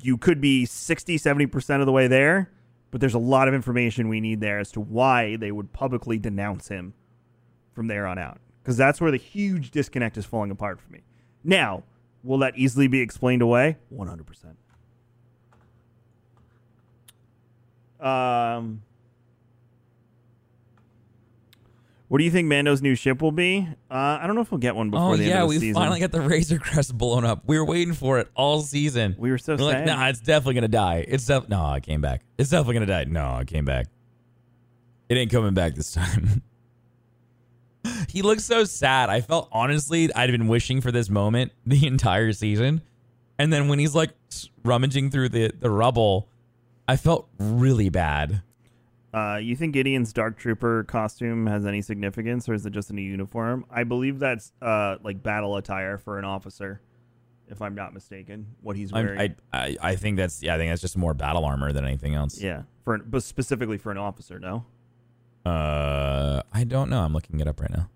you 0.00 0.16
could 0.16 0.40
be 0.40 0.64
60, 0.64 1.18
70% 1.18 1.80
of 1.80 1.86
the 1.86 1.92
way 1.92 2.06
there, 2.06 2.50
but 2.90 3.00
there's 3.00 3.14
a 3.14 3.18
lot 3.18 3.48
of 3.48 3.54
information 3.54 4.08
we 4.08 4.20
need 4.20 4.40
there 4.40 4.58
as 4.58 4.70
to 4.72 4.80
why 4.80 5.36
they 5.36 5.52
would 5.52 5.72
publicly 5.72 6.18
denounce 6.18 6.68
him 6.68 6.94
from 7.74 7.86
there 7.86 8.06
on 8.06 8.18
out. 8.18 8.38
Because 8.62 8.76
that's 8.76 9.00
where 9.00 9.10
the 9.10 9.16
huge 9.16 9.70
disconnect 9.70 10.16
is 10.16 10.24
falling 10.24 10.50
apart 10.50 10.80
for 10.80 10.92
me. 10.92 11.00
Now, 11.42 11.82
will 12.22 12.38
that 12.38 12.56
easily 12.56 12.86
be 12.86 13.00
explained 13.00 13.42
away? 13.42 13.78
100%. 13.92 14.54
Um, 18.04 18.82
what 22.12 22.18
do 22.18 22.24
you 22.24 22.30
think 22.30 22.46
Mando's 22.46 22.82
new 22.82 22.94
ship 22.94 23.22
will 23.22 23.32
be? 23.32 23.66
Uh, 23.90 23.94
I 23.94 24.26
don't 24.26 24.36
know 24.36 24.42
if 24.42 24.50
we'll 24.50 24.58
get 24.58 24.76
one 24.76 24.90
before 24.90 25.14
oh 25.14 25.16
the 25.16 25.24
yeah, 25.24 25.36
end 25.36 25.44
of 25.44 25.48
the 25.48 25.54
season. 25.60 25.78
Oh 25.78 25.80
yeah, 25.80 25.86
we 25.86 25.96
finally 25.96 26.00
got 26.00 26.12
the 26.12 26.20
Razor 26.20 26.58
Crest 26.58 26.98
blown 26.98 27.24
up. 27.24 27.44
We 27.46 27.58
were 27.58 27.64
waiting 27.64 27.94
for 27.94 28.18
it 28.18 28.30
all 28.34 28.60
season. 28.60 29.16
we 29.18 29.30
were 29.30 29.38
so 29.38 29.56
We're 29.56 29.64
like, 29.64 29.78
sad. 29.78 29.86
nah, 29.86 30.08
it's 30.08 30.20
definitely 30.20 30.56
gonna 30.56 30.68
die. 30.68 31.06
It's 31.08 31.24
def- 31.24 31.48
no, 31.48 31.72
it 31.72 31.84
came 31.84 32.02
back. 32.02 32.20
It's 32.36 32.50
definitely 32.50 32.74
gonna 32.74 32.86
die. 32.86 33.04
No, 33.04 33.38
it 33.38 33.46
came 33.46 33.64
back. 33.64 33.86
It 35.08 35.16
ain't 35.16 35.32
coming 35.32 35.54
back 35.54 35.74
this 35.74 35.92
time. 35.92 36.42
he 38.10 38.20
looks 38.20 38.44
so 38.44 38.64
sad. 38.64 39.08
I 39.08 39.22
felt 39.22 39.48
honestly, 39.50 40.12
I'd 40.12 40.30
been 40.30 40.48
wishing 40.48 40.82
for 40.82 40.92
this 40.92 41.08
moment 41.08 41.52
the 41.64 41.86
entire 41.86 42.34
season, 42.34 42.82
and 43.38 43.50
then 43.50 43.68
when 43.68 43.78
he's 43.78 43.94
like 43.94 44.10
rummaging 44.62 45.08
through 45.08 45.30
the 45.30 45.50
the 45.58 45.70
rubble, 45.70 46.28
I 46.86 46.96
felt 46.96 47.30
really 47.38 47.88
bad. 47.88 48.42
Uh, 49.12 49.36
you 49.36 49.54
think 49.54 49.74
Gideon's 49.74 50.12
Dark 50.12 50.38
Trooper 50.38 50.84
costume 50.84 51.46
has 51.46 51.66
any 51.66 51.82
significance, 51.82 52.48
or 52.48 52.54
is 52.54 52.64
it 52.64 52.70
just 52.70 52.90
a 52.90 52.94
new 52.94 53.02
uniform? 53.02 53.66
I 53.70 53.84
believe 53.84 54.18
that's 54.18 54.52
uh, 54.62 54.96
like 55.02 55.22
battle 55.22 55.56
attire 55.56 55.98
for 55.98 56.18
an 56.18 56.24
officer, 56.24 56.80
if 57.48 57.60
I'm 57.60 57.74
not 57.74 57.92
mistaken. 57.92 58.46
What 58.62 58.76
he's 58.76 58.90
wearing, 58.90 59.34
I, 59.52 59.58
I 59.66 59.76
I 59.82 59.96
think 59.96 60.16
that's 60.16 60.42
yeah, 60.42 60.54
I 60.54 60.58
think 60.58 60.70
that's 60.70 60.80
just 60.80 60.96
more 60.96 61.12
battle 61.12 61.44
armor 61.44 61.72
than 61.72 61.84
anything 61.84 62.14
else. 62.14 62.40
yeah, 62.40 62.62
for 62.84 62.94
an, 62.94 63.02
but 63.06 63.22
specifically 63.22 63.76
for 63.76 63.90
an 63.90 63.98
officer. 63.98 64.38
No. 64.38 64.64
Uh, 65.44 66.40
I 66.52 66.64
don't 66.64 66.88
know. 66.88 67.02
I'm 67.02 67.12
looking 67.12 67.40
it 67.40 67.48
up 67.48 67.60
right 67.60 67.70
now. 67.70 67.90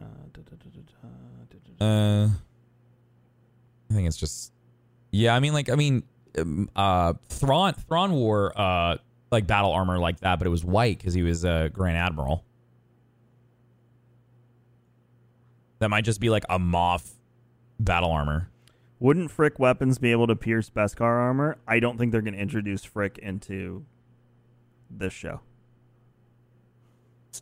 Uh, 0.00 0.04
da, 0.32 0.42
da, 0.42 0.56
da. 1.80 1.84
Uh, 1.84 2.28
I 3.90 3.94
think 3.94 4.06
it's 4.06 4.16
just, 4.16 4.52
yeah. 5.10 5.34
I 5.34 5.40
mean, 5.40 5.52
like, 5.52 5.70
I 5.70 5.74
mean, 5.74 6.02
um, 6.38 6.68
uh, 6.76 7.14
Thrawn, 7.28 7.74
Thrawn 7.74 8.12
wore 8.12 8.52
uh 8.58 8.98
like 9.34 9.46
battle 9.46 9.72
armor 9.72 9.98
like 9.98 10.20
that, 10.20 10.38
but 10.38 10.46
it 10.46 10.50
was 10.50 10.64
white 10.64 10.98
because 10.98 11.14
he 11.14 11.22
was 11.22 11.44
a 11.44 11.70
Grand 11.72 11.98
Admiral. 11.98 12.44
That 15.80 15.90
might 15.90 16.04
just 16.04 16.20
be 16.20 16.30
like 16.30 16.44
a 16.48 16.58
Moff 16.58 17.12
battle 17.78 18.10
armor. 18.10 18.48
Wouldn't 19.00 19.36
phrik 19.36 19.58
weapons 19.58 19.98
be 19.98 20.12
able 20.12 20.26
to 20.28 20.36
pierce 20.36 20.70
Beskar 20.70 21.02
armor? 21.02 21.58
I 21.68 21.80
don't 21.80 21.98
think 21.98 22.12
they're 22.12 22.22
going 22.22 22.34
to 22.34 22.40
introduce 22.40 22.86
phrik 22.86 23.18
into 23.18 23.84
this 24.88 25.12
show. 25.12 25.40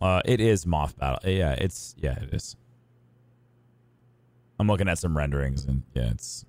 Uh, 0.00 0.22
it 0.24 0.40
is 0.40 0.64
Moff 0.64 0.96
battle. 0.96 1.30
Yeah, 1.30 1.52
it's 1.52 1.94
yeah, 1.98 2.18
it 2.18 2.32
is. 2.32 2.56
I'm 4.58 4.66
looking 4.66 4.88
at 4.88 4.98
some 4.98 5.16
renderings 5.16 5.64
and 5.64 5.82
yeah, 5.94 6.10
it's 6.10 6.44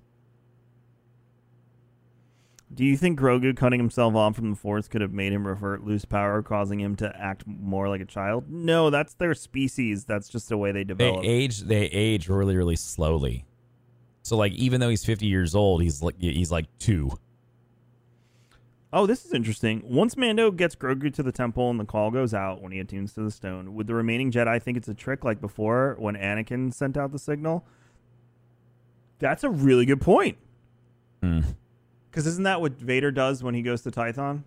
Do 2.73 2.83
you 2.83 2.97
think 2.97 3.19
Grogu 3.19 3.55
cutting 3.55 3.79
himself 3.79 4.15
off 4.15 4.35
from 4.35 4.49
the 4.49 4.55
Force 4.55 4.87
could 4.87 5.01
have 5.01 5.13
made 5.13 5.31
him 5.31 5.45
revert 5.45 5.83
loose 5.83 6.05
power, 6.05 6.41
causing 6.41 6.79
him 6.79 6.95
to 6.95 7.15
act 7.15 7.43
more 7.45 7.87
like 7.87 8.01
a 8.01 8.05
child? 8.05 8.49
No, 8.49 8.89
that's 8.89 9.13
their 9.13 9.35
species. 9.35 10.05
That's 10.05 10.27
just 10.27 10.49
the 10.49 10.57
way 10.57 10.71
they 10.71 10.83
develop. 10.83 11.21
they 11.21 11.27
age 11.27 11.59
they 11.61 11.85
age 11.85 12.29
really 12.29 12.55
really 12.55 12.75
slowly. 12.75 13.45
So 14.23 14.37
like 14.37 14.53
even 14.53 14.79
though 14.79 14.89
he's 14.89 15.05
50 15.05 15.27
years 15.27 15.53
old, 15.53 15.83
he's 15.83 16.01
like 16.01 16.15
he's 16.19 16.51
like 16.51 16.65
2. 16.79 17.11
Oh, 18.95 19.07
this 19.07 19.25
is 19.25 19.33
interesting. 19.33 19.81
Once 19.85 20.15
Mando 20.15 20.51
gets 20.51 20.75
Grogu 20.75 21.11
to 21.15 21.23
the 21.23 21.31
temple 21.31 21.71
and 21.71 21.79
the 21.79 21.85
call 21.85 22.11
goes 22.11 22.31
out 22.33 22.61
when 22.61 22.71
he 22.71 22.79
attunes 22.79 23.13
to 23.13 23.21
the 23.23 23.31
stone, 23.31 23.73
would 23.73 23.87
the 23.87 23.95
remaining 23.95 24.31
Jedi 24.31 24.61
think 24.61 24.77
it's 24.77 24.87
a 24.87 24.93
trick 24.93 25.23
like 25.23 25.41
before 25.41 25.95
when 25.97 26.15
Anakin 26.15 26.71
sent 26.71 26.95
out 26.95 27.11
the 27.11 27.17
signal? 27.17 27.65
That's 29.17 29.43
a 29.43 29.49
really 29.49 29.85
good 29.85 29.99
point. 30.01 30.37
Hmm. 31.23 31.39
Because 32.13 32.27
isn't 32.27 32.43
that 32.43 32.61
what 32.61 32.73
Vader 32.73 33.09
does 33.09 33.41
when 33.41 33.55
he 33.55 33.63
goes 33.63 33.81
to 33.81 33.89
Tython 33.89 34.43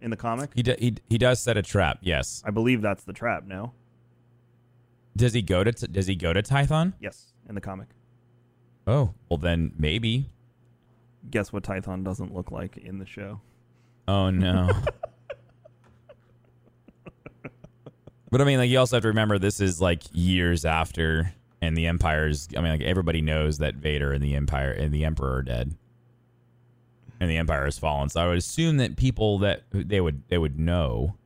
in 0.00 0.10
the 0.10 0.16
comic? 0.16 0.50
He, 0.56 0.64
do, 0.64 0.74
he 0.76 0.96
he 1.08 1.16
does 1.16 1.38
set 1.40 1.56
a 1.56 1.62
trap. 1.62 1.98
Yes. 2.00 2.42
I 2.44 2.50
believe 2.50 2.82
that's 2.82 3.04
the 3.04 3.12
trap. 3.12 3.44
No, 3.46 3.72
Does 5.16 5.32
he 5.32 5.42
go 5.42 5.62
to 5.62 5.70
does 5.70 6.08
he 6.08 6.16
go 6.16 6.32
to 6.32 6.42
Tython? 6.42 6.94
yes, 7.00 7.26
in 7.48 7.54
the 7.54 7.60
comic. 7.60 7.86
Oh, 8.84 9.14
well 9.28 9.38
then 9.38 9.74
maybe. 9.78 10.28
Guess 11.30 11.52
what 11.52 11.62
Tython 11.62 12.02
doesn't 12.02 12.34
look 12.34 12.50
like 12.50 12.78
in 12.78 12.98
the 12.98 13.06
show? 13.06 13.40
Oh 14.08 14.30
no. 14.30 14.70
but 18.30 18.40
I 18.40 18.44
mean, 18.44 18.58
like 18.58 18.70
you 18.70 18.78
also 18.80 18.96
have 18.96 19.02
to 19.02 19.08
remember 19.08 19.38
this 19.38 19.60
is 19.60 19.80
like 19.80 20.02
years 20.12 20.64
after, 20.64 21.32
and 21.62 21.76
the 21.76 21.86
Empire's. 21.86 22.48
I 22.56 22.60
mean, 22.60 22.72
like 22.72 22.82
everybody 22.82 23.20
knows 23.22 23.58
that 23.58 23.76
Vader 23.76 24.12
and 24.12 24.22
the 24.22 24.34
Empire 24.34 24.72
and 24.72 24.92
the 24.92 25.04
Emperor 25.04 25.36
are 25.36 25.42
dead, 25.42 25.76
and 27.24 27.30
the 27.30 27.38
Empire 27.38 27.64
has 27.64 27.78
fallen. 27.78 28.08
So 28.08 28.20
I 28.20 28.28
would 28.28 28.38
assume 28.38 28.76
that 28.76 28.96
people 28.96 29.38
that 29.38 29.62
they 29.72 30.00
would 30.00 30.22
they 30.28 30.38
would 30.38 30.58
know. 30.58 31.16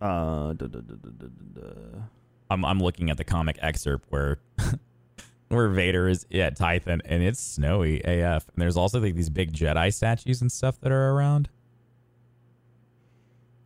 Uh, 0.00 0.52
duh, 0.54 0.66
duh, 0.66 0.80
duh. 0.80 1.60
I'm 2.50 2.64
I'm 2.64 2.80
looking 2.80 3.10
at 3.10 3.16
the 3.16 3.24
comic 3.24 3.58
excerpt 3.60 4.06
where. 4.10 4.38
Where 5.48 5.68
Vader 5.68 6.08
is 6.08 6.26
at 6.32 6.58
Tython 6.58 7.00
and 7.04 7.22
it's 7.22 7.38
snowy 7.38 8.00
AF. 8.00 8.48
And 8.48 8.56
there's 8.56 8.78
also 8.78 8.98
like 8.98 9.14
these 9.14 9.30
big 9.30 9.52
Jedi 9.52 9.92
statues 9.92 10.40
and 10.40 10.50
stuff 10.50 10.80
that 10.80 10.90
are 10.90 11.10
around. 11.10 11.48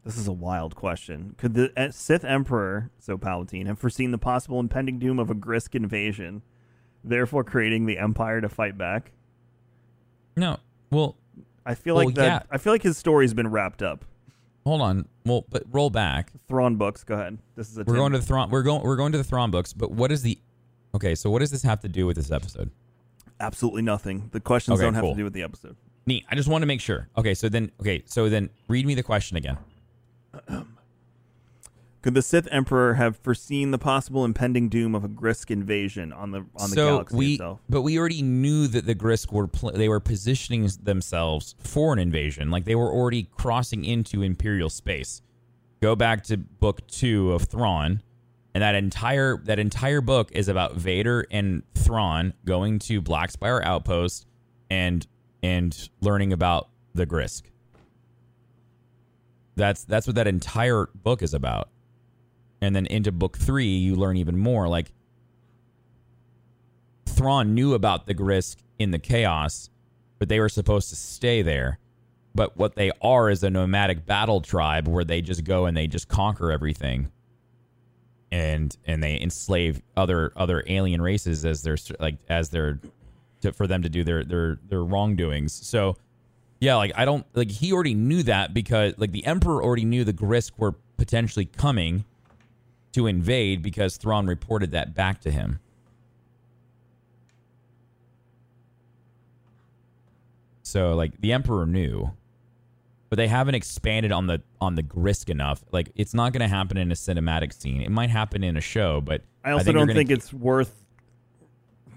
This 0.08 0.16
is 0.16 0.26
a 0.26 0.32
wild 0.32 0.74
question. 0.74 1.34
Could 1.36 1.52
the 1.52 1.70
uh, 1.78 1.90
Sith 1.90 2.24
Emperor, 2.24 2.88
so 2.98 3.18
Palpatine, 3.18 3.66
have 3.66 3.78
foreseen 3.78 4.10
the 4.10 4.16
possible 4.16 4.58
impending 4.58 4.98
doom 4.98 5.18
of 5.18 5.28
a 5.28 5.34
Grysk 5.34 5.74
invasion, 5.74 6.40
therefore 7.04 7.44
creating 7.44 7.84
the 7.84 7.98
Empire 7.98 8.40
to 8.40 8.48
fight 8.48 8.78
back? 8.78 9.12
No, 10.34 10.56
well, 10.90 11.14
I 11.66 11.74
feel 11.74 11.94
Well, 11.94 12.06
like 12.06 12.14
that. 12.14 12.24
yeah. 12.24 12.40
I 12.50 12.56
feel 12.56 12.72
like 12.72 12.82
his 12.82 12.96
story's 12.96 13.34
been 13.34 13.48
wrapped 13.50 13.82
up. 13.82 14.06
hold 14.64 14.80
on. 14.80 15.06
Well, 15.26 15.44
but 15.50 15.64
roll 15.70 15.90
back. 15.90 16.32
Thrawn 16.48 16.76
books. 16.76 17.04
Go 17.04 17.12
ahead. 17.16 17.36
This 17.54 17.68
is 17.70 17.76
a. 17.76 17.84
We're 17.84 17.96
going 17.96 18.12
to 18.12 18.18
the 18.18 18.24
Thrawn. 18.24 18.48
We're 18.48 18.62
going. 18.62 18.82
We're 18.82 18.96
going 18.96 19.12
to 19.12 19.18
the 19.18 19.24
Thrawn 19.24 19.50
books. 19.50 19.74
But 19.74 19.90
what 19.90 20.10
is 20.10 20.22
the? 20.22 20.38
Okay, 20.94 21.14
so 21.16 21.28
what 21.28 21.40
does 21.40 21.50
this 21.50 21.62
have 21.64 21.80
to 21.80 21.88
do 21.88 22.06
with 22.06 22.16
this 22.16 22.30
episode? 22.30 22.70
absolutely 23.40 23.82
nothing. 23.82 24.30
The 24.32 24.40
questions 24.40 24.78
Okay, 24.78 24.86
don't 24.86 24.94
have 24.94 25.02
cool. 25.04 25.12
to 25.12 25.18
do 25.18 25.22
with 25.24 25.34
the 25.34 25.42
episode. 25.42 25.76
Neat. 26.06 26.24
I 26.30 26.34
just 26.34 26.48
want 26.48 26.62
to 26.62 26.66
make 26.66 26.80
sure. 26.80 27.08
Okay, 27.18 27.34
so 27.34 27.50
then. 27.50 27.70
Okay, 27.78 28.02
so 28.06 28.30
then 28.30 28.48
read 28.68 28.86
me 28.86 28.94
the 28.94 29.02
question 29.02 29.36
again. 29.36 29.58
Could 32.00 32.14
the 32.14 32.22
Sith 32.22 32.46
Emperor 32.52 32.94
have 32.94 33.16
foreseen 33.16 33.72
the 33.72 33.78
possible 33.78 34.24
impending 34.24 34.68
doom 34.68 34.94
of 34.94 35.02
a 35.02 35.08
Grysk 35.08 35.50
invasion 35.50 36.12
on 36.12 36.30
the 36.30 36.38
on 36.56 36.70
the 36.70 36.76
so 36.76 36.86
galaxy 36.90 37.16
we, 37.16 37.32
itself? 37.34 37.60
but 37.68 37.82
we 37.82 37.98
already 37.98 38.22
knew 38.22 38.68
that 38.68 38.86
the 38.86 38.94
Grysk 38.94 39.32
were 39.32 39.48
pl- 39.48 39.72
they 39.72 39.88
were 39.88 39.98
positioning 40.00 40.70
themselves 40.82 41.56
for 41.58 41.92
an 41.92 41.98
invasion. 41.98 42.50
Like 42.50 42.64
they 42.64 42.76
were 42.76 42.90
already 42.90 43.28
crossing 43.36 43.84
into 43.84 44.22
Imperial 44.22 44.70
space. 44.70 45.22
Go 45.80 45.96
back 45.96 46.22
to 46.24 46.36
book 46.36 46.86
two 46.86 47.32
of 47.32 47.42
Thrawn, 47.42 48.00
and 48.54 48.62
that 48.62 48.76
entire 48.76 49.36
that 49.44 49.58
entire 49.58 50.00
book 50.00 50.30
is 50.32 50.46
about 50.46 50.76
Vader 50.76 51.26
and 51.32 51.64
Thrawn 51.74 52.32
going 52.44 52.78
to 52.80 53.00
Black 53.00 53.32
Spire 53.32 53.60
Outpost 53.64 54.24
and 54.70 55.04
and 55.42 55.88
learning 56.00 56.32
about 56.32 56.68
the 56.94 57.06
Grisk. 57.06 57.42
That's 59.58 59.84
that's 59.84 60.06
what 60.06 60.16
that 60.16 60.26
entire 60.26 60.88
book 60.94 61.22
is 61.22 61.34
about. 61.34 61.68
And 62.60 62.74
then 62.74 62.86
into 62.86 63.12
book 63.12 63.36
three, 63.36 63.76
you 63.76 63.94
learn 63.94 64.16
even 64.16 64.38
more. 64.38 64.68
Like 64.68 64.92
Thrawn 67.06 67.54
knew 67.54 67.74
about 67.74 68.06
the 68.06 68.14
Grysk 68.14 68.56
in 68.78 68.92
the 68.92 68.98
chaos, 68.98 69.70
but 70.18 70.28
they 70.28 70.40
were 70.40 70.48
supposed 70.48 70.88
to 70.90 70.96
stay 70.96 71.42
there. 71.42 71.78
But 72.34 72.56
what 72.56 72.76
they 72.76 72.92
are 73.02 73.30
is 73.30 73.42
a 73.42 73.50
nomadic 73.50 74.06
battle 74.06 74.40
tribe 74.40 74.86
where 74.86 75.04
they 75.04 75.20
just 75.20 75.44
go 75.44 75.66
and 75.66 75.76
they 75.76 75.88
just 75.88 76.08
conquer 76.08 76.52
everything, 76.52 77.10
and 78.30 78.76
and 78.86 79.02
they 79.02 79.20
enslave 79.20 79.82
other 79.96 80.32
other 80.36 80.62
alien 80.68 81.02
races 81.02 81.44
as 81.44 81.62
their 81.62 81.76
like 81.98 82.18
as 82.28 82.50
their 82.50 82.80
to, 83.40 83.52
for 83.52 83.66
them 83.66 83.82
to 83.82 83.88
do 83.88 84.04
their 84.04 84.22
their 84.22 84.58
their 84.68 84.84
wrongdoings. 84.84 85.52
So 85.52 85.96
yeah, 86.60 86.74
like 86.76 86.92
I 86.96 87.04
don't 87.04 87.24
like 87.34 87.50
he 87.50 87.72
already 87.72 87.94
knew 87.94 88.22
that 88.24 88.52
because 88.52 88.94
like 88.98 89.12
the 89.12 89.24
Emperor 89.24 89.62
already 89.62 89.84
knew 89.84 90.04
the 90.04 90.12
Grysk 90.12 90.52
were 90.56 90.74
potentially 90.96 91.44
coming 91.44 92.04
to 92.92 93.06
invade 93.06 93.62
because 93.62 93.96
Thrawn 93.96 94.26
reported 94.26 94.72
that 94.72 94.94
back 94.94 95.20
to 95.20 95.30
him. 95.30 95.60
So 100.62 100.94
like 100.94 101.20
the 101.20 101.32
Emperor 101.32 101.64
knew, 101.64 102.10
but 103.08 103.16
they 103.16 103.28
haven't 103.28 103.54
expanded 103.54 104.12
on 104.12 104.26
the 104.26 104.42
on 104.60 104.74
the 104.74 104.82
Grysk 104.82 105.30
enough. 105.30 105.64
Like 105.70 105.90
it's 105.94 106.12
not 106.12 106.32
going 106.32 106.42
to 106.42 106.48
happen 106.48 106.76
in 106.76 106.90
a 106.90 106.94
cinematic 106.94 107.52
scene. 107.52 107.80
It 107.80 107.90
might 107.90 108.10
happen 108.10 108.44
in 108.44 108.56
a 108.56 108.60
show, 108.60 109.00
but 109.00 109.22
I 109.44 109.52
also 109.52 109.64
think 109.64 109.76
don't 109.78 109.86
think 109.88 110.08
keep- 110.08 110.18
it's 110.18 110.32
worth 110.32 110.84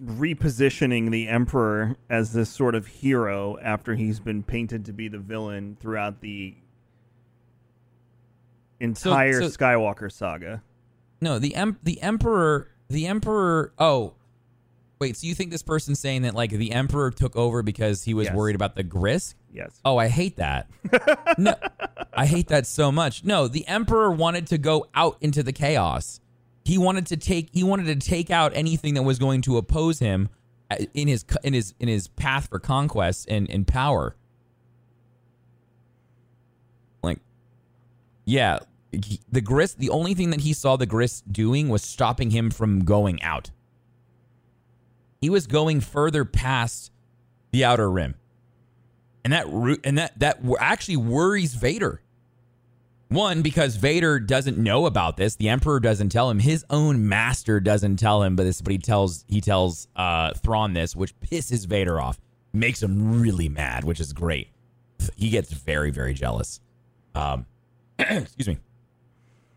repositioning 0.03 1.11
the 1.11 1.27
Emperor 1.27 1.95
as 2.09 2.33
this 2.33 2.49
sort 2.49 2.73
of 2.75 2.87
hero 2.87 3.57
after 3.61 3.95
he's 3.95 4.19
been 4.19 4.41
painted 4.43 4.85
to 4.85 4.93
be 4.93 5.07
the 5.07 5.19
villain 5.19 5.77
throughout 5.79 6.21
the 6.21 6.55
entire 8.79 9.41
so- 9.41 9.47
Skywalker 9.49 10.11
saga. 10.11 10.63
No, 11.21 11.37
the 11.37 11.53
em- 11.53 11.77
the 11.83 12.01
emperor 12.01 12.67
the 12.89 13.05
emperor 13.05 13.73
oh 13.77 14.15
wait, 14.99 15.15
so 15.17 15.27
you 15.27 15.35
think 15.35 15.51
this 15.51 15.61
person's 15.61 15.99
saying 15.99 16.23
that 16.23 16.33
like 16.33 16.49
the 16.49 16.71
emperor 16.71 17.11
took 17.11 17.35
over 17.35 17.61
because 17.61 18.03
he 18.03 18.13
was 18.15 18.25
Yes. 18.25 18.35
worried 18.35 18.55
about 18.55 18.75
the 18.75 18.83
Grysk? 18.83 19.35
Yes. 19.53 19.79
Oh, 19.85 19.97
I 19.97 20.07
hate 20.07 20.37
that. 20.37 20.67
no, 21.37 21.53
I 22.13 22.25
hate 22.25 22.47
that 22.47 22.65
so 22.65 22.91
much. 22.91 23.23
No, 23.23 23.47
the 23.47 23.67
emperor 23.67 24.09
wanted 24.11 24.47
to 24.47 24.57
go 24.57 24.87
out 24.95 25.17
into 25.21 25.43
the 25.43 25.53
chaos. 25.53 26.20
He 26.63 26.77
wanted 26.77 27.07
to 27.07 27.17
take 27.17 27.49
he 27.53 27.63
wanted 27.63 27.87
to 27.87 27.95
take 28.07 28.29
out 28.29 28.51
anything 28.55 28.93
that 28.93 29.03
was 29.03 29.19
going 29.19 29.41
to 29.43 29.57
oppose 29.57 29.99
him 29.99 30.29
uh, 30.69 30.77
in 30.93 31.07
his 31.07 31.25
in 31.43 31.53
his 31.53 31.73
in 31.79 31.87
his 31.87 32.07
path 32.07 32.47
for 32.49 32.59
conquest 32.59 33.27
and 33.29 33.49
and 33.49 33.67
power. 33.67 34.15
Like 37.03 37.19
yeah, 38.25 38.59
the 38.91 39.41
Grysk 39.41 39.77
the 39.77 39.89
only 39.89 40.13
thing 40.13 40.29
that 40.29 40.41
he 40.41 40.53
saw 40.53 40.75
the 40.75 40.87
Grysk 40.87 41.23
doing 41.31 41.69
was 41.69 41.81
stopping 41.81 42.31
him 42.31 42.51
from 42.51 42.85
going 42.85 43.21
out. 43.23 43.51
He 45.19 45.29
was 45.29 45.47
going 45.47 45.81
further 45.81 46.25
past 46.25 46.91
the 47.51 47.65
outer 47.65 47.91
rim 47.91 48.15
and 49.23 49.33
that 49.33 49.47
and 49.83 49.97
that 49.97 50.17
that 50.19 50.39
actually 50.59 50.97
worries 50.97 51.53
Vader. 51.53 52.01
One 53.11 53.41
because 53.41 53.75
Vader 53.75 54.21
doesn't 54.21 54.57
know 54.57 54.85
about 54.85 55.17
this. 55.17 55.35
The 55.35 55.49
Emperor 55.49 55.81
doesn't 55.81 56.09
tell 56.09 56.29
him. 56.29 56.39
His 56.39 56.63
own 56.69 57.09
master 57.09 57.59
doesn't 57.59 57.97
tell 57.97 58.23
him. 58.23 58.37
But 58.37 58.43
this, 58.43 58.61
but 58.61 58.71
he 58.71 58.77
tells 58.77 59.25
he 59.27 59.41
tells 59.41 59.89
uh, 59.97 60.33
Thrawn 60.35 60.73
this, 60.73 60.95
which 60.95 61.19
pisses 61.19 61.67
Vader 61.67 61.99
off, 61.99 62.21
makes 62.53 62.81
him 62.81 63.21
really 63.21 63.49
mad, 63.49 63.83
which 63.83 63.99
is 63.99 64.13
great. 64.13 64.47
He 65.17 65.29
gets 65.29 65.51
very 65.51 65.91
very 65.91 66.13
jealous. 66.13 66.61
Um, 67.13 67.45
excuse 67.99 68.47
me. 68.47 68.59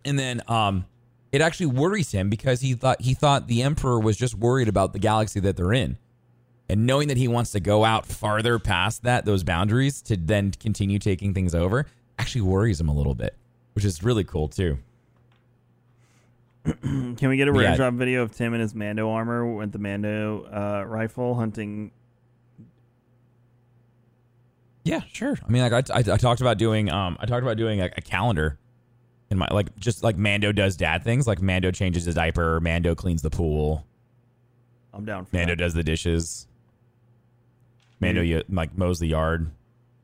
And 0.05 0.19
then 0.19 0.43
um, 0.49 0.85
it 1.31 1.41
actually 1.41 1.67
worries 1.67 2.11
him 2.11 2.31
because 2.31 2.61
he 2.61 2.75
thought 2.75 3.01
he 3.01 3.15
thought 3.15 3.47
the 3.47 3.63
emperor 3.63 4.01
was 4.01 4.17
just 4.17 4.35
worried 4.35 4.69
about 4.69 4.93
the 4.93 4.99
galaxy 4.99 5.39
that 5.41 5.57
they're 5.57 5.73
in. 5.73 5.97
And 6.69 6.87
knowing 6.87 7.07
that 7.07 7.19
he 7.19 7.29
wants 7.29 7.53
to 7.53 7.61
go 7.61 7.85
out 7.85 8.05
farther 8.05 8.59
past 8.59 9.05
that 9.05 9.27
those 9.27 9.45
boundaries 9.45 10.03
to 10.03 10.17
then 10.17 10.51
continue 10.51 10.99
taking 10.99 11.35
things 11.35 11.55
over 11.55 11.87
actually 12.19 12.43
worries 12.43 12.81
him 12.81 12.89
a 12.89 12.95
little 12.95 13.15
bit, 13.15 13.37
which 13.75 13.85
is 13.85 14.03
really 14.03 14.25
cool 14.25 14.49
too. 14.49 14.79
Can 16.65 17.29
we 17.29 17.37
get 17.37 17.47
a 17.49 17.53
Yeah. 17.63 17.77
drop 17.77 17.95
video 17.95 18.23
of 18.23 18.33
Tim 18.35 18.55
in 18.55 18.61
his 18.61 18.75
Mando 18.75 19.11
armor 19.11 19.45
with 19.55 19.73
the 19.73 19.79
Mando 19.79 20.45
uh, 20.51 20.85
rifle 20.87 21.35
hunting? 21.35 21.91
Yeah, 24.85 25.01
sure. 25.13 25.37
I 25.47 25.51
mean, 25.51 25.63
like 25.63 25.91
I, 25.91 25.95
I, 25.95 25.99
I 26.15 26.17
talked 26.17 26.41
about 26.41 26.59
doing, 26.59 26.91
um, 26.91 27.17
I 27.21 27.27
talked 27.27 27.43
about 27.43 27.57
doing 27.57 27.81
a, 27.81 27.87
a 27.97 28.01
calendar 28.01 28.59
in 29.31 29.39
my 29.39 29.49
like 29.51 29.75
just 29.79 30.03
like 30.03 30.17
Mando 30.19 30.53
does 30.53 30.77
dad 30.77 31.03
things, 31.05 31.27
like 31.27 31.41
Mando 31.41 31.71
changes 31.71 32.05
his 32.05 32.15
diaper, 32.15 32.61
Mando 32.61 32.95
cleans 32.95 33.23
the 33.23 33.31
pool, 33.31 33.87
I'm 34.93 35.05
down 35.07 35.25
for 35.25 35.35
Mando 35.37 35.53
that. 35.53 35.57
does 35.59 35.73
the 35.75 35.83
dishes, 35.83 36.47
Mando 38.01 38.21
you, 38.21 38.43
like 38.51 38.77
mows 38.77 38.99
the 38.99 39.07
yard. 39.09 39.51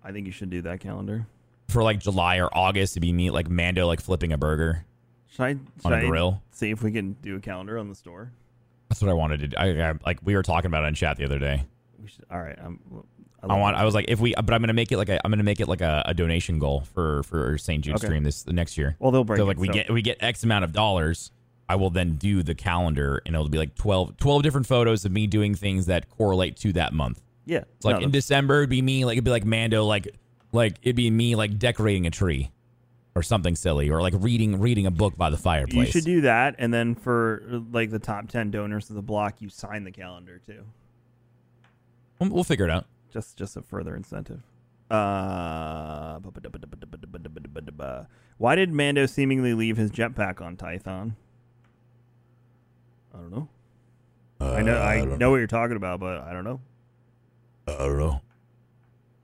I 0.03 0.13
think 0.13 0.27
you 0.27 0.33
should 0.33 0.49
do 0.51 0.63
that 0.63 0.81
calendar. 0.81 1.27
For 1.71 1.83
like 1.83 1.99
July 2.01 2.39
or 2.39 2.49
August 2.57 2.95
to 2.95 3.01
be 3.01 3.13
me 3.13 3.31
like 3.31 3.49
Mando 3.49 3.87
like 3.87 4.01
flipping 4.01 4.33
a 4.33 4.39
burger 4.39 4.85
Should 5.29 5.43
I, 5.43 5.49
should 5.53 5.61
on 5.85 5.93
a 5.93 5.97
I 5.97 6.07
grill. 6.07 6.43
see 6.51 6.71
if 6.71 6.83
we 6.83 6.93
can 6.93 7.13
do 7.23 7.37
a 7.37 7.41
calendar 7.41 7.79
on 7.79 7.89
the 7.89 7.95
store? 7.95 8.33
That's 8.89 9.01
what 9.01 9.11
I 9.11 9.15
wanted 9.15 9.41
to 9.41 9.49
do. 9.49 9.57
I, 9.57 9.91
I 9.91 9.95
like 10.05 10.19
we 10.25 10.35
were 10.35 10.43
talking 10.43 10.67
about 10.67 10.85
it 10.85 10.89
in 10.89 10.95
chat 10.95 11.17
the 11.17 11.25
other 11.25 11.39
day. 11.39 11.65
We 12.03 12.09
should, 12.09 12.25
all 12.31 12.41
right. 12.41 12.59
I'm, 12.61 12.81
I, 13.43 13.55
I 13.55 13.59
want. 13.59 13.77
that. 13.77 13.83
I 13.83 13.85
was 13.85 13.95
like, 13.95 14.07
if 14.09 14.19
we, 14.21 14.35
but 14.35 14.53
I'm 14.53 14.61
gonna 14.61 14.73
make 14.73 14.91
it 14.93 14.97
like 14.99 15.09
a, 15.09 15.21
I'm 15.25 15.31
gonna 15.31 15.43
make 15.45 15.61
it 15.61 15.69
like 15.69 15.81
a, 15.81 16.03
a 16.07 16.13
donation 16.15 16.59
goal 16.59 16.81
for 16.93 17.23
for 17.23 17.57
St. 17.57 17.85
Jude's 17.85 18.01
Okay. 18.01 18.09
stream 18.09 18.25
this 18.25 18.43
the 18.43 18.53
next 18.53 18.77
year. 18.77 18.97
Well, 18.99 19.13
they'll 19.13 19.25
break 19.25 19.39
so 19.39 19.45
it, 19.45 19.47
like 19.47 19.59
we 19.59 19.69
so- 19.69 19.73
get 19.75 19.91
we 19.91 20.03
get 20.03 20.19
X 20.21 20.43
amount 20.43 20.65
of 20.65 20.73
dollars. 20.73 21.31
I 21.69 21.77
will 21.77 21.91
then 21.91 22.17
do 22.17 22.43
the 22.43 22.57
calendar, 22.57 23.23
and 23.25 23.33
it'll 23.37 23.49
be 23.49 23.57
like 23.59 23.77
12, 23.77 24.17
12 24.17 24.43
different 24.43 24.67
photos 24.67 25.05
of 25.05 25.13
me 25.13 25.29
doing 25.29 25.55
things 25.55 25.87
that 25.87 26.11
correlate 26.11 26.57
to 26.59 26.73
that 26.73 26.93
month. 26.93 27.23
Yeah. 27.47 27.63
So 27.79 27.91
like 27.91 28.01
no, 28.01 28.05
in 28.07 28.11
December, 28.11 28.59
it'd 28.59 28.71
be 28.71 28.83
me 28.83 29.05
like 29.05 29.15
it'd 29.15 29.25
be 29.25 29.31
like 29.31 29.45
Mando 29.45 29.85
like 29.85 30.09
like 30.52 30.77
it'd 30.82 30.97
be 30.97 31.10
me 31.10 31.36
like 31.36 31.59
decorating 31.59 32.06
a 32.06 32.10
tree, 32.10 32.51
or 33.14 33.22
something 33.22 33.56
silly, 33.56 33.90
or 33.90 34.01
like 34.02 34.14
reading 34.16 34.60
reading 34.60 34.86
a 34.86 34.90
book 34.90 35.16
by 35.16 35.31
the 35.31 35.36
fireplace. 35.36 35.86
you 35.86 35.93
should 35.93 36.05
do 36.05 36.20
that, 36.22 36.55
and 36.59 36.72
then 36.72 36.94
for 36.94 37.43
uh, 37.51 37.60
like 37.72 37.90
the 37.90 37.98
top 37.98 38.28
ten 38.28 38.51
donors 38.51 38.89
of 38.90 38.97
the 38.97 39.02
block, 39.02 39.40
you 39.40 39.48
sign 39.48 39.85
the 39.85 39.90
calendar 39.90 40.40
too. 40.44 40.64
We'll, 42.18 42.31
we'll 42.31 42.44
figure 42.44 42.64
it 42.66 42.70
out. 42.70 42.86
Just 43.12 43.36
just 43.36 43.56
a 43.56 43.62
further 43.62 43.97
incentive. 43.97 44.43
Uh, 44.90 46.18
why 48.39 48.55
did 48.56 48.72
Mando 48.72 49.06
seemingly 49.06 49.55
leave 49.55 49.77
his 49.77 49.90
jetpack 49.90 50.40
on 50.40 50.56
Tython? 50.56 51.14
I 53.14 53.18
don't 53.18 53.31
know. 53.31 53.48
I 54.40 54.62
know 54.62 54.81
I, 54.81 55.05
know 55.05 55.31
what 55.31 55.36
you're 55.36 55.47
talking 55.47 55.77
about, 55.77 56.01
but 56.01 56.18
I 56.22 56.32
don't 56.32 56.44
know. 56.44 56.60
I 57.68 57.77
don't 57.78 57.98
know. 57.98 58.20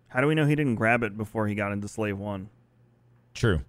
How 0.08 0.20
do 0.20 0.26
we 0.26 0.34
know 0.34 0.46
he 0.46 0.54
didn't 0.54 0.76
grab 0.76 1.02
it 1.02 1.16
before 1.16 1.46
he 1.48 1.54
got 1.54 1.72
into 1.72 1.88
Slave 1.88 2.18
One? 2.18 2.48
True. 3.34 3.60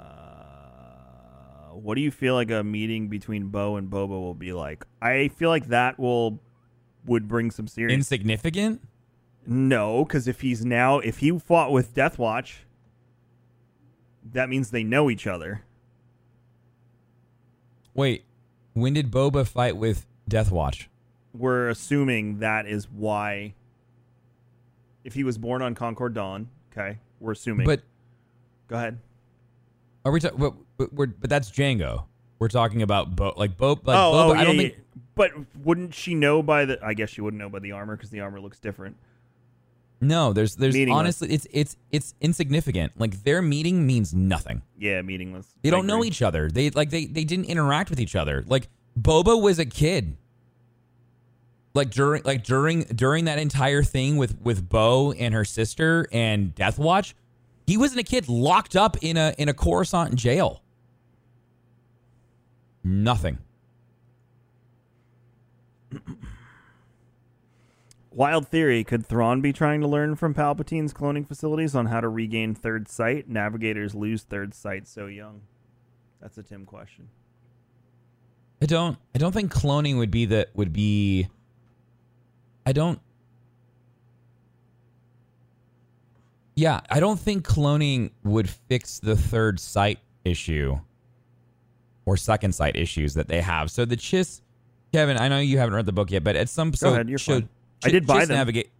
Uh, 0.00 1.74
what 1.74 1.94
do 1.94 2.00
you 2.00 2.10
feel 2.10 2.34
like 2.34 2.50
a 2.50 2.62
meeting 2.64 3.08
between 3.08 3.48
Bo 3.48 3.76
and 3.76 3.90
Boba 3.90 4.08
will 4.10 4.34
be 4.34 4.52
like? 4.52 4.84
I 5.00 5.28
feel 5.28 5.48
like 5.50 5.68
that 5.68 5.98
will 5.98 6.40
would 7.06 7.28
bring 7.28 7.50
some 7.50 7.66
serious. 7.66 7.94
Insignificant. 7.94 8.82
no, 9.46 10.04
because 10.04 10.28
if 10.28 10.40
he's 10.42 10.64
now 10.64 10.98
if 10.98 11.18
he 11.18 11.38
fought 11.38 11.72
with 11.72 11.94
Death 11.94 12.18
Watch, 12.18 12.64
that 14.32 14.48
means 14.48 14.70
they 14.70 14.84
know 14.84 15.10
each 15.10 15.26
other. 15.26 15.62
Wait, 17.94 18.24
when 18.74 18.92
did 18.94 19.10
Boba 19.10 19.46
fight 19.46 19.76
with 19.76 20.06
Death 20.28 20.50
Watch? 20.50 20.89
We're 21.34 21.68
assuming 21.68 22.40
that 22.40 22.66
is 22.66 22.88
why. 22.90 23.54
If 25.04 25.14
he 25.14 25.24
was 25.24 25.38
born 25.38 25.62
on 25.62 25.74
Concord 25.74 26.14
Dawn, 26.14 26.48
okay, 26.72 26.98
we're 27.20 27.32
assuming. 27.32 27.66
But 27.66 27.82
go 28.68 28.76
ahead. 28.76 28.98
are 30.04 30.12
we? 30.12 30.20
Ta- 30.20 30.32
but, 30.36 30.54
but, 30.76 30.92
we're, 30.92 31.06
but 31.06 31.30
that's 31.30 31.50
Jango. 31.50 32.04
We're 32.38 32.48
talking 32.48 32.82
about 32.82 33.16
Bo. 33.16 33.32
Like 33.36 33.56
Bo. 33.56 33.70
Like 33.70 33.80
oh, 33.86 33.90
Boba. 33.90 34.12
oh, 34.12 34.32
I 34.32 34.38
yeah, 34.38 34.44
don't 34.44 34.56
yeah. 34.56 34.62
think. 34.62 34.74
But 35.14 35.32
wouldn't 35.64 35.94
she 35.94 36.14
know 36.14 36.42
by 36.42 36.64
the? 36.64 36.78
I 36.84 36.94
guess 36.94 37.10
she 37.10 37.20
wouldn't 37.20 37.40
know 37.40 37.48
by 37.48 37.60
the 37.60 37.72
armor 37.72 37.96
because 37.96 38.10
the 38.10 38.20
armor 38.20 38.40
looks 38.40 38.58
different. 38.58 38.96
No, 40.00 40.32
there's 40.32 40.56
there's 40.56 40.74
Meaningless. 40.74 40.98
honestly 40.98 41.28
it's 41.30 41.46
it's 41.50 41.76
it's 41.92 42.14
insignificant. 42.20 42.98
Like 42.98 43.22
their 43.22 43.42
meeting 43.42 43.86
means 43.86 44.14
nothing. 44.14 44.62
Yeah, 44.78 45.02
meaningless. 45.02 45.46
They 45.62 45.68
don't 45.70 45.86
know 45.86 46.04
each 46.04 46.22
other. 46.22 46.50
They 46.50 46.70
like 46.70 46.88
they 46.88 47.04
they 47.04 47.24
didn't 47.24 47.46
interact 47.46 47.90
with 47.90 48.00
each 48.00 48.16
other. 48.16 48.42
Like 48.46 48.68
Boba 48.98 49.40
was 49.40 49.58
a 49.58 49.66
kid. 49.66 50.16
Like 51.72 51.90
during 51.90 52.22
like 52.24 52.42
during 52.42 52.82
during 52.82 53.26
that 53.26 53.38
entire 53.38 53.82
thing 53.82 54.16
with 54.16 54.40
with 54.40 54.68
Bo 54.68 55.12
and 55.12 55.32
her 55.34 55.44
sister 55.44 56.08
and 56.10 56.54
Death 56.54 56.78
Watch, 56.78 57.14
he 57.66 57.76
wasn't 57.76 58.00
a 58.00 58.04
kid 58.04 58.28
locked 58.28 58.74
up 58.74 58.96
in 59.02 59.16
a 59.16 59.34
in 59.38 59.48
a 59.48 59.54
Coruscant 59.54 60.16
jail. 60.16 60.62
Nothing. 62.82 63.38
Wild 68.12 68.48
theory: 68.48 68.82
Could 68.82 69.06
Thrawn 69.06 69.40
be 69.40 69.52
trying 69.52 69.80
to 69.80 69.86
learn 69.86 70.16
from 70.16 70.34
Palpatine's 70.34 70.92
cloning 70.92 71.26
facilities 71.26 71.76
on 71.76 71.86
how 71.86 72.00
to 72.00 72.08
regain 72.08 72.56
third 72.56 72.88
sight? 72.88 73.28
Navigators 73.28 73.94
lose 73.94 74.24
third 74.24 74.52
sight 74.54 74.88
so 74.88 75.06
young. 75.06 75.42
That's 76.20 76.36
a 76.36 76.42
Tim 76.42 76.66
question. 76.66 77.08
I 78.60 78.66
don't 78.66 78.98
I 79.14 79.18
don't 79.18 79.32
think 79.32 79.52
cloning 79.52 79.96
would 79.98 80.10
be 80.10 80.26
the 80.26 80.48
would 80.54 80.72
be 80.72 81.28
I 82.66 82.72
don't 82.72 83.00
Yeah, 86.60 86.80
I 86.90 87.00
don't 87.00 87.18
think 87.18 87.46
cloning 87.46 88.10
would 88.22 88.50
fix 88.50 88.98
the 88.98 89.16
third 89.16 89.58
sight 89.58 89.98
issue 90.26 90.78
or 92.04 92.18
second 92.18 92.54
sight 92.54 92.76
issues 92.76 93.14
that 93.14 93.28
they 93.28 93.40
have. 93.40 93.70
So 93.70 93.86
the 93.86 93.96
Chiss 93.96 94.42
Kevin, 94.92 95.16
I 95.16 95.28
know 95.28 95.38
you 95.38 95.56
haven't 95.56 95.74
read 95.74 95.86
the 95.86 95.92
book 95.92 96.10
yet, 96.10 96.22
but 96.22 96.36
at 96.36 96.50
some 96.50 96.74
so, 96.74 96.92
ahead, 96.92 97.08
so 97.18 97.40
fine. 97.40 97.48
I 97.82 97.88
did 97.88 98.06
buy 98.06 98.24
Chiss 98.24 98.28
them. 98.28 98.36
Navigate, 98.36 98.70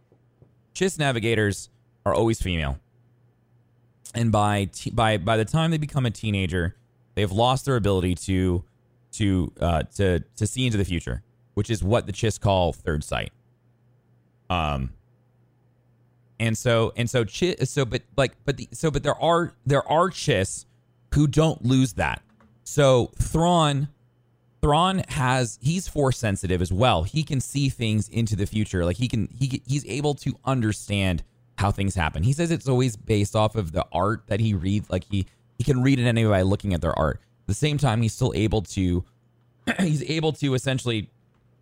Chiss 0.74 0.98
navigators 0.98 1.70
are 2.04 2.12
always 2.12 2.42
female, 2.42 2.78
and 4.14 4.30
by 4.30 4.66
te- 4.66 4.90
by 4.90 5.16
by 5.16 5.38
the 5.38 5.46
time 5.46 5.70
they 5.70 5.78
become 5.78 6.04
a 6.04 6.10
teenager, 6.10 6.76
they've 7.14 7.32
lost 7.32 7.64
their 7.64 7.76
ability 7.76 8.14
to 8.16 8.62
to 9.12 9.52
uh, 9.58 9.84
to 9.94 10.20
to 10.36 10.46
see 10.46 10.66
into 10.66 10.76
the 10.76 10.84
future, 10.84 11.22
which 11.54 11.70
is 11.70 11.82
what 11.82 12.06
the 12.06 12.12
Chiss 12.12 12.38
call 12.38 12.74
third 12.74 13.04
sight. 13.04 13.32
Um, 14.50 14.90
and 16.38 16.58
so 16.58 16.92
and 16.96 17.08
so 17.08 17.24
chi- 17.24 17.56
so 17.64 17.84
but 17.84 18.02
like 18.16 18.32
but 18.44 18.56
the, 18.56 18.68
so 18.72 18.90
but 18.90 19.02
there 19.02 19.20
are 19.22 19.54
there 19.64 19.86
are 19.88 20.10
Chiss 20.10 20.66
who 21.14 21.26
don't 21.26 21.64
lose 21.64 21.94
that. 21.94 22.22
So 22.64 23.12
Thrawn 23.16 23.88
Thrawn 24.60 25.02
has 25.08 25.58
he's 25.62 25.88
force 25.88 26.18
sensitive 26.18 26.60
as 26.60 26.72
well. 26.72 27.04
He 27.04 27.22
can 27.22 27.40
see 27.40 27.68
things 27.68 28.08
into 28.08 28.36
the 28.36 28.46
future. 28.46 28.84
Like 28.84 28.96
he 28.96 29.08
can 29.08 29.28
he 29.38 29.62
he's 29.66 29.86
able 29.86 30.14
to 30.16 30.34
understand 30.44 31.22
how 31.58 31.70
things 31.70 31.94
happen. 31.94 32.22
He 32.22 32.32
says 32.32 32.50
it's 32.50 32.68
always 32.68 32.96
based 32.96 33.36
off 33.36 33.54
of 33.54 33.72
the 33.72 33.86
art 33.92 34.24
that 34.28 34.40
he 34.40 34.54
reads. 34.54 34.90
Like 34.90 35.04
he 35.10 35.26
he 35.58 35.64
can 35.64 35.82
read 35.82 35.98
it 35.98 36.06
anyway 36.06 36.38
by 36.38 36.42
looking 36.42 36.74
at 36.74 36.80
their 36.80 36.98
art. 36.98 37.20
At 37.42 37.48
the 37.48 37.54
same 37.54 37.78
time, 37.78 38.00
he's 38.02 38.14
still 38.14 38.32
able 38.34 38.62
to 38.62 39.04
he's 39.78 40.02
able 40.10 40.32
to 40.34 40.54
essentially 40.54 41.10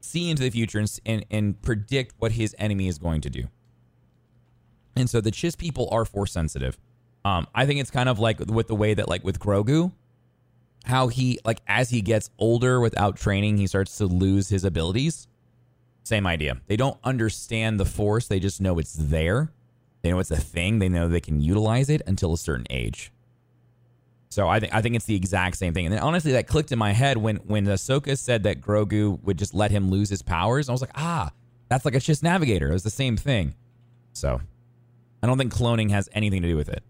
see 0.01 0.31
into 0.31 0.43
the 0.43 0.51
future 0.51 0.79
and, 0.79 1.01
and 1.05 1.25
and 1.31 1.63
predict 1.63 2.15
what 2.19 2.33
his 2.33 2.55
enemy 2.59 2.89
is 2.89 2.99
going 2.99 3.21
to 3.23 3.31
do. 3.31 3.45
And 4.97 5.09
so 5.09 5.21
the 5.21 5.31
Chiss 5.31 5.57
people 5.57 5.89
are 5.93 6.05
force 6.05 6.33
sensitive. 6.33 6.79
Um, 7.25 7.47
I 7.55 7.67
think 7.67 7.81
it's 7.81 7.91
kind 7.91 8.09
of 8.09 8.19
like 8.19 8.41
with 8.41 8.69
the 8.69 8.75
way 8.75 8.95
that 8.95 9.09
like 9.09 9.25
with 9.25 9.39
Grogu, 9.39 9.93
how 10.85 11.09
he 11.09 11.39
like 11.45 11.61
as 11.67 11.91
he 11.91 12.01
gets 12.01 12.31
older 12.39 12.81
without 12.81 13.17
training, 13.17 13.59
he 13.59 13.67
starts 13.67 13.97
to 13.99 14.07
lose 14.07 14.49
his 14.49 14.65
abilities. 14.65 15.29
Same 16.05 16.27
idea. 16.27 16.61
They 16.67 16.77
don't 16.77 16.99
understand 17.05 17.79
the 17.79 17.85
force, 17.85 18.27
they 18.29 18.41
just 18.41 18.61
know 18.61 18.79
it's 18.79 18.95
there. 18.95 19.53
They 20.03 20.11
know 20.11 20.21
it's 20.21 20.31
a 20.31 20.37
thing, 20.37 20.79
they 20.79 20.89
know 20.89 21.09
they 21.09 21.21
can 21.21 21.41
utilize 21.41 21.91
it 21.91 22.03
until 22.07 22.33
a 22.33 22.39
certain 22.39 22.67
age. 22.71 23.13
So 24.31 24.49
I 24.49 24.61
think 24.61 24.75
I 24.75 24.83
think 24.83 24.95
it's 24.97 25.07
the 25.07 25.17
exact 25.17 25.57
same 25.57 25.73
thing. 25.73 25.87
And 25.87 25.95
then 25.95 26.03
honestly 26.03 26.33
that 26.33 26.47
clicked 26.47 26.71
in 26.73 26.79
my 26.79 26.93
head 26.93 27.17
when 27.17 27.37
when 27.37 27.65
Ahsoka 27.67 28.17
said 28.19 28.43
that 28.43 28.61
Grogu 28.61 29.23
would 29.23 29.39
just 29.39 29.55
let 29.55 29.71
him 29.71 29.91
lose 29.91 30.11
his 30.11 30.23
powers. 30.23 30.69
I 30.69 30.73
was 30.73 30.81
like, 30.81 30.91
"Ah, 30.95 31.31
that's 31.69 31.85
like 31.85 31.95
a 31.95 31.99
Chiss 31.99 32.23
navigator." 32.23 32.69
It 32.69 32.73
was 32.73 32.83
the 32.83 32.91
same 32.91 33.17
thing. 33.17 33.55
So, 34.13 34.41
I 35.23 35.27
don't 35.27 35.39
think 35.39 35.53
cloning 35.55 35.91
has 35.91 36.09
anything 36.13 36.43
to 36.43 36.49
do 36.49 36.57
with 36.57 36.69
it. 36.69 36.83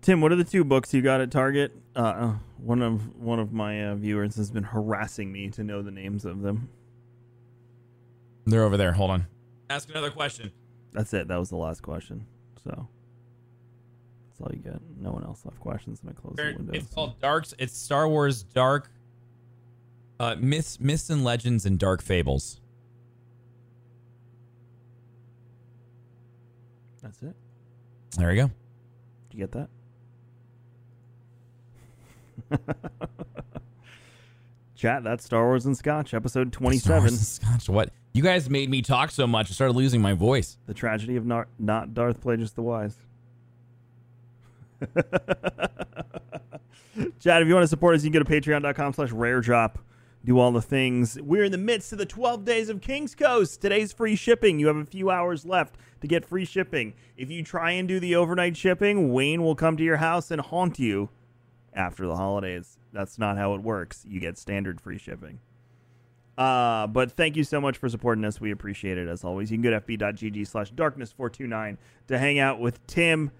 Tim, 0.00 0.20
what 0.20 0.32
are 0.32 0.36
the 0.36 0.42
two 0.44 0.64
books 0.64 0.92
you 0.92 1.02
got 1.02 1.20
at 1.20 1.30
Target? 1.30 1.72
Uh, 1.94 2.00
Uh, 2.00 2.32
one 2.58 2.82
of 2.82 3.16
one 3.16 3.38
of 3.38 3.52
my 3.52 3.84
uh, 3.86 3.94
viewers 3.94 4.34
has 4.36 4.50
been 4.50 4.64
harassing 4.64 5.30
me 5.30 5.48
to 5.50 5.62
know 5.62 5.82
the 5.82 5.90
names 5.92 6.24
of 6.24 6.42
them. 6.42 6.68
They're 8.46 8.64
over 8.64 8.76
there. 8.76 8.92
Hold 8.92 9.10
on. 9.10 9.26
Ask 9.70 9.88
another 9.90 10.10
question. 10.10 10.50
That's 10.92 11.12
it. 11.14 11.28
That 11.28 11.38
was 11.38 11.48
the 11.48 11.56
last 11.56 11.82
question. 11.82 12.26
So, 12.64 12.88
all 14.42 14.50
you 14.52 14.60
get. 14.60 14.80
No 15.00 15.12
one 15.12 15.24
else 15.24 15.44
left 15.44 15.60
questions, 15.60 16.00
and 16.00 16.10
I 16.10 16.12
close 16.12 16.34
the 16.36 16.54
window. 16.56 16.72
It's 16.72 16.92
called 16.92 17.20
Darks. 17.20 17.54
It's 17.58 17.76
Star 17.76 18.08
Wars 18.08 18.42
Dark 18.42 18.90
uh, 20.22 20.36
myths, 20.38 20.78
myths 20.78 21.10
and 21.10 21.24
legends, 21.24 21.66
and 21.66 21.78
dark 21.78 22.00
fables. 22.00 22.60
That's 27.02 27.20
it. 27.22 27.34
There 28.16 28.32
you 28.32 28.42
go. 28.42 28.50
Did 29.30 29.38
you 29.38 29.48
get 29.48 29.68
that? 32.50 32.76
Chat, 34.76 35.02
that's 35.02 35.24
Star 35.24 35.44
Wars 35.44 35.66
and 35.66 35.76
Scotch, 35.76 36.14
episode 36.14 36.52
27. 36.52 37.08
And 37.08 37.16
Scotch, 37.16 37.68
what? 37.68 37.90
You 38.12 38.22
guys 38.22 38.48
made 38.48 38.70
me 38.70 38.80
talk 38.80 39.10
so 39.10 39.26
much. 39.26 39.50
I 39.50 39.54
started 39.54 39.74
losing 39.74 40.00
my 40.00 40.12
voice. 40.12 40.56
The 40.66 40.74
tragedy 40.74 41.16
of 41.16 41.26
not, 41.26 41.48
not 41.58 41.94
Darth 41.94 42.20
Plagueis 42.20 42.54
the 42.54 42.62
Wise. 42.62 42.96
Chat, 47.20 47.42
if 47.42 47.48
you 47.48 47.54
want 47.54 47.64
to 47.64 47.68
support 47.68 47.94
us, 47.94 48.04
you 48.04 48.10
can 48.10 48.22
go 48.22 48.24
to 48.24 48.40
patreon.com 48.40 48.92
slash 48.92 49.10
rare 49.10 49.40
drop. 49.40 49.78
Do 50.24 50.38
all 50.38 50.52
the 50.52 50.62
things. 50.62 51.18
We're 51.20 51.44
in 51.44 51.52
the 51.52 51.58
midst 51.58 51.92
of 51.92 51.98
the 51.98 52.06
12 52.06 52.44
days 52.44 52.68
of 52.68 52.80
King's 52.80 53.14
Coast. 53.14 53.60
Today's 53.60 53.92
free 53.92 54.14
shipping. 54.14 54.60
You 54.60 54.68
have 54.68 54.76
a 54.76 54.84
few 54.84 55.10
hours 55.10 55.44
left 55.44 55.76
to 56.00 56.06
get 56.06 56.24
free 56.24 56.44
shipping. 56.44 56.94
If 57.16 57.28
you 57.30 57.42
try 57.42 57.72
and 57.72 57.88
do 57.88 57.98
the 57.98 58.14
overnight 58.14 58.56
shipping, 58.56 59.12
Wayne 59.12 59.42
will 59.42 59.56
come 59.56 59.76
to 59.76 59.82
your 59.82 59.96
house 59.96 60.30
and 60.30 60.40
haunt 60.40 60.78
you 60.78 61.08
after 61.74 62.06
the 62.06 62.16
holidays. 62.16 62.78
That's 62.92 63.18
not 63.18 63.36
how 63.36 63.54
it 63.54 63.62
works. 63.62 64.04
You 64.08 64.20
get 64.20 64.38
standard 64.38 64.80
free 64.80 64.98
shipping. 64.98 65.40
Uh, 66.38 66.86
but 66.86 67.12
thank 67.12 67.36
you 67.36 67.44
so 67.44 67.60
much 67.60 67.76
for 67.76 67.88
supporting 67.88 68.24
us. 68.24 68.40
We 68.40 68.50
appreciate 68.50 68.98
it 68.98 69.08
as 69.08 69.24
always. 69.24 69.50
You 69.50 69.58
can 69.58 69.62
go 69.62 69.70
to 69.70 69.80
fb.gg 69.80 70.46
slash 70.46 70.72
darkness429 70.72 71.76
to 72.08 72.18
hang 72.18 72.38
out 72.38 72.60
with 72.60 72.86
Tim. 72.86 73.30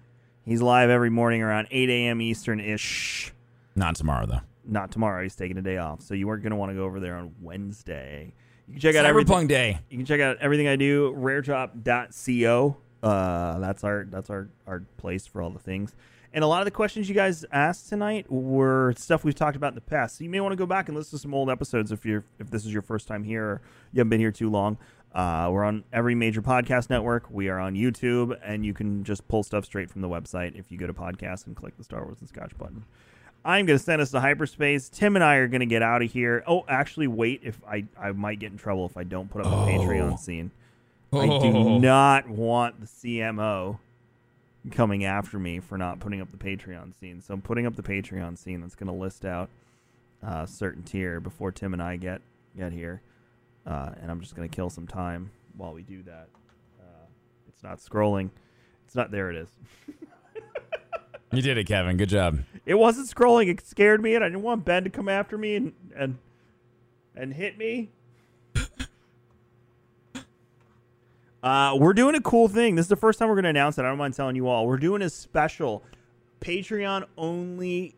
He's 0.45 0.61
live 0.61 0.89
every 0.89 1.09
morning 1.09 1.41
around 1.41 1.67
8 1.71 1.89
a.m. 1.89 2.21
Eastern 2.21 2.59
ish. 2.59 3.33
Not 3.75 3.95
tomorrow, 3.95 4.25
though. 4.25 4.41
Not 4.65 4.91
tomorrow. 4.91 5.23
He's 5.23 5.35
taking 5.35 5.57
a 5.57 5.61
day 5.61 5.77
off. 5.77 6.01
So 6.01 6.13
you 6.13 6.27
aren't 6.29 6.43
going 6.43 6.51
to 6.51 6.57
want 6.57 6.71
to 6.71 6.75
go 6.75 6.83
over 6.83 6.99
there 6.99 7.15
on 7.15 7.33
Wednesday. 7.41 8.33
You 8.67 8.73
can 8.73 8.81
check 8.81 8.95
out 8.95 9.05
Cyberpunk 9.05 9.09
everything. 9.09 9.47
Day. 9.47 9.79
You 9.89 9.97
can 9.97 10.05
check 10.05 10.19
out 10.19 10.37
everything 10.39 10.67
I 10.67 10.75
do. 10.75 11.13
Raredrop.co. 11.13 12.77
Uh, 13.01 13.59
that's 13.59 13.83
our 13.83 14.05
that's 14.09 14.29
our 14.29 14.49
our 14.65 14.83
place 14.97 15.27
for 15.27 15.41
all 15.41 15.49
the 15.49 15.59
things. 15.59 15.93
And 16.33 16.43
a 16.43 16.47
lot 16.47 16.61
of 16.61 16.65
the 16.65 16.71
questions 16.71 17.07
you 17.07 17.13
guys 17.13 17.45
asked 17.51 17.89
tonight 17.89 18.25
were 18.31 18.93
stuff 18.97 19.23
we've 19.23 19.35
talked 19.35 19.55
about 19.55 19.69
in 19.69 19.75
the 19.75 19.81
past. 19.81 20.17
So 20.17 20.23
you 20.23 20.29
may 20.29 20.39
want 20.39 20.53
to 20.53 20.57
go 20.57 20.65
back 20.65 20.87
and 20.87 20.97
listen 20.97 21.17
to 21.17 21.21
some 21.21 21.33
old 21.33 21.49
episodes 21.49 21.91
if 21.91 22.05
you're 22.05 22.23
if 22.39 22.49
this 22.49 22.65
is 22.65 22.73
your 22.73 22.81
first 22.81 23.07
time 23.07 23.23
here 23.23 23.45
or 23.45 23.61
you 23.91 23.99
haven't 23.99 24.09
been 24.09 24.19
here 24.19 24.31
too 24.31 24.49
long. 24.49 24.77
Uh, 25.13 25.49
we're 25.51 25.63
on 25.63 25.83
every 25.93 26.15
major 26.15 26.41
podcast 26.41 26.89
network. 26.89 27.29
We 27.29 27.47
are 27.49 27.59
on 27.59 27.75
YouTube, 27.75 28.37
and 28.43 28.65
you 28.65 28.73
can 28.73 29.03
just 29.03 29.27
pull 29.27 29.43
stuff 29.43 29.63
straight 29.65 29.89
from 29.91 30.01
the 30.01 30.09
website 30.09 30.57
if 30.57 30.71
you 30.71 30.77
go 30.77 30.87
to 30.87 30.93
podcast 30.93 31.45
and 31.45 31.55
click 31.55 31.77
the 31.77 31.83
Star 31.83 32.03
Wars 32.03 32.17
and 32.19 32.27
Scotch 32.27 32.57
button. 32.57 32.83
I'm 33.45 33.65
going 33.65 33.77
to 33.77 33.83
send 33.83 34.01
us 34.01 34.09
to 34.11 34.21
hyperspace. 34.21 34.89
Tim 34.89 35.15
and 35.15 35.23
I 35.23 35.35
are 35.35 35.47
going 35.47 35.59
to 35.59 35.65
get 35.67 35.83
out 35.83 36.01
of 36.01 36.11
here. 36.11 36.43
Oh, 36.47 36.63
actually, 36.67 37.07
wait. 37.07 37.41
If 37.43 37.59
I 37.67 37.85
I 37.99 38.11
might 38.13 38.39
get 38.39 38.51
in 38.51 38.57
trouble 38.57 38.85
if 38.85 38.95
I 38.97 39.03
don't 39.03 39.29
put 39.29 39.45
up 39.45 39.51
the 39.51 39.71
Patreon 39.71 40.17
scene. 40.17 40.51
I 41.11 41.27
do 41.27 41.31
Oh. 41.57 41.77
not 41.77 42.27
want 42.27 42.79
the 42.79 42.87
CMO 42.87 43.77
coming 44.71 45.03
after 45.03 45.37
me 45.37 45.59
for 45.59 45.77
not 45.77 45.99
putting 45.99 46.21
up 46.21 46.31
the 46.31 46.37
Patreon 46.37 46.97
scene. 46.99 47.21
So 47.21 47.33
I'm 47.35 47.41
putting 47.41 47.67
up 47.67 47.75
the 47.75 47.83
Patreon 47.83 48.37
scene 48.37 48.61
that's 48.61 48.75
going 48.75 48.87
to 48.87 48.93
list 48.93 49.25
out 49.25 49.49
a 50.23 50.47
certain 50.47 50.81
tier 50.83 51.19
before 51.19 51.51
Tim 51.51 51.73
and 51.73 51.83
I 51.83 51.97
get 51.97 52.21
get 52.57 52.71
here, 52.71 53.01
uh, 53.65 53.91
and 54.01 54.11
I'm 54.11 54.21
just 54.21 54.35
going 54.35 54.47
to 54.49 54.55
kill 54.55 54.69
some 54.69 54.87
time 54.87 55.31
while 55.57 55.73
we 55.73 55.81
do 55.83 56.03
that. 56.03 56.27
Uh, 56.79 57.05
it's 57.47 57.63
not 57.63 57.79
scrolling. 57.79 58.29
It's 58.85 58.95
not 58.95 59.11
there. 59.11 59.29
It 59.29 59.37
is. 59.37 59.49
You 61.33 61.41
did 61.41 61.57
it, 61.57 61.65
Kevin. 61.65 61.97
Good 61.97 62.09
job. 62.09 62.39
It 62.63 62.75
wasn't 62.75 63.09
scrolling. 63.09 63.49
It 63.49 63.65
scared 63.65 64.03
me, 64.03 64.13
and 64.13 64.23
I 64.23 64.29
didn't 64.29 64.43
want 64.43 64.65
Ben 64.65 64.83
to 64.83 64.91
come 64.91 65.09
after 65.09 65.35
me 65.35 65.55
and 65.55 65.73
and 65.95 66.19
and 67.15 67.33
hit 67.33 67.57
me. 67.57 67.89
uh, 71.43 71.75
we're 71.79 71.93
doing 71.93 72.13
a 72.13 72.21
cool 72.21 72.47
thing. 72.47 72.75
This 72.75 72.85
is 72.85 72.89
the 72.89 72.95
first 72.95 73.17
time 73.17 73.29
we're 73.29 73.35
going 73.35 73.45
to 73.45 73.49
announce 73.49 73.79
it. 73.79 73.81
I 73.81 73.85
don't 73.85 73.97
mind 73.97 74.13
telling 74.13 74.35
you 74.35 74.47
all. 74.47 74.67
We're 74.67 74.77
doing 74.77 75.01
a 75.01 75.09
special 75.09 75.83
Patreon 76.39 77.05
only 77.17 77.95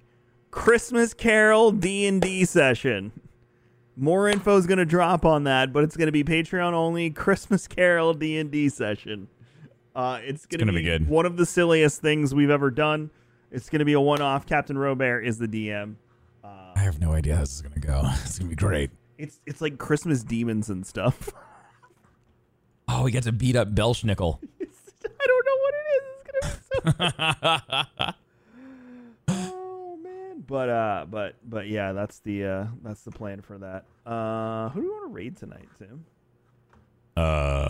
Christmas 0.50 1.14
Carol 1.14 1.72
D 1.72 2.08
and 2.08 2.22
D 2.22 2.46
session. 2.46 3.12
More 3.98 4.28
info 4.28 4.58
is 4.58 4.68
going 4.68 4.78
to 4.80 4.86
drop 4.86 5.24
on 5.26 5.46
that, 5.46 5.72
but 5.72 5.84
it's 5.84 5.96
going 5.96 6.08
to 6.08 6.12
be 6.12 6.24
Patreon 6.24 6.74
only 6.74 7.10
Christmas 7.12 7.68
Carol 7.68 8.14
D 8.14 8.38
and 8.38 8.52
D 8.52 8.70
session. 8.70 9.28
Uh, 9.96 10.20
it's 10.24 10.46
going 10.46 10.60
to 10.60 10.66
gonna 10.66 10.74
be, 10.74 10.84
be 10.84 10.90
good. 10.90 11.08
one 11.08 11.26
of 11.26 11.38
the 11.38 11.46
silliest 11.46 12.02
things 12.02 12.34
we've 12.36 12.50
ever 12.50 12.70
done. 12.70 13.10
It's 13.52 13.70
going 13.70 13.80
to 13.80 13.86
be 13.86 13.94
a 13.94 14.02
one-off. 14.02 14.46
Captain 14.46 14.78
Robert 14.78 15.22
is 15.22 15.38
the 15.38 15.48
DM. 15.48 15.96
I 16.44 16.80
have 16.80 17.00
no 17.00 17.14
idea 17.14 17.36
how 17.36 17.42
this 17.42 17.54
is 17.56 17.62
going 17.62 17.74
to 17.76 17.80
go. 17.80 18.02
It's 18.26 18.38
going 18.38 18.50
to 18.50 18.56
be 18.56 18.60
great. 18.60 18.92
It's 19.18 19.40
it's 19.46 19.62
like 19.62 19.78
Christmas 19.78 20.24
demons 20.24 20.70
and 20.70 20.86
stuff. 20.86 21.30
Oh, 22.88 23.04
we 23.04 23.12
get 23.12 23.24
to 23.24 23.32
beat 23.32 23.56
up 23.56 23.74
Belsnickel. 23.74 24.38
I 24.62 25.28
don't 25.28 25.46
know 25.46 25.58
what 25.64 25.74
it 25.74 25.86
is. 25.90 26.04
It's 26.14 26.82
gonna 26.84 27.64
be 27.98 28.06
so. 28.06 28.14
But 30.48 30.70
uh, 30.70 31.06
but 31.10 31.36
but 31.44 31.68
yeah, 31.68 31.92
that's 31.94 32.20
the 32.20 32.46
uh, 32.46 32.66
that's 32.84 33.02
the 33.04 33.12
plan 33.12 33.42
for 33.42 33.58
that. 33.58 33.86
Uh, 34.10 34.70
who 34.70 34.82
do 34.82 34.88
you 34.88 34.94
want 34.94 35.10
to 35.10 35.14
raid 35.14 35.38
tonight, 35.38 35.68
Tim? 35.78 36.06
Uh, 37.18 37.68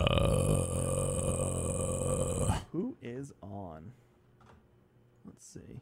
Who 2.72 2.96
is 3.00 3.32
on? 3.42 3.92
Let's 5.24 5.46
see. 5.46 5.80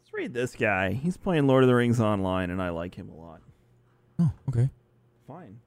Let's 0.00 0.12
read 0.12 0.34
this 0.34 0.54
guy. 0.54 0.92
He's 0.92 1.16
playing 1.16 1.46
Lord 1.46 1.64
of 1.64 1.68
the 1.68 1.74
Rings 1.74 2.00
online, 2.00 2.50
and 2.50 2.60
I 2.60 2.70
like 2.70 2.94
him 2.94 3.08
a 3.08 3.14
lot. 3.14 3.40
oh, 4.18 4.30
okay. 4.48 4.68
Fine. 5.26 5.60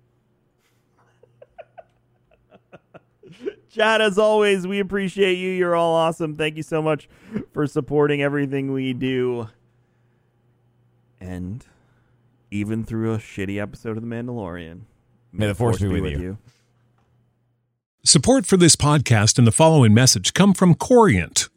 Chad, 3.69 4.01
as 4.01 4.17
always, 4.17 4.65
we 4.65 4.79
appreciate 4.79 5.35
you. 5.35 5.49
You're 5.49 5.75
all 5.75 5.95
awesome. 5.95 6.35
Thank 6.35 6.57
you 6.57 6.63
so 6.63 6.81
much 6.81 7.09
for 7.53 7.67
supporting 7.67 8.21
everything 8.21 8.71
we 8.71 8.93
do. 8.93 9.49
And 11.19 11.65
even 12.51 12.83
through 12.83 13.13
a 13.13 13.17
shitty 13.17 13.61
episode 13.61 13.97
of 13.97 14.03
The 14.03 14.09
Mandalorian, 14.09 14.81
May 15.31 15.47
the 15.47 15.55
force 15.55 15.79
be 15.79 15.87
with 15.87 16.19
you. 16.19 16.37
Support 18.03 18.45
for 18.45 18.55
this 18.55 18.75
podcast 18.75 19.39
and 19.39 19.47
the 19.47 19.51
following 19.51 19.93
message 19.93 20.33
come 20.33 20.53
from 20.53 20.75
Corient. 20.75 21.49